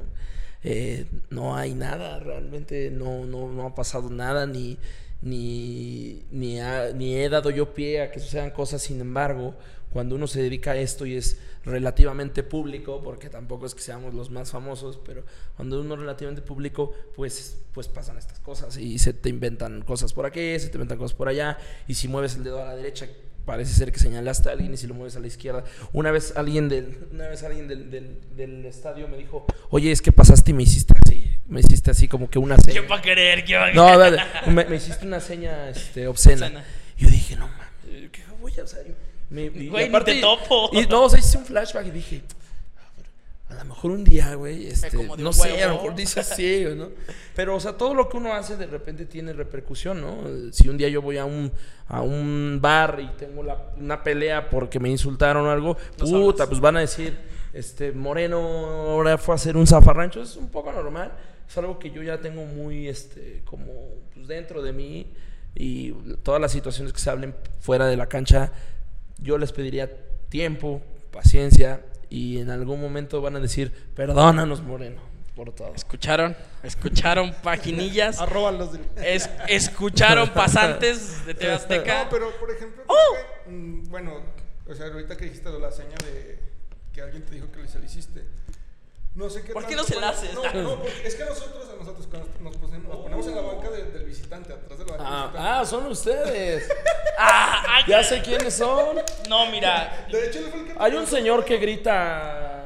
Eh, 0.63 1.05
no 1.29 1.55
hay 1.55 1.73
nada, 1.73 2.19
realmente 2.19 2.91
no, 2.91 3.25
no, 3.25 3.49
no 3.49 3.67
ha 3.67 3.75
pasado 3.75 4.09
nada, 4.09 4.45
ni, 4.45 4.77
ni, 5.21 6.23
ni, 6.31 6.59
ha- 6.59 6.91
ni 6.93 7.15
he 7.15 7.29
dado 7.29 7.49
yo 7.49 7.73
pie 7.73 8.01
a 8.01 8.11
que 8.11 8.19
sucedan 8.19 8.51
cosas, 8.51 8.81
sin 8.81 8.99
embargo, 8.99 9.55
cuando 9.93 10.15
uno 10.15 10.27
se 10.27 10.41
dedica 10.41 10.71
a 10.71 10.77
esto 10.77 11.05
y 11.05 11.15
es 11.15 11.39
relativamente 11.65 12.43
público, 12.43 13.01
porque 13.03 13.29
tampoco 13.29 13.65
es 13.65 13.73
que 13.73 13.81
seamos 13.81 14.13
los 14.13 14.29
más 14.29 14.51
famosos, 14.51 14.99
pero 15.05 15.23
cuando 15.55 15.79
uno 15.81 15.93
es 15.95 15.99
relativamente 16.01 16.41
público, 16.41 16.93
pues, 17.15 17.57
pues 17.73 17.87
pasan 17.87 18.17
estas 18.17 18.39
cosas 18.39 18.77
y 18.77 18.99
se 18.99 19.13
te 19.13 19.29
inventan 19.29 19.81
cosas 19.81 20.13
por 20.13 20.25
aquí, 20.25 20.59
se 20.59 20.67
te 20.67 20.75
inventan 20.75 20.97
cosas 20.97 21.15
por 21.17 21.27
allá, 21.29 21.57
y 21.87 21.93
si 21.95 22.07
mueves 22.07 22.35
el 22.35 22.43
dedo 22.43 22.61
a 22.61 22.65
la 22.65 22.75
derecha, 22.75 23.07
parece 23.45 23.73
ser 23.73 23.91
que 23.91 23.99
señalaste 23.99 24.49
a 24.49 24.53
alguien 24.53 24.73
y 24.73 24.77
si 24.77 24.87
lo 24.87 24.93
mueves 24.93 25.15
a 25.15 25.19
la 25.19 25.27
izquierda. 25.27 25.63
Una 25.93 26.11
vez 26.11 26.33
alguien 26.35 26.69
del, 26.69 27.07
una 27.11 27.27
vez 27.27 27.43
alguien 27.43 27.67
del, 27.67 27.89
del, 27.89 28.17
del 28.35 28.65
estadio 28.65 29.07
me 29.07 29.17
dijo, 29.17 29.45
oye, 29.69 29.91
es 29.91 30.01
que 30.01 30.11
pasaste 30.11 30.51
y 30.51 30.53
me 30.53 30.63
hiciste 30.63 30.93
así, 31.05 31.29
me 31.47 31.59
hiciste 31.61 31.91
así 31.91 32.07
como 32.07 32.29
que 32.29 32.39
una 32.39 32.57
seña. 32.57 32.79
¿Quién 32.79 32.91
va 32.91 32.97
a 32.97 33.01
querer? 33.01 33.43
¿Quién 33.45 33.59
va 33.59 33.67
a 33.67 33.73
No, 33.73 33.97
dale, 33.97 34.21
me, 34.47 34.65
me 34.65 34.75
hiciste 34.75 35.05
una 35.05 35.19
seña 35.19 35.69
este, 35.69 36.07
obscena. 36.07 36.45
Obscena. 36.47 36.65
Yo 36.97 37.09
dije, 37.09 37.35
no 37.35 37.47
mames, 37.47 38.09
¿qué 38.11 38.21
voy 38.39 38.53
a 38.59 38.63
hacer? 38.63 38.95
Me, 39.29 39.45
y 39.45 39.69
Güey, 39.69 39.89
ni 39.89 39.99
te 40.03 40.21
topo. 40.21 40.69
Y, 40.73 40.85
no, 40.87 41.03
o 41.03 41.09
sea, 41.09 41.19
hice 41.19 41.37
un 41.37 41.45
flashback 41.45 41.85
y 41.87 41.91
dije, 41.91 42.21
"Ah, 42.27 42.33
a 43.49 43.55
lo 43.55 43.65
mejor 43.65 43.91
un 43.91 44.03
día, 44.03 44.35
güey, 44.35 44.67
este, 44.67 44.95
no 45.17 45.33
sé, 45.33 45.63
a 45.63 45.67
lo 45.69 45.73
mejor 45.75 45.95
dice 45.95 46.19
así, 46.19 46.65
¿no? 46.77 46.89
Pero, 47.35 47.55
o 47.55 47.59
sea, 47.59 47.73
todo 47.77 47.93
lo 47.95 48.07
que 48.07 48.17
uno 48.17 48.33
hace 48.33 48.55
de 48.57 48.67
repente 48.67 49.05
tiene 49.05 49.33
repercusión, 49.33 50.01
¿no? 50.01 50.51
Si 50.53 50.69
un 50.69 50.77
día 50.77 50.87
yo 50.89 51.01
voy 51.01 51.17
a 51.17 51.25
un, 51.25 51.51
a 51.87 52.01
un 52.01 52.59
bar 52.61 52.99
y 53.01 53.07
tengo 53.17 53.41
la- 53.43 53.71
una 53.77 54.03
pelea 54.03 54.49
porque 54.49 54.79
me 54.79 54.89
insultaron 54.89 55.45
o 55.47 55.51
algo, 55.51 55.77
puta, 55.97 56.47
pues 56.47 56.59
van 56.59 56.77
a 56.77 56.81
decir, 56.81 57.17
este, 57.53 57.91
Moreno 57.91 58.37
ahora 58.39 59.17
fue 59.17 59.33
a 59.33 59.37
hacer 59.37 59.57
un 59.57 59.65
zafarrancho, 59.65 60.21
es 60.21 60.35
un 60.35 60.49
poco 60.49 60.71
normal, 60.71 61.11
es 61.47 61.57
algo 61.57 61.79
que 61.79 61.89
yo 61.89 62.03
ya 62.03 62.19
tengo 62.21 62.45
muy, 62.45 62.87
este, 62.87 63.41
como, 63.45 63.73
pues 64.13 64.27
dentro 64.27 64.61
de 64.61 64.73
mí 64.73 65.07
y 65.55 65.91
todas 66.21 66.39
las 66.39 66.51
situaciones 66.51 66.93
que 66.93 66.99
se 66.99 67.09
hablen 67.09 67.33
fuera 67.59 67.87
de 67.87 67.97
la 67.97 68.05
cancha, 68.07 68.51
yo 69.17 69.39
les 69.39 69.51
pediría 69.51 69.89
tiempo, 70.29 70.81
paciencia 71.11 71.81
y 72.09 72.39
en 72.39 72.49
algún 72.49 72.81
momento 72.81 73.21
van 73.21 73.35
a 73.35 73.39
decir, 73.39 73.71
perdónanos 73.95 74.61
Moreno 74.63 75.01
por 75.35 75.53
todo. 75.53 75.73
¿Escucharon? 75.75 76.35
¿Escucharon 76.63 77.33
paginillas? 77.43 78.19
Arroba 78.19 78.51
los 78.51 78.73
del... 78.73 78.81
Es- 78.97 79.29
¿Escucharon 79.47 80.29
pasantes 80.33 81.25
de 81.25 81.33
TV 81.33 81.53
Azteca? 81.53 82.03
No, 82.05 82.09
pero 82.09 82.31
por 82.39 82.51
ejemplo, 82.51 82.83
¡Oh! 82.87 82.95
que, 83.45 83.51
mm, 83.51 83.83
bueno, 83.89 84.21
o 84.67 84.73
sea, 84.75 84.87
ahorita 84.87 85.15
que 85.17 85.25
dijiste 85.25 85.49
la 85.59 85.71
seña 85.71 85.95
de 86.05 86.39
que 86.93 87.01
alguien 87.01 87.23
te 87.25 87.35
dijo 87.35 87.51
que 87.51 87.67
se 87.67 87.79
la 87.79 87.85
hiciste. 87.85 88.23
No 89.15 89.29
sé 89.29 89.43
qué 89.43 89.51
¿Por 89.53 89.65
qué 89.65 89.75
no 89.75 89.83
se 89.83 89.95
la 89.95 90.11
cuando- 90.13 90.17
haces? 90.21 90.33
No, 90.33 90.61
no, 90.63 90.75
porque 90.79 91.07
es 91.07 91.15
que 91.15 91.25
nosotros, 91.25 91.67
a 91.73 91.75
nosotros 91.77 92.07
cuando 92.07 92.29
nos 92.41 92.55
ponemos, 92.57 92.87
nos 92.89 92.97
ponemos 93.03 93.27
en 93.27 93.35
la 93.35 93.41
banca 93.41 93.69
de- 93.69 93.83
del 93.91 94.03
visitante, 94.05 94.53
atrás 94.53 94.79
de 94.79 94.85
la 94.85 94.91
banca 94.91 95.03
del 95.03 95.13
Ah, 95.13 95.25
visitante. 95.27 95.49
ah, 95.49 95.65
son 95.65 95.85
ustedes. 95.87 96.69
Ah, 97.21 97.63
ah, 97.67 97.79
Ya 97.85 98.01
sé 98.01 98.21
quiénes 98.21 98.53
son. 98.53 98.95
No, 99.27 99.45
mira. 99.47 100.07
De 100.09 100.27
hecho, 100.27 100.39
él 100.39 100.45
fue 100.51 100.59
el 100.61 100.67
que 100.67 100.73
Hay 100.79 100.93
un 100.95 101.05
señor 101.05 101.43
que 101.43 101.57
grita 101.57 102.58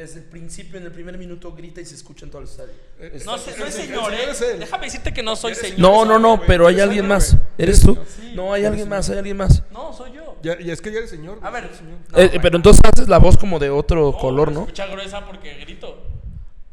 desde 0.00 0.20
el 0.20 0.24
principio, 0.26 0.78
en 0.78 0.84
el 0.86 0.92
primer 0.92 1.16
minuto, 1.18 1.52
grita 1.52 1.80
y 1.80 1.84
se 1.86 1.94
escucha 1.94 2.24
en 2.24 2.30
todo 2.30 2.42
el 2.42 2.48
estadio. 2.48 2.72
Eh, 2.98 3.20
No, 3.24 3.38
sé, 3.38 3.56
no 3.58 3.64
es 3.66 3.74
señor, 3.74 4.12
¿eh? 4.14 4.30
es. 4.30 4.40
Déjame 4.58 4.86
decirte 4.86 5.12
que 5.12 5.22
no 5.22 5.36
soy 5.36 5.54
señor. 5.54 5.78
No, 5.78 6.04
no, 6.04 6.18
no, 6.18 6.40
pero 6.46 6.66
hay 6.66 6.80
alguien 6.80 7.06
más. 7.06 7.36
¿Eres 7.58 7.80
tú? 7.80 7.96
Sí. 8.08 8.32
No, 8.34 8.52
hay 8.52 8.64
alguien 8.64 8.88
más, 8.88 9.08
hay 9.10 9.18
alguien 9.18 9.36
más. 9.36 9.62
No, 9.70 9.92
soy 9.92 10.12
yo. 10.12 10.36
Ya, 10.42 10.58
y 10.60 10.70
es 10.70 10.80
que 10.80 10.90
ya 10.90 10.98
eres 10.98 11.10
señor. 11.10 11.38
A 11.42 11.50
ver. 11.50 11.70
señor. 11.74 11.98
No, 12.10 12.18
Eh, 12.18 12.38
pero 12.40 12.56
entonces 12.56 12.80
haces 12.84 13.08
la 13.08 13.18
voz 13.18 13.36
como 13.36 13.58
de 13.58 13.70
otro 13.70 14.12
color, 14.12 14.50
¿no? 14.52 14.60
Escucha 14.60 14.86
gruesa 14.86 15.24
porque 15.26 15.54
grito. 15.54 16.02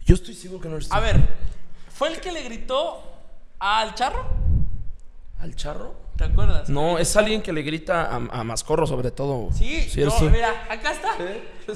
Yo 0.06 0.16
estoy 0.16 0.34
seguro 0.34 0.62
que 0.62 0.70
no 0.70 0.78
eres. 0.78 0.92
A 0.92 1.00
ver, 1.00 1.18
¿fue 1.94 2.08
el 2.10 2.20
que 2.22 2.32
le 2.32 2.44
gritó 2.44 3.04
al 3.60 3.94
charro? 3.96 4.26
¿Al 5.40 5.56
charro? 5.56 5.96
¿Te 6.18 6.24
acuerdas? 6.24 6.68
No, 6.70 6.98
es 6.98 7.16
alguien 7.16 7.42
que 7.44 7.54
le 7.54 7.62
grita 7.62 8.04
a, 8.06 8.16
a 8.16 8.44
Mascorro 8.44 8.88
sobre 8.88 9.12
todo. 9.12 9.50
Sí, 9.54 9.88
eres 9.96 10.20
no, 10.20 10.30
mira, 10.30 10.66
acá 10.70 10.92
está. 10.92 11.16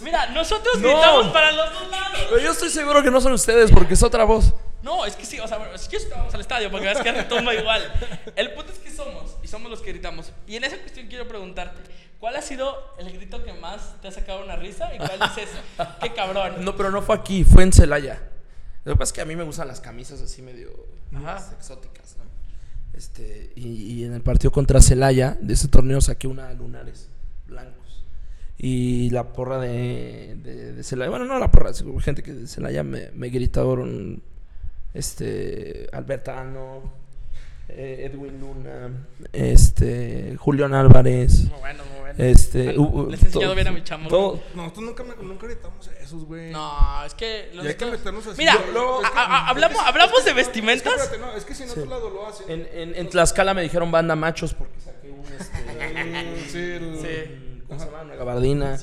Mira, 0.02 0.28
nosotros 0.32 0.80
No. 0.80 0.88
gritamos 0.88 1.28
para 1.28 1.52
los 1.52 1.74
dos 1.74 1.90
lados. 1.92 2.20
Pero 2.30 2.42
yo 2.42 2.52
estoy 2.52 2.70
seguro 2.70 3.04
que 3.04 3.12
no 3.12 3.22
son 3.22 3.34
ustedes 3.34 3.72
porque 3.72 3.94
es 3.94 4.02
otra 4.04 4.24
voz. 4.24 4.54
No, 4.82 5.06
es 5.06 5.16
que 5.16 5.26
sí, 5.26 5.40
o 5.40 5.48
sea, 5.48 5.58
bueno, 5.60 5.76
es 5.76 5.88
que 5.88 5.98
estábamos 5.98 6.34
al 6.34 6.42
estadio 6.42 6.72
porque 6.72 6.88
ves 6.88 6.98
que 7.02 7.12
retumba 7.12 7.54
igual. 7.54 7.84
El 8.36 8.52
punto 8.54 8.72
es 8.72 8.80
que 8.80 8.90
somos 8.90 9.36
y 9.44 9.48
somos 9.48 9.70
los 9.70 9.80
que 9.82 9.92
gritamos. 9.92 10.32
Y 10.48 10.56
en 10.56 10.64
esa 10.64 10.78
cuestión 10.80 11.06
quiero 11.08 11.28
preguntarte, 11.28 11.80
¿cuál 12.20 12.36
ha 12.36 12.42
sido 12.42 12.96
el 12.98 13.14
grito 13.14 13.44
que 13.44 13.54
más 13.54 14.02
te 14.02 14.08
ha 14.08 14.12
sacado 14.12 14.44
una 14.44 14.56
risa 14.56 14.92
y 14.96 14.98
cuál 14.98 15.20
dices, 15.20 15.50
qué 16.02 16.14
cabrón? 16.14 16.66
No, 16.66 16.76
pero 16.76 16.90
no 16.90 17.04
fue 17.04 17.16
aquí, 17.16 17.44
fue 17.44 17.62
en 17.62 17.72
Celaya. 17.74 18.24
Lo 18.86 18.94
que 18.94 18.98
pasa 18.98 19.10
es 19.10 19.14
que 19.14 19.22
a 19.22 19.26
mí 19.26 19.36
me 19.36 19.44
gustan 19.44 19.68
las 19.68 19.82
camisas 19.82 20.20
así 20.20 20.42
medio 20.42 20.72
más 21.12 21.52
exóticas, 21.52 22.16
¿no? 22.18 22.21
Este, 23.02 23.52
y, 23.56 24.04
en 24.04 24.14
el 24.14 24.22
partido 24.22 24.52
contra 24.52 24.80
Celaya, 24.80 25.36
de 25.42 25.56
ese 25.56 25.68
torneo 25.68 26.02
saqué 26.02 26.28
una 26.28 26.54
lunares 26.54 27.10
blancos. 27.48 28.06
Y 28.60 29.10
la 29.10 29.34
porra 29.34 29.58
de, 29.58 30.36
de, 30.36 30.84
Celaya, 30.84 31.10
bueno, 31.10 31.26
no 31.26 31.40
la 31.40 31.50
porra, 31.50 31.72
gente 32.00 32.22
que 32.22 32.32
de 32.32 32.46
Celaya 32.46 32.84
me, 32.84 33.10
me 33.16 33.30
gritaron, 33.30 34.22
este, 34.94 35.88
Albertano, 35.92 36.94
Edwin 37.78 38.40
Luna, 38.40 38.90
este, 39.34 40.36
Julián 40.38 40.74
Álvarez, 40.74 41.46
Muy 41.46 41.60
bueno, 41.60 41.84
muy 41.92 42.00
bueno. 42.02 42.16
este... 42.18 42.78
uh, 42.78 42.82
uh, 42.84 43.10
Les 43.10 43.22
he 43.22 43.26
enseñado 43.28 43.50
todo- 43.52 43.56
bien 43.56 43.68
a 43.68 43.72
mi 43.72 43.84
chamo. 43.84 44.10
todo- 44.10 44.40
Nosotros 44.56 44.86
nunca, 44.86 45.04
me- 45.04 45.24
nunca 45.24 45.48
gritamos 45.48 45.90
esos, 46.02 46.26
güey. 46.26 46.52
No, 46.52 47.06
es 47.06 47.14
que 47.14 47.50
los 47.54 47.66
Y 47.66 47.68
hay 47.70 47.76
que 47.76 47.86
meternos 47.86 48.28
así. 48.28 48.38
Mira, 48.38 48.54
a- 48.54 48.56
es 48.56 48.62
que- 48.62 49.18
a- 49.18 49.22
a- 49.24 49.48
hablamos, 49.50 49.78
es 49.78 49.84
que- 49.84 49.90
hablamos 49.90 50.18
es 50.20 50.24
que- 50.24 50.30
de 50.30 50.34
no, 50.36 50.40
es 50.42 50.46
que 50.48 50.52
vestimentas. 50.52 50.94
espérate, 50.94 51.18
no, 51.20 51.34
es 51.38 51.46
que 51.46 51.56
si 51.56 51.64
en 51.64 51.70
otro 51.70 51.86
lado 51.86 52.10
lo 52.10 52.28
hacen. 52.28 52.50
En, 52.50 52.68
en, 52.74 52.96
en 52.96 53.10
Tlaxcala 53.10 53.54
me 53.54 53.62
dijeron 53.62 53.92
banda 53.92 54.16
machos 54.16 54.54
porque 54.54 54.80
saqué 54.80 55.10
un, 55.10 55.24
este, 55.40 56.50
Sí, 56.52 56.58
el- 56.60 57.00
Sí. 57.02 57.64
¿cómo 57.68 57.80
se 57.80 57.86
llama? 57.86 58.02
Una 58.04 58.16
gabardina. 58.16 58.78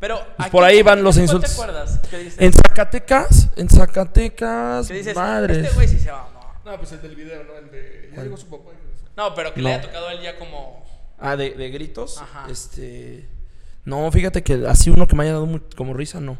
Pero 0.00 0.20
Pues 0.36 0.50
por 0.50 0.64
ahí 0.64 0.82
van 0.82 1.02
los 1.02 1.14
¿cuál 1.14 1.22
insultos. 1.24 1.50
¿Te 1.56 1.62
acuerdas? 1.62 2.00
¿Qué 2.10 2.18
dices? 2.18 2.38
En 2.38 2.52
Zacatecas, 2.52 3.48
en 3.56 3.70
Zacatecas, 3.70 4.88
¿Qué 4.88 4.94
dices? 4.94 5.16
madres. 5.16 5.58
Este 5.58 5.74
güey 5.74 5.88
sí 5.88 5.98
se 5.98 6.10
va. 6.10 6.28
No, 6.64 6.76
pues 6.78 6.92
el 6.92 7.02
del 7.02 7.14
video, 7.16 7.44
¿no? 7.44 7.56
El 7.56 7.70
de. 7.70 8.10
Ya 8.14 8.22
llegó 8.22 8.36
su 8.36 8.48
papá. 8.48 8.70
No, 9.16 9.34
pero 9.34 9.52
que 9.54 9.60
No. 9.60 9.68
le 9.68 9.74
haya 9.74 9.82
tocado 9.82 10.08
a 10.08 10.12
él 10.12 10.20
ya 10.22 10.38
como. 10.38 10.84
Ah, 11.18 11.36
de, 11.36 11.50
de 11.50 11.70
gritos. 11.70 12.18
Ajá. 12.18 12.46
Este. 12.50 13.28
No, 13.84 14.10
fíjate 14.10 14.42
que 14.42 14.64
así 14.66 14.90
uno 14.90 15.06
que 15.06 15.14
me 15.14 15.24
haya 15.24 15.32
dado 15.34 15.48
como 15.76 15.92
risa, 15.94 16.20
no. 16.20 16.38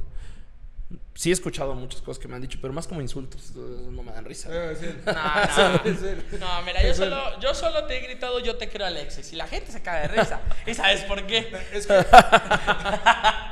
Sí 1.17 1.31
he 1.31 1.33
escuchado 1.33 1.75
muchas 1.75 2.01
cosas 2.03 2.21
que 2.21 2.27
me 2.27 2.35
han 2.35 2.43
dicho, 2.43 2.59
pero 2.61 2.73
más 2.73 2.89
como 2.89 3.01
insultos. 3.01 3.53
No 3.55 4.03
me 4.03 4.11
dan 4.13 4.25
risa. 4.25 4.49
Él. 4.51 5.01
No, 5.07 5.13
no. 5.13 5.81
No, 6.41 6.63
mira, 6.63 6.83
yo 6.83 6.93
solo, 6.95 7.39
yo 7.41 7.55
solo 7.55 7.85
te 7.85 7.99
he 7.99 8.01
gritado, 8.01 8.41
yo 8.41 8.57
te 8.57 8.69
creo 8.69 8.87
Alexis. 8.87 9.33
Y 9.33 9.37
la 9.37 9.47
gente 9.47 9.71
se 9.71 9.81
cae 9.83 10.09
de 10.09 10.09
risa. 10.09 10.41
¿Y 10.67 10.75
sabes 10.75 11.03
por 11.03 11.25
qué? 11.27 11.47
Es 11.73 11.87
que. 11.87 11.99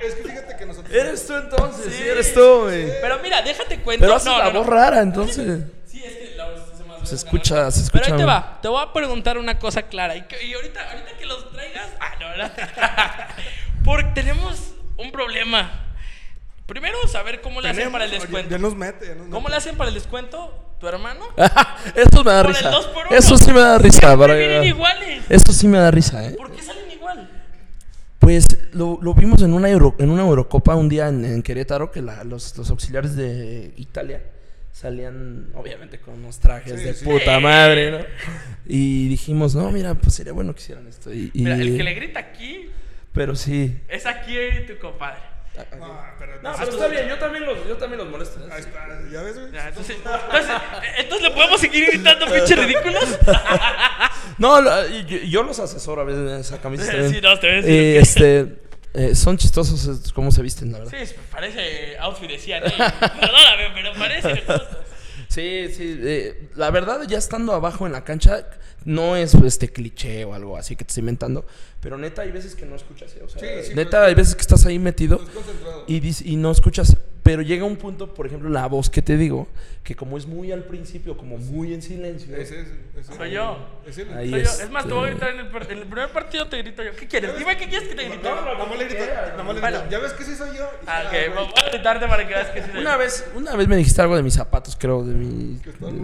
es 0.07 0.15
que 0.15 0.23
fíjate 0.25 0.57
que 0.57 0.67
nosotros. 0.67 0.93
Eres 0.95 1.27
tú 1.27 1.35
entonces, 1.35 1.93
sí, 1.95 2.03
Sí. 2.03 2.09
eres 2.09 2.35
tú, 2.35 2.61
güey. 2.63 2.87
Pero 3.01 3.19
mira, 3.23 3.43
déjate 3.43 3.79
cuento. 3.81 4.03
Pero 4.05 4.15
haces 4.17 4.27
no, 4.27 4.39
la 4.39 4.45
no, 4.47 4.53
no. 4.55 4.59
voz 4.61 4.69
rara, 4.69 5.01
entonces. 5.01 5.61
Sí, 5.87 6.03
es 6.05 6.13
que 6.17 6.35
la 6.37 6.51
voz 6.51 6.61
se 7.07 7.15
hace 7.15 7.17
Se 7.19 7.25
escucha, 7.27 7.71
se 7.71 7.83
escucha. 7.83 8.03
Pero 8.05 8.15
ahí 8.17 8.21
te 8.21 8.25
va, 8.27 8.59
te 8.63 8.69
voy 8.69 8.83
a 8.83 8.93
preguntar 8.93 9.39
una 9.39 9.59
cosa 9.59 9.83
clara. 9.83 10.17
Y, 10.17 10.23
que- 10.23 10.45
y 10.45 10.55
ahorita, 10.55 10.81
ahorita 10.91 11.19
que 11.19 11.27
los 11.27 11.51
traigas. 11.53 11.89
Ah, 12.01 12.13
no, 12.21 12.29
¿verdad? 12.29 12.53
Porque 13.85 14.11
tenemos 14.15 14.75
un 14.97 15.11
problema. 15.13 15.79
Primero, 16.67 16.97
saber 17.09 17.41
cómo 17.41 17.61
le 17.61 17.69
hacen 17.71 17.91
para 17.93 18.05
el 18.05 18.11
descuento. 18.13 18.49
Ya 18.51 18.59
nos 18.59 18.75
mete, 18.75 19.07
ya 19.09 19.15
nos 19.15 19.29
¿Cómo 19.29 19.49
le 19.49 19.57
hacen 19.57 19.77
para 19.77 19.89
el 19.89 19.95
descuento? 19.95 20.77
¿Tu 20.81 20.87
hermano? 20.89 21.25
Esto 21.95 22.25
me 22.25 22.33
da 22.33 22.43
Por 22.43 22.51
el 22.51 22.57
risa. 22.57 22.71
dos 22.71 22.87
por 22.87 23.07
uno. 23.07 23.17
Eso 23.17 23.37
sí 23.37 23.53
me 23.53 23.61
da 23.61 23.79
risa. 23.79 24.17
Para- 24.17 24.35
vienen 24.35 24.65
iguales. 24.65 25.25
Esto 25.29 25.53
sí 25.53 25.69
me 25.69 25.79
da 25.79 25.91
risa, 25.91 26.25
¿eh? 26.25 26.35
¿Por 26.37 26.51
qué 26.53 26.63
salen 26.63 26.91
igual? 26.91 27.29
Pues 28.19 28.47
lo, 28.73 28.99
lo 29.03 29.15
vimos 29.15 29.43
en 29.43 29.53
una, 29.53 29.69
Euro- 29.69 29.97
en 29.99 30.11
una 30.11 30.23
Eurocopa 30.23 30.75
un 30.77 30.89
día 30.89 31.09
en, 31.09 31.25
en 31.25 31.43
Querétaro, 31.43 31.91
que 31.91 32.01
la- 32.01 32.25
los, 32.25 32.57
los 32.57 32.71
auxiliares 32.71 33.17
de 33.17 33.75
Italia 33.77 34.23
salían, 34.83 35.47
obviamente, 35.55 35.99
con 35.99 36.15
unos 36.15 36.39
trajes 36.41 36.79
Sí, 36.81 36.85
de 36.87 36.95
sí. 36.95 37.05
puta 37.05 37.39
madre, 37.41 37.91
¿no? 37.93 37.99
Y 38.67 39.09
dijimos, 39.09 39.55
no, 39.55 39.71
mira, 39.71 39.95
pues 39.95 40.15
sería 40.15 40.33
bueno 40.33 40.55
que 40.55 40.61
hicieran 40.61 40.87
esto. 40.89 41.13
Y, 41.13 41.31
y- 41.33 41.43
Mira, 41.43 41.55
el 41.57 41.77
que 41.77 41.83
le 41.85 41.95
grita 41.95 42.19
aquí 42.21 42.69
Pero 43.13 43.35
sí. 43.37 43.79
es 43.89 44.07
aquí 44.07 44.37
tu 44.67 44.79
compadre. 44.79 45.19
No, 45.79 46.01
pero. 46.19 46.41
No, 46.43 46.53
pero 46.59 46.71
está 46.71 46.89
bien, 46.89 47.09
yo 47.11 47.19
también 47.19 47.45
los, 47.45 47.69
yo 47.69 47.77
también 47.77 47.99
los 47.99 48.09
molesto. 48.09 48.41
Ahí 48.51 48.61
está, 48.61 48.89
¿ya 49.13 49.21
ves? 49.23 49.37
Ya, 49.53 49.69
entonces, 49.69 49.97
entonces, 49.99 50.51
eh, 50.51 50.87
entonces 51.01 51.29
le 51.29 51.35
podemos 51.35 51.61
seguir 51.61 51.87
gritando 51.89 52.25
pinches 52.33 52.59
ridículos. 52.59 53.19
No, 54.39 54.61
yo, 55.07 55.19
yo 55.19 55.43
los 55.43 55.59
asesoro 55.61 56.01
a 56.01 56.05
veces 56.05 56.23
en 56.31 56.37
esa 56.39 56.59
camisa. 56.61 56.85
Sí, 57.09 57.21
no, 57.23 57.39
te 57.39 57.47
ves. 57.49 57.65
Eh, 57.67 57.99
este, 57.99 58.62
eh, 58.95 59.15
son 59.15 59.39
chistosos 59.39 60.13
cómo 60.13 60.31
se 60.31 60.43
visten, 60.43 60.73
la 60.73 60.81
verdad. 60.81 60.93
Sí, 61.05 61.15
parece 61.31 61.97
outfit 61.99 62.29
de 62.29 62.39
CIA. 62.39 62.61
Perdóname, 62.61 63.71
pero 63.75 63.93
parece. 63.95 64.43
Sí, 65.29 65.73
sí. 65.75 65.99
eh, 66.03 66.49
la 66.57 66.71
verdad, 66.71 67.01
ya 67.09 67.17
estando 67.17 67.55
abajo 67.55 67.87
en 67.87 67.93
la 67.93 68.05
cancha, 68.05 68.47
no 68.85 69.17
es 69.17 69.35
este 69.35 69.73
cliché 69.73 70.25
o 70.25 70.35
algo 70.35 70.57
así 70.59 70.77
que 70.77 70.85
te 70.85 70.91
estoy 70.91 71.01
inventando. 71.01 71.47
Pero 71.83 71.99
neta, 71.99 72.23
hay 72.23 72.31
veces 72.31 72.55
que 72.55 72.65
no 72.65 72.77
escuchas. 72.77 73.13
¿eh? 73.17 73.23
O 73.25 73.29
sea, 73.29 73.41
Sí, 73.41 73.71
sí, 73.71 73.75
neta, 73.75 73.99
pues, 73.99 74.09
hay 74.09 74.15
veces 74.15 74.35
que 74.37 74.41
estás 74.41 74.65
ahí 74.67 74.79
metido 74.79 75.19
concentrado. 75.19 75.85
y, 75.89 76.33
y 76.33 76.37
no 76.37 76.51
escuchas. 76.51 76.97
Pero 77.25 77.41
llega 77.43 77.65
un 77.65 77.77
punto, 77.77 78.13
por 78.15 78.27
ejemplo, 78.27 78.51
la 78.51 78.67
voz 78.67 78.91
que 78.91 79.01
te 79.01 79.17
digo, 79.17 79.47
que 79.85 79.95
como 79.95 80.19
es 80.19 80.27
muy 80.27 80.51
al 80.51 80.65
principio, 80.65 81.17
como 81.17 81.39
muy 81.39 81.73
en 81.73 81.81
silencio. 81.81 82.35
Ese 82.37 82.63
es. 82.63 82.67
ese 82.99 83.15
Soy 83.17 83.29
es- 83.29 83.35
yo. 83.35 83.59
Es 83.87 83.95
Soy 83.95 84.05
yo. 84.31 84.37
Es 84.39 84.71
más, 84.71 84.87
te 84.87 84.93
voy 84.93 85.09
a 85.09 85.13
este- 85.13 85.25
gritar 85.27 85.29
en 85.35 85.39
el, 85.47 85.71
en 85.71 85.79
el 85.79 85.87
primer 85.87 86.09
partido, 86.11 86.49
te 86.49 86.59
grito 86.59 86.83
yo. 86.83 86.91
¿Qué 86.97 87.07
quieres? 87.07 87.39
Dime 87.39 87.57
qué 87.57 87.69
quieres 87.69 87.89
que 87.89 87.95
te 87.95 88.09
grite. 88.09 88.29
No, 88.29 88.41
no, 88.41 88.75
le 88.75 88.85
grito, 88.87 89.05
le 89.37 89.43
Bueno. 89.45 89.61
grito. 89.61 89.85
Ya 89.89 89.99
ves 90.01 90.13
que 90.15 90.25
sí 90.25 90.35
soy 90.35 90.57
yo. 90.57 90.69
Ah, 90.85 91.05
ok, 91.07 91.35
voy 91.37 91.47
a 91.65 91.69
gritarte 91.71 92.09
para 92.09 92.27
que 92.27 92.35
veas 92.35 92.49
que 92.51 92.61
sí. 92.63 92.71
soy 92.73 92.81
Una 92.81 92.93
yo. 92.95 92.99
vez, 92.99 93.25
una 93.37 93.55
vez 93.55 93.69
me 93.69 93.77
dijiste 93.77 94.03
algo 94.03 94.17
de 94.17 94.23
mis 94.25 94.35
zapatos, 94.35 94.77
creo, 94.77 95.05
de 95.05 95.15
mi... 95.15 95.61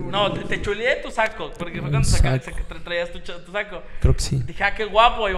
No, 0.09 0.33
te, 0.33 0.45
te 0.45 0.63
chuleé 0.63 0.97
tu 1.03 1.11
saco, 1.11 1.51
porque 1.59 1.81
fue 1.81 1.91
cuando 1.91 2.09
saca- 2.09 2.39
Saco. 2.41 2.45
saca- 2.57 2.69
tra- 2.69 2.85
traías 2.85 3.11
tu, 3.11 3.19
tu 3.19 3.51
saco. 3.51 3.83
Creo 4.01 4.15
que 4.15 4.21
sí. 4.23 4.41
Dije, 4.47 4.63
ah, 4.63 4.73
qué 4.73 4.85
guapo, 4.85 5.29
y 5.29 5.33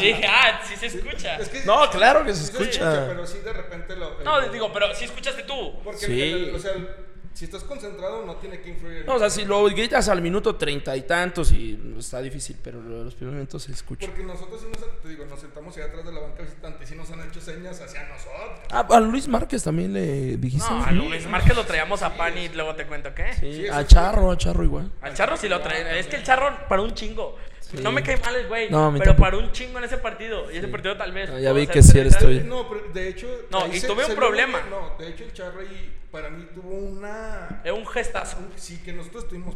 y 0.00 0.04
dije, 0.06 0.26
ah, 0.28 0.60
sí 0.66 0.76
se 0.76 0.86
escucha. 0.86 1.36
Es 1.36 1.48
que- 1.48 1.64
No, 1.64 1.88
claro 1.90 2.24
que 2.24 2.34
se 2.34 2.44
sí 2.44 2.52
escucha. 2.52 3.06
Pero 3.08 3.26
sí 3.26 3.38
de 3.38 3.52
repente 3.52 3.96
lo. 3.96 4.20
No, 4.22 4.40
digo, 4.50 4.72
pero 4.72 4.94
sí 4.94 5.04
escuchaste 5.04 5.42
tú. 5.44 5.74
Porque, 5.84 6.06
Sí. 6.06 6.20
el- 6.22 6.48
el- 6.50 6.54
o 6.54 6.58
sea, 6.58 6.72
el- 6.72 6.88
si 7.34 7.44
estás 7.44 7.62
concentrado, 7.62 8.26
no 8.26 8.34
tiene 8.36 8.60
que 8.60 8.70
influir. 8.70 8.96
en- 8.98 9.06
No, 9.06 9.14
o 9.14 9.18
sea, 9.20 9.30
si 9.30 9.44
lo 9.44 9.62
gritas 9.66 10.08
al 10.08 10.20
minuto 10.20 10.56
treinta 10.56 10.96
y 10.96 11.02
tantos 11.02 11.52
y 11.52 11.94
está 11.96 12.20
difícil, 12.20 12.56
pero 12.64 12.82
lo 12.82 12.98
de 12.98 13.04
los 13.04 13.14
primeros 13.14 13.36
minutos 13.36 13.62
se 13.62 13.70
escucha. 13.70 14.04
Porque 14.08 14.24
nosotros 14.24 14.60
sí 14.60 14.66
nos, 14.72 15.00
te 15.02 15.08
digo, 15.08 15.24
nos 15.24 15.38
sentamos 15.38 15.76
allá 15.76 15.86
atrás 15.86 16.04
de 16.04 16.12
la 16.12 16.18
banca 16.20 16.42
visitante 16.42 16.82
y 16.82 16.86
sí 16.88 16.96
nos 16.96 17.08
han 17.12 17.20
hecho 17.28 17.40
señas 17.40 17.80
hacia 17.80 18.02
nosotros. 18.08 18.58
Ah, 18.72 18.84
a 18.90 18.98
Luis 19.00 19.28
Márquez 19.28 19.62
también 19.62 19.92
le 19.92 20.36
dijiste. 20.36 20.68
No, 20.68 20.84
a 20.84 20.90
Luis 20.90 21.28
Márquez 21.28 21.54
lo 21.54 21.64
traíamos 21.64 22.02
a 22.02 22.16
pan 22.16 22.36
y 22.36 22.48
luego 22.48 22.74
te 22.74 22.86
cuento 22.88 23.14
qué. 23.14 23.32
Sí, 23.34 23.52
Sí, 23.54 23.68
a 23.68 23.86
Charro, 23.86 24.32
a 24.32 24.36
Charro 24.36 24.64
igual. 24.64 24.90
Al 25.00 25.14
charro 25.14 25.36
sí 25.36 25.48
lo 25.48 25.60
trae. 25.60 25.96
Es 26.00 26.08
que 26.08 26.16
el 26.16 26.24
charro 26.24 26.66
para 26.68 26.82
un 26.82 26.92
chingo. 26.94 27.36
No 27.82 27.92
me 27.92 28.02
cae 28.02 28.16
mal 28.18 28.34
el 28.34 28.48
güey, 28.48 28.70
No, 28.70 28.90
pero 28.92 29.04
tampoco. 29.04 29.20
para 29.22 29.36
un 29.38 29.52
chingo 29.52 29.78
en 29.78 29.84
ese 29.84 29.98
partido. 29.98 30.50
Y 30.50 30.56
ese 30.58 30.68
partido 30.68 30.96
tal 30.96 31.12
vez. 31.12 31.30
Ah, 31.30 31.38
ya 31.38 31.52
vi 31.52 31.66
que 31.66 31.82
sí 31.82 31.98
eres 31.98 32.16
tú. 32.18 32.28
No, 32.44 32.68
pero 32.68 32.88
de 32.92 33.08
hecho. 33.08 33.26
No, 33.50 33.66
y 33.72 33.80
tuve 33.80 34.04
un 34.06 34.14
problema. 34.14 34.60
No, 34.70 34.96
de 34.98 35.08
hecho, 35.10 35.24
el 35.24 35.32
Charro 35.32 35.60
ahí, 35.60 35.94
para 36.10 36.30
mí, 36.30 36.46
tuvo 36.54 36.70
una. 36.74 37.60
Es 37.64 37.72
un 37.72 37.86
gestazo. 37.86 38.38
Sí, 38.56 38.78
que 38.82 38.92
nosotros 38.92 39.24
estuvimos 39.24 39.54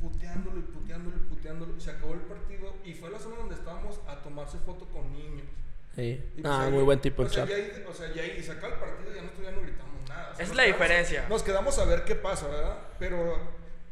puteándolo 0.00 0.58
y 0.58 0.62
puteándolo 0.62 1.16
y 1.16 1.20
puteándolo. 1.34 1.80
Se 1.80 1.90
acabó 1.90 2.12
el 2.14 2.20
partido 2.20 2.74
y 2.84 2.92
fue 2.92 3.10
la 3.10 3.18
zona 3.18 3.36
donde 3.36 3.54
estábamos 3.54 3.98
a 4.06 4.16
tomarse 4.22 4.58
foto 4.58 4.84
con 4.86 5.10
niños. 5.12 5.46
Sí. 5.96 6.20
Y 6.36 6.42
pues 6.42 6.52
Ah, 6.52 6.64
ahí- 6.66 6.72
muy 6.72 6.82
buen 6.82 7.00
tipo 7.00 7.22
o 7.22 7.24
el 7.24 7.30
sea, 7.30 7.46
Charro. 7.46 7.56
ya 7.56 7.64
ahí- 7.64 7.84
O 7.88 7.94
sea, 7.94 8.12
ya 8.12 8.22
ahí 8.22 8.42
se 8.42 8.52
acaba 8.52 8.74
el 8.74 8.80
partido 8.80 9.10
y 9.12 9.14
ya 9.14 9.22
nosotros 9.22 9.46
ya 9.46 9.52
no 9.52 9.60
gritamos 9.62 10.08
nada. 10.08 10.30
O 10.32 10.34
sea, 10.36 10.42
Esa 10.44 10.52
es 10.52 10.56
la 10.56 10.62
quedamos- 10.64 10.80
diferencia. 10.80 11.26
Nos 11.30 11.42
quedamos 11.42 11.78
a 11.78 11.84
ver 11.86 12.04
qué 12.04 12.14
pasa, 12.16 12.48
¿verdad? 12.48 12.78
Pero 12.98 13.38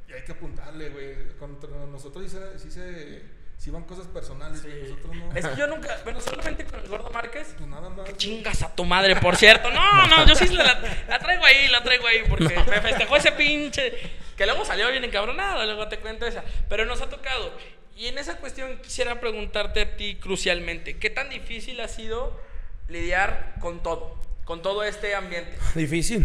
ya 0.09 0.17
hay 0.17 0.25
que 0.25 0.33
apuntarle, 0.33 0.91
güey. 0.91 1.29
Contra 1.39 1.71
nosotros 1.87 2.25
sí 2.25 2.37
se, 2.37 2.59
sí 2.59 2.71
se 2.71 3.23
sí 3.63 3.71
van 3.71 3.85
cosas 3.85 4.09
personales, 4.09 4.61
güey. 4.65 4.83
Nosotros 4.83 5.15
no. 5.15 5.37
Es 5.37 5.47
que 5.47 5.57
yo 5.57 5.69
nunca. 5.69 5.97
Bueno, 6.03 6.21
solamente 6.21 6.65
con 6.65 6.81
el 6.81 6.89
gordo 6.89 7.11
Márquez. 7.11 7.55
Pues 7.57 7.71
nada 7.71 7.89
más. 7.91 8.09
Que 8.09 8.17
chingas 8.17 8.61
a 8.63 8.75
tu 8.75 8.85
madre, 8.85 9.15
por 9.15 9.37
cierto. 9.37 9.71
No, 9.71 10.07
no, 10.09 10.27
yo 10.27 10.35
sí 10.35 10.49
la, 10.49 10.81
la 11.09 11.19
traigo 11.21 11.45
ahí, 11.45 11.69
la 11.69 11.81
traigo 11.85 12.07
ahí, 12.09 12.25
porque 12.29 12.49
me 12.49 12.81
festejó 12.81 13.17
ese 13.17 13.31
pinche. 13.33 13.93
Que 14.37 14.47
luego 14.47 14.65
salió 14.65 14.91
bien 14.91 15.05
encabronado, 15.05 15.65
luego 15.65 15.87
te 15.87 15.99
cuento 15.99 16.27
esa. 16.27 16.43
Pero 16.69 16.87
nos 16.87 17.03
ha 17.03 17.09
tocado. 17.09 17.53
Y 17.97 18.09
en 18.09 18.19
esa 18.19 18.39
cuestión 18.39 18.81
quisiera 18.83 19.21
preguntarte 19.21 19.81
a 19.83 19.97
ti 19.97 20.17
crucialmente: 20.17 20.99
¿qué 20.99 21.11
tan 21.11 21.31
difícil 21.31 21.81
ha 21.81 21.89
sido 21.89 22.41
lidiar 22.89 23.55
con 23.61 23.81
todo? 23.85 24.21
Con 24.45 24.63
todo 24.63 24.83
este 24.83 25.15
ambiente. 25.15 25.57
Difícil, 25.77 26.25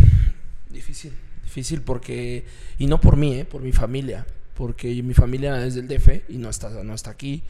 difícil, 0.69 1.13
difícil 1.43 1.83
porque, 1.83 2.47
y 2.79 2.87
no 2.87 2.99
por 2.99 3.15
mí, 3.15 3.41
eh, 3.41 3.45
por 3.45 3.61
mi 3.61 3.71
familia, 3.71 4.25
porque 4.57 5.01
mi 5.03 5.13
familia 5.13 5.65
es 5.65 5.75
del 5.75 5.87
DF 5.87 6.29
y 6.29 6.37
no 6.37 6.49
está, 6.49 6.69
no 6.83 6.93
está 6.93 7.11
aquí 7.11 7.43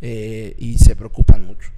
eh, 0.00 0.54
y 0.58 0.76
se 0.78 0.96
preocupan 0.96 1.42
mucho, 1.44 1.70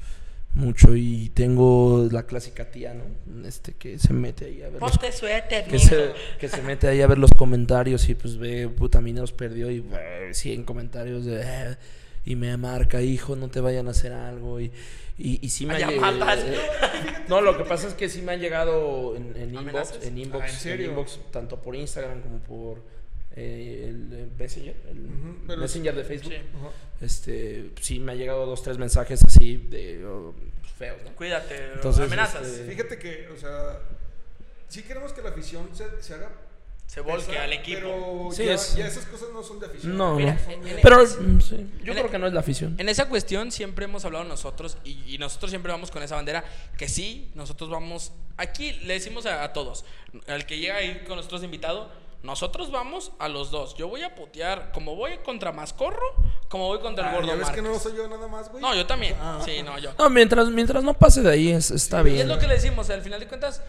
mucho 0.55 0.97
y 0.97 1.31
tengo 1.35 2.09
la 2.11 2.25
clásica 2.25 2.71
tía, 2.71 2.95
¿no? 2.95 3.47
Este 3.47 3.75
que 3.75 3.99
se 3.99 4.13
mete 4.13 4.47
ahí 4.47 4.63
a 4.63 4.71
ver 4.71 4.81
los, 4.81 4.91
Ponte 4.93 5.13
suéter, 5.13 5.65
que 5.67 5.79
se, 5.79 6.13
que 6.39 6.49
se 6.49 6.63
mete 6.63 6.89
ahí 6.89 7.01
a 7.03 7.07
ver 7.07 7.19
los 7.19 7.31
comentarios 7.33 8.09
y 8.09 8.15
pues 8.15 8.37
ve, 8.39 8.69
puta, 8.69 9.01
Mineros 9.01 9.33
perdió 9.33 9.71
y 9.71 9.85
eh, 9.93 10.31
100 10.33 10.65
comentarios 10.65 11.25
de... 11.25 11.41
eh, 11.45 11.77
y 12.27 12.37
me 12.37 12.55
marca, 12.59 13.01
hijo, 13.01 13.35
no 13.35 13.49
te 13.49 13.61
vayan 13.61 13.89
a 13.89 13.93
hacer 13.93 14.13
algo. 14.13 14.61
Y, 14.61 14.71
y, 15.17 15.39
y 15.45 15.49
sí 15.49 15.65
me 15.65 15.75
Ay, 15.77 15.83
ha 15.83 15.87
ya 15.87 15.93
llegado- 15.93 16.19
matas. 16.19 16.45
No, 17.29 17.41
lo 17.41 17.57
que 17.57 17.65
pasa 17.65 17.89
es 17.89 17.95
que 17.95 18.11
sí 18.11 18.21
me 18.21 18.33
han 18.33 18.41
llegado 18.41 19.17
en, 19.17 19.35
en 19.37 19.55
inbox, 19.55 19.99
inbox, 20.15 20.43
Ah, 20.45 20.49
¿en 20.49 20.55
serio? 20.55 20.85
en 20.87 20.91
inbox, 20.91 21.19
tanto 21.31 21.61
por 21.63 21.75
Instagram 21.77 22.21
como 22.21 22.39
por 22.41 22.83
eh, 23.37 23.87
el 23.89 24.13
eh, 24.13 24.29
Messenger, 24.39 24.77
el 24.89 25.57
Messenger 25.59 25.95
de 25.95 26.05
Facebook. 26.05 26.33
Sí. 26.33 27.05
Este, 27.05 27.71
sí 27.81 28.01
me 28.01 28.13
ha 28.13 28.15
llegado 28.15 28.45
dos, 28.47 28.63
tres 28.63 28.77
mensajes 28.79 29.23
así 29.25 29.57
de 29.57 30.05
oh, 30.05 30.35
feos, 30.79 31.03
¿no? 31.05 31.15
Cuídate, 31.17 31.73
Entonces, 31.75 32.05
amenazas. 32.07 32.47
este, 32.47 32.65
Fíjate 32.71 32.99
que, 32.99 33.29
o 33.29 33.37
sea, 33.37 33.79
sí 34.69 34.83
queremos 34.83 35.13
que 35.13 35.23
la 35.23 35.31
afición 35.31 35.69
se, 35.73 35.85
se 36.03 36.15
haga. 36.15 36.31
Se 36.87 37.01
volque 37.03 37.39
al 37.39 37.53
equipo. 37.53 37.81
Pero 37.83 38.29
Sí, 38.33 38.45
ya, 38.47 38.55
es- 38.55 38.75
ya 38.77 38.89
esas 38.89 39.07
cosas 39.07 39.29
no 39.33 39.45
son 39.45 39.61
de 39.61 39.67
afición. 39.67 39.97
No, 39.97 40.17
Mira, 40.17 40.35
no. 40.47 40.53
en- 40.53 40.67
en- 40.67 40.81
Pero 40.83 40.99
mm, 41.05 41.41
sí, 41.41 41.71
yo 41.85 41.93
creo 41.93 42.11
que 42.11 42.19
no 42.19 42.27
es 42.27 42.33
la 42.33 42.41
afición. 42.41 42.75
En 42.79 42.89
esa 42.89 43.09
cuestión 43.09 43.53
siempre 43.53 43.85
hemos 43.85 44.05
hablado 44.05 44.25
nosotros 44.25 44.77
y, 44.83 45.15
y 45.15 45.17
nosotros 45.19 45.51
siempre 45.53 45.71
vamos 45.71 45.93
con 45.93 46.03
esa 46.03 46.17
bandera 46.17 46.43
que 46.77 46.89
sí, 46.89 47.31
nosotros 47.37 47.71
vamos, 47.71 48.13
aquí 48.37 48.73
le 48.73 48.95
decimos 48.95 49.25
a, 49.27 49.45
a 49.45 49.53
todos, 49.53 49.85
al 50.27 50.47
que 50.47 50.59
llega 50.59 50.77
ahí 50.79 51.05
con 51.07 51.15
nosotros 51.17 51.43
de 51.43 51.45
invitado, 51.45 51.93
nosotros 52.23 52.71
vamos 52.71 53.13
a 53.19 53.29
los 53.29 53.51
dos. 53.51 53.75
Yo 53.77 53.89
voy 53.89 54.03
a 54.03 54.15
putear, 54.15 54.73
como 54.73 54.95
voy 54.97 55.19
contra 55.19 55.53
Mascorro, 55.53 56.15
como 56.49 56.67
voy 56.67 56.81
contra 56.81 57.05
el 57.09 57.11
Ah, 57.11 57.15
gordo 57.17 57.29
ya 57.29 57.35
ves 57.37 57.51
que 57.51 57.63
no 57.63 57.79
soy 57.79 57.97
yo 57.97 58.09
nada 58.09 58.29
más, 58.29 58.51
güey. 58.51 58.61
No, 58.63 58.75
yo 58.75 58.87
también. 58.87 59.17
Ah. 59.21 59.41
Sí, 59.45 59.63
no, 59.63 59.79
yo. 59.79 59.93
No, 59.99 60.11
mientras, 60.11 60.49
mientras 60.49 60.83
no 60.85 60.95
pase 60.95 61.23
de 61.23 61.31
ahí, 61.31 61.51
es- 61.51 61.71
está 61.71 62.01
Y 62.01 62.05
bien. 62.05 62.19
es 62.21 62.27
lo 62.27 62.39
que 62.39 62.47
le 62.47 62.55
decimos, 62.55 62.91
al 62.91 63.03
final 63.03 63.21
de 63.21 63.27
cuentas, 63.29 63.63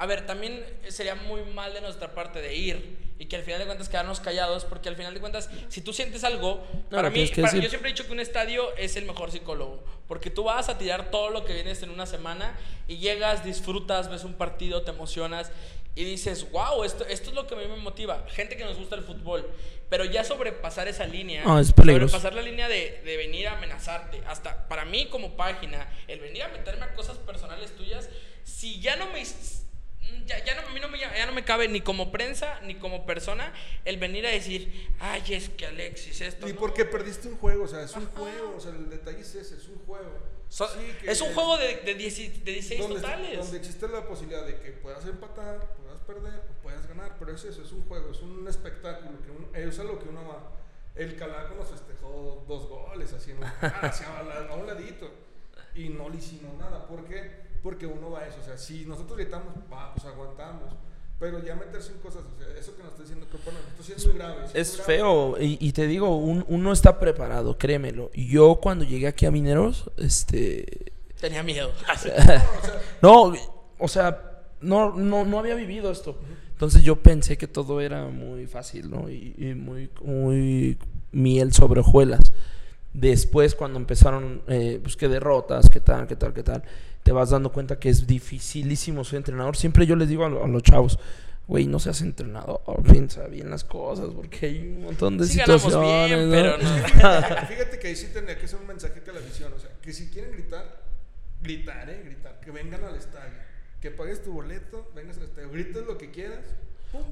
a 0.00 0.06
ver, 0.06 0.26
también 0.26 0.64
sería 0.88 1.14
muy 1.14 1.42
mal 1.54 1.72
de 1.72 1.80
nuestra 1.80 2.14
parte 2.14 2.40
de 2.40 2.54
ir 2.54 3.08
y 3.18 3.26
que 3.26 3.34
al 3.34 3.42
final 3.42 3.58
de 3.58 3.66
cuentas 3.66 3.88
quedarnos 3.88 4.20
callados, 4.20 4.64
porque 4.64 4.88
al 4.88 4.94
final 4.94 5.12
de 5.12 5.18
cuentas, 5.18 5.50
si 5.68 5.80
tú 5.80 5.92
sientes 5.92 6.22
algo, 6.22 6.62
para 6.90 7.08
lo 7.08 7.10
mí, 7.10 7.26
para- 7.26 7.42
decir. 7.48 7.60
yo 7.62 7.68
siempre 7.68 7.90
he 7.90 7.92
dicho 7.94 8.06
que 8.06 8.12
un 8.12 8.20
estadio 8.20 8.62
es 8.76 8.94
el 8.96 9.06
mejor 9.06 9.32
psicólogo, 9.32 9.82
porque 10.06 10.30
tú 10.30 10.44
vas 10.44 10.68
a 10.68 10.78
tirar 10.78 11.10
todo 11.10 11.30
lo 11.30 11.44
que 11.44 11.52
vienes 11.52 11.82
en 11.82 11.90
una 11.90 12.06
semana 12.06 12.56
y 12.86 12.98
llegas, 12.98 13.44
disfrutas, 13.44 14.08
ves 14.08 14.22
un 14.22 14.34
partido, 14.34 14.82
te 14.82 14.92
emocionas 14.92 15.50
y 15.98 16.04
dices, 16.04 16.48
wow, 16.52 16.84
esto, 16.84 17.04
esto 17.04 17.30
es 17.30 17.34
lo 17.34 17.48
que 17.48 17.56
a 17.56 17.58
mí 17.58 17.66
me 17.66 17.74
motiva. 17.76 18.24
Gente 18.28 18.56
que 18.56 18.64
nos 18.64 18.76
gusta 18.76 18.94
el 18.94 19.02
fútbol, 19.02 19.50
pero 19.88 20.04
ya 20.04 20.22
sobrepasar 20.22 20.86
esa 20.86 21.04
línea, 21.06 21.42
Ah, 21.44 21.60
es 21.60 21.74
sobrepasar 21.76 22.34
la 22.34 22.42
línea 22.42 22.68
de, 22.68 23.02
de 23.04 23.16
venir 23.16 23.48
a 23.48 23.56
amenazarte, 23.56 24.22
hasta 24.28 24.68
para 24.68 24.84
mí 24.84 25.06
como 25.06 25.36
página, 25.36 25.92
el 26.06 26.20
venir 26.20 26.44
a 26.44 26.48
meterme 26.50 26.84
a 26.84 26.94
cosas 26.94 27.18
personales 27.18 27.74
tuyas, 27.74 28.08
si 28.44 28.80
ya 28.80 28.94
no 28.94 29.06
me... 29.12 29.24
Ya, 30.24 30.44
ya 30.44 30.54
no, 30.54 30.67
ya 31.18 31.26
no 31.26 31.32
me 31.32 31.44
cabe 31.44 31.68
ni 31.68 31.80
como 31.80 32.10
prensa 32.10 32.60
ni 32.62 32.76
como 32.76 33.04
persona 33.06 33.52
el 33.84 33.98
venir 33.98 34.26
a 34.26 34.30
decir, 34.30 34.88
ay, 35.00 35.22
es 35.30 35.48
que 35.50 35.66
Alexis, 35.66 36.20
esto. 36.20 36.48
Y 36.48 36.52
no". 36.52 36.58
porque 36.58 36.84
perdiste 36.84 37.28
un 37.28 37.36
juego, 37.38 37.64
o 37.64 37.68
sea, 37.68 37.82
es 37.82 37.94
un 37.94 38.06
juego, 38.06 38.54
o 38.56 38.60
sea, 38.60 38.70
el 38.72 38.88
detalle 38.88 39.20
es 39.20 39.34
ese, 39.34 39.56
es 39.56 39.68
un 39.68 39.78
juego. 39.86 40.10
So- 40.48 40.66
Sí, 40.68 40.80
es 41.06 41.20
un 41.20 41.34
juego 41.34 41.58
de, 41.58 41.76
de, 41.84 41.94
10 41.94 42.44
de 42.44 42.52
16 42.52 42.80
donde, 42.80 42.96
totales. 43.02 43.38
donde 43.38 43.58
existe 43.58 43.86
la 43.88 44.06
posibilidad 44.06 44.46
de 44.46 44.58
que 44.60 44.70
puedas 44.72 45.04
empatar, 45.04 45.74
puedas 45.76 46.00
perder 46.06 46.40
o 46.50 46.62
puedas 46.62 46.86
ganar, 46.88 47.16
pero 47.18 47.34
es 47.34 47.44
eso, 47.44 47.62
es 47.62 47.70
un 47.72 47.86
juego, 47.86 48.10
es 48.12 48.20
un 48.22 48.48
espectáculo, 48.48 49.10
que 49.22 49.30
uno- 49.30 49.48
es 49.54 49.78
a 49.78 49.84
lo 49.84 49.98
que 49.98 50.08
uno 50.08 50.26
va. 50.26 50.52
El 50.94 51.16
Calaco 51.16 51.54
nos 51.54 51.68
festejó 51.68 52.44
dos 52.48 52.66
goles, 52.66 53.12
así, 53.12 53.32
en 53.32 53.38
un- 53.38 53.44
hacia 53.84 54.18
a, 54.18 54.22
la- 54.22 54.48
a 54.50 54.54
un 54.54 54.66
ladito, 54.66 55.10
y 55.74 55.90
no 55.90 56.08
le 56.08 56.16
hicimos 56.16 56.56
nada, 56.58 56.86
¿por 56.86 57.04
qué? 57.04 57.46
Porque 57.62 57.86
uno 57.86 58.10
va 58.12 58.20
a 58.20 58.26
eso, 58.28 58.38
o 58.40 58.44
sea, 58.44 58.56
si 58.56 58.86
nosotros 58.86 59.18
gritamos, 59.18 59.52
va, 59.70 59.92
pues 59.94 60.06
aguantamos, 60.06 60.72
pero 61.18 61.44
ya 61.44 61.56
meterse 61.56 61.92
en 61.92 61.98
cosas, 61.98 62.22
o 62.22 62.38
sea, 62.38 62.46
eso 62.58 62.76
que 62.76 62.82
nos 62.82 62.92
está 62.92 63.02
diciendo 63.02 63.26
que 63.30 63.36
bueno, 63.44 63.58
esto 63.70 63.82
sí 63.82 63.92
es 63.96 64.06
muy 64.06 64.16
grave. 64.16 64.34
sí 64.46 64.52
Es 64.54 64.68
muy 64.70 64.76
grave. 64.86 64.96
feo 64.98 65.36
y, 65.40 65.58
y 65.60 65.72
te 65.72 65.86
digo, 65.86 66.16
un- 66.16 66.44
uno 66.48 66.72
está 66.72 66.98
preparado, 67.00 67.58
créemelo. 67.58 68.10
Yo 68.14 68.56
cuando 68.62 68.84
llegué 68.84 69.06
aquí 69.08 69.26
a 69.26 69.30
Mineros, 69.30 69.90
este... 69.96 70.92
Tenía 71.20 71.42
miedo. 71.42 71.72
Así. 71.88 72.08
No, 73.02 73.32
o 73.78 73.88
sea, 73.88 74.42
no, 74.60 74.94
no, 74.94 75.24
no 75.24 75.38
había 75.38 75.54
vivido 75.54 75.90
esto. 75.90 76.16
Entonces 76.52 76.82
yo 76.82 76.96
pensé 76.96 77.36
que 77.36 77.46
todo 77.46 77.80
era 77.80 78.06
muy 78.06 78.46
fácil, 78.46 78.90
¿no? 78.90 79.08
Y, 79.10 79.34
y 79.38 79.54
muy, 79.54 79.90
muy 80.02 80.76
miel 81.12 81.52
sobre 81.52 81.80
hojuelas. 81.80 82.32
Después, 82.92 83.54
cuando 83.54 83.78
empezaron, 83.78 84.42
eh, 84.48 84.80
pues 84.82 84.96
qué 84.96 85.08
derrotas, 85.08 85.68
qué 85.70 85.80
tal, 85.80 86.06
qué 86.06 86.16
tal, 86.16 86.32
qué 86.32 86.42
tal, 86.42 86.62
te 87.02 87.12
vas 87.12 87.30
dando 87.30 87.52
cuenta 87.52 87.78
que 87.78 87.88
es 87.90 88.06
dificilísimo 88.06 89.04
ser 89.04 89.18
entrenador. 89.18 89.56
Siempre 89.56 89.86
yo 89.86 89.94
les 89.96 90.08
digo 90.08 90.24
a, 90.24 90.28
lo- 90.28 90.44
a 90.44 90.48
los 90.48 90.62
chavos, 90.62 90.98
güey, 91.46 91.66
no 91.66 91.78
seas 91.78 92.00
entrenador, 92.02 92.60
piensa 92.90 93.26
bien 93.28 93.50
las 93.50 93.64
cosas, 93.64 94.08
porque 94.14 94.46
hay 94.46 94.58
un 94.76 94.82
montón 94.84 95.16
de 95.18 95.26
Sí 95.26 95.34
situaciones. 95.38 96.08
bien, 96.10 96.24
¿no? 96.30 96.34
pero 96.34 96.58
no. 96.58 96.68
Fíjate, 97.46 97.78
que 97.78 97.88
ahí 97.88 97.96
sí 97.96 98.08
tendría 98.12 98.38
que 98.38 98.48
ser 98.48 98.58
un 98.60 98.66
mensaje 98.66 99.00
que 99.02 99.12
la 99.12 99.20
afición, 99.20 99.52
o 99.52 99.58
sea, 99.58 99.70
que 99.80 99.92
si 99.92 100.08
quieren 100.08 100.32
gritar, 100.32 100.82
gritar, 101.42 101.88
eh, 101.90 102.02
gritar, 102.04 102.40
que 102.40 102.50
vengan 102.50 102.82
al 102.84 102.96
estadio, 102.96 103.32
que 103.80 103.90
pagues 103.90 104.22
tu 104.24 104.32
boleto, 104.32 104.90
vengas 104.94 105.18
al 105.18 105.24
estadio, 105.24 105.50
grites 105.50 105.86
lo 105.86 105.96
que 105.98 106.10
quieras, 106.10 106.40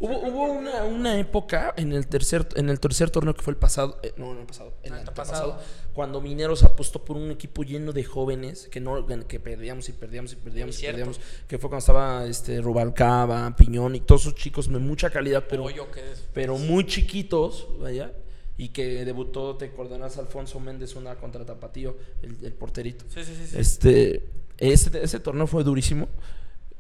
Hubo, 0.01 0.19
hubo 0.21 0.45
una, 0.45 0.85
una 0.85 1.19
época 1.19 1.75
en 1.77 1.93
el 1.93 2.07
tercer 2.07 2.49
en 2.57 2.71
el 2.71 2.81
tercer 2.81 3.11
torneo 3.11 3.35
que 3.35 3.43
fue 3.43 3.53
el 3.53 3.59
pasado, 3.59 3.99
eh, 4.03 4.15
no, 4.17 4.33
no 4.33 4.41
el 4.41 4.47
pasado, 4.47 4.73
el 4.83 4.95
Antepasado. 4.95 5.53
antepasado, 5.53 5.93
cuando 5.93 6.23
Mineros 6.23 6.63
apostó 6.63 7.05
por 7.05 7.17
un 7.17 7.31
equipo 7.31 7.63
lleno 7.63 7.93
de 7.93 8.03
jóvenes 8.03 8.69
que 8.69 8.81
no 8.81 9.07
que 9.27 9.39
perdíamos 9.39 9.89
y 9.91 9.93
perdíamos 9.93 10.33
y 10.33 10.37
perdíamos 10.37 10.83
y 10.83 10.87
perdíamos, 10.87 11.21
que 11.47 11.59
fue 11.59 11.69
cuando 11.69 11.81
estaba 11.81 12.25
este 12.27 12.63
Rubalcaba, 12.63 13.55
Piñón 13.55 13.95
y 13.97 14.01
todos 14.01 14.23
esos 14.23 14.35
chicos 14.35 14.73
de 14.73 14.79
mucha 14.79 15.11
calidad, 15.11 15.45
pero 15.49 15.65
Pollo 15.65 15.89
pero 16.33 16.57
muy 16.57 16.87
chiquitos, 16.87 17.69
vaya, 17.79 18.13
y 18.57 18.71
que 18.71 19.05
debutó, 19.05 19.57
te 19.57 19.67
acordarás, 19.67 20.17
Alfonso 20.17 20.59
Méndez, 20.59 20.97
una 20.97 21.17
contra 21.17 21.45
Tapatío, 21.45 21.97
el, 22.23 22.39
el 22.43 22.53
porterito. 22.55 23.05
Sí, 23.09 23.23
sí, 23.23 23.35
sí. 23.37 23.47
sí. 23.49 23.59
Este, 23.59 24.27
ese, 24.57 25.03
ese 25.03 25.21
torneo 25.21 25.47
fue 25.47 25.63
durísimo. 25.65 26.09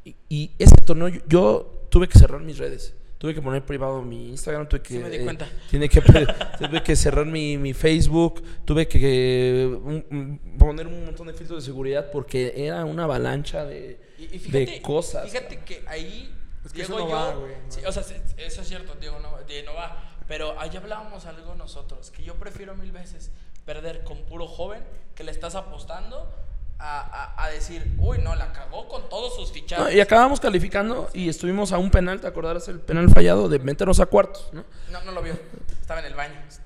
Y, 0.05 0.17
y 0.29 0.51
ese 0.59 0.77
torneo 0.87 1.09
yo, 1.09 1.21
yo 1.29 1.76
tuve 1.89 2.09
que 2.09 2.19
cerrar 2.19 2.41
mis 2.41 2.59
redes. 2.59 2.95
Tuve 3.19 3.35
que 3.35 3.41
poner 3.41 3.65
privado 3.65 4.03
mi 4.03 4.29
Instagram, 4.29 4.69
tuve 4.69 4.83
que... 4.83 4.95
Sí 4.95 4.99
me 4.99 5.09
di 5.09 5.17
eh, 5.17 5.25
cuenta. 5.25 5.49
tiene 5.71 5.89
que, 5.89 6.01
tuve 6.59 6.83
que 6.83 6.95
cerrar 6.95 7.25
mi, 7.25 7.57
mi 7.57 7.73
Facebook, 7.73 8.43
tuve 8.67 8.87
que 8.87 9.63
eh, 9.63 9.67
un- 9.67 10.05
un- 10.11 10.59
poner 10.59 10.87
un 10.87 11.07
montón 11.07 11.27
de 11.29 11.33
filtros 11.33 11.63
de 11.63 11.67
seguridad 11.67 12.11
porque 12.11 12.53
era 12.57 12.85
una 12.85 13.05
avalancha 13.05 13.65
de, 13.65 13.99
Y, 14.19 14.37
y 14.37 14.39
de 14.51 14.83
cosas. 14.83 15.31
Fíjate 15.31 15.61
que 15.61 15.83
ahí 15.87 16.31
Es 16.65 16.73
que 16.73 16.79
Diego 16.85 16.99
eso 16.99 17.05
no 17.05 17.09
yo, 17.11 17.15
va, 17.17 17.35
güey, 17.37 17.53
no. 17.53 17.73
sí, 17.73 17.81
o 17.87 17.91
sea, 17.93 18.03
se- 18.03 18.21
eso 18.37 18.61
es 18.61 18.69
cierto, 18.69 18.95
Diego 19.01 19.19
no, 19.21 19.33
va- 19.33 19.43
Diego 19.45 19.71
no 19.73 19.75
va, 19.79 20.19
pero 20.29 20.61
ahí 20.61 20.77
hablábamos 20.77 21.25
algo 21.25 21.55
nosotros, 21.55 22.11
que 22.11 22.23
yo 22.23 22.35
prefiero 22.35 22.75
mil 22.77 22.93
veces 22.93 23.31
perder 23.65 24.05
con 24.05 24.19
puro 24.25 24.47
joven 24.47 24.83
que 25.15 25.25
le 25.25 25.31
estás 25.31 25.55
apostando 25.55 26.31
a, 26.79 27.01
a- 27.01 27.45
a 27.45 27.51
decir, 27.51 27.95
uy, 27.99 28.19
no, 28.19 28.35
la 28.35 28.53
cagó 28.53 28.89
con 28.89 29.09
todos 29.09 29.35
sus 29.37 29.49
No, 29.49 29.55
fichajes. 29.55 29.95
y 29.95 30.01
acabamos 30.01 30.41
calificando 30.41 31.09
y 31.15 31.29
estuvimos 31.29 31.73
a 31.73 31.79
un 31.79 31.91
penal, 31.91 32.21
¿te 32.21 32.27
acordarás 32.27 32.69
el 32.69 32.81
penal 32.81 33.09
fallado 33.11 33.49
de 33.49 33.59
meternos 33.59 33.99
a 34.01 34.07
cuartos? 34.07 34.51
¿no? 34.53 34.65
No, 34.91 35.03
no 35.03 35.13
lo 35.13 35.23
vio, 35.23 35.39
estaba 35.81 36.01
en 36.01 36.07
el 36.07 36.15
baño. 36.15 36.35
Es 36.49 36.61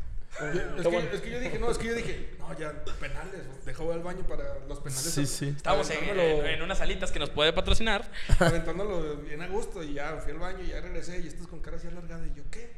que, 0.86 0.96
es 1.16 1.20
que 1.20 1.30
yo 1.30 1.38
dije, 1.40 1.58
no, 1.58 1.70
es 1.70 1.76
que 1.76 1.86
yo 1.88 1.94
dije, 1.94 2.30
no, 2.38 2.56
ya, 2.58 2.72
penales, 2.98 3.42
dejó 3.66 3.92
al 3.92 4.02
baño 4.02 4.22
para 4.26 4.58
los 4.66 4.78
penales. 4.78 5.02
Sí, 5.12 5.26
sí. 5.26 5.48
Estábamos 5.54 5.90
en, 5.90 6.02
en- 6.18 6.46
en 6.46 6.62
unas 6.62 6.78
salitas 6.78 7.12
que 7.12 7.18
nos 7.18 7.28
puede 7.30 7.52
patrocinar. 7.52 8.10
Aventándolo 8.38 9.16
bien 9.18 9.42
a 9.42 9.48
gusto 9.48 9.82
y 9.82 9.94
ya 9.94 10.16
fui 10.22 10.32
al 10.32 10.38
baño 10.38 10.60
y 10.64 10.68
ya 10.68 10.80
regresé 10.80 11.20
y 11.20 11.26
estás 11.28 11.46
con 11.46 11.60
cara 11.60 11.76
así 11.76 11.88
alargada 11.88 12.26
y 12.26 12.34
yo, 12.34 12.42
¿qué? 12.50 12.72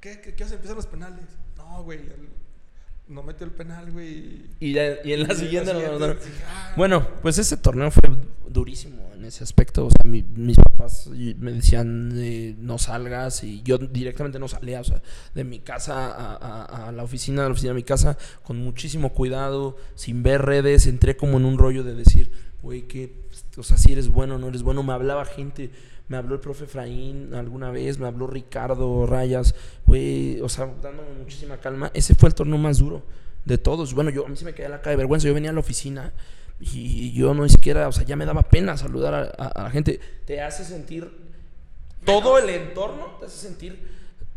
¿Qué? 0.00 0.20
¿Qué, 0.20 0.34
qué 0.34 0.44
hace? 0.44 0.54
Empiezan 0.54 0.76
los 0.76 0.86
penales. 0.86 1.24
No, 1.56 1.82
güey, 1.82 2.00
no 3.12 3.22
metió 3.22 3.46
el 3.46 3.52
penal, 3.52 3.90
güey. 3.92 4.42
Y, 4.60 4.72
ya- 4.72 4.98
y 5.04 5.12
en 5.12 5.22
la 5.26 5.34
Y 5.34 5.36
siguiente... 5.36 5.72
no, 5.74 5.80
no, 5.80 5.98
no. 5.98 6.14
dije, 6.14 6.20
ah, 6.48 6.72
Bueno, 6.76 7.06
pues 7.22 7.38
ese 7.38 7.56
torneo 7.56 7.90
fue 7.90 8.02
durísimo 8.48 9.10
en 9.14 9.24
ese 9.24 9.44
aspecto. 9.44 9.86
O 9.86 9.90
sea, 9.90 10.10
mi- 10.10 10.22
mis 10.22 10.56
papás 10.56 11.08
me 11.08 11.52
decían 11.52 12.12
eh, 12.16 12.54
no 12.58 12.78
salgas 12.78 13.44
y 13.44 13.62
yo 13.62 13.78
directamente 13.78 14.38
no 14.38 14.48
salía. 14.48 14.80
O 14.80 14.84
sea, 14.84 15.02
de 15.34 15.44
mi 15.44 15.60
casa 15.60 16.10
a, 16.12 16.36
a- 16.36 16.88
a 16.88 16.92
la 16.92 17.02
oficina, 17.02 17.42
de 17.42 17.48
la 17.48 17.52
oficina 17.52 17.72
a 17.72 17.76
mi 17.76 17.84
casa, 17.84 18.16
con 18.42 18.58
muchísimo 18.58 19.12
cuidado, 19.12 19.76
sin 19.94 20.22
ver 20.22 20.42
redes. 20.42 20.86
Entré 20.86 21.16
como 21.16 21.38
en 21.38 21.44
un 21.44 21.58
rollo 21.58 21.84
de 21.84 21.94
decir, 21.94 22.30
güey, 22.62 22.82
que, 22.88 23.22
o 23.56 23.62
sea, 23.62 23.76
si 23.78 23.92
eres 23.92 24.08
bueno 24.08 24.36
o 24.36 24.38
no 24.38 24.48
eres 24.48 24.62
bueno. 24.62 24.82
Me 24.82 24.92
hablaba 24.92 25.24
gente. 25.24 25.70
Me 26.08 26.16
habló 26.16 26.34
el 26.34 26.40
profe 26.40 26.64
Efraín 26.64 27.32
alguna 27.34 27.70
vez, 27.70 27.98
me 27.98 28.06
habló 28.06 28.26
Ricardo 28.26 29.06
Rayas, 29.06 29.54
güey, 29.86 30.40
o 30.40 30.48
sea, 30.48 30.66
dándome 30.82 31.08
muchísima 31.18 31.56
calma. 31.58 31.90
Ese 31.94 32.14
fue 32.14 32.28
el 32.28 32.34
torneo 32.34 32.58
más 32.58 32.78
duro 32.78 33.02
de 33.44 33.56
todos. 33.58 33.94
Bueno, 33.94 34.10
yo 34.10 34.26
a 34.26 34.28
mí 34.28 34.36
se 34.36 34.44
me 34.44 34.52
caía 34.52 34.68
la 34.68 34.78
cara 34.80 34.90
de 34.90 34.96
vergüenza. 34.96 35.26
Yo 35.28 35.34
venía 35.34 35.50
a 35.50 35.54
la 35.54 35.60
oficina 35.60 36.12
y 36.60 37.12
yo 37.12 37.32
no 37.34 37.42
ni 37.44 37.48
siquiera, 37.48 37.88
o 37.88 37.92
sea, 37.92 38.04
ya 38.04 38.14
me 38.16 38.26
daba 38.26 38.42
pena 38.42 38.76
saludar 38.76 39.14
a, 39.14 39.20
a- 39.42 39.48
a 39.48 39.62
la 39.64 39.70
gente. 39.70 39.98
Te 40.26 40.40
hace 40.42 40.64
sentir, 40.64 41.10
todo 42.04 42.38
el 42.38 42.48
entorno 42.50 43.16
te 43.18 43.26
hace 43.26 43.38
sentir 43.48 43.88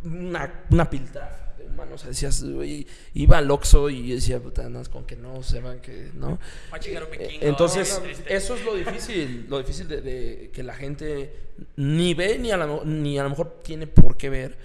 una, 0.03 0.63
una 0.71 0.89
piltrafa 0.89 1.44
de 1.65 1.71
humanos. 1.73 1.93
O 1.95 1.97
sea, 1.99 2.09
decías, 2.09 2.43
güey, 2.43 2.85
iba 3.13 3.37
al 3.37 3.49
Oxxo 3.51 3.89
y 3.89 4.07
yo 4.07 4.15
decía, 4.15 4.39
puta, 4.39 4.67
es 4.81 4.89
con 4.89 5.05
que 5.05 5.15
no 5.15 5.41
sepan 5.43 5.79
que, 5.81 6.11
¿no? 6.13 6.39
Va 6.71 6.77
a 6.77 6.79
chingar 6.79 7.03
un 7.03 7.13
Eh, 7.13 7.17
vikingo, 7.17 7.45
Entonces, 7.45 8.01
no, 8.01 8.09
eso 8.33 8.55
es 8.55 8.65
lo 8.65 8.75
difícil, 8.75 9.45
lo 9.49 9.57
difícil 9.59 9.87
de, 9.87 10.01
de 10.01 10.49
que 10.53 10.63
la 10.63 10.75
gente 10.75 11.33
ni 11.77 12.13
ve 12.13 12.37
ni 12.39 12.51
a, 12.51 12.57
la- 12.57 12.81
ni 12.85 13.17
a 13.19 13.23
lo 13.23 13.29
mejor 13.29 13.59
tiene 13.63 13.87
por 13.87 14.17
qué 14.17 14.29
ver, 14.29 14.57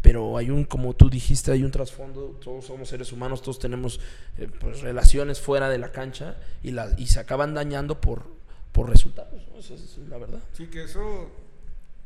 pero 0.00 0.36
hay 0.38 0.50
un, 0.50 0.64
como 0.64 0.94
tú 0.94 1.10
dijiste, 1.10 1.50
hay 1.52 1.64
un 1.64 1.70
trasfondo, 1.70 2.38
todos 2.42 2.64
somos 2.66 2.88
seres 2.88 3.12
humanos, 3.12 3.42
todos 3.42 3.58
tenemos 3.58 3.98
eh, 4.38 4.48
pues, 4.60 4.80
relaciones 4.80 5.40
fuera 5.40 5.68
de 5.68 5.78
la 5.78 5.90
cancha 5.92 6.36
y, 6.62 6.70
la, 6.70 6.94
y 6.96 7.06
se 7.08 7.18
acaban 7.20 7.52
dañando 7.52 8.00
por, 8.00 8.22
por 8.72 8.88
resultados, 8.88 9.42
¿no? 9.52 9.58
Esa 9.58 9.74
es 9.74 9.98
la 10.08 10.18
verdad. 10.18 10.38
Sí, 10.52 10.68
que 10.68 10.84
eso 10.84 11.30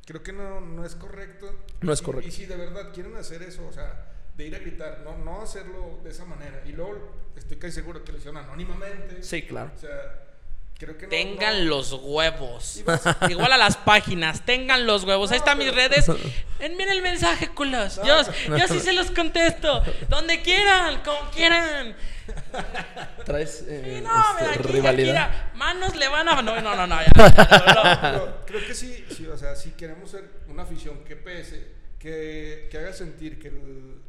creo 0.07 0.23
que 0.23 0.33
no, 0.33 0.61
no 0.63 0.85
es 0.87 0.95
correcto. 0.95 1.55
No 1.83 1.93
es 1.93 2.01
Y- 2.01 2.05
correcto. 2.05 2.29
Y 2.29 2.33
si 2.33 2.47
de 2.47 2.57
verdad 2.57 2.93
quieren 2.95 3.15
hacer 3.17 3.43
eso, 3.43 3.67
o 3.69 3.73
sea, 3.73 4.12
de 4.37 4.47
ir 4.47 4.55
a 4.57 4.59
gritar, 4.59 5.01
no, 5.05 5.19
no 5.19 5.43
hacerlo 5.43 6.01
de 6.03 6.11
esa 6.11 6.25
manera. 6.25 6.63
Y 6.67 6.73
luego 6.73 7.13
estoy 7.37 7.57
casi 7.59 7.73
seguro 7.75 8.03
que 8.05 8.13
lo 8.13 8.19
hicieron 8.19 8.43
anónimamente. 8.43 9.23
Sí, 9.23 9.43
claro. 9.43 9.71
O 9.77 9.79
sea, 9.79 9.91
creo 10.79 10.97
que 10.97 11.05
no. 11.05 11.11
Tengan 11.11 11.65
no- 11.65 11.71
los 11.77 11.93
huevos. 11.93 12.83
Igual 13.29 13.53
a 13.53 13.57
las 13.59 13.77
páginas, 13.77 14.45
tengan 14.45 14.87
los 14.87 15.05
huevos. 15.05 15.31
Ahí 15.33 15.39
están 15.39 15.59
mis 15.59 15.75
redes. 15.75 16.07
Envíen 16.61 16.89
el 16.91 17.03
mensaje, 17.03 17.49
culos. 17.49 18.01
Yo, 18.05 18.23
yo 18.57 18.69
sí 18.69 18.81
se 18.85 18.93
los 18.93 19.11
contesto. 19.11 19.83
Donde 20.09 20.41
quieran, 20.43 21.03
como 21.05 21.31
quieran. 21.31 21.95
Traes 23.25 23.65
eh, 23.67 23.97
Sí, 23.99 24.01
no, 24.05 24.11
este, 24.11 24.45
mira, 24.45 24.53
aquí, 24.53 24.61
aquí, 24.61 24.73
rivalidad. 24.73 25.13
mira, 25.29 25.53
manos 25.57 25.97
le 25.97 26.09
van 26.09 26.29
a. 26.29 26.41
No, 26.41 26.61
no, 26.61 26.75
no, 26.77 26.87
no. 26.87 26.97
ya, 27.03 28.43
creo 28.47 28.67
que 28.67 28.75
sí, 28.75 29.05
sí, 29.15 29.27
o 29.27 29.37
sea, 29.37 29.55
si 29.57 29.71
queremos 29.73 30.11
ser 30.11 30.25
una 30.49 30.63
afición 30.63 31.03
que 31.05 31.17
pese, 31.17 31.67
que, 31.99 32.69
que 32.71 32.79
haga 32.79 32.93
sentir 32.93 33.39
que 33.41 33.49
el, 33.49 34.01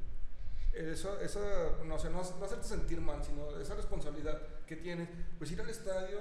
eso, 0.74 1.20
esa, 1.22 1.40
no, 1.86 2.00
sé, 2.00 2.10
no, 2.10 2.22
no 2.40 2.45
hacerte 2.45 2.68
sentir 2.68 3.00
mal, 3.00 3.24
sino 3.24 3.60
esa 3.60 3.76
responsabilidad 3.76 4.41
que 4.66 4.76
tienes, 4.76 5.08
pues 5.38 5.52
ir 5.52 5.62
al 5.62 5.70
estadio 5.70 6.20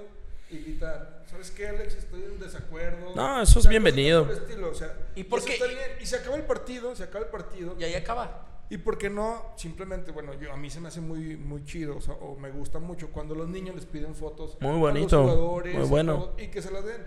y 0.49 0.57
gritar, 0.59 1.23
¿sabes 1.27 1.51
qué, 1.51 1.67
Alex? 1.67 1.95
Estoy 1.95 2.23
en 2.23 2.39
desacuerdo. 2.39 3.15
No, 3.15 3.41
eso 3.41 3.51
es 3.51 3.57
O 3.57 3.61
sea, 3.61 3.69
bienvenido. 3.71 4.25
por 4.25 4.33
estilo, 4.33 4.69
o 4.69 4.73
sea, 4.75 4.95
¿Y 5.15 5.23
por 5.23 5.43
qué? 5.43 5.57
Y 6.01 6.05
se 6.05 6.17
acaba 6.17 6.35
el 6.35 6.43
partido, 6.43 6.95
se 6.95 7.03
acaba 7.03 7.25
el 7.25 7.31
partido. 7.31 7.75
Y 7.79 7.83
ahí 7.83 7.95
acaba. 7.95 8.49
¿Y 8.69 8.77
por 8.77 8.97
qué 8.97 9.09
no? 9.09 9.53
Simplemente, 9.57 10.11
bueno, 10.11 10.33
yo, 10.35 10.51
a 10.51 10.57
mí 10.57 10.69
se 10.69 10.79
me 10.79 10.87
hace 10.87 11.01
muy, 11.01 11.37
muy 11.37 11.63
chido, 11.63 11.97
o, 11.97 12.01
sea, 12.01 12.15
o 12.15 12.35
me 12.37 12.49
gusta 12.49 12.79
mucho 12.79 13.09
cuando 13.11 13.35
los 13.35 13.47
niños 13.49 13.75
les 13.75 13.85
piden 13.85 14.15
fotos 14.15 14.57
Muy 14.61 14.69
a 14.69 14.73
los 14.73 14.81
bonito, 14.81 15.21
jugadores 15.21 15.75
muy 15.75 15.85
y 15.85 15.89
bueno. 15.89 16.13
todo, 16.17 16.35
y 16.39 16.47
que 16.47 16.61
se 16.61 16.71
las 16.71 16.83
den. 16.85 17.05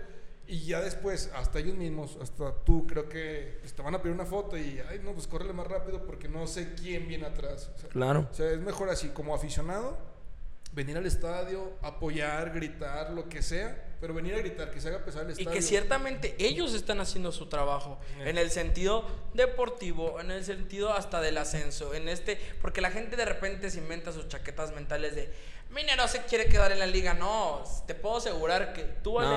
Y 0.49 0.65
ya 0.65 0.79
después, 0.81 1.29
hasta 1.35 1.59
ellos 1.59 1.75
mismos, 1.75 2.17
hasta 2.21 2.53
tú, 2.63 2.87
creo 2.87 3.09
que 3.09 3.57
pues, 3.59 3.73
te 3.73 3.81
van 3.81 3.93
a 3.95 4.01
pedir 4.01 4.15
una 4.15 4.25
foto 4.25 4.57
y, 4.57 4.79
ay, 4.89 4.99
no, 5.03 5.11
pues 5.13 5.27
córrele 5.27 5.51
más 5.53 5.67
rápido 5.67 6.05
porque 6.05 6.29
no 6.29 6.47
sé 6.47 6.73
quién 6.75 7.07
viene 7.07 7.25
atrás. 7.25 7.69
O 7.75 7.79
sea, 7.79 7.89
Claro. 7.89 8.27
o 8.31 8.33
sea, 8.33 8.49
es 8.51 8.59
mejor 8.59 8.89
así, 8.89 9.09
como 9.09 9.35
aficionado, 9.35 9.97
venir 10.71 10.95
al 10.95 11.05
estadio, 11.05 11.73
apoyar, 11.81 12.53
gritar, 12.53 13.11
lo 13.11 13.27
que 13.27 13.41
sea, 13.41 13.95
pero 13.99 14.13
venir 14.13 14.35
a 14.35 14.37
gritar, 14.37 14.71
que 14.71 14.79
se 14.79 14.87
haga 14.89 15.03
pesar 15.03 15.23
el 15.23 15.29
Y 15.29 15.31
estadio. 15.33 15.51
que 15.51 15.61
ciertamente 15.61 16.35
ellos 16.39 16.73
están 16.75 17.01
haciendo 17.01 17.31
su 17.33 17.47
trabajo 17.47 17.97
en 18.23 18.37
el 18.37 18.49
sentido 18.51 19.03
deportivo, 19.33 20.19
en 20.21 20.31
el 20.31 20.45
sentido 20.45 20.93
hasta 20.93 21.19
del 21.19 21.37
ascenso, 21.39 21.93
en 21.93 22.07
este, 22.07 22.37
porque 22.61 22.79
la 22.81 22.91
gente 22.91 23.15
de 23.15 23.25
repente 23.25 23.69
se 23.71 23.79
inventa 23.79 24.11
sus 24.13 24.27
chaquetas 24.27 24.73
mentales 24.73 25.15
de 25.15 25.33
Minero 25.69 26.07
se 26.07 26.19
quiere 26.21 26.45
quedar 26.47 26.71
en 26.71 26.79
la 26.79 26.85
liga, 26.85 27.13
no, 27.13 27.61
te 27.87 27.93
puedo 27.93 28.17
asegurar 28.17 28.71
que 28.71 28.83
tú 29.03 29.19
No. 29.19 29.29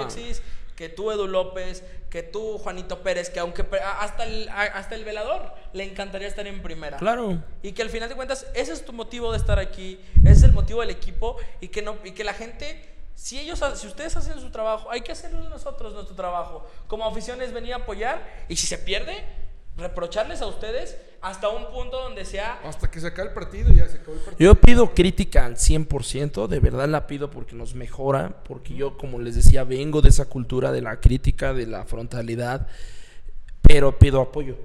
Que 0.80 0.88
tú 0.88 1.10
Edu 1.10 1.26
López, 1.26 1.84
que 2.08 2.22
tú 2.22 2.56
Juanito 2.56 3.02
Pérez, 3.02 3.28
que 3.28 3.38
aunque 3.38 3.66
hasta 3.98 4.24
el, 4.24 4.48
hasta 4.48 4.94
el 4.94 5.04
velador 5.04 5.52
le 5.74 5.84
encantaría 5.84 6.26
estar 6.26 6.46
en 6.46 6.62
primera. 6.62 6.96
Claro. 6.96 7.44
Y 7.62 7.72
que 7.72 7.82
al 7.82 7.90
final 7.90 8.08
de 8.08 8.14
cuentas, 8.14 8.46
ese 8.54 8.72
es 8.72 8.82
tu 8.82 8.94
motivo 8.94 9.30
de 9.30 9.36
estar 9.36 9.58
aquí, 9.58 10.00
ese 10.24 10.32
es 10.32 10.42
el 10.44 10.52
motivo 10.52 10.80
del 10.80 10.88
equipo 10.88 11.36
y 11.60 11.68
que, 11.68 11.82
no, 11.82 11.98
y 12.02 12.12
que 12.12 12.24
la 12.24 12.32
gente, 12.32 12.82
si, 13.14 13.38
ellos, 13.38 13.62
si 13.74 13.88
ustedes 13.88 14.16
hacen 14.16 14.40
su 14.40 14.50
trabajo, 14.50 14.90
hay 14.90 15.02
que 15.02 15.12
hacerlo 15.12 15.46
nosotros 15.50 15.92
nuestro 15.92 16.16
trabajo. 16.16 16.66
Como 16.86 17.04
afición 17.04 17.42
es 17.42 17.52
venir 17.52 17.74
a 17.74 17.76
apoyar 17.76 18.26
y 18.48 18.56
si 18.56 18.66
se 18.66 18.78
pierde, 18.78 19.22
reprocharles 19.76 20.42
a 20.42 20.46
ustedes 20.46 20.96
hasta 21.22 21.48
un 21.48 21.70
punto 21.70 22.00
donde 22.02 22.24
sea... 22.24 22.60
Hasta 22.64 22.90
que 22.90 23.00
se 23.00 23.08
acabe 23.08 23.28
el 23.28 23.34
partido, 23.34 23.72
ya 23.72 23.86
se 23.88 23.98
acabó 23.98 24.14
el 24.14 24.20
partido. 24.20 24.38
Yo 24.38 24.60
pido 24.60 24.94
crítica 24.94 25.44
al 25.44 25.56
100%, 25.56 26.46
de 26.46 26.60
verdad 26.60 26.88
la 26.88 27.06
pido 27.06 27.30
porque 27.30 27.54
nos 27.54 27.74
mejora, 27.74 28.42
porque 28.44 28.74
yo, 28.74 28.96
como 28.96 29.18
les 29.18 29.34
decía, 29.36 29.64
vengo 29.64 30.00
de 30.00 30.08
esa 30.08 30.26
cultura 30.26 30.72
de 30.72 30.80
la 30.82 30.98
crítica, 31.00 31.52
de 31.52 31.66
la 31.66 31.84
frontalidad, 31.84 32.66
pero 33.62 33.98
pido 33.98 34.20
apoyo 34.20 34.56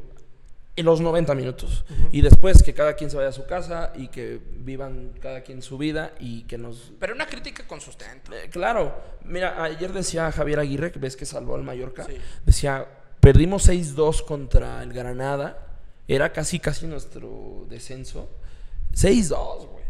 en 0.77 0.86
los 0.86 0.99
90 0.99 1.36
minutos. 1.36 1.86
Y 2.11 2.22
después 2.22 2.61
que 2.61 2.73
cada 2.73 2.95
quien 2.95 3.10
se 3.10 3.15
vaya 3.15 3.30
a 3.30 3.34
su 3.34 3.45
casa 3.45 3.94
y 3.95 4.10
que 4.10 4.41
vivan 4.57 5.14
cada 5.22 5.41
quien 5.41 5.61
su 5.61 5.77
vida 5.77 6.14
y 6.19 6.44
que 6.44 6.57
nos... 6.57 6.91
Pero 6.99 7.15
una 7.15 7.27
crítica 7.27 7.65
con 7.65 7.80
sustento. 7.80 8.34
Eh, 8.34 8.49
claro, 8.49 8.94
mira, 9.23 9.64
ayer 9.64 9.94
decía 9.94 10.30
Javier 10.34 10.60
Aguirre, 10.60 10.91
que 10.91 10.99
ves 10.99 11.15
que 11.15 11.26
salvó 11.26 11.56
al 11.56 11.64
Mallorca, 11.64 12.03
Sí. 12.06 12.18
decía, 12.45 12.86
perdimos 13.26 13.68
6-2 13.68 14.23
contra 14.23 14.84
el 14.84 14.93
Granada, 14.93 15.80
era 16.07 16.31
casi, 16.31 16.60
casi 16.60 16.85
nuestro 16.85 17.65
descenso. 17.68 18.30
6-2, 18.93 19.68
güey. 19.68 19.84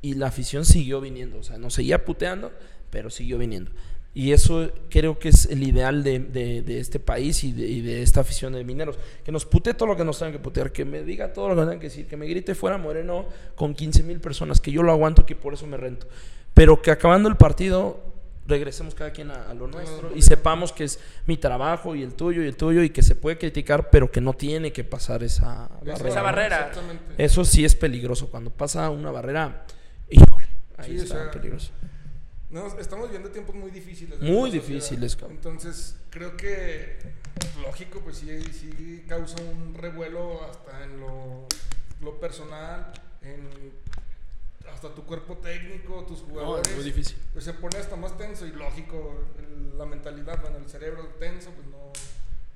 Y 0.00 0.14
la 0.14 0.28
afición 0.28 0.64
siguió 0.64 0.98
viniendo, 1.02 1.40
o 1.40 1.42
sea, 1.42 1.58
nos 1.58 1.74
seguía 1.74 2.06
puteando, 2.06 2.50
pero 2.88 3.10
siguió 3.10 3.36
viniendo. 3.36 3.70
Y 4.14 4.32
eso 4.32 4.72
creo 4.88 5.18
que 5.18 5.28
es 5.28 5.44
el 5.44 5.62
ideal 5.62 6.02
de, 6.02 6.20
de- 6.20 6.62
de 6.62 6.80
este 6.80 6.98
país 6.98 7.44
y 7.44 7.52
de, 7.52 7.82
de 7.82 8.02
esta 8.02 8.20
afición 8.20 8.54
de 8.54 8.64
mineros. 8.64 8.98
Que 9.26 9.30
nos 9.30 9.44
pute 9.44 9.74
todo 9.74 9.86
lo 9.86 9.94
que 9.98 10.04
nos 10.06 10.18
tengan 10.18 10.32
que 10.32 10.38
putear, 10.38 10.72
que 10.72 10.86
me 10.86 11.02
diga 11.02 11.34
todo 11.34 11.50
lo 11.50 11.56
que 11.56 11.60
tengan 11.60 11.80
que 11.80 11.88
decir, 11.88 12.06
que 12.08 12.16
me 12.16 12.26
grite 12.26 12.54
fuera 12.54 12.78
Moreno 12.78 13.26
con 13.56 13.74
15 13.74 14.04
mil 14.04 14.20
personas, 14.20 14.58
que 14.58 14.72
yo 14.72 14.82
lo 14.82 14.90
aguanto, 14.90 15.26
que 15.26 15.36
por 15.36 15.52
eso 15.52 15.66
me 15.66 15.76
rento. 15.76 16.08
Pero 16.54 16.80
que 16.80 16.90
acabando 16.90 17.28
el 17.28 17.36
partido 17.36 18.00
regresemos 18.50 18.94
cada 18.94 19.10
quien 19.12 19.30
a, 19.30 19.48
a 19.48 19.54
lo 19.54 19.66
nuestro 19.66 20.14
y 20.14 20.20
sepamos 20.20 20.72
que 20.72 20.84
es 20.84 20.98
mi 21.26 21.38
trabajo 21.38 21.94
y 21.94 22.02
el 22.02 22.12
tuyo 22.12 22.42
y 22.42 22.46
el 22.46 22.56
tuyo 22.56 22.82
y 22.82 22.90
que 22.90 23.02
se 23.02 23.14
puede 23.14 23.38
criticar, 23.38 23.88
pero 23.88 24.10
que 24.10 24.20
no 24.20 24.34
tiene 24.34 24.72
que 24.72 24.84
pasar 24.84 25.22
esa 25.22 25.70
barrera. 25.82 26.08
Esa 26.08 26.22
barrera. 26.22 26.72
Eso 27.16 27.44
sí 27.44 27.64
es 27.64 27.74
peligroso. 27.74 28.28
Cuando 28.30 28.50
pasa 28.50 28.90
una 28.90 29.10
barrera, 29.10 29.64
híjole, 30.10 30.46
ahí 30.76 30.90
Sí, 30.92 30.98
o 30.98 31.02
está 31.04 31.14
sea, 31.14 31.30
peligroso. 31.30 31.70
No, 32.50 32.66
estamos 32.78 33.06
viviendo 33.06 33.30
tiempos 33.30 33.54
muy 33.54 33.70
difíciles. 33.70 34.20
Muy 34.20 34.50
difíciles, 34.50 35.14
cabrón. 35.14 35.36
Entonces, 35.36 35.96
creo 36.10 36.36
que, 36.36 36.98
lógico, 37.62 38.00
pues 38.00 38.16
sí, 38.16 38.26
sí 38.52 39.04
causa 39.08 39.36
un 39.40 39.74
revuelo 39.74 40.44
hasta 40.44 40.82
en 40.82 40.98
lo, 40.98 41.46
lo 42.00 42.18
personal, 42.18 42.92
en 43.22 43.48
hasta 44.74 44.94
tu 44.94 45.04
cuerpo 45.04 45.36
técnico, 45.38 46.04
tus 46.06 46.20
jugadores. 46.20 46.74
muy 46.74 46.84
difícil. 46.84 47.16
Pues 47.32 47.44
se 47.44 47.52
pone 47.54 47.78
hasta 47.78 47.96
más 47.96 48.16
tenso 48.16 48.46
y 48.46 48.52
lógico, 48.52 49.24
el- 49.38 49.76
la 49.78 49.86
mentalidad, 49.86 50.40
bueno, 50.42 50.58
el 50.58 50.68
cerebro 50.68 51.06
tenso, 51.18 51.50
pues 51.50 51.66
no, 51.68 51.90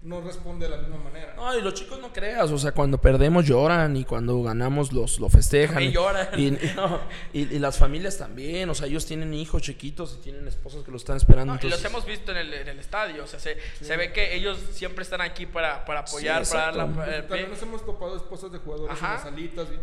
no 0.05 0.21
responde 0.21 0.67
de 0.69 0.71
la 0.77 0.83
misma 0.83 0.99
manera. 0.99 1.33
No, 1.35 1.59
y 1.59 1.63
los 1.63 1.73
chicos 1.75 1.99
no 1.99 2.13
creas, 2.13 2.51
o 2.51 2.59
sea, 2.59 2.73
cuando 2.73 3.01
perdemos 3.01 3.47
lloran 3.47 3.97
y 3.97 4.05
cuando 4.05 4.43
ganamos 4.43 4.93
los 4.93 5.19
lo 5.19 5.29
festejan. 5.31 5.83
Y, 5.83 5.93
lloran. 5.93 6.29
Y, 6.39 6.49
y 6.49 6.73
no, 6.77 7.01
y- 7.33 7.55
y 7.55 7.59
las 7.59 7.79
familias 7.79 8.19
también, 8.19 8.69
o 8.69 8.75
sea, 8.75 8.87
ellos 8.87 9.07
tienen 9.07 9.33
hijos 9.33 9.63
chiquitos 9.63 10.19
y 10.19 10.23
tienen 10.23 10.47
esposas 10.47 10.85
que 10.85 10.91
los 10.91 11.01
están 11.03 11.17
esperando. 11.17 11.55
No, 11.55 11.59
y 11.59 11.63
los 11.71 11.79
entonces- 11.79 11.91
hemos 11.91 12.05
visto 12.07 12.33
en 12.33 12.37
el, 12.39 12.53
en 12.53 12.69
el 12.69 12.79
estadio, 12.79 13.25
o 13.25 13.27
sea, 13.27 13.41
se, 13.41 13.57
se 13.81 13.97
ve 13.97 14.13
que 14.13 14.35
ellos 14.37 14.59
siempre 14.73 15.03
están 15.03 15.23
aquí 15.23 15.47
para, 15.47 15.85
para 15.87 16.01
apoyar, 16.01 16.45
Sí, 16.45 16.53
para 16.53 16.65
dar 16.67 16.77
la... 16.77 17.17
eh, 17.19 17.23
También 17.23 17.49
nos 17.51 17.63
hemos 17.63 17.85
topado 17.87 18.15
esposas 18.17 18.53
de 18.53 18.59
jugadores 18.59 18.95
Ajá. 18.95 19.07
en 19.09 19.15
las 19.15 19.27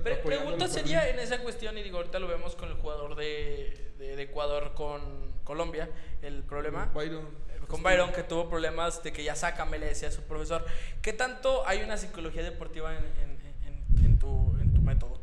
Pre- 0.03 0.13
apoyando 0.13 0.21
pregunta 0.45 0.67
sería 0.67 1.09
en 1.09 1.17
esa 1.19 1.39
cuestión, 1.39 1.77
y 1.79 1.83
digo, 1.83 1.97
ahorita 1.97 2.19
lo 2.19 2.27
vemos 2.27 2.55
con 2.55 2.69
el 2.69 2.75
jugador 2.75 3.15
de, 3.15 3.91
de- 3.97 4.15
de 4.15 4.21
Ecuador 4.21 4.73
con 4.75 5.31
Colombia, 5.43 5.89
el 6.21 6.43
problema 6.43 6.91
Byron. 6.93 7.27
Con 7.71 7.81
Byron 7.81 8.11
que 8.11 8.21
tuvo 8.23 8.49
problemas 8.49 9.01
de 9.01 9.11
que 9.13 9.23
ya 9.23 9.35
sácame, 9.35 9.79
le 9.79 9.87
decía 9.87 10.09
a 10.09 10.11
su 10.11 10.21
profesor. 10.23 10.65
¿Qué 11.01 11.13
tanto 11.13 11.65
hay 11.65 11.81
una 11.81 11.95
psicología 11.97 12.43
deportiva 12.43 12.91
en, 12.95 13.05
en- 13.05 13.39
en- 13.99 14.05
en 14.05 14.19
tu, 14.19 14.55
en 14.61 14.73
tu 14.73 14.81
método? 14.81 15.19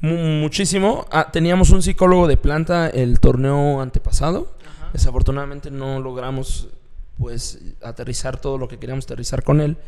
Mu- 0.00 0.16
muchísimo. 0.42 1.06
Ah, 1.10 1.30
teníamos 1.32 1.70
un 1.70 1.82
psicólogo 1.82 2.28
de 2.28 2.36
planta 2.36 2.88
el 2.90 3.18
torneo 3.18 3.80
antepasado. 3.80 4.54
Ajá. 4.66 4.90
Desafortunadamente 4.92 5.70
no 5.70 5.98
logramos 6.00 6.68
pues 7.18 7.58
aterrizar 7.82 8.38
todo 8.38 8.58
lo 8.58 8.68
que 8.68 8.78
queríamos 8.78 9.06
aterrizar 9.06 9.42
con 9.42 9.62
él, 9.62 9.78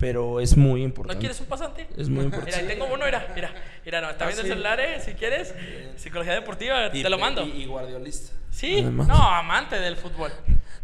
pero 0.00 0.40
es 0.40 0.56
muy 0.56 0.80
¿No 0.80 0.86
importante. 0.86 1.20
quieres 1.20 1.38
un 1.40 1.46
pasante? 1.46 1.86
Es 1.96 2.08
muy 2.08 2.24
importante. 2.24 2.56
Mira, 2.56 2.68
tengo 2.68 2.86
uno, 2.86 3.04
mira, 3.04 3.28
mira, 3.34 3.54
mira, 3.84 4.00
no, 4.00 4.10
está 4.10 4.24
Ah, 4.24 4.28
viendo 4.28 4.42
sí. 4.42 4.48
el 4.48 4.54
celular, 4.54 4.80
eh, 4.80 5.00
si 5.04 5.12
quieres, 5.12 5.54
psicología 5.96 6.32
deportiva, 6.32 6.90
te 6.90 7.08
lo 7.08 7.18
mando. 7.18 7.44
Y, 7.46 7.62
y 7.62 7.66
guardiolista. 7.66 8.32
Sí, 8.50 8.80
Además. 8.80 9.06
no, 9.06 9.14
amante 9.14 9.78
del 9.78 9.96
fútbol. 9.96 10.32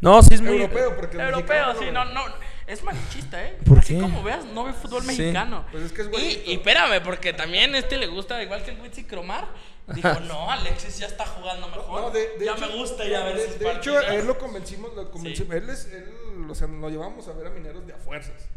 No, 0.01 0.23
sí 0.23 0.35
es 0.35 0.43
muy 0.43 0.53
Europeo, 0.61 0.95
porque 0.95 1.17
el 1.17 1.23
Europeo, 1.23 1.75
sí, 1.81 1.87
no, 1.91 2.05
no, 2.05 2.23
es 2.67 2.83
malichista, 2.85 3.43
¿eh? 3.45 3.57
¿Por 3.67 3.79
Así 3.79 3.95
qué? 3.95 4.01
como 4.03 4.23
veas, 4.23 4.45
no 4.45 4.65
ve 4.65 4.73
fútbol 4.75 5.01
Sí. 5.03 5.07
mexicano. 5.09 5.65
Pues 5.73 5.85
es 5.85 5.93
que 5.93 6.03
es 6.03 6.09
y, 6.47 6.51
y 6.51 6.55
espérame, 6.57 7.03
porque 7.03 7.33
también 7.33 7.75
este 7.75 7.97
le 7.97 8.07
gusta, 8.07 8.41
igual 8.43 8.63
que 8.63 8.73
el 8.73 8.81
Witsi 8.81 9.05
Cromar, 9.05 9.49
dijo, 9.89 10.21
no, 10.29 10.51
Alexis 10.51 10.99
ya 10.99 11.07
está 11.07 11.25
jugando 11.25 11.67
mejor. 11.69 12.03
No, 12.03 12.11
de, 12.11 12.37
de 12.39 12.45
ya 12.45 12.53
hecho- 12.53 12.69
me 12.69 12.77
gusta 12.77 13.05
ya 13.09 13.25
ver 13.25 13.37
de, 13.37 13.47
sus 13.47 13.59
de 13.59 13.73
hecho, 13.73 13.99
a 13.99 14.15
él 14.15 14.27
lo 14.27 14.37
convencimos, 14.39 14.95
lo 14.95 15.11
convencimos. 15.11 15.55
Él 15.55 15.71
es, 15.71 15.87
él, 15.87 16.13
o 16.51 16.55
sea, 16.55 16.67
nos 16.69 16.93
llevamos 16.93 17.27
a 17.29 17.33
ver 17.33 17.47
a 17.47 17.51
Mineros 17.51 17.87
de 17.87 17.95
a 17.95 17.97
fuerzas. 17.97 18.49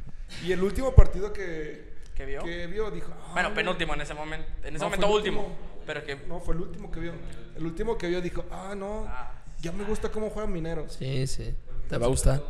Y 0.44 0.52
el 0.52 0.62
último 0.64 0.94
partido 0.94 1.32
que, 1.34 1.94
¿Que 2.16 2.26
vio? 2.26 2.44
que 2.44 2.68
vio 2.68 2.92
dijo. 2.92 3.12
"Ah, 3.22 3.30
Bueno, 3.34 3.50
güey". 3.50 3.56
penúltimo 3.58 3.94
en 3.94 4.02
ese 4.02 4.14
momento, 4.14 4.48
en 4.64 4.76
ese 4.76 4.80
No, 4.80 4.86
momento 4.86 5.12
último, 5.12 5.56
pero 5.86 6.04
que... 6.04 6.16
No, 6.28 6.40
fue 6.40 6.56
el 6.56 6.62
último 6.62 6.92
que 6.92 7.00
vio. 7.00 7.14
El 7.56 7.66
último 7.66 7.98
que 7.98 8.08
vio 8.08 8.22
dijo, 8.22 8.46
ah, 8.52 8.74
no, 8.76 9.06
Ah, 9.08 9.32
ya 9.60 9.72
me 9.72 9.84
gusta 9.84 10.10
cómo 10.10 10.30
juegan 10.30 10.52
Mineros. 10.52 10.94
Sí, 10.94 11.26
sí. 11.28 11.56
Te 11.90 11.98
va 11.98 12.06
a 12.06 12.10
gustar. 12.10 12.42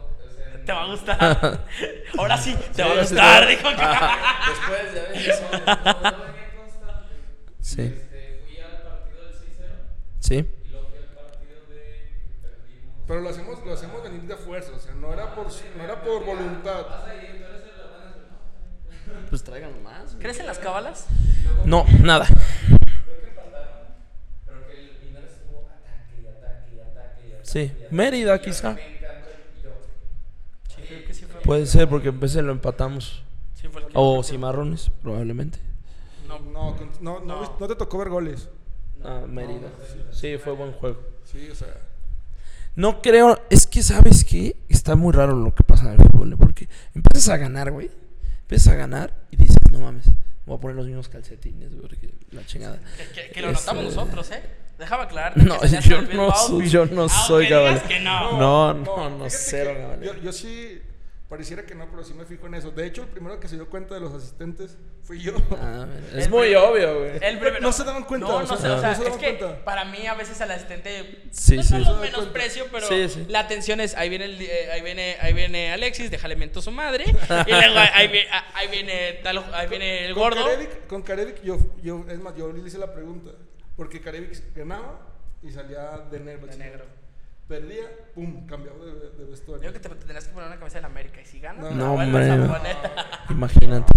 Te 0.65 0.71
va 0.73 0.83
a 0.83 0.87
gustar. 0.87 1.65
Ahora 2.17 2.37
sí, 2.37 2.55
te 2.75 2.83
va 2.83 2.91
a 2.91 2.99
gustar, 3.01 3.47
dijo 3.47 3.63
que... 3.69 3.85
Después 4.49 4.93
de 4.93 5.29
eso. 5.29 5.43
Sí. 7.61 7.81
Este, 7.81 8.41
fui 8.47 8.57
al 8.59 8.81
partido 8.81 9.25
del 9.25 9.33
6-0 9.35 9.39
Sí. 10.19 10.35
y 10.35 10.69
luego 10.71 10.87
fui 10.89 10.97
al 10.97 11.05
partido 11.13 11.59
de. 11.69 12.09
Pero 13.07 13.21
lo 13.21 13.29
hacemos, 13.29 13.63
lo 13.65 13.73
hacemos 13.73 14.01
venir 14.03 14.21
de 14.23 14.35
fuerza, 14.37 14.71
o 14.75 14.79
sea, 14.79 14.93
no 14.95 15.13
era 15.13 15.35
por, 15.35 15.47
no 15.77 15.83
era 15.83 16.01
por 16.01 16.25
voluntad. 16.25 16.85
Pues 19.29 19.43
tráiganlo 19.43 19.79
más. 19.81 20.05
güey. 20.11 20.19
¿Crees 20.19 20.39
en 20.39 20.47
las 20.47 20.59
cábalas? 20.59 21.05
No, 21.65 21.85
nada. 22.01 22.27
Pero 24.45 24.67
que 24.67 24.73
el 24.79 24.91
Mineros 25.05 25.29
estuvo 25.31 25.67
ataque 25.69 26.21
y 26.21 26.27
ataque 26.27 26.75
y 26.75 26.79
ataque 26.79 27.27
y 27.27 27.31
ataque. 27.31 27.39
Sí. 27.43 27.71
Mérida 27.91 28.39
quizá. 28.41 28.75
Puede 31.43 31.65
ser 31.65 31.87
porque 31.87 32.09
en 32.09 32.19
vez 32.19 32.33
de 32.33 32.41
lo 32.41 32.51
empatamos. 32.51 33.23
O 33.93 34.23
cimarrones, 34.23 34.91
probablemente. 35.01 35.59
No, 36.27 36.39
No, 36.39 36.75
no, 37.01 37.19
no, 37.21 37.57
no 37.59 37.67
te 37.67 37.75
tocó 37.75 37.97
ver 37.97 38.09
goles. 38.09 38.49
Ah, 39.03 39.21
Mérida. 39.27 39.69
Sí, 40.11 40.37
fue 40.37 40.53
buen 40.53 40.73
juego. 40.73 40.99
Sí, 41.23 41.49
o 41.51 41.55
sea. 41.55 41.67
No 42.75 43.01
creo, 43.01 43.39
es 43.49 43.65
que 43.67 43.81
sabes 43.83 44.23
que 44.23 44.55
está 44.69 44.95
muy 44.95 45.11
raro 45.11 45.35
lo 45.35 45.53
que 45.53 45.63
pasa 45.63 45.85
en 45.93 45.99
el 45.99 46.07
fútbol, 46.07 46.33
¿eh? 46.33 46.37
porque 46.37 46.69
empiezas 46.93 47.29
a 47.29 47.37
ganar, 47.37 47.71
güey. 47.71 47.89
Empiezas 48.49 48.73
a 48.73 48.77
ganar 48.77 49.13
y 49.29 49.35
dices, 49.35 49.57
no 49.71 49.79
mames, 49.79 50.05
voy 50.47 50.57
a 50.57 50.59
poner 50.59 50.75
los 50.75 50.87
mismos 50.87 51.07
calcetines, 51.07 51.69
güey, 51.69 51.81
porque 51.81 52.09
la 52.31 52.43
chingada. 52.47 52.79
Que, 52.97 53.21
que- 53.21 53.29
que 53.29 53.41
lo 53.41 53.49
Es, 53.51 53.59
notamos 53.59 53.83
nosotros, 53.83 54.31
¿eh? 54.31 54.41
Déjame 54.79 55.03
aclarar. 55.03 55.37
No, 55.37 55.63
yo 55.65 56.01
no 56.01 56.31
soy, 56.35 56.67
yo 56.69 56.85
no 56.87 57.07
soy 57.09 57.47
que 57.87 57.99
no. 57.99 58.39
No, 58.39 58.73
no, 58.73 59.09
no, 59.09 59.15
fíjate 59.25 59.29
cero 59.29 59.75
Gabal. 59.77 60.01
Yo, 60.01 60.15
yo 60.15 60.31
sí, 60.31 60.81
pareciera 61.29 61.63
que 61.63 61.75
no, 61.75 61.87
pero 61.91 62.03
sí 62.03 62.13
me 62.15 62.25
fijo 62.25 62.47
en 62.47 62.55
eso. 62.55 62.71
De 62.71 62.85
hecho, 62.87 63.03
el 63.03 63.07
primero 63.09 63.39
que 63.39 63.47
se 63.47 63.55
dio 63.55 63.69
cuenta 63.69 63.93
de 63.93 63.99
los 64.01 64.11
asistentes 64.13 64.77
fui 65.03 65.21
yo. 65.21 65.33
Ah, 65.51 65.85
es 66.15 66.25
El 66.25 66.29
muy 66.31 66.47
primer- 66.47 66.57
obvio, 66.57 66.99
güey. 66.99 67.11
El 67.21 67.39
No 67.61 67.71
se 67.71 67.83
daban 67.83 68.03
cuenta, 68.03 68.27
No, 68.27 68.35
o 68.37 68.41
no, 68.41 68.47
sea, 68.47 68.55
o 68.73 68.75
no 68.75 68.81
sea, 68.81 68.95
se 68.95 69.01
es 69.03 69.05
daban 69.05 69.19
que 69.19 69.37
cuenta. 69.37 69.63
para 69.63 69.85
mí 69.85 70.07
a 70.07 70.15
veces 70.15 70.41
al 70.41 70.49
asistente 70.51 71.25
Sí, 71.31 71.57
no, 71.57 71.63
sí. 71.63 71.73
no 71.75 71.79
lo 71.93 71.97
menosprecio, 71.97 72.65
pero 72.71 72.87
Sí, 72.87 73.07
sí. 73.09 73.25
la 73.29 73.41
atención 73.41 73.79
es 73.79 73.95
ahí 73.95 74.09
viene 74.09 74.25
el, 74.25 74.41
eh, 74.41 74.71
ahí 74.71 74.81
viene 74.81 75.17
ahí 75.21 75.33
viene 75.33 75.71
Alexis, 75.71 76.09
déjale 76.09 76.35
miento 76.35 76.59
a 76.59 76.61
su 76.63 76.71
madre 76.71 77.05
y 77.47 77.51
luego 77.51 77.77
ahí, 77.93 78.07
viene, 78.07 78.27
ahí 78.55 78.67
viene 78.69 79.19
tal- 79.23 79.53
ahí 79.53 79.67
viene 79.67 80.05
el 80.07 80.13
Con 80.15 80.23
gordo. 80.23 80.43
Karevic, 80.45 80.87
con 80.87 81.01
Karevic 81.03 81.43
yo, 81.43 81.57
yo, 81.83 82.05
es 82.09 82.19
más, 82.19 82.35
yo 82.35 82.51
le 82.51 82.65
hice 82.67 82.77
la 82.79 82.91
pregunta. 82.93 83.31
Porque 83.77 84.01
Karevic 84.01 84.53
ganaba 84.55 84.99
y 85.41 85.51
salía 85.51 85.99
de 86.11 86.19
negro. 86.19 86.47
De 86.47 86.57
negro. 86.57 86.85
Perdía, 87.49 87.81
pum, 88.13 88.45
cambiaba 88.45 88.77
de, 88.85 88.91
de 89.17 89.25
vestuario. 89.25 89.61
Digo 89.61 89.73
que 89.73 89.79
te 89.79 89.89
tendrás 89.89 90.25
que 90.25 90.33
poner 90.33 90.47
una 90.49 90.59
camisa 90.59 90.77
de 90.77 90.81
la 90.83 90.87
América 90.87 91.19
y 91.19 91.25
si 91.25 91.39
ganas 91.39 91.63
No, 91.75 91.75
No, 91.75 91.93
hombre. 91.95 92.27
poner. 92.47 92.77
Imagínate. 93.31 93.91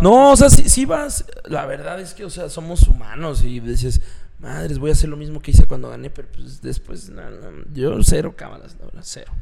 No, 0.00 0.32
o 0.32 0.36
sea, 0.36 0.48
si, 0.48 0.68
si 0.70 0.86
vas, 0.86 1.26
la 1.44 1.66
verdad 1.66 2.00
es 2.00 2.14
que, 2.14 2.24
o 2.24 2.30
sea, 2.30 2.48
somos 2.48 2.88
humanos 2.88 3.44
y 3.44 3.60
dices, 3.60 4.00
madres, 4.38 4.78
voy 4.78 4.88
a 4.90 4.94
hacer 4.94 5.10
lo 5.10 5.18
mismo 5.18 5.40
que 5.42 5.50
hice 5.50 5.66
cuando 5.66 5.90
gané, 5.90 6.08
pero 6.08 6.28
pues 6.34 6.62
después, 6.62 7.10
no, 7.10 7.28
no, 7.30 7.64
yo 7.74 8.02
cero 8.02 8.32
cámaras, 8.34 8.74
la 8.80 8.86
verdad, 8.86 9.02
cero. 9.04 9.32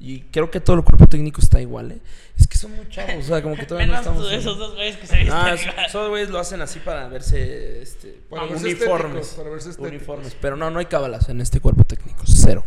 Y 0.00 0.20
creo 0.30 0.48
que 0.48 0.60
todo 0.60 0.76
el 0.76 0.84
cuerpo 0.84 1.08
técnico 1.08 1.40
está 1.40 1.60
igual, 1.60 1.90
¿eh? 1.90 1.98
Es 2.38 2.46
que 2.46 2.56
son 2.56 2.76
muy 2.76 2.88
chavos, 2.88 3.24
o 3.24 3.28
sea, 3.28 3.42
como 3.42 3.56
que 3.56 3.66
todavía 3.66 3.88
no 3.88 3.92
Menos 3.98 4.06
estamos... 4.06 4.28
tú, 4.28 4.34
esos 4.34 4.56
dos 4.56 4.74
güeyes 4.76 4.96
que 4.96 5.06
se 5.08 5.16
visten. 5.16 5.34
Ah, 5.34 5.56
igual. 5.60 5.84
esos 5.86 6.08
güeyes 6.08 6.30
lo 6.30 6.38
hacen 6.38 6.60
así 6.62 6.78
para 6.78 7.08
verse, 7.08 7.82
este, 7.82 8.20
Para 8.30 8.44
verse 8.46 8.64
uniformes, 8.64 9.26
para 9.36 9.50
verse 9.50 9.70
uniformes, 9.76 10.36
pero 10.40 10.54
no, 10.56 10.70
no 10.70 10.78
hay 10.78 10.86
cábalas 10.86 11.28
en 11.30 11.40
este 11.40 11.58
cuerpo 11.58 11.82
técnico, 11.82 12.07
cero. 12.36 12.64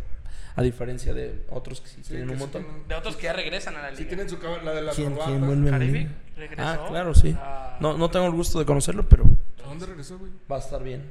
A 0.55 0.61
diferencia 0.61 1.13
de 1.13 1.45
otros 1.49 1.79
que 1.81 1.87
sí, 1.87 1.95
Sí, 2.03 2.09
tienen 2.09 2.27
que 2.27 2.33
un 2.33 2.37
sí 2.39 2.43
montón. 2.43 2.63
tienen- 2.63 2.87
De 2.87 2.95
otros 2.95 3.15
que 3.15 3.23
ya 3.23 3.33
regresan 3.33 3.75
a 3.77 3.81
la 3.83 3.89
Sí 3.91 3.97
liga. 4.03 4.07
tienen 4.09 4.29
su 4.29 4.37
la 4.63 4.73
de 4.73 4.81
la 4.81 4.91
¿Quién, 4.91 5.09
corbata. 5.11 5.29
quién 5.31 5.45
vuelve 5.45 5.69
Caribe 5.69 6.07
regresó. 6.35 6.63
Ah, 6.63 6.85
claro, 6.89 7.15
sí. 7.15 7.35
a- 7.39 7.77
No, 7.79 7.97
no 7.97 8.09
tengo 8.11 8.25
el 8.25 8.33
gusto 8.33 8.59
de 8.59 8.65
conocerlo, 8.65 9.07
pero 9.07 9.23
¿A 9.63 9.67
dónde 9.67 9.85
regresó, 9.85 10.19
güey? 10.19 10.31
va 10.51 10.57
a 10.57 10.59
estar 10.59 10.83
bien. 10.83 11.09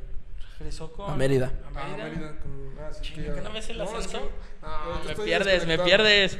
regresó 0.58 0.92
con 0.92 1.10
A 1.10 1.16
Mérida. 1.16 1.46
a 1.46 1.50
Ah, 1.80 1.88
Mérida. 1.88 2.04
Mérida. 2.10 2.28
Con, 2.38 2.74
ah, 2.84 2.92
sí, 2.92 3.00
Chinga, 3.00 3.16
que 3.22 3.28
ya- 3.28 3.34
¿que 3.36 3.40
no 3.40 3.52
ves 3.52 3.68
el 3.70 3.78
No, 3.78 3.84
es 3.84 3.90
ascenso? 3.94 4.18
que- 4.20 4.34
No, 4.60 4.68
ahorita 4.68 5.08
me 5.18 5.24
pierdes, 5.24 5.66
me 5.66 5.78
pierdes. 5.78 6.38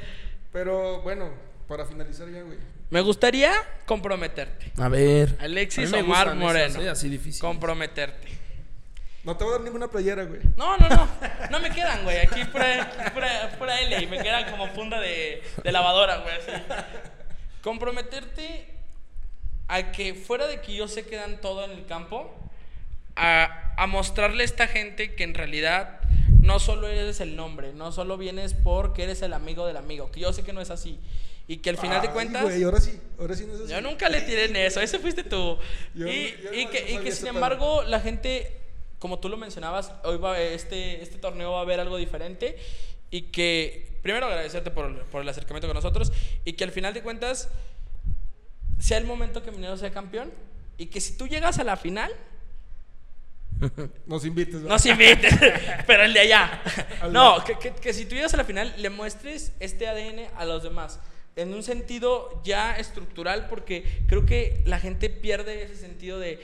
Pero 0.53 1.01
bueno, 1.01 1.31
para 1.67 1.87
finalizar 1.87 2.29
ya, 2.29 2.43
güey. 2.43 2.59
Me 2.91 3.01
gustaría 3.01 3.53
comprometerte. 3.87 4.73
A 4.77 4.89
ver. 4.89 5.37
Alexis 5.41 5.91
A 5.95 5.99
Omar 6.01 6.35
Moreno. 6.35 6.67
esas, 6.67 6.83
¿eh? 6.83 6.89
Así 6.91 7.09
difícil. 7.09 7.41
Comprometerte. 7.41 8.29
No 9.25 9.37
te 9.37 9.45
voy 9.45 9.53
a 9.53 9.57
dar 9.57 9.65
ninguna 9.65 9.89
playera, 9.89 10.25
güey. 10.25 10.41
No, 10.57 10.77
no, 10.79 10.89
no. 10.89 11.09
No 11.51 11.61
me 11.61 11.71
quedan, 11.71 12.05
güey. 12.05 12.19
Aquí 12.19 12.43
pura, 12.47 13.11
pura, 13.13 13.51
pura 13.59 13.81
L 13.81 14.03
y 14.03 14.07
me 14.07 14.19
quedan 14.23 14.51
como 14.51 14.67
funda 14.69 14.99
de, 14.99 15.43
de 15.63 15.73
lavadora, 15.73 16.19
güey. 16.19 16.37
así. 16.37 16.51
Comprometerte 17.63 18.67
a 19.69 19.93
que 19.93 20.15
fuera 20.15 20.47
de 20.47 20.61
que 20.61 20.75
yo 20.75 20.89
sé 20.89 21.05
que 21.05 21.17
dan 21.17 21.41
todo 21.41 21.65
en 21.65 21.73
el 21.73 21.85
campo, 21.87 22.35
a, 23.17 23.75
a 23.77 23.87
mostrarle 23.87 24.43
a 24.43 24.47
esta 24.47 24.67
gente 24.67 25.15
que 25.15 25.25
en 25.25 25.35
realidad 25.35 26.01
no 26.41 26.59
solo 26.59 26.89
eres 26.89 27.21
el 27.21 27.37
nombre, 27.37 27.73
no 27.75 27.93
solo 27.93 28.17
vienes 28.17 28.55
porque 28.55 29.03
eres 29.05 29.21
el 29.23 29.35
amigo 29.35 29.67
del 29.67 29.77
amigo, 29.77 30.11
que 30.11 30.21
yo 30.21 30.33
sé 30.33 30.43
que 30.43 30.53
no 30.55 30.61
es 30.63 30.71
así. 30.71 30.99
Y 31.47 31.59
que 31.59 31.71
al 31.71 31.77
final 31.77 32.01
de 32.01 32.09
Ay, 32.09 32.15
cuentas... 32.15 32.43
güey, 32.43 32.63
ahora 32.63 32.81
sí, 32.81 32.99
ahora 33.19 33.35
sí 33.35 33.45
no 33.47 33.55
es 33.55 33.61
así. 33.63 33.73
Yo 33.73 33.81
nunca 33.81 34.09
le 34.09 34.21
tiré 34.23 34.47
en 34.47 34.57
eso, 34.57 34.81
ese 34.81 34.99
fuiste 34.99 35.25
tú. 35.25 35.59
Yo- 35.95 36.07
y, 36.09 36.35
yo 36.43 36.53
y 36.55 36.65
no- 36.65 36.71
que, 36.71 36.81
no 36.95 37.01
y 37.01 37.05
que 37.05 37.13
sin 37.13 37.27
embargo 37.27 37.83
la 37.83 38.01
gente, 38.01 38.57
como 39.01 39.19
tú 39.19 39.29
lo 39.29 39.37
mencionabas, 39.37 39.93
hoy 40.05 40.19
va 40.19 40.39
este, 40.41 41.03
este 41.03 41.19
torneo 41.19 41.51
va 41.53 41.59
a 41.59 41.63
haber 41.63 41.81
algo 41.81 41.97
diferente 41.97 42.57
y 43.11 43.23
que 43.23 43.99
primero 44.03 44.27
agradecerte 44.27 44.71
por, 44.71 45.05
por 45.07 45.23
el 45.23 45.29
acercamiento 45.29 45.67
con 45.67 45.75
nosotros 45.75 46.13
y 46.45 46.53
que 46.53 46.63
al 46.63 46.71
final 46.71 46.95
de 46.95 47.03
cuentas 47.03 47.49
sea 48.79 48.99
el 48.99 49.05
momento 49.05 49.43
que 49.43 49.51
Minero 49.51 49.77
sea 49.77 49.91
campeón 49.91 50.31
y 50.79 50.87
que 50.87 51.01
si 51.01 51.17
tú 51.17 51.27
llegas 51.27 51.59
a 51.59 51.65
la 51.65 51.77
final, 51.77 52.13
Nos 54.07 54.25
invites. 54.25 54.55
¿verdad? 54.55 54.69
no 54.71 54.79
se 54.79 54.91
invites, 54.91 55.35
pero 55.87 56.05
el 56.05 56.13
de 56.15 56.21
allá. 56.21 56.63
Al 57.03 57.13
No, 57.13 57.43
que, 57.45 57.59
que- 57.59 57.73
que 57.75 57.93
si 57.93 58.07
tú 58.07 58.15
llegas 58.15 58.33
a 58.35 58.39
la 58.39 58.45
final, 58.45 58.73
le 58.79 58.89
muestres 58.91 59.53
este 59.61 59.87
ADN 59.89 60.29
a 60.37 60.45
los 60.47 60.63
demás. 60.63 60.99
En 61.37 61.53
un 61.55 61.63
sentido 61.63 62.41
ya 62.43 62.77
estructural, 62.77 63.49
porque 63.49 64.03
creo 64.07 64.25
que 64.27 64.63
la 64.65 64.79
gente 64.81 65.11
pierde 65.11 65.63
ese 65.65 65.77
sentido 65.77 66.19
de, 66.19 66.41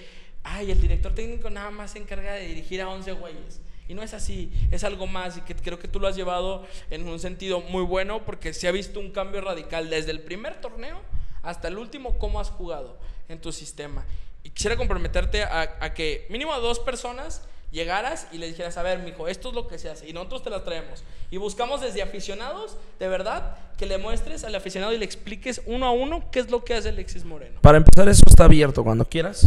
ay, 0.46 0.70
el 0.70 0.80
director 0.80 1.12
técnico 1.12 1.50
nada 1.50 1.70
más 1.70 1.92
se 1.92 1.98
encarga 1.98 2.32
de 2.34 2.46
dirigir 2.46 2.80
a 2.80 2.88
11 2.88 3.12
güeyes. 3.12 3.60
Y 3.88 3.94
no 3.94 4.02
es 4.02 4.14
así, 4.14 4.50
es 4.70 4.84
algo 4.84 5.06
más 5.06 5.36
y 5.36 5.40
que 5.42 5.54
creo 5.54 5.78
que 5.78 5.88
tú 5.88 6.00
lo 6.00 6.08
has 6.08 6.16
llevado 6.16 6.66
en 6.90 7.08
un 7.08 7.20
sentido 7.20 7.60
muy 7.60 7.82
bueno 7.82 8.24
porque 8.24 8.52
se 8.52 8.66
ha 8.66 8.72
visto 8.72 8.98
un 8.98 9.12
cambio 9.12 9.40
radical 9.40 9.90
desde 9.90 10.10
el 10.10 10.20
primer 10.20 10.60
torneo 10.60 11.00
hasta 11.42 11.68
el 11.68 11.78
último, 11.78 12.18
cómo 12.18 12.40
has 12.40 12.50
jugado 12.50 12.96
en 13.28 13.40
tu 13.40 13.52
sistema. 13.52 14.04
Y 14.42 14.50
quisiera 14.50 14.76
comprometerte 14.76 15.44
a, 15.44 15.76
a 15.80 15.94
que 15.94 16.26
mínimo 16.30 16.52
a 16.52 16.58
dos 16.58 16.80
personas 16.80 17.42
llegaras 17.70 18.26
y 18.32 18.38
le 18.38 18.48
dijeras, 18.48 18.76
a 18.76 18.82
ver, 18.82 19.00
mijo, 19.00 19.28
esto 19.28 19.50
es 19.50 19.54
lo 19.54 19.68
que 19.68 19.78
se 19.78 19.90
hace 19.90 20.08
y 20.08 20.12
nosotros 20.12 20.42
te 20.42 20.50
la 20.50 20.64
traemos. 20.64 21.04
Y 21.30 21.36
buscamos 21.36 21.80
desde 21.80 22.02
aficionados, 22.02 22.76
de 22.98 23.08
verdad, 23.08 23.56
que 23.76 23.86
le 23.86 23.98
muestres 23.98 24.42
al 24.42 24.54
aficionado 24.54 24.92
y 24.92 24.98
le 24.98 25.04
expliques 25.04 25.62
uno 25.66 25.86
a 25.86 25.92
uno 25.92 26.28
qué 26.32 26.40
es 26.40 26.50
lo 26.50 26.64
que 26.64 26.74
hace 26.74 26.88
Alexis 26.88 27.24
Moreno. 27.24 27.60
Para 27.60 27.78
empezar, 27.78 28.08
eso 28.08 28.22
está 28.26 28.44
abierto 28.44 28.82
cuando 28.82 29.04
quieras. 29.04 29.46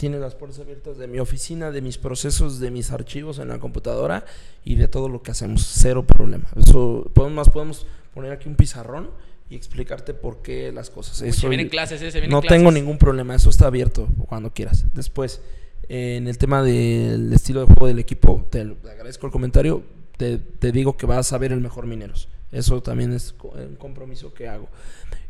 Tienes 0.00 0.20
las 0.22 0.34
puertas 0.34 0.58
abiertas 0.60 0.96
de 0.96 1.06
mi 1.06 1.18
oficina, 1.18 1.70
de 1.70 1.82
mis 1.82 1.98
procesos, 1.98 2.58
de 2.58 2.70
mis 2.70 2.90
archivos 2.90 3.38
en 3.38 3.48
la 3.48 3.58
computadora 3.58 4.24
y 4.64 4.76
de 4.76 4.88
todo 4.88 5.10
lo 5.10 5.22
que 5.22 5.30
hacemos. 5.30 5.62
Cero 5.74 6.06
problema. 6.06 6.48
Eso 6.56 7.10
podemos, 7.12 7.36
más 7.36 7.50
podemos 7.52 7.86
poner 8.14 8.32
aquí 8.32 8.48
un 8.48 8.54
pizarrón 8.56 9.10
y 9.50 9.56
explicarte 9.56 10.14
por 10.14 10.40
qué 10.40 10.72
las 10.72 10.88
cosas. 10.88 11.20
Uy, 11.20 11.28
Eso- 11.28 11.42
se 11.42 11.48
vienen 11.50 11.68
clases, 11.68 12.00
eh, 12.00 12.10
se 12.10 12.18
vienen 12.18 12.30
no 12.30 12.40
clases. 12.40 12.56
tengo 12.58 12.72
ningún 12.72 12.96
problema. 12.96 13.34
Eso 13.34 13.50
está 13.50 13.66
abierto 13.66 14.08
cuando 14.26 14.54
quieras. 14.54 14.86
Después, 14.94 15.42
eh, 15.90 16.16
en 16.16 16.28
el 16.28 16.38
tema 16.38 16.62
del 16.62 17.30
estilo 17.34 17.60
de 17.60 17.66
juego 17.66 17.86
del 17.86 17.98
equipo, 17.98 18.46
te 18.50 18.60
agradezco 18.62 19.26
el 19.26 19.32
comentario. 19.32 19.82
Te, 20.16 20.38
te 20.38 20.72
digo 20.72 20.96
que 20.96 21.04
vas 21.04 21.34
a 21.34 21.36
ver 21.38 21.52
el 21.52 21.60
mejor 21.60 21.86
Mineros. 21.86 22.28
Eso 22.52 22.82
también 22.82 23.12
es 23.12 23.34
un 23.42 23.76
compromiso 23.76 24.32
que 24.32 24.48
hago. 24.48 24.66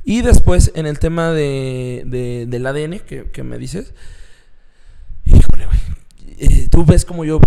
Y 0.04 0.22
después, 0.22 0.70
en 0.76 0.86
el 0.86 1.00
tema 1.00 1.32
de, 1.32 2.04
de- 2.06 2.46
del 2.48 2.66
ADN 2.66 3.00
que, 3.00 3.30
que 3.32 3.42
me 3.42 3.58
dices. 3.58 3.92
Eh, 6.42 6.68
tú 6.70 6.86
ves 6.86 7.04
como 7.04 7.26
yo 7.26 7.38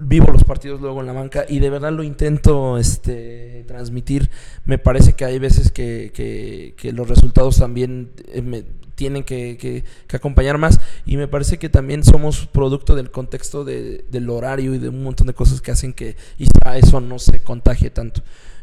vivo 0.00 0.30
los 0.30 0.44
partidos 0.44 0.78
luego 0.82 1.00
en 1.00 1.06
la 1.06 1.14
banca 1.14 1.46
y 1.48 1.58
de 1.58 1.70
verdad 1.70 1.90
lo 1.90 2.02
intento 2.02 2.76
este, 2.76 3.64
transmitir. 3.66 4.28
Me 4.66 4.76
parece 4.76 5.14
que 5.14 5.24
hay 5.24 5.38
veces 5.38 5.70
que, 5.72 6.12
que- 6.14 6.74
que 6.76 6.92
los 6.92 7.08
resultados 7.08 7.56
también 7.56 8.10
eh, 8.28 8.42
me 8.42 8.62
tienen 8.94 9.24
que, 9.24 9.56
que- 9.58 9.84
que 10.06 10.16
acompañar 10.16 10.58
más 10.58 10.78
y 11.06 11.16
me 11.16 11.28
parece 11.28 11.58
que 11.58 11.70
también 11.70 12.04
somos 12.04 12.46
producto 12.46 12.94
del 12.94 13.10
contexto 13.10 13.64
de- 13.64 14.04
del 14.10 14.28
horario 14.28 14.74
y 14.74 14.78
de 14.78 14.90
un 14.90 15.02
montón 15.02 15.28
de 15.28 15.32
cosas 15.34 15.62
que 15.62 15.70
hacen 15.70 15.94
que 15.94 16.14
quizá 16.36 16.76
eso 16.76 17.00
no 17.00 17.18
se 17.18 17.42
contagie 17.42 17.88
tanto. 17.88 18.20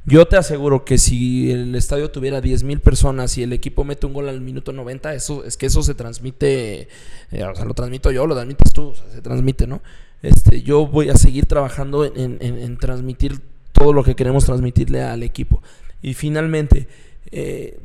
Yo 0.09 0.25
te 0.25 0.37
aseguro 0.37 0.85
que 0.85 0.97
si 0.97 1.51
el 1.51 1.75
estadio 1.75 2.09
tuviera 2.09 2.41
10.000 2.41 2.79
personas 2.79 3.37
y 3.37 3.43
el 3.43 3.53
equipo 3.53 3.83
mete 3.83 4.07
un 4.07 4.13
gol 4.13 4.27
al 4.27 4.41
minuto 4.41 4.73
90, 4.73 5.13
eso 5.13 5.43
es 5.43 5.55
que 5.55 5.67
eso 5.67 5.83
se 5.83 5.93
transmite, 5.93 6.87
eh, 7.31 7.43
o 7.43 7.55
sea, 7.55 7.63
lo 7.63 7.75
transmito 7.75 8.09
yo, 8.09 8.25
lo 8.25 8.33
transmites 8.33 8.73
tú, 8.73 8.87
o 8.87 8.95
sea, 8.95 9.07
se 9.11 9.21
transmite, 9.21 9.67
¿no? 9.67 9.83
Este, 10.23 10.63
yo 10.63 10.87
voy 10.87 11.09
a 11.09 11.15
seguir 11.15 11.45
trabajando 11.45 12.05
en, 12.05 12.77
transmitir 12.77 13.39
todo 13.71 13.93
lo 13.93 14.03
que 14.03 14.15
queremos 14.15 14.45
transmitirle 14.45 15.03
al 15.03 15.21
equipo. 15.21 15.61
Y 16.01 16.15
finalmente, 16.15 16.87
eh, 17.31 17.77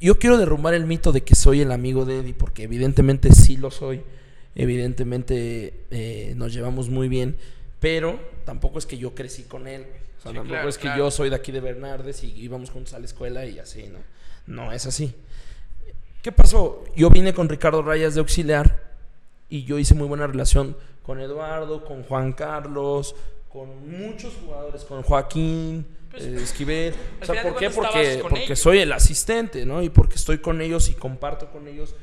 yo 0.00 0.18
quiero 0.18 0.38
derrumbar 0.38 0.74
el 0.74 0.86
mito 0.86 1.12
de 1.12 1.20
que 1.20 1.36
soy 1.36 1.60
el 1.60 1.70
amigo 1.70 2.04
de 2.04 2.18
Eddie, 2.18 2.34
porque 2.34 2.64
evidentemente 2.64 3.32
sí 3.32 3.58
lo 3.58 3.70
soy, 3.70 4.00
evidentemente 4.56 5.72
eh, 5.92 6.34
nos 6.36 6.52
llevamos 6.52 6.90
muy 6.90 7.08
bien, 7.08 7.36
pero 7.78 8.18
tampoco 8.44 8.80
es 8.80 8.86
que 8.86 8.98
yo 8.98 9.14
crecí 9.14 9.44
con 9.44 9.68
él, 9.68 9.86
sea, 10.24 10.32
Sí, 10.32 10.36
tampoco 10.36 10.48
claro, 10.48 10.68
es 10.68 10.76
que 10.78 10.82
claro. 10.82 11.04
yo 11.04 11.10
soy 11.10 11.30
de 11.30 11.36
aquí 11.36 11.52
de 11.52 11.60
Bernardes 11.60 12.22
y 12.24 12.32
íbamos 12.40 12.70
juntos 12.70 12.94
a 12.94 12.98
la 12.98 13.04
escuela 13.06 13.46
y 13.46 13.58
así, 13.58 13.84
¿no? 13.88 13.98
No 14.46 14.72
es 14.72 14.86
así. 14.86 15.14
¿Qué 16.22 16.32
pasó? 16.32 16.84
Yo 16.96 17.10
vine 17.10 17.32
con 17.34 17.48
Ricardo 17.48 17.82
Rayas 17.82 18.14
de 18.14 18.20
auxiliar 18.20 18.82
y 19.48 19.64
yo 19.64 19.78
hice 19.78 19.94
muy 19.94 20.08
buena 20.08 20.26
relación 20.26 20.76
con 21.02 21.20
Eduardo, 21.20 21.84
con 21.84 22.02
Juan 22.02 22.32
Carlos, 22.32 23.14
con 23.50 23.88
muchos 23.90 24.34
jugadores, 24.42 24.84
con 24.84 25.02
Joaquín, 25.02 25.86
Pues, 26.10 26.24
eh, 26.24 26.36
Esquivel. 26.42 26.94
O 27.20 27.24
sea, 27.26 27.42
¿por 27.42 27.56
qué? 27.56 27.70
Porque, 27.70 28.18
porque 28.22 28.44
ellos. 28.44 28.58
soy 28.58 28.78
el 28.78 28.92
asistente, 28.92 29.64
¿no? 29.66 29.82
Y 29.82 29.90
porque 29.90 30.14
estoy 30.16 30.38
con 30.38 30.60
ellos 30.60 30.88
y 30.88 30.94
comparto 30.94 31.50
con 31.50 31.68
ellos 31.68 31.94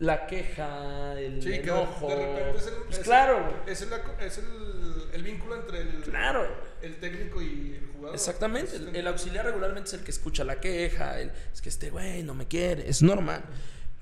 la 0.00 0.26
queja, 0.26 1.18
el 1.20 1.40
Sí, 1.42 1.50
que 1.50 1.56
de, 1.60 1.62
enojo. 1.62 2.08
repente 2.08 2.58
es 2.58 2.66
el, 2.66 2.74
Pues 2.86 2.98
es- 2.98 3.04
claro, 3.04 3.44
güey. 3.44 3.72
es, 3.72 3.82
el, 3.82 3.88
es 4.20 4.38
el, 4.38 4.44
el 5.14 5.22
vínculo 5.22 5.56
entre 5.56 5.80
el, 5.82 6.00
Claro. 6.02 6.46
el 6.82 6.96
técnico 6.96 7.40
y 7.42 7.76
el 7.80 7.86
jugador. 7.92 8.14
Exactamente, 8.14 8.76
el, 8.76 8.96
el 8.96 9.06
auxiliar 9.06 9.44
regularmente 9.44 9.88
es 9.88 9.94
el 9.94 10.00
que 10.02 10.10
escucha 10.10 10.42
la 10.42 10.58
queja, 10.60 11.20
el, 11.20 11.30
es 11.52 11.60
que 11.60 11.68
este 11.68 11.90
güey 11.90 12.22
no 12.22 12.34
me 12.34 12.46
quiere, 12.48 12.88
es 12.88 13.02
normal. 13.02 13.42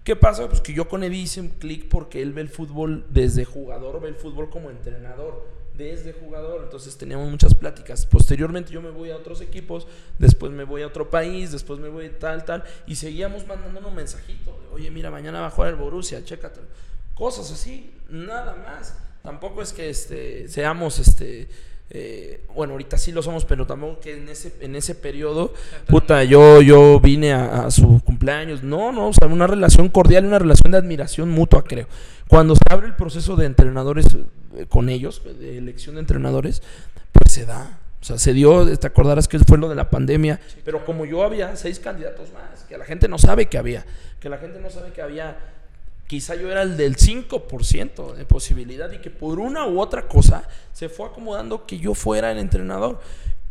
¿Qué 0.04 0.16
pasa? 0.16 0.48
Pues 0.48 0.60
que 0.62 0.72
yo 0.72 0.88
con 0.88 1.02
Eddie 1.04 1.18
hice 1.22 1.40
un 1.40 1.50
clic 1.50 1.88
porque 1.88 2.22
él 2.22 2.32
ve 2.32 2.40
el 2.40 2.48
fútbol 2.48 3.04
desde 3.10 3.44
jugador, 3.44 4.00
ve 4.00 4.08
el 4.08 4.14
fútbol 4.14 4.48
como 4.48 4.70
entrenador, 4.70 5.46
desde 5.78 6.12
jugador, 6.12 6.64
entonces 6.64 6.98
teníamos 6.98 7.30
muchas 7.30 7.54
pláticas. 7.54 8.04
Posteriormente 8.04 8.72
yo 8.72 8.82
me 8.82 8.90
voy 8.90 9.10
a 9.10 9.16
otros 9.16 9.40
equipos, 9.40 9.86
después 10.18 10.52
me 10.52 10.64
voy 10.64 10.82
a 10.82 10.88
otro 10.88 11.08
país, 11.08 11.52
después 11.52 11.78
me 11.78 11.88
voy 11.88 12.10
tal, 12.10 12.44
tal, 12.44 12.64
y 12.86 12.96
seguíamos 12.96 13.46
mandándonos 13.46 13.94
mensajitos, 13.94 14.54
oye, 14.72 14.90
mira, 14.90 15.10
mañana 15.10 15.40
va 15.40 15.46
a 15.46 15.50
jugar 15.50 15.70
el 15.70 15.76
Borussia, 15.76 16.22
chécatelo. 16.24 16.66
Cosas 17.14 17.50
así, 17.50 17.94
nada 18.08 18.54
más. 18.56 18.96
Tampoco 19.22 19.62
es 19.62 19.72
que 19.72 19.88
este, 19.88 20.48
seamos 20.48 20.98
este, 20.98 21.48
eh, 21.90 22.44
bueno, 22.54 22.72
ahorita 22.72 22.98
sí 22.98 23.12
lo 23.12 23.22
somos, 23.22 23.44
pero 23.44 23.66
tampoco 23.66 24.00
que 24.00 24.16
en 24.16 24.28
ese, 24.28 24.52
en 24.60 24.76
ese 24.76 24.94
periodo, 24.94 25.54
puta, 25.86 26.22
yo, 26.24 26.60
yo 26.60 27.00
vine 27.00 27.32
a, 27.32 27.66
a 27.66 27.70
su 27.70 28.02
cumpleaños. 28.04 28.62
No, 28.62 28.92
no, 28.92 29.08
o 29.08 29.12
sea, 29.12 29.26
una 29.28 29.46
relación 29.46 29.88
cordial, 29.88 30.26
una 30.26 30.38
relación 30.38 30.72
de 30.72 30.78
admiración 30.78 31.30
mutua, 31.30 31.64
creo. 31.64 31.86
Cuando 32.28 32.54
se 32.54 32.62
abre 32.68 32.88
el 32.88 32.94
proceso 32.94 33.36
de 33.36 33.46
entrenadores 33.46 34.06
eh, 34.56 34.66
con 34.68 34.88
ellos, 34.90 35.22
de 35.40 35.56
elección 35.56 35.94
de 35.94 36.02
entrenadores, 36.02 36.62
pues 37.12 37.32
se 37.32 37.46
da. 37.46 37.78
O 38.00 38.04
sea, 38.04 38.18
se 38.18 38.32
dio, 38.32 38.78
te 38.78 38.86
acordarás 38.86 39.26
que 39.26 39.38
fue 39.40 39.58
lo 39.58 39.68
de 39.68 39.74
la 39.74 39.90
pandemia, 39.90 40.38
pero 40.64 40.84
como 40.84 41.04
yo 41.04 41.24
había 41.24 41.56
seis 41.56 41.80
candidatos 41.80 42.32
más, 42.32 42.64
que 42.68 42.78
la 42.78 42.84
gente 42.84 43.08
no 43.08 43.18
sabe 43.18 43.46
que 43.46 43.58
había, 43.58 43.84
que 44.20 44.28
la 44.28 44.38
gente 44.38 44.60
no 44.60 44.70
sabe 44.70 44.92
que 44.92 45.02
había 45.02 45.36
quizá 46.08 46.34
yo 46.34 46.50
era 46.50 46.62
el 46.62 46.76
del 46.76 46.96
5% 46.96 48.14
de 48.14 48.24
posibilidad 48.24 48.90
y 48.90 48.98
que 48.98 49.10
por 49.10 49.38
una 49.38 49.66
u 49.66 49.78
otra 49.78 50.08
cosa 50.08 50.48
se 50.72 50.88
fue 50.88 51.06
acomodando 51.06 51.66
que 51.66 51.78
yo 51.78 51.94
fuera 51.94 52.32
el 52.32 52.38
entrenador. 52.38 53.00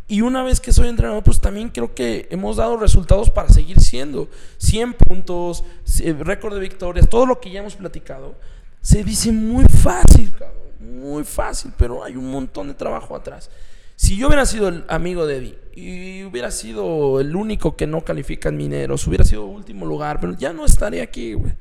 Y 0.10 0.22
una 0.22 0.42
vez 0.42 0.60
que 0.60 0.74
soy 0.74 0.88
entrenador, 0.88 1.24
pues 1.24 1.40
también 1.40 1.70
creo 1.70 1.94
que 1.94 2.28
hemos 2.32 2.58
dado 2.58 2.78
resultados 2.78 3.30
para 3.30 3.50
seguir 3.50 3.80
siendo 3.80 4.28
100 4.58 4.94
puntos, 4.94 5.64
eh, 6.02 6.16
récord 6.20 6.56
de 6.56 6.62
victorias, 6.62 7.08
todo 7.08 7.26
lo 7.26 7.40
que 7.40 7.52
ya 7.52 7.60
hemos 7.60 7.76
platicado. 7.76 8.36
Se 8.82 9.04
dice 9.04 9.32
muy 9.32 9.66
fácil, 9.66 10.34
muy 10.80 11.26
fácil, 11.26 11.74
pero 11.78 12.04
hay 12.04 12.16
un 12.16 12.32
montón 12.32 12.70
de 12.70 12.74
trabajo 12.74 13.16
atrás. 13.16 13.52
Si 13.96 14.16
yo 14.16 14.28
hubiera 14.28 14.46
sido 14.46 14.70
el 14.70 14.86
amigo 14.88 15.28
de 15.28 15.38
Eddie 15.38 15.58
y 15.76 16.24
hubiera 16.24 16.52
sido 16.52 17.20
el 17.20 17.36
único 17.36 17.76
que 17.76 17.86
no 17.86 18.02
califica 18.06 18.50
en 18.50 18.58
mineros, 18.58 19.06
hubiera 19.08 19.26
sido 19.26 19.46
último 19.46 19.86
lugar, 19.86 20.20
pero 20.22 20.34
ya 20.38 20.54
no 20.54 20.66
estaría 20.66 21.04
aquí, 21.04 21.34
güey. 21.34 21.52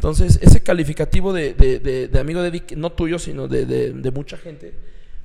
Entonces, 0.00 0.38
ese 0.40 0.62
calificativo 0.62 1.30
de, 1.34 1.52
de- 1.52 1.78
de- 1.78 2.08
de 2.08 2.18
amigo 2.18 2.40
de 2.40 2.48
Eddie, 2.48 2.64
que 2.64 2.74
no 2.74 2.90
tuyo, 2.90 3.18
sino 3.18 3.48
de, 3.48 4.10
mucha 4.14 4.38
gente, 4.38 4.72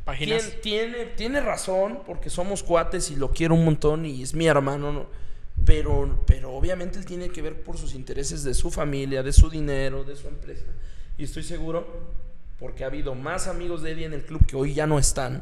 Páginas. 0.03 0.43
tiene, 0.61 0.91
tiene, 0.91 1.05
tiene 1.15 1.39
razón, 1.39 1.99
porque 2.05 2.29
somos 2.29 2.61
cuates 2.61 3.09
y 3.09 3.15
lo 3.15 3.31
quiero 3.31 3.53
un 3.55 3.63
montón 3.63 4.05
y 4.05 4.21
es 4.21 4.33
mi 4.33 4.47
hermano, 4.47 4.91
¿no? 4.91 5.05
Pero, 5.65 6.23
pero 6.27 6.51
obviamente 6.53 6.99
él 6.99 7.05
tiene 7.05 7.29
que 7.29 7.41
ver 7.41 7.63
por 7.63 7.77
sus 7.77 7.95
intereses 7.95 8.43
de 8.43 8.53
su 8.53 8.69
familia, 8.69 9.23
de 9.23 9.31
su 9.31 9.49
dinero, 9.49 10.03
de 10.03 10.17
su 10.17 10.27
empresa. 10.27 10.65
Y 11.17 11.23
estoy 11.23 11.43
seguro, 11.43 11.87
porque 12.59 12.83
ha 12.83 12.87
habido 12.87 13.15
más 13.15 13.47
amigos 13.47 13.81
de 13.81 13.91
Eddie 13.91 14.05
en 14.07 14.13
el 14.13 14.25
club 14.25 14.45
que 14.45 14.57
hoy 14.57 14.73
ya 14.73 14.85
no 14.87 14.99
están. 14.99 15.41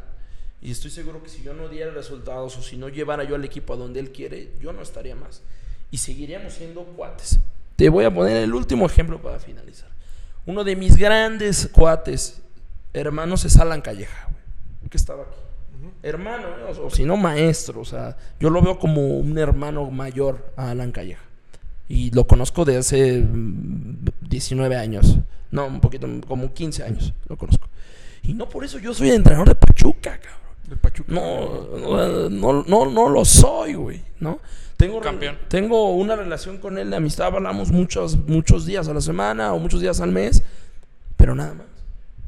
Y 0.61 0.69
estoy 0.69 0.91
seguro 0.91 1.23
que 1.23 1.29
si 1.29 1.41
yo 1.41 1.55
no 1.55 1.69
diera 1.69 1.89
resultados 1.91 2.55
o 2.55 2.61
si 2.61 2.77
no 2.77 2.87
llevara 2.87 3.23
yo 3.23 3.33
al 3.33 3.43
equipo 3.43 3.73
a 3.73 3.77
donde 3.77 3.99
él 3.99 4.11
quiere, 4.11 4.51
yo 4.61 4.71
no 4.73 4.83
estaría 4.83 5.15
más. 5.15 5.41
Y 5.89 5.97
seguiríamos 5.97 6.53
siendo 6.53 6.83
cuates. 6.83 7.39
Te 7.75 7.89
voy 7.89 8.05
a 8.05 8.13
poner 8.13 8.37
el 8.37 8.53
último 8.53 8.85
ejemplo 8.85 9.21
para 9.21 9.39
finalizar. 9.39 9.89
Uno 10.45 10.63
de 10.63 10.75
mis 10.75 10.97
grandes 10.97 11.69
cuates, 11.71 12.41
hermanos, 12.93 13.45
es 13.45 13.57
Alan 13.57 13.81
Calleja, 13.81 14.27
güey, 14.29 14.89
que 14.89 14.97
estaba 14.97 15.23
aquí. 15.23 15.37
Hermano, 16.01 16.47
o, 16.69 16.87
o 16.87 16.89
si 16.89 17.05
no 17.05 17.17
maestro. 17.17 17.81
O 17.81 17.85
sea, 17.85 18.17
yo 18.39 18.49
lo 18.49 18.61
veo 18.61 18.77
como 18.77 19.01
un 19.07 19.37
hermano 19.37 19.89
mayor 19.89 20.53
a 20.57 20.71
Alan 20.71 20.91
Calleja. 20.91 21.23
Y 21.87 22.11
lo 22.11 22.25
conozco 22.25 22.65
de 22.65 22.77
hace 22.77 23.21
mm, 23.21 24.05
19 24.21 24.75
años. 24.75 25.17
No, 25.51 25.67
un 25.67 25.79
poquito, 25.79 26.07
como 26.27 26.53
15 26.53 26.83
años 26.83 27.13
lo 27.27 27.37
conozco. 27.37 27.67
Y 28.23 28.33
no 28.33 28.49
por 28.49 28.63
eso 28.63 28.79
yo 28.79 28.93
soy 28.93 29.11
entrenador 29.11 29.49
de 29.49 29.55
Pachuca, 29.55 30.19
cabrón. 30.19 30.41
Del 30.67 30.77
Pachuca. 30.77 31.13
No, 31.13 32.29
no, 32.29 32.63
no, 32.63 32.85
no 32.85 33.09
lo 33.09 33.25
soy, 33.25 33.73
güey, 33.73 34.01
¿no? 34.19 34.39
Tengo, 34.77 34.99
Campeón. 35.01 35.37
tengo 35.47 35.93
una 35.93 36.15
relación 36.15 36.57
con 36.57 36.77
él 36.77 36.89
de 36.89 36.97
amistad, 36.97 37.27
hablamos 37.27 37.71
muchos, 37.71 38.17
muchos 38.27 38.65
días 38.65 38.87
a 38.87 38.93
la 38.93 39.01
semana 39.01 39.53
o 39.53 39.59
muchos 39.59 39.81
días 39.81 40.01
al 40.01 40.11
mes, 40.11 40.43
pero 41.15 41.35
nada 41.35 41.53
más. 41.53 41.67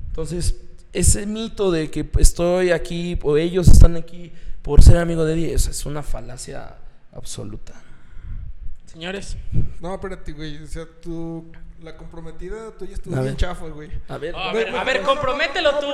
Entonces, 0.08 0.56
ese 0.94 1.26
mito 1.26 1.72
de 1.72 1.92
que 1.92 2.10
estoy 2.20 2.72
aquí 2.72 3.20
o 3.24 3.36
ellos 3.38 3.68
están 3.68 3.98
aquí 3.98 4.32
por 4.62 4.82
ser 4.82 4.98
amigo 4.98 5.26
de 5.26 5.36
Dios 5.36 5.68
es 5.68 5.86
una 5.86 6.02
falacia 6.04 6.76
absoluta. 7.12 7.74
Señores. 8.86 9.36
No, 9.82 9.94
espérate, 9.94 10.32
güey. 10.32 10.64
O 10.64 10.68
sea, 10.68 10.86
tú. 11.02 11.52
La 11.82 11.98
comprometida 11.98 12.72
tuya 12.72 12.94
estuvo 12.94 13.22
bien 13.22 13.36
chafa, 13.36 13.68
güey. 13.68 13.92
A 14.08 14.18
ver, 14.18 14.34
A 14.36 14.54
ver, 14.54 14.98
a 14.98 15.04
compromételo 15.04 15.78
tú. 15.80 15.88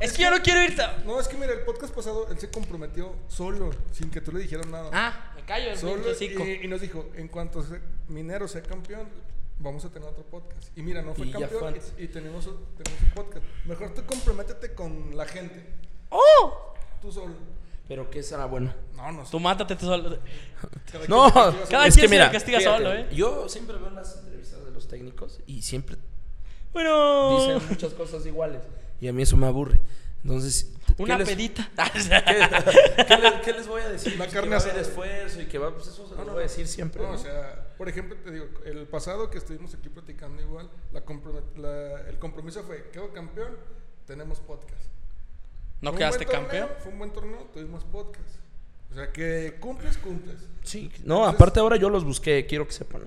es 0.00 0.12
que 0.12 0.22
yo 0.22 0.30
no 0.30 0.42
quiero 0.42 0.62
ir. 0.62 0.76
ta- 0.76 0.98
No, 1.06 1.18
es 1.18 1.26
que 1.26 1.36
mira, 1.36 1.52
el 1.52 1.60
podcast 1.60 1.94
pasado 1.94 2.28
él 2.30 2.38
se 2.38 2.50
comprometió 2.50 3.14
solo, 3.28 3.70
sin 3.92 4.10
que 4.10 4.20
tú 4.20 4.30
le 4.32 4.40
dijeras 4.40 4.66
nada. 4.66 4.90
Ah, 4.92 5.32
me 5.34 5.42
callo, 5.42 5.70
el 5.70 5.78
solo 5.78 6.02
y, 6.20 6.64
y 6.64 6.68
nos 6.68 6.80
dijo, 6.82 7.08
en 7.14 7.28
cuanto 7.28 7.62
se- 7.62 7.80
Minero 8.08 8.46
sea 8.46 8.62
campeón, 8.62 9.08
vamos 9.58 9.84
a 9.86 9.88
tener 9.90 10.06
otro 10.08 10.22
podcast. 10.24 10.76
Y 10.76 10.82
mira, 10.82 11.00
no 11.00 11.14
fue 11.14 11.26
Y 11.26 11.30
campeón 11.32 11.76
y, 11.98 12.02
y 12.04 12.08
tenemos, 12.08 12.44
tenemos 12.76 13.00
un 13.02 13.10
podcast. 13.14 13.44
Mejor 13.64 13.94
tú 13.94 14.04
comprométete 14.04 14.74
con 14.74 15.16
la 15.16 15.24
gente, 15.24 15.64
¡Oh! 16.10 16.74
tú 17.00 17.10
solo. 17.10 17.34
pero 17.88 18.10
¿qué 18.10 18.22
será 18.22 18.44
bueno? 18.44 18.72
No, 18.94 19.10
no 19.12 19.24
sé. 19.24 19.30
Tú 19.30 19.40
mátate 19.40 19.76
tú 19.76 19.86
solo. 19.86 20.18
Cada 20.92 21.06
No, 21.08 21.32
quien 21.32 21.66
Cada 21.70 21.86
es 21.86 21.94
quien 21.94 22.02
que 22.04 22.08
se 22.08 22.08
mira, 22.08 22.30
castiga 22.30 22.58
fíjate, 22.58 22.76
solo, 22.76 22.92
¿eh? 22.94 23.08
Yo 23.14 23.48
siempre 23.48 23.76
veo 23.78 23.90
las 23.90 24.16
entrevistas 24.18 24.61
de 24.72 24.74
los 24.74 24.88
técnicos 24.88 25.40
y 25.46 25.62
siempre 25.62 25.96
Bueno. 26.72 27.38
dicen 27.38 27.68
muchas 27.68 27.92
cosas 27.94 28.24
iguales. 28.26 28.62
Y 29.00 29.08
a 29.08 29.12
mí 29.12 29.22
eso 29.22 29.36
me 29.36 29.46
aburre. 29.46 29.80
Entonces, 30.24 30.72
¿qué 30.96 31.02
Una 31.02 31.18
les- 31.18 31.28
pedita. 31.28 31.68
¿Qué, 31.92 33.04
qué 33.06 33.16
le- 33.18 33.40
qué 33.44 33.52
les 33.52 33.66
voy 33.66 33.82
a 33.82 33.88
decir? 33.88 34.12
La 34.12 34.18
Pues 34.18 34.32
carne 34.32 34.50
que 34.50 34.54
va 34.54 34.56
a 34.56 34.60
haber 34.60 34.76
asada. 34.76 34.80
esfuerzo 34.80 35.40
y 35.40 35.46
que 35.46 35.58
va, 35.58 35.74
pues 35.74 35.88
eso 35.88 36.08
se 36.08 36.14
No, 36.14 36.24
no, 36.24 36.32
voy 36.32 36.40
a 36.40 36.42
decir 36.44 36.68
siempre. 36.68 37.02
No, 37.02 37.08
¿no? 37.08 37.14
o 37.14 37.18
sea, 37.18 37.74
por 37.76 37.88
ejemplo, 37.88 38.16
te 38.24 38.30
digo, 38.30 38.46
el 38.64 38.86
pasado 38.86 39.28
que 39.30 39.38
estuvimos 39.38 39.74
aquí 39.74 39.88
platicando 39.88 40.40
igual, 40.40 40.70
la 40.92 41.04
compromet- 41.04 41.56
la- 41.56 42.08
el 42.08 42.18
compromiso 42.20 42.62
fue, 42.62 42.88
quedo 42.92 43.12
campeón, 43.12 43.56
tenemos 44.06 44.38
podcast. 44.38 44.80
¿No 45.80 45.90
Fue 45.90 45.98
quedaste 45.98 46.24
torneo, 46.24 46.42
campeón? 46.42 46.68
Fue 46.78 46.92
un 46.92 46.98
buen 46.98 47.12
torneo, 47.12 47.50
tuvimos 47.52 47.82
podcast. 47.84 48.28
O 48.92 48.94
sea, 48.94 49.10
que 49.10 49.56
cumples, 49.58 49.98
cumples. 49.98 50.36
Sí, 50.62 50.88
no, 51.04 51.16
Entonces- 51.16 51.34
aparte 51.34 51.58
ahora 51.58 51.74
yo 51.76 51.90
los 51.90 52.04
busqué, 52.04 52.46
quiero 52.46 52.64
que 52.68 52.72
sepan. 52.74 53.02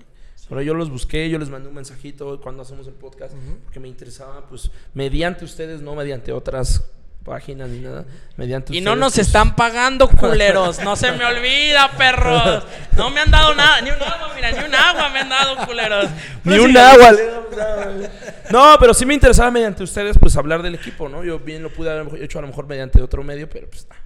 Ahora 0.48 0.62
yo 0.62 0.74
los 0.74 0.90
busqué, 0.90 1.28
yo 1.28 1.38
les 1.38 1.48
mandé 1.48 1.68
un 1.68 1.74
mensajito 1.74 2.40
cuando 2.40 2.62
hacemos 2.62 2.86
el 2.86 2.94
podcast, 2.94 3.34
porque 3.64 3.80
me 3.80 3.88
interesaba, 3.88 4.46
pues, 4.48 4.70
mediante 4.94 5.44
ustedes, 5.44 5.80
no 5.82 5.94
mediante 5.94 6.30
otras 6.32 6.84
páginas 7.24 7.68
ni 7.68 7.80
nada, 7.80 8.04
mediante 8.36 8.72
Y 8.76 8.80
no 8.80 8.94
nos 8.94 9.14
pues, 9.14 9.26
están 9.26 9.56
pagando, 9.56 10.08
culeros. 10.08 10.78
No 10.84 10.94
se 10.94 11.10
me 11.10 11.24
olvida, 11.24 11.90
perros. 11.98 12.62
No 12.96 13.10
me 13.10 13.20
han 13.20 13.30
dado 13.32 13.52
nada. 13.56 13.80
Ni 13.80 13.90
un 13.90 14.00
agua, 14.00 14.30
mira, 14.36 14.52
ni 14.52 14.64
un 14.64 14.74
agua 14.74 15.08
me 15.08 15.18
han 15.18 15.28
dado, 15.28 15.66
culeros. 15.66 16.04
Ni 16.44 16.52
Pero 16.52 16.64
un 16.64 16.76
agua 16.76 17.08
agua. 17.08 18.08
No, 18.50 18.76
pero 18.78 18.94
sí 18.94 19.04
me 19.04 19.14
interesaba 19.14 19.50
mediante 19.50 19.82
ustedes, 19.82 20.16
pues, 20.18 20.36
hablar 20.36 20.62
del 20.62 20.76
equipo, 20.76 21.08
¿no? 21.08 21.24
Yo 21.24 21.40
bien 21.40 21.64
lo 21.64 21.70
pude 21.72 21.90
haber 21.90 22.22
hecho 22.22 22.38
a 22.38 22.42
lo 22.42 22.48
mejor 22.48 22.66
mediante 22.68 23.02
otro 23.02 23.24
medio, 23.24 23.48
pero 23.50 23.68
pues, 23.68 23.88
ah, 23.90 23.96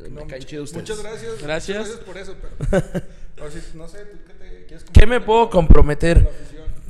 me 0.00 0.10
No, 0.10 0.26
caen 0.26 0.42
chido 0.42 0.64
ustedes. 0.64 0.82
Muchas 0.82 1.02
gracias. 1.02 1.42
Gracias. 1.42 1.78
Muchas 1.78 2.04
gracias 2.04 2.04
por 2.04 2.18
eso, 2.18 2.36
pero. 2.42 3.46
o 3.46 3.50
si- 3.50 3.78
no 3.78 3.88
sé, 3.88 4.04
¿tú 4.04 4.18
qué 4.26 4.34
te 4.34 4.45
quieres 4.66 4.84
¿Qué 4.92 5.06
me 5.06 5.20
puedo 5.20 5.48
comprometer? 5.50 6.28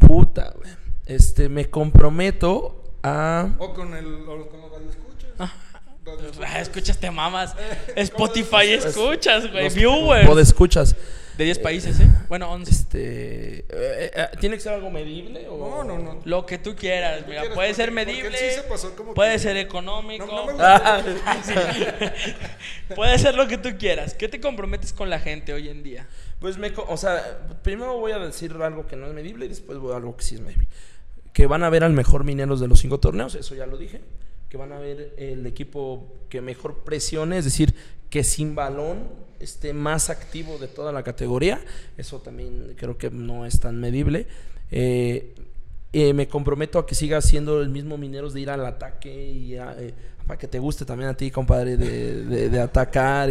Puta, 0.00 0.52
güey. 0.56 0.70
Este, 1.06 1.48
me 1.48 1.66
comprometo 1.70 2.82
a... 3.02 3.48
O 3.58 3.72
con, 3.74 3.94
el, 3.94 4.06
o 4.06 4.48
con 4.48 4.60
los 4.60 4.70
radioescuchas. 4.72 5.30
Ah, 5.38 6.60
Escuchaste 6.60 7.10
mamas. 7.10 7.54
Spotify 7.96 8.72
escuchas, 8.72 9.50
güey. 9.50 9.68
Viewers. 9.70 10.28
O 10.28 10.34
de 10.34 10.42
escuchas. 10.42 10.96
De 11.36 11.44
10 11.44 11.58
países, 11.58 12.00
¿eh? 12.00 12.08
Bueno, 12.30 12.50
11. 12.50 12.70
Este... 12.70 13.58
eh, 13.58 13.64
eh, 13.68 14.26
¿Tiene 14.40 14.56
que 14.56 14.62
ser 14.62 14.72
algo 14.72 14.90
medible 14.90 15.46
o...? 15.48 15.58
No, 15.58 15.84
no, 15.84 15.98
no. 15.98 16.20
Lo 16.24 16.46
que 16.46 16.56
tú 16.56 16.74
quieras, 16.74 17.24
mira. 17.28 17.42
Puede 17.42 17.54
porque- 17.54 17.74
ser 17.74 17.92
medible. 17.92 18.38
sí 18.38 18.54
se 18.54 18.62
pasó 18.62 18.96
como 18.96 19.12
puede 19.12 19.32
que- 19.34 19.38
ser 19.40 19.56
económico. 19.58 20.24
No, 20.26 20.32
no 20.38 20.46
me 20.46 20.52
gusta. 20.54 21.02
Ah, 21.26 22.94
puede 22.94 23.18
ser 23.18 23.34
lo 23.34 23.46
que 23.48 23.58
tú 23.58 23.70
quieras. 23.78 24.14
¿Qué 24.14 24.28
te 24.28 24.40
comprometes 24.40 24.92
con 24.94 25.10
la 25.10 25.18
gente 25.20 25.52
hoy 25.52 25.68
en 25.68 25.82
día? 25.82 26.06
Pues 26.40 26.58
me... 26.58 26.72
O 26.88 26.96
sea, 26.96 27.46
primero 27.62 27.98
voy 27.98 28.12
a 28.12 28.18
decir 28.18 28.52
algo 28.60 28.86
que 28.86 28.96
no 28.96 29.06
es 29.06 29.14
medible 29.14 29.46
y 29.46 29.48
después 29.48 29.78
voy 29.78 29.92
a 29.92 29.96
algo 29.96 30.16
que 30.16 30.24
sí 30.24 30.34
es 30.36 30.40
medible. 30.40 30.66
Que 31.32 31.46
van 31.46 31.62
a 31.64 31.70
ver 31.70 31.84
al 31.84 31.92
mejor 31.92 32.24
mineros 32.24 32.60
de 32.60 32.68
los 32.68 32.80
cinco 32.80 32.98
torneos, 33.00 33.34
eso 33.34 33.54
ya 33.54 33.66
lo 33.66 33.76
dije. 33.76 34.00
Que 34.48 34.56
van 34.56 34.72
a 34.72 34.78
ver 34.78 35.14
el 35.18 35.46
equipo 35.46 36.06
que 36.28 36.40
mejor 36.40 36.84
presione, 36.84 37.38
es 37.38 37.44
decir, 37.44 37.74
que 38.10 38.22
sin 38.24 38.54
balón 38.54 39.08
esté 39.40 39.72
más 39.74 40.08
activo 40.08 40.56
de 40.58 40.68
toda 40.68 40.92
la 40.92 41.02
categoría. 41.02 41.60
Eso 41.98 42.20
también 42.20 42.74
creo 42.76 42.96
que 42.96 43.10
no 43.10 43.44
es 43.44 43.60
tan 43.60 43.78
medible. 43.80 44.26
Eh, 44.70 45.34
eh, 45.92 46.12
me 46.14 46.28
comprometo 46.28 46.78
a 46.78 46.86
que 46.86 46.94
siga 46.94 47.20
siendo 47.20 47.60
el 47.60 47.68
mismo 47.70 47.98
Mineros 47.98 48.32
de 48.34 48.40
ir 48.40 48.50
al 48.50 48.64
ataque 48.64 49.30
y 49.30 49.56
a, 49.56 49.74
eh, 49.78 49.94
para 50.26 50.38
que 50.38 50.46
te 50.48 50.58
guste 50.58 50.84
también 50.84 51.10
a 51.10 51.16
ti, 51.16 51.30
compadre, 51.30 51.76
de, 51.76 52.24
de- 52.24 52.48
de 52.50 52.60
atacar. 52.60 53.30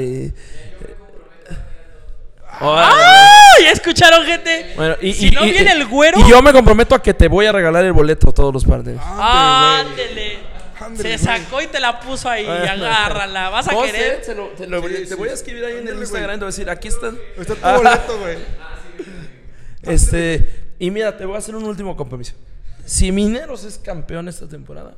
Eh. 2.62 2.62
¡Ah! 2.62 3.54
¿Ya 3.62 3.72
escucharon, 3.72 4.26
gente? 4.26 4.74
Bueno, 4.76 4.96
y, 5.02 5.14
si 5.14 5.28
y- 5.28 5.32
no 5.32 5.46
y- 5.46 5.52
viene 5.52 5.72
el 5.72 5.86
güero. 5.88 6.20
Y 6.20 6.30
yo 6.30 6.42
me 6.42 6.52
comprometo 6.54 6.96
a 6.96 7.02
que 7.02 7.14
te 7.14 7.28
voy 7.28 7.46
a 7.46 7.52
regalar 7.52 7.84
el 7.86 7.94
boleto 7.94 8.30
a 8.30 8.34
todos 8.34 8.54
los 8.54 8.66
partidos. 8.66 9.02
Ándele. 9.06 10.40
Ándele, 10.80 11.18
Se 11.18 11.24
sacó 11.24 11.62
y 11.62 11.68
te 11.68 11.80
la 11.80 12.00
puso 12.02 12.30
ahí. 12.30 12.46
Bueno. 12.46 12.70
agárrala. 12.70 13.50
¿Vas 13.50 13.68
a 13.68 13.72
querer? 13.84 14.22
te, 14.22 14.36
lo- 14.36 14.52
Sí, 14.58 14.94
te 14.94 15.06
sí. 15.08 15.16
voy 15.16 15.30
a 15.30 15.34
escribir 15.34 15.64
ahí 15.66 15.78
en 15.78 15.88
el 15.88 15.98
Instagram. 15.98 16.26
güey. 16.32 16.40
Te 16.40 16.46
voy 16.46 16.48
a 16.48 16.52
decir, 16.52 16.70
aquí 16.70 16.88
están. 16.90 17.18
Está 17.38 17.56
tu 17.56 17.60
Ah. 17.66 17.78
boleto, 17.78 18.20
güey. 18.20 18.38
Este, 19.84 20.74
y 20.80 20.92
mira, 20.92 21.16
te 21.18 21.26
voy 21.26 21.36
a 21.36 21.40
hacer 21.40 21.56
un 21.56 21.64
último 21.64 21.96
compromiso. 21.96 22.34
Si 22.86 23.12
Mineros 23.12 23.64
es 23.64 23.78
campeón 23.78 24.28
esta 24.28 24.48
temporada, 24.48 24.96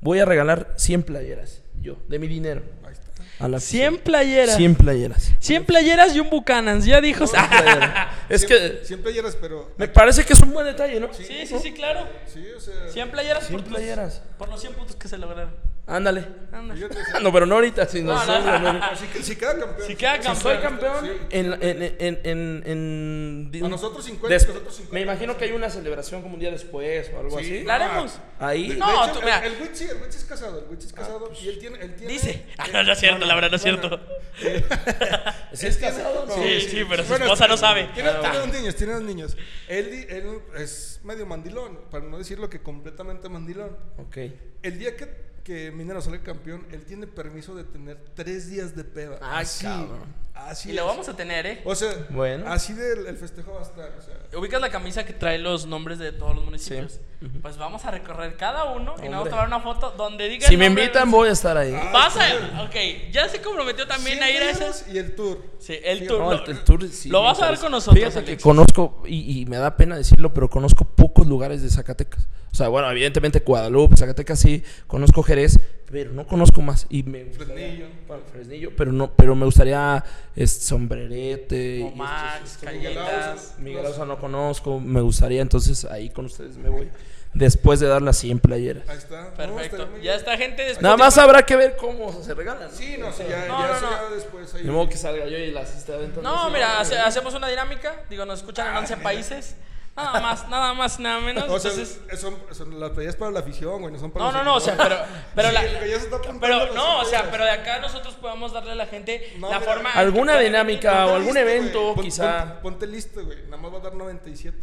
voy 0.00 0.20
a 0.20 0.24
regalar 0.24 0.74
100 0.76 1.02
playeras, 1.02 1.60
yo, 1.80 1.96
de 2.08 2.18
mi 2.18 2.28
dinero. 2.28 2.62
Ahí 2.86 2.92
está. 2.92 3.07
A 3.40 3.48
la 3.48 3.60
100 3.60 3.86
afición. 3.86 4.04
playeras. 4.04 4.56
100 4.56 4.74
playeras. 4.74 5.32
100 5.38 5.64
playeras 5.64 6.14
y 6.16 6.20
un 6.20 6.28
Bucanans. 6.30 6.84
Ya 6.84 7.00
dijo. 7.00 7.24
es 8.28 8.40
Siempre- 8.42 8.78
que 8.80 8.84
Siempre 8.84 9.12
llegas, 9.12 9.36
pero. 9.40 9.72
me 9.76 9.88
parece 9.88 10.24
que 10.24 10.32
es 10.32 10.40
un 10.40 10.52
buen 10.52 10.66
detalle, 10.66 10.98
¿no? 11.00 11.12
Sí, 11.14 11.24
sí, 11.46 11.56
sí, 11.62 11.72
claro. 11.72 12.06
Sí, 12.32 12.44
o 12.56 12.60
sea. 12.60 12.74
100 12.90 13.10
playeras 13.10 13.46
100 13.46 13.60
por 13.60 13.68
playeras. 13.70 14.22
Por 14.38 14.48
los 14.48 14.60
100 14.60 14.72
puntos 14.74 14.96
que 14.96 15.08
se 15.08 15.18
lograron. 15.18 15.52
Ándale. 15.88 16.26
Fíjate, 16.74 16.96
Ah, 17.14 17.20
no, 17.20 17.32
pero 17.32 17.46
no 17.46 17.54
ahorita, 17.54 17.86
sino 17.86 18.12
No, 18.14 18.72
no. 18.72 18.80
Si, 18.96 19.22
si 19.22 19.36
queda 19.36 19.58
campeón. 19.58 19.86
Si 19.86 19.96
queda 19.96 20.16
Si 20.16 20.22
campeón. 20.22 20.36
soy 20.42 20.58
campeón 20.58 21.04
Sí. 21.04 21.10
en, 21.30 21.52
en, 21.62 21.82
en, 21.98 22.20
en, 22.24 23.50
en- 23.54 23.64
A 23.64 23.68
nosotros 23.68 24.04
50, 24.04 24.28
des- 24.28 24.46
nosotros 24.48 24.74
50. 24.76 24.94
Me 24.94 25.00
imagino 25.00 25.36
que 25.38 25.46
hay 25.46 25.52
una 25.52 25.70
celebración 25.70 26.20
como 26.20 26.34
un 26.34 26.40
día 26.40 26.50
después 26.50 27.10
o 27.14 27.20
algo 27.20 27.38
Sí. 27.38 27.44
así. 27.44 27.64
¿La 27.64 27.76
haremos? 27.76 28.18
Ahí. 28.38 28.76
No, 28.78 28.86
de 28.86 28.92
hecho, 29.04 29.12
tú, 29.12 29.18
el- 29.20 29.24
mira. 29.24 29.46
El, 29.46 29.62
Witsi, 29.62 29.84
el 29.84 29.96
Witsi 30.02 30.18
es 30.18 30.24
casado, 30.24 30.58
el 30.58 30.68
Witsi 30.70 30.86
es 30.88 30.92
casado 30.92 31.32
y 31.42 31.48
él 31.48 31.58
tiene, 31.58 31.78
él 31.80 31.94
tiene. 31.96 32.12
Dice. 32.12 32.44
Ah, 32.58 32.66
no, 32.72 32.82
no 32.82 32.92
es 32.92 32.98
cierto, 32.98 33.24
la 33.24 33.34
verdad 33.34 33.50
no 33.50 33.56
es 33.56 33.62
bueno, 33.62 33.78
cierto. 33.78 34.00
¿Sí 35.52 35.66
es 35.66 35.76
casado? 35.78 36.26
No. 36.26 36.34
Sí, 36.34 36.60
sí, 36.68 36.82
pero 36.88 37.04
su 37.04 37.14
esposa 37.14 37.46
no 37.48 37.56
sabe. 37.56 37.88
Tiene, 37.94 38.10
Ah, 38.10 38.32
dos 38.34 38.48
niños, 38.52 38.74
tiene 38.76 38.92
dos 38.94 39.02
niños. 39.02 39.36
Él 39.68 40.48
es 40.56 41.00
medio 41.04 41.24
mandilón, 41.24 41.78
para 41.90 42.04
no 42.04 42.18
decirlo 42.18 42.50
que 42.50 42.60
completamente 42.60 43.28
mandilón. 43.28 43.76
Ok. 43.98 44.16
El 44.62 44.78
día 44.78 44.96
que, 44.96 45.27
que 45.48 45.72
Minero 45.72 46.02
sale 46.02 46.20
campeón, 46.20 46.66
él 46.72 46.84
tiene 46.84 47.06
permiso 47.06 47.54
de 47.54 47.64
tener 47.64 47.96
tres 48.14 48.50
días 48.50 48.76
de 48.76 48.84
peda. 48.84 49.18
Así, 49.22 49.64
cabrón. 49.64 50.04
Así 50.46 50.70
Y 50.70 50.72
lo 50.74 50.82
es. 50.82 50.88
vamos 50.88 51.08
a 51.08 51.16
tener, 51.16 51.46
¿eh? 51.46 51.62
O 51.64 51.74
sea, 51.74 51.90
Bueno. 52.10 52.44
así 52.50 52.72
del 52.72 53.06
el 53.06 53.16
festejo 53.16 53.52
va 53.54 53.60
a 53.60 53.62
estar. 53.62 53.92
O 53.98 54.02
sea, 54.02 54.14
Ubicas 54.38 54.60
la 54.60 54.68
camisa 54.70 55.04
que 55.06 55.14
trae 55.14 55.38
los 55.38 55.64
nombres 55.66 55.98
de 55.98 56.12
todos 56.12 56.34
los 56.36 56.44
municipios. 56.44 56.92
Sí. 57.20 57.28
Pues 57.42 57.56
vamos 57.56 57.84
a 57.86 57.90
recorrer 57.90 58.36
cada 58.36 58.64
uno 58.66 58.94
y 58.98 59.08
nos 59.08 59.10
vamos 59.10 59.14
a 59.14 59.18
Hombre. 59.18 59.30
tomar 59.30 59.46
una 59.48 59.60
foto 59.60 59.90
donde 59.92 60.28
diga. 60.28 60.46
Si 60.46 60.56
me 60.56 60.66
invitan, 60.66 61.10
voy 61.10 61.28
a 61.30 61.32
estar 61.32 61.56
ahí. 61.56 61.74
Ah, 61.74 61.90
Vas 61.92 62.16
a. 62.16 62.62
Ok, 62.64 62.74
ya 63.10 63.28
se 63.28 63.40
comprometió 63.40 63.86
también 63.88 64.22
a 64.22 64.30
ir 64.30 64.42
a 64.42 64.50
esas. 64.50 64.86
Y 64.92 64.98
el 64.98 65.14
tour. 65.16 65.42
Sí, 65.58 65.78
el 65.82 66.00
Sí, 66.00 66.06
tour. 66.06 66.18
No, 66.20 66.30
lo- 66.32 66.44
el, 66.44 66.50
el 66.50 66.64
tour 66.64 66.88
sí 66.88 67.08
lo 67.08 67.22
vas 67.22 67.40
a 67.40 67.50
ver 67.50 67.58
con 67.58 67.72
nosotros, 67.72 67.98
Fíjate 68.04 68.24
que 68.24 68.36
conozco, 68.42 69.02
y, 69.06 69.40
y 69.40 69.46
me 69.46 69.56
da 69.56 69.76
pena 69.76 69.96
decirlo, 69.96 70.32
pero 70.34 70.48
conozco 70.50 70.84
pocos 70.84 71.26
lugares 71.26 71.62
de 71.62 71.70
Zacatecas. 71.70 72.28
O 72.52 72.54
sea, 72.54 72.68
bueno, 72.68 72.90
evidentemente 72.90 73.40
Guadalupe, 73.40 73.96
Zacatecas 73.96 74.38
sí, 74.38 74.62
conozco 74.86 75.22
Jerez, 75.22 75.58
pero 75.90 76.12
no 76.12 76.26
conozco 76.26 76.60
más. 76.62 76.86
Y 76.90 77.02
me 77.02 77.24
gustaría- 77.24 77.54
Fresnillo. 77.54 77.86
Bueno, 78.06 78.22
Fresnillo, 78.32 78.72
pero 78.76 78.92
no, 78.92 79.10
pero 79.14 79.34
me 79.34 79.44
gustaría 79.44 80.04
este, 80.36 80.64
sombrerete. 80.66 81.80
Como 81.82 81.96
Max, 81.96 82.34
estos- 82.36 82.52
estos- 82.52 82.64
Calletas. 82.64 83.54
Miguel 83.58 83.86
Ausa 83.86 84.04
no 84.04 84.18
conozco, 84.18 84.80
me 84.80 85.00
gustaría, 85.00 85.40
entonces 85.42 85.84
ahí 85.84 86.10
con 86.10 86.26
ustedes 86.26 86.56
me 86.56 86.68
voy. 86.68 86.88
Después 87.34 87.78
de 87.78 87.86
dar 87.86 88.00
las 88.00 88.16
100 88.16 88.38
playeras. 88.38 88.88
Ahí 88.88 88.96
está. 88.96 89.24
No, 89.24 89.34
Perfecto. 89.34 89.86
Ya 90.02 90.14
está, 90.14 90.36
gente. 90.38 90.62
de 90.62 90.80
Nada 90.80 90.96
más 90.96 91.18
habrá 91.18 91.42
que 91.44 91.56
ver 91.56 91.76
cómo 91.76 92.10
se 92.22 92.32
regalan. 92.32 92.70
¿no? 92.70 92.74
Sí, 92.74 92.96
no, 92.98 93.12
sí, 93.12 93.22
ya, 93.28 93.46
No, 93.46 93.60
ya 93.60 93.68
no, 93.68 93.80
no. 93.82 93.90
ya 94.08 94.14
después 94.14 94.54
ahí. 94.54 94.64
Modo 94.64 94.88
que 94.88 94.96
salga 94.96 95.26
yo 95.26 95.36
y 95.36 95.50
las 95.52 95.76
esté 95.76 95.92
aventando. 95.92 96.22
No, 96.22 96.44
así. 96.44 96.52
mira, 96.54 96.80
hace- 96.80 96.98
hacemos 96.98 97.34
una 97.34 97.48
dinámica. 97.48 98.02
Digo, 98.08 98.24
nos 98.24 98.40
escuchan 98.40 98.68
en 98.70 98.76
11 98.78 98.96
países. 98.96 99.56
Nada 99.98 100.20
más, 100.20 100.48
nada 100.48 100.74
más, 100.74 100.98
nada 101.00 101.20
menos. 101.20 101.44
O 101.48 101.58
sea, 101.58 101.70
Entonces. 101.72 102.00
son, 102.20 102.36
son 102.52 102.78
las 102.80 102.90
playas 102.92 103.16
para 103.16 103.30
la 103.32 103.40
afición, 103.40 103.80
güey, 103.80 103.92
no 103.92 103.98
son 103.98 104.10
para 104.12 104.26
No, 104.26 104.30
los 104.32 104.38
no, 104.38 104.44
no, 104.44 104.56
o 104.56 104.60
sea, 104.60 104.76
pero, 104.76 104.96
pero 105.34 105.48
Sí, 105.48 105.54
la, 105.54 105.64
el 105.64 105.76
güey 105.78 105.90
ya 105.90 105.98
se 105.98 106.04
está 106.04 106.18
pero 106.40 106.72
no, 106.74 107.00
o 107.00 107.04
sea, 107.04 107.30
pero 107.30 107.44
de 107.44 107.50
acá 107.50 107.80
nosotros 107.80 108.14
podemos 108.14 108.52
darle 108.52 108.72
a 108.72 108.74
la 108.76 108.86
gente 108.86 109.34
No, 109.38 109.50
la 109.50 109.58
mira, 109.58 109.72
forma. 109.72 109.90
Alguna 109.92 110.38
que 110.38 110.44
dinámica 110.44 111.06
o 111.06 111.16
algún 111.16 111.34
listo, 111.34 111.40
evento. 111.40 111.94
Pon- 111.94 112.04
quizá. 112.04 112.44
Ponte, 112.46 112.62
ponte 112.62 112.86
listo, 112.86 113.24
güey. 113.24 113.42
Nada 113.44 113.56
más 113.56 113.72
va 113.74 113.78
a 113.78 113.80
dar 113.80 113.94
97. 113.94 114.56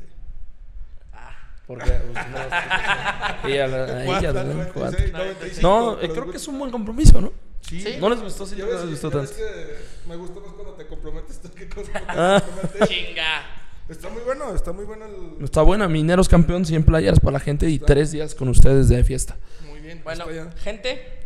Porque 1.67 1.89
pues, 1.89 2.27
no, 2.29 3.49
ella, 3.49 3.67
la- 3.67 3.77
a 3.85 4.03
ella, 4.03 4.31
Cuatro, 4.31 4.43
¿no? 4.43 4.53
96, 4.53 4.71
Cuatro. 4.73 5.07
95, 5.17 5.61
No, 5.63 5.99
eh, 6.01 6.09
creo 6.11 6.29
que 6.31 6.37
es 6.37 6.47
un 6.47 6.59
buen 6.59 6.69
compromiso, 6.71 7.19
¿no? 7.19 7.33
Sí. 7.61 7.81
Sí. 7.81 7.97
¿No 7.99 8.09
les 8.09 8.21
gustó? 8.21 8.45
Sí, 8.45 8.55
Ya 8.55 8.65
no 8.65 8.71
les 8.73 8.89
gustó 8.91 9.09
tanto. 9.09 9.31
que 9.35 9.77
me 10.07 10.15
gusta 10.15 10.39
más 10.39 10.53
cuando 10.53 10.73
te 10.73 10.85
comprometes 10.85 11.41
tú 11.41 11.51
que 11.51 11.67
cuando 11.67 11.91
te 11.91 11.97
Ah. 12.07 12.39
comprometes. 12.45 12.87
Chinga. 12.89 13.41
Está 13.87 14.09
muy 14.09 14.21
bueno, 14.23 14.55
está 14.55 14.71
muy 14.71 14.85
bueno 14.85 15.05
el... 15.05 15.43
Está 15.43 15.61
buena, 15.61 15.87
Mineros 15.87 16.27
campeón, 16.27 16.65
100 16.65 16.83
playeras 16.83 17.19
para 17.19 17.33
la 17.33 17.39
gente 17.39 17.69
y 17.69 17.77
tres 17.77 18.11
días 18.11 18.33
con 18.33 18.49
ustedes 18.49 18.89
de 18.89 19.03
fiesta. 19.03 19.37
Muy 19.67 19.79
bien. 19.79 20.01
Bueno, 20.03 20.29
está 20.29 20.57
gente, 20.61 21.25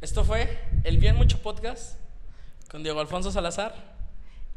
esto 0.00 0.24
fue 0.24 0.58
el 0.82 0.98
Bien 0.98 1.14
Mucho 1.16 1.38
Podcast 1.42 1.96
con 2.70 2.82
Diego 2.82 3.00
Alfonso 3.00 3.30
Salazar 3.30 3.94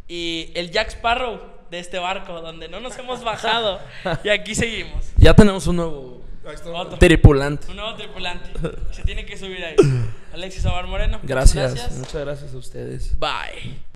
y 0.07 0.52
el 0.56 0.72
Jack 0.72 0.90
Sparrow 0.90 1.40
de 1.69 1.80
este 1.80 1.99
barco, 1.99 2.41
donde 2.41 2.68
no 2.68 2.80
nos 2.80 2.98
hemos 2.98 3.24
bajado 3.24 3.80
y 4.24 4.30
aquí 4.30 4.56
seguimos. 4.56 5.11
Ya 5.18 5.36
tenemos 5.36 5.68
un 5.68 5.76
nuevo 5.76 6.22
está. 6.52 6.72
Otro. 6.72 6.98
tripulante. 6.98 7.69
Un 7.69 7.76
nuevo 7.78 7.95
tripulante. 7.95 8.49
Se 8.91 9.03
tiene 9.03 9.26
que 9.26 9.38
subir 9.38 9.64
ahí. 9.64 9.76
Alexis 10.34 10.65
Omar 10.65 10.88
Moreno. 10.88 11.19
Gracias, 11.24 11.91
muchas 11.98 12.22
gracias 12.26 12.53
a 12.53 12.57
ustedes. 12.57 13.19
Bye. 13.19 13.86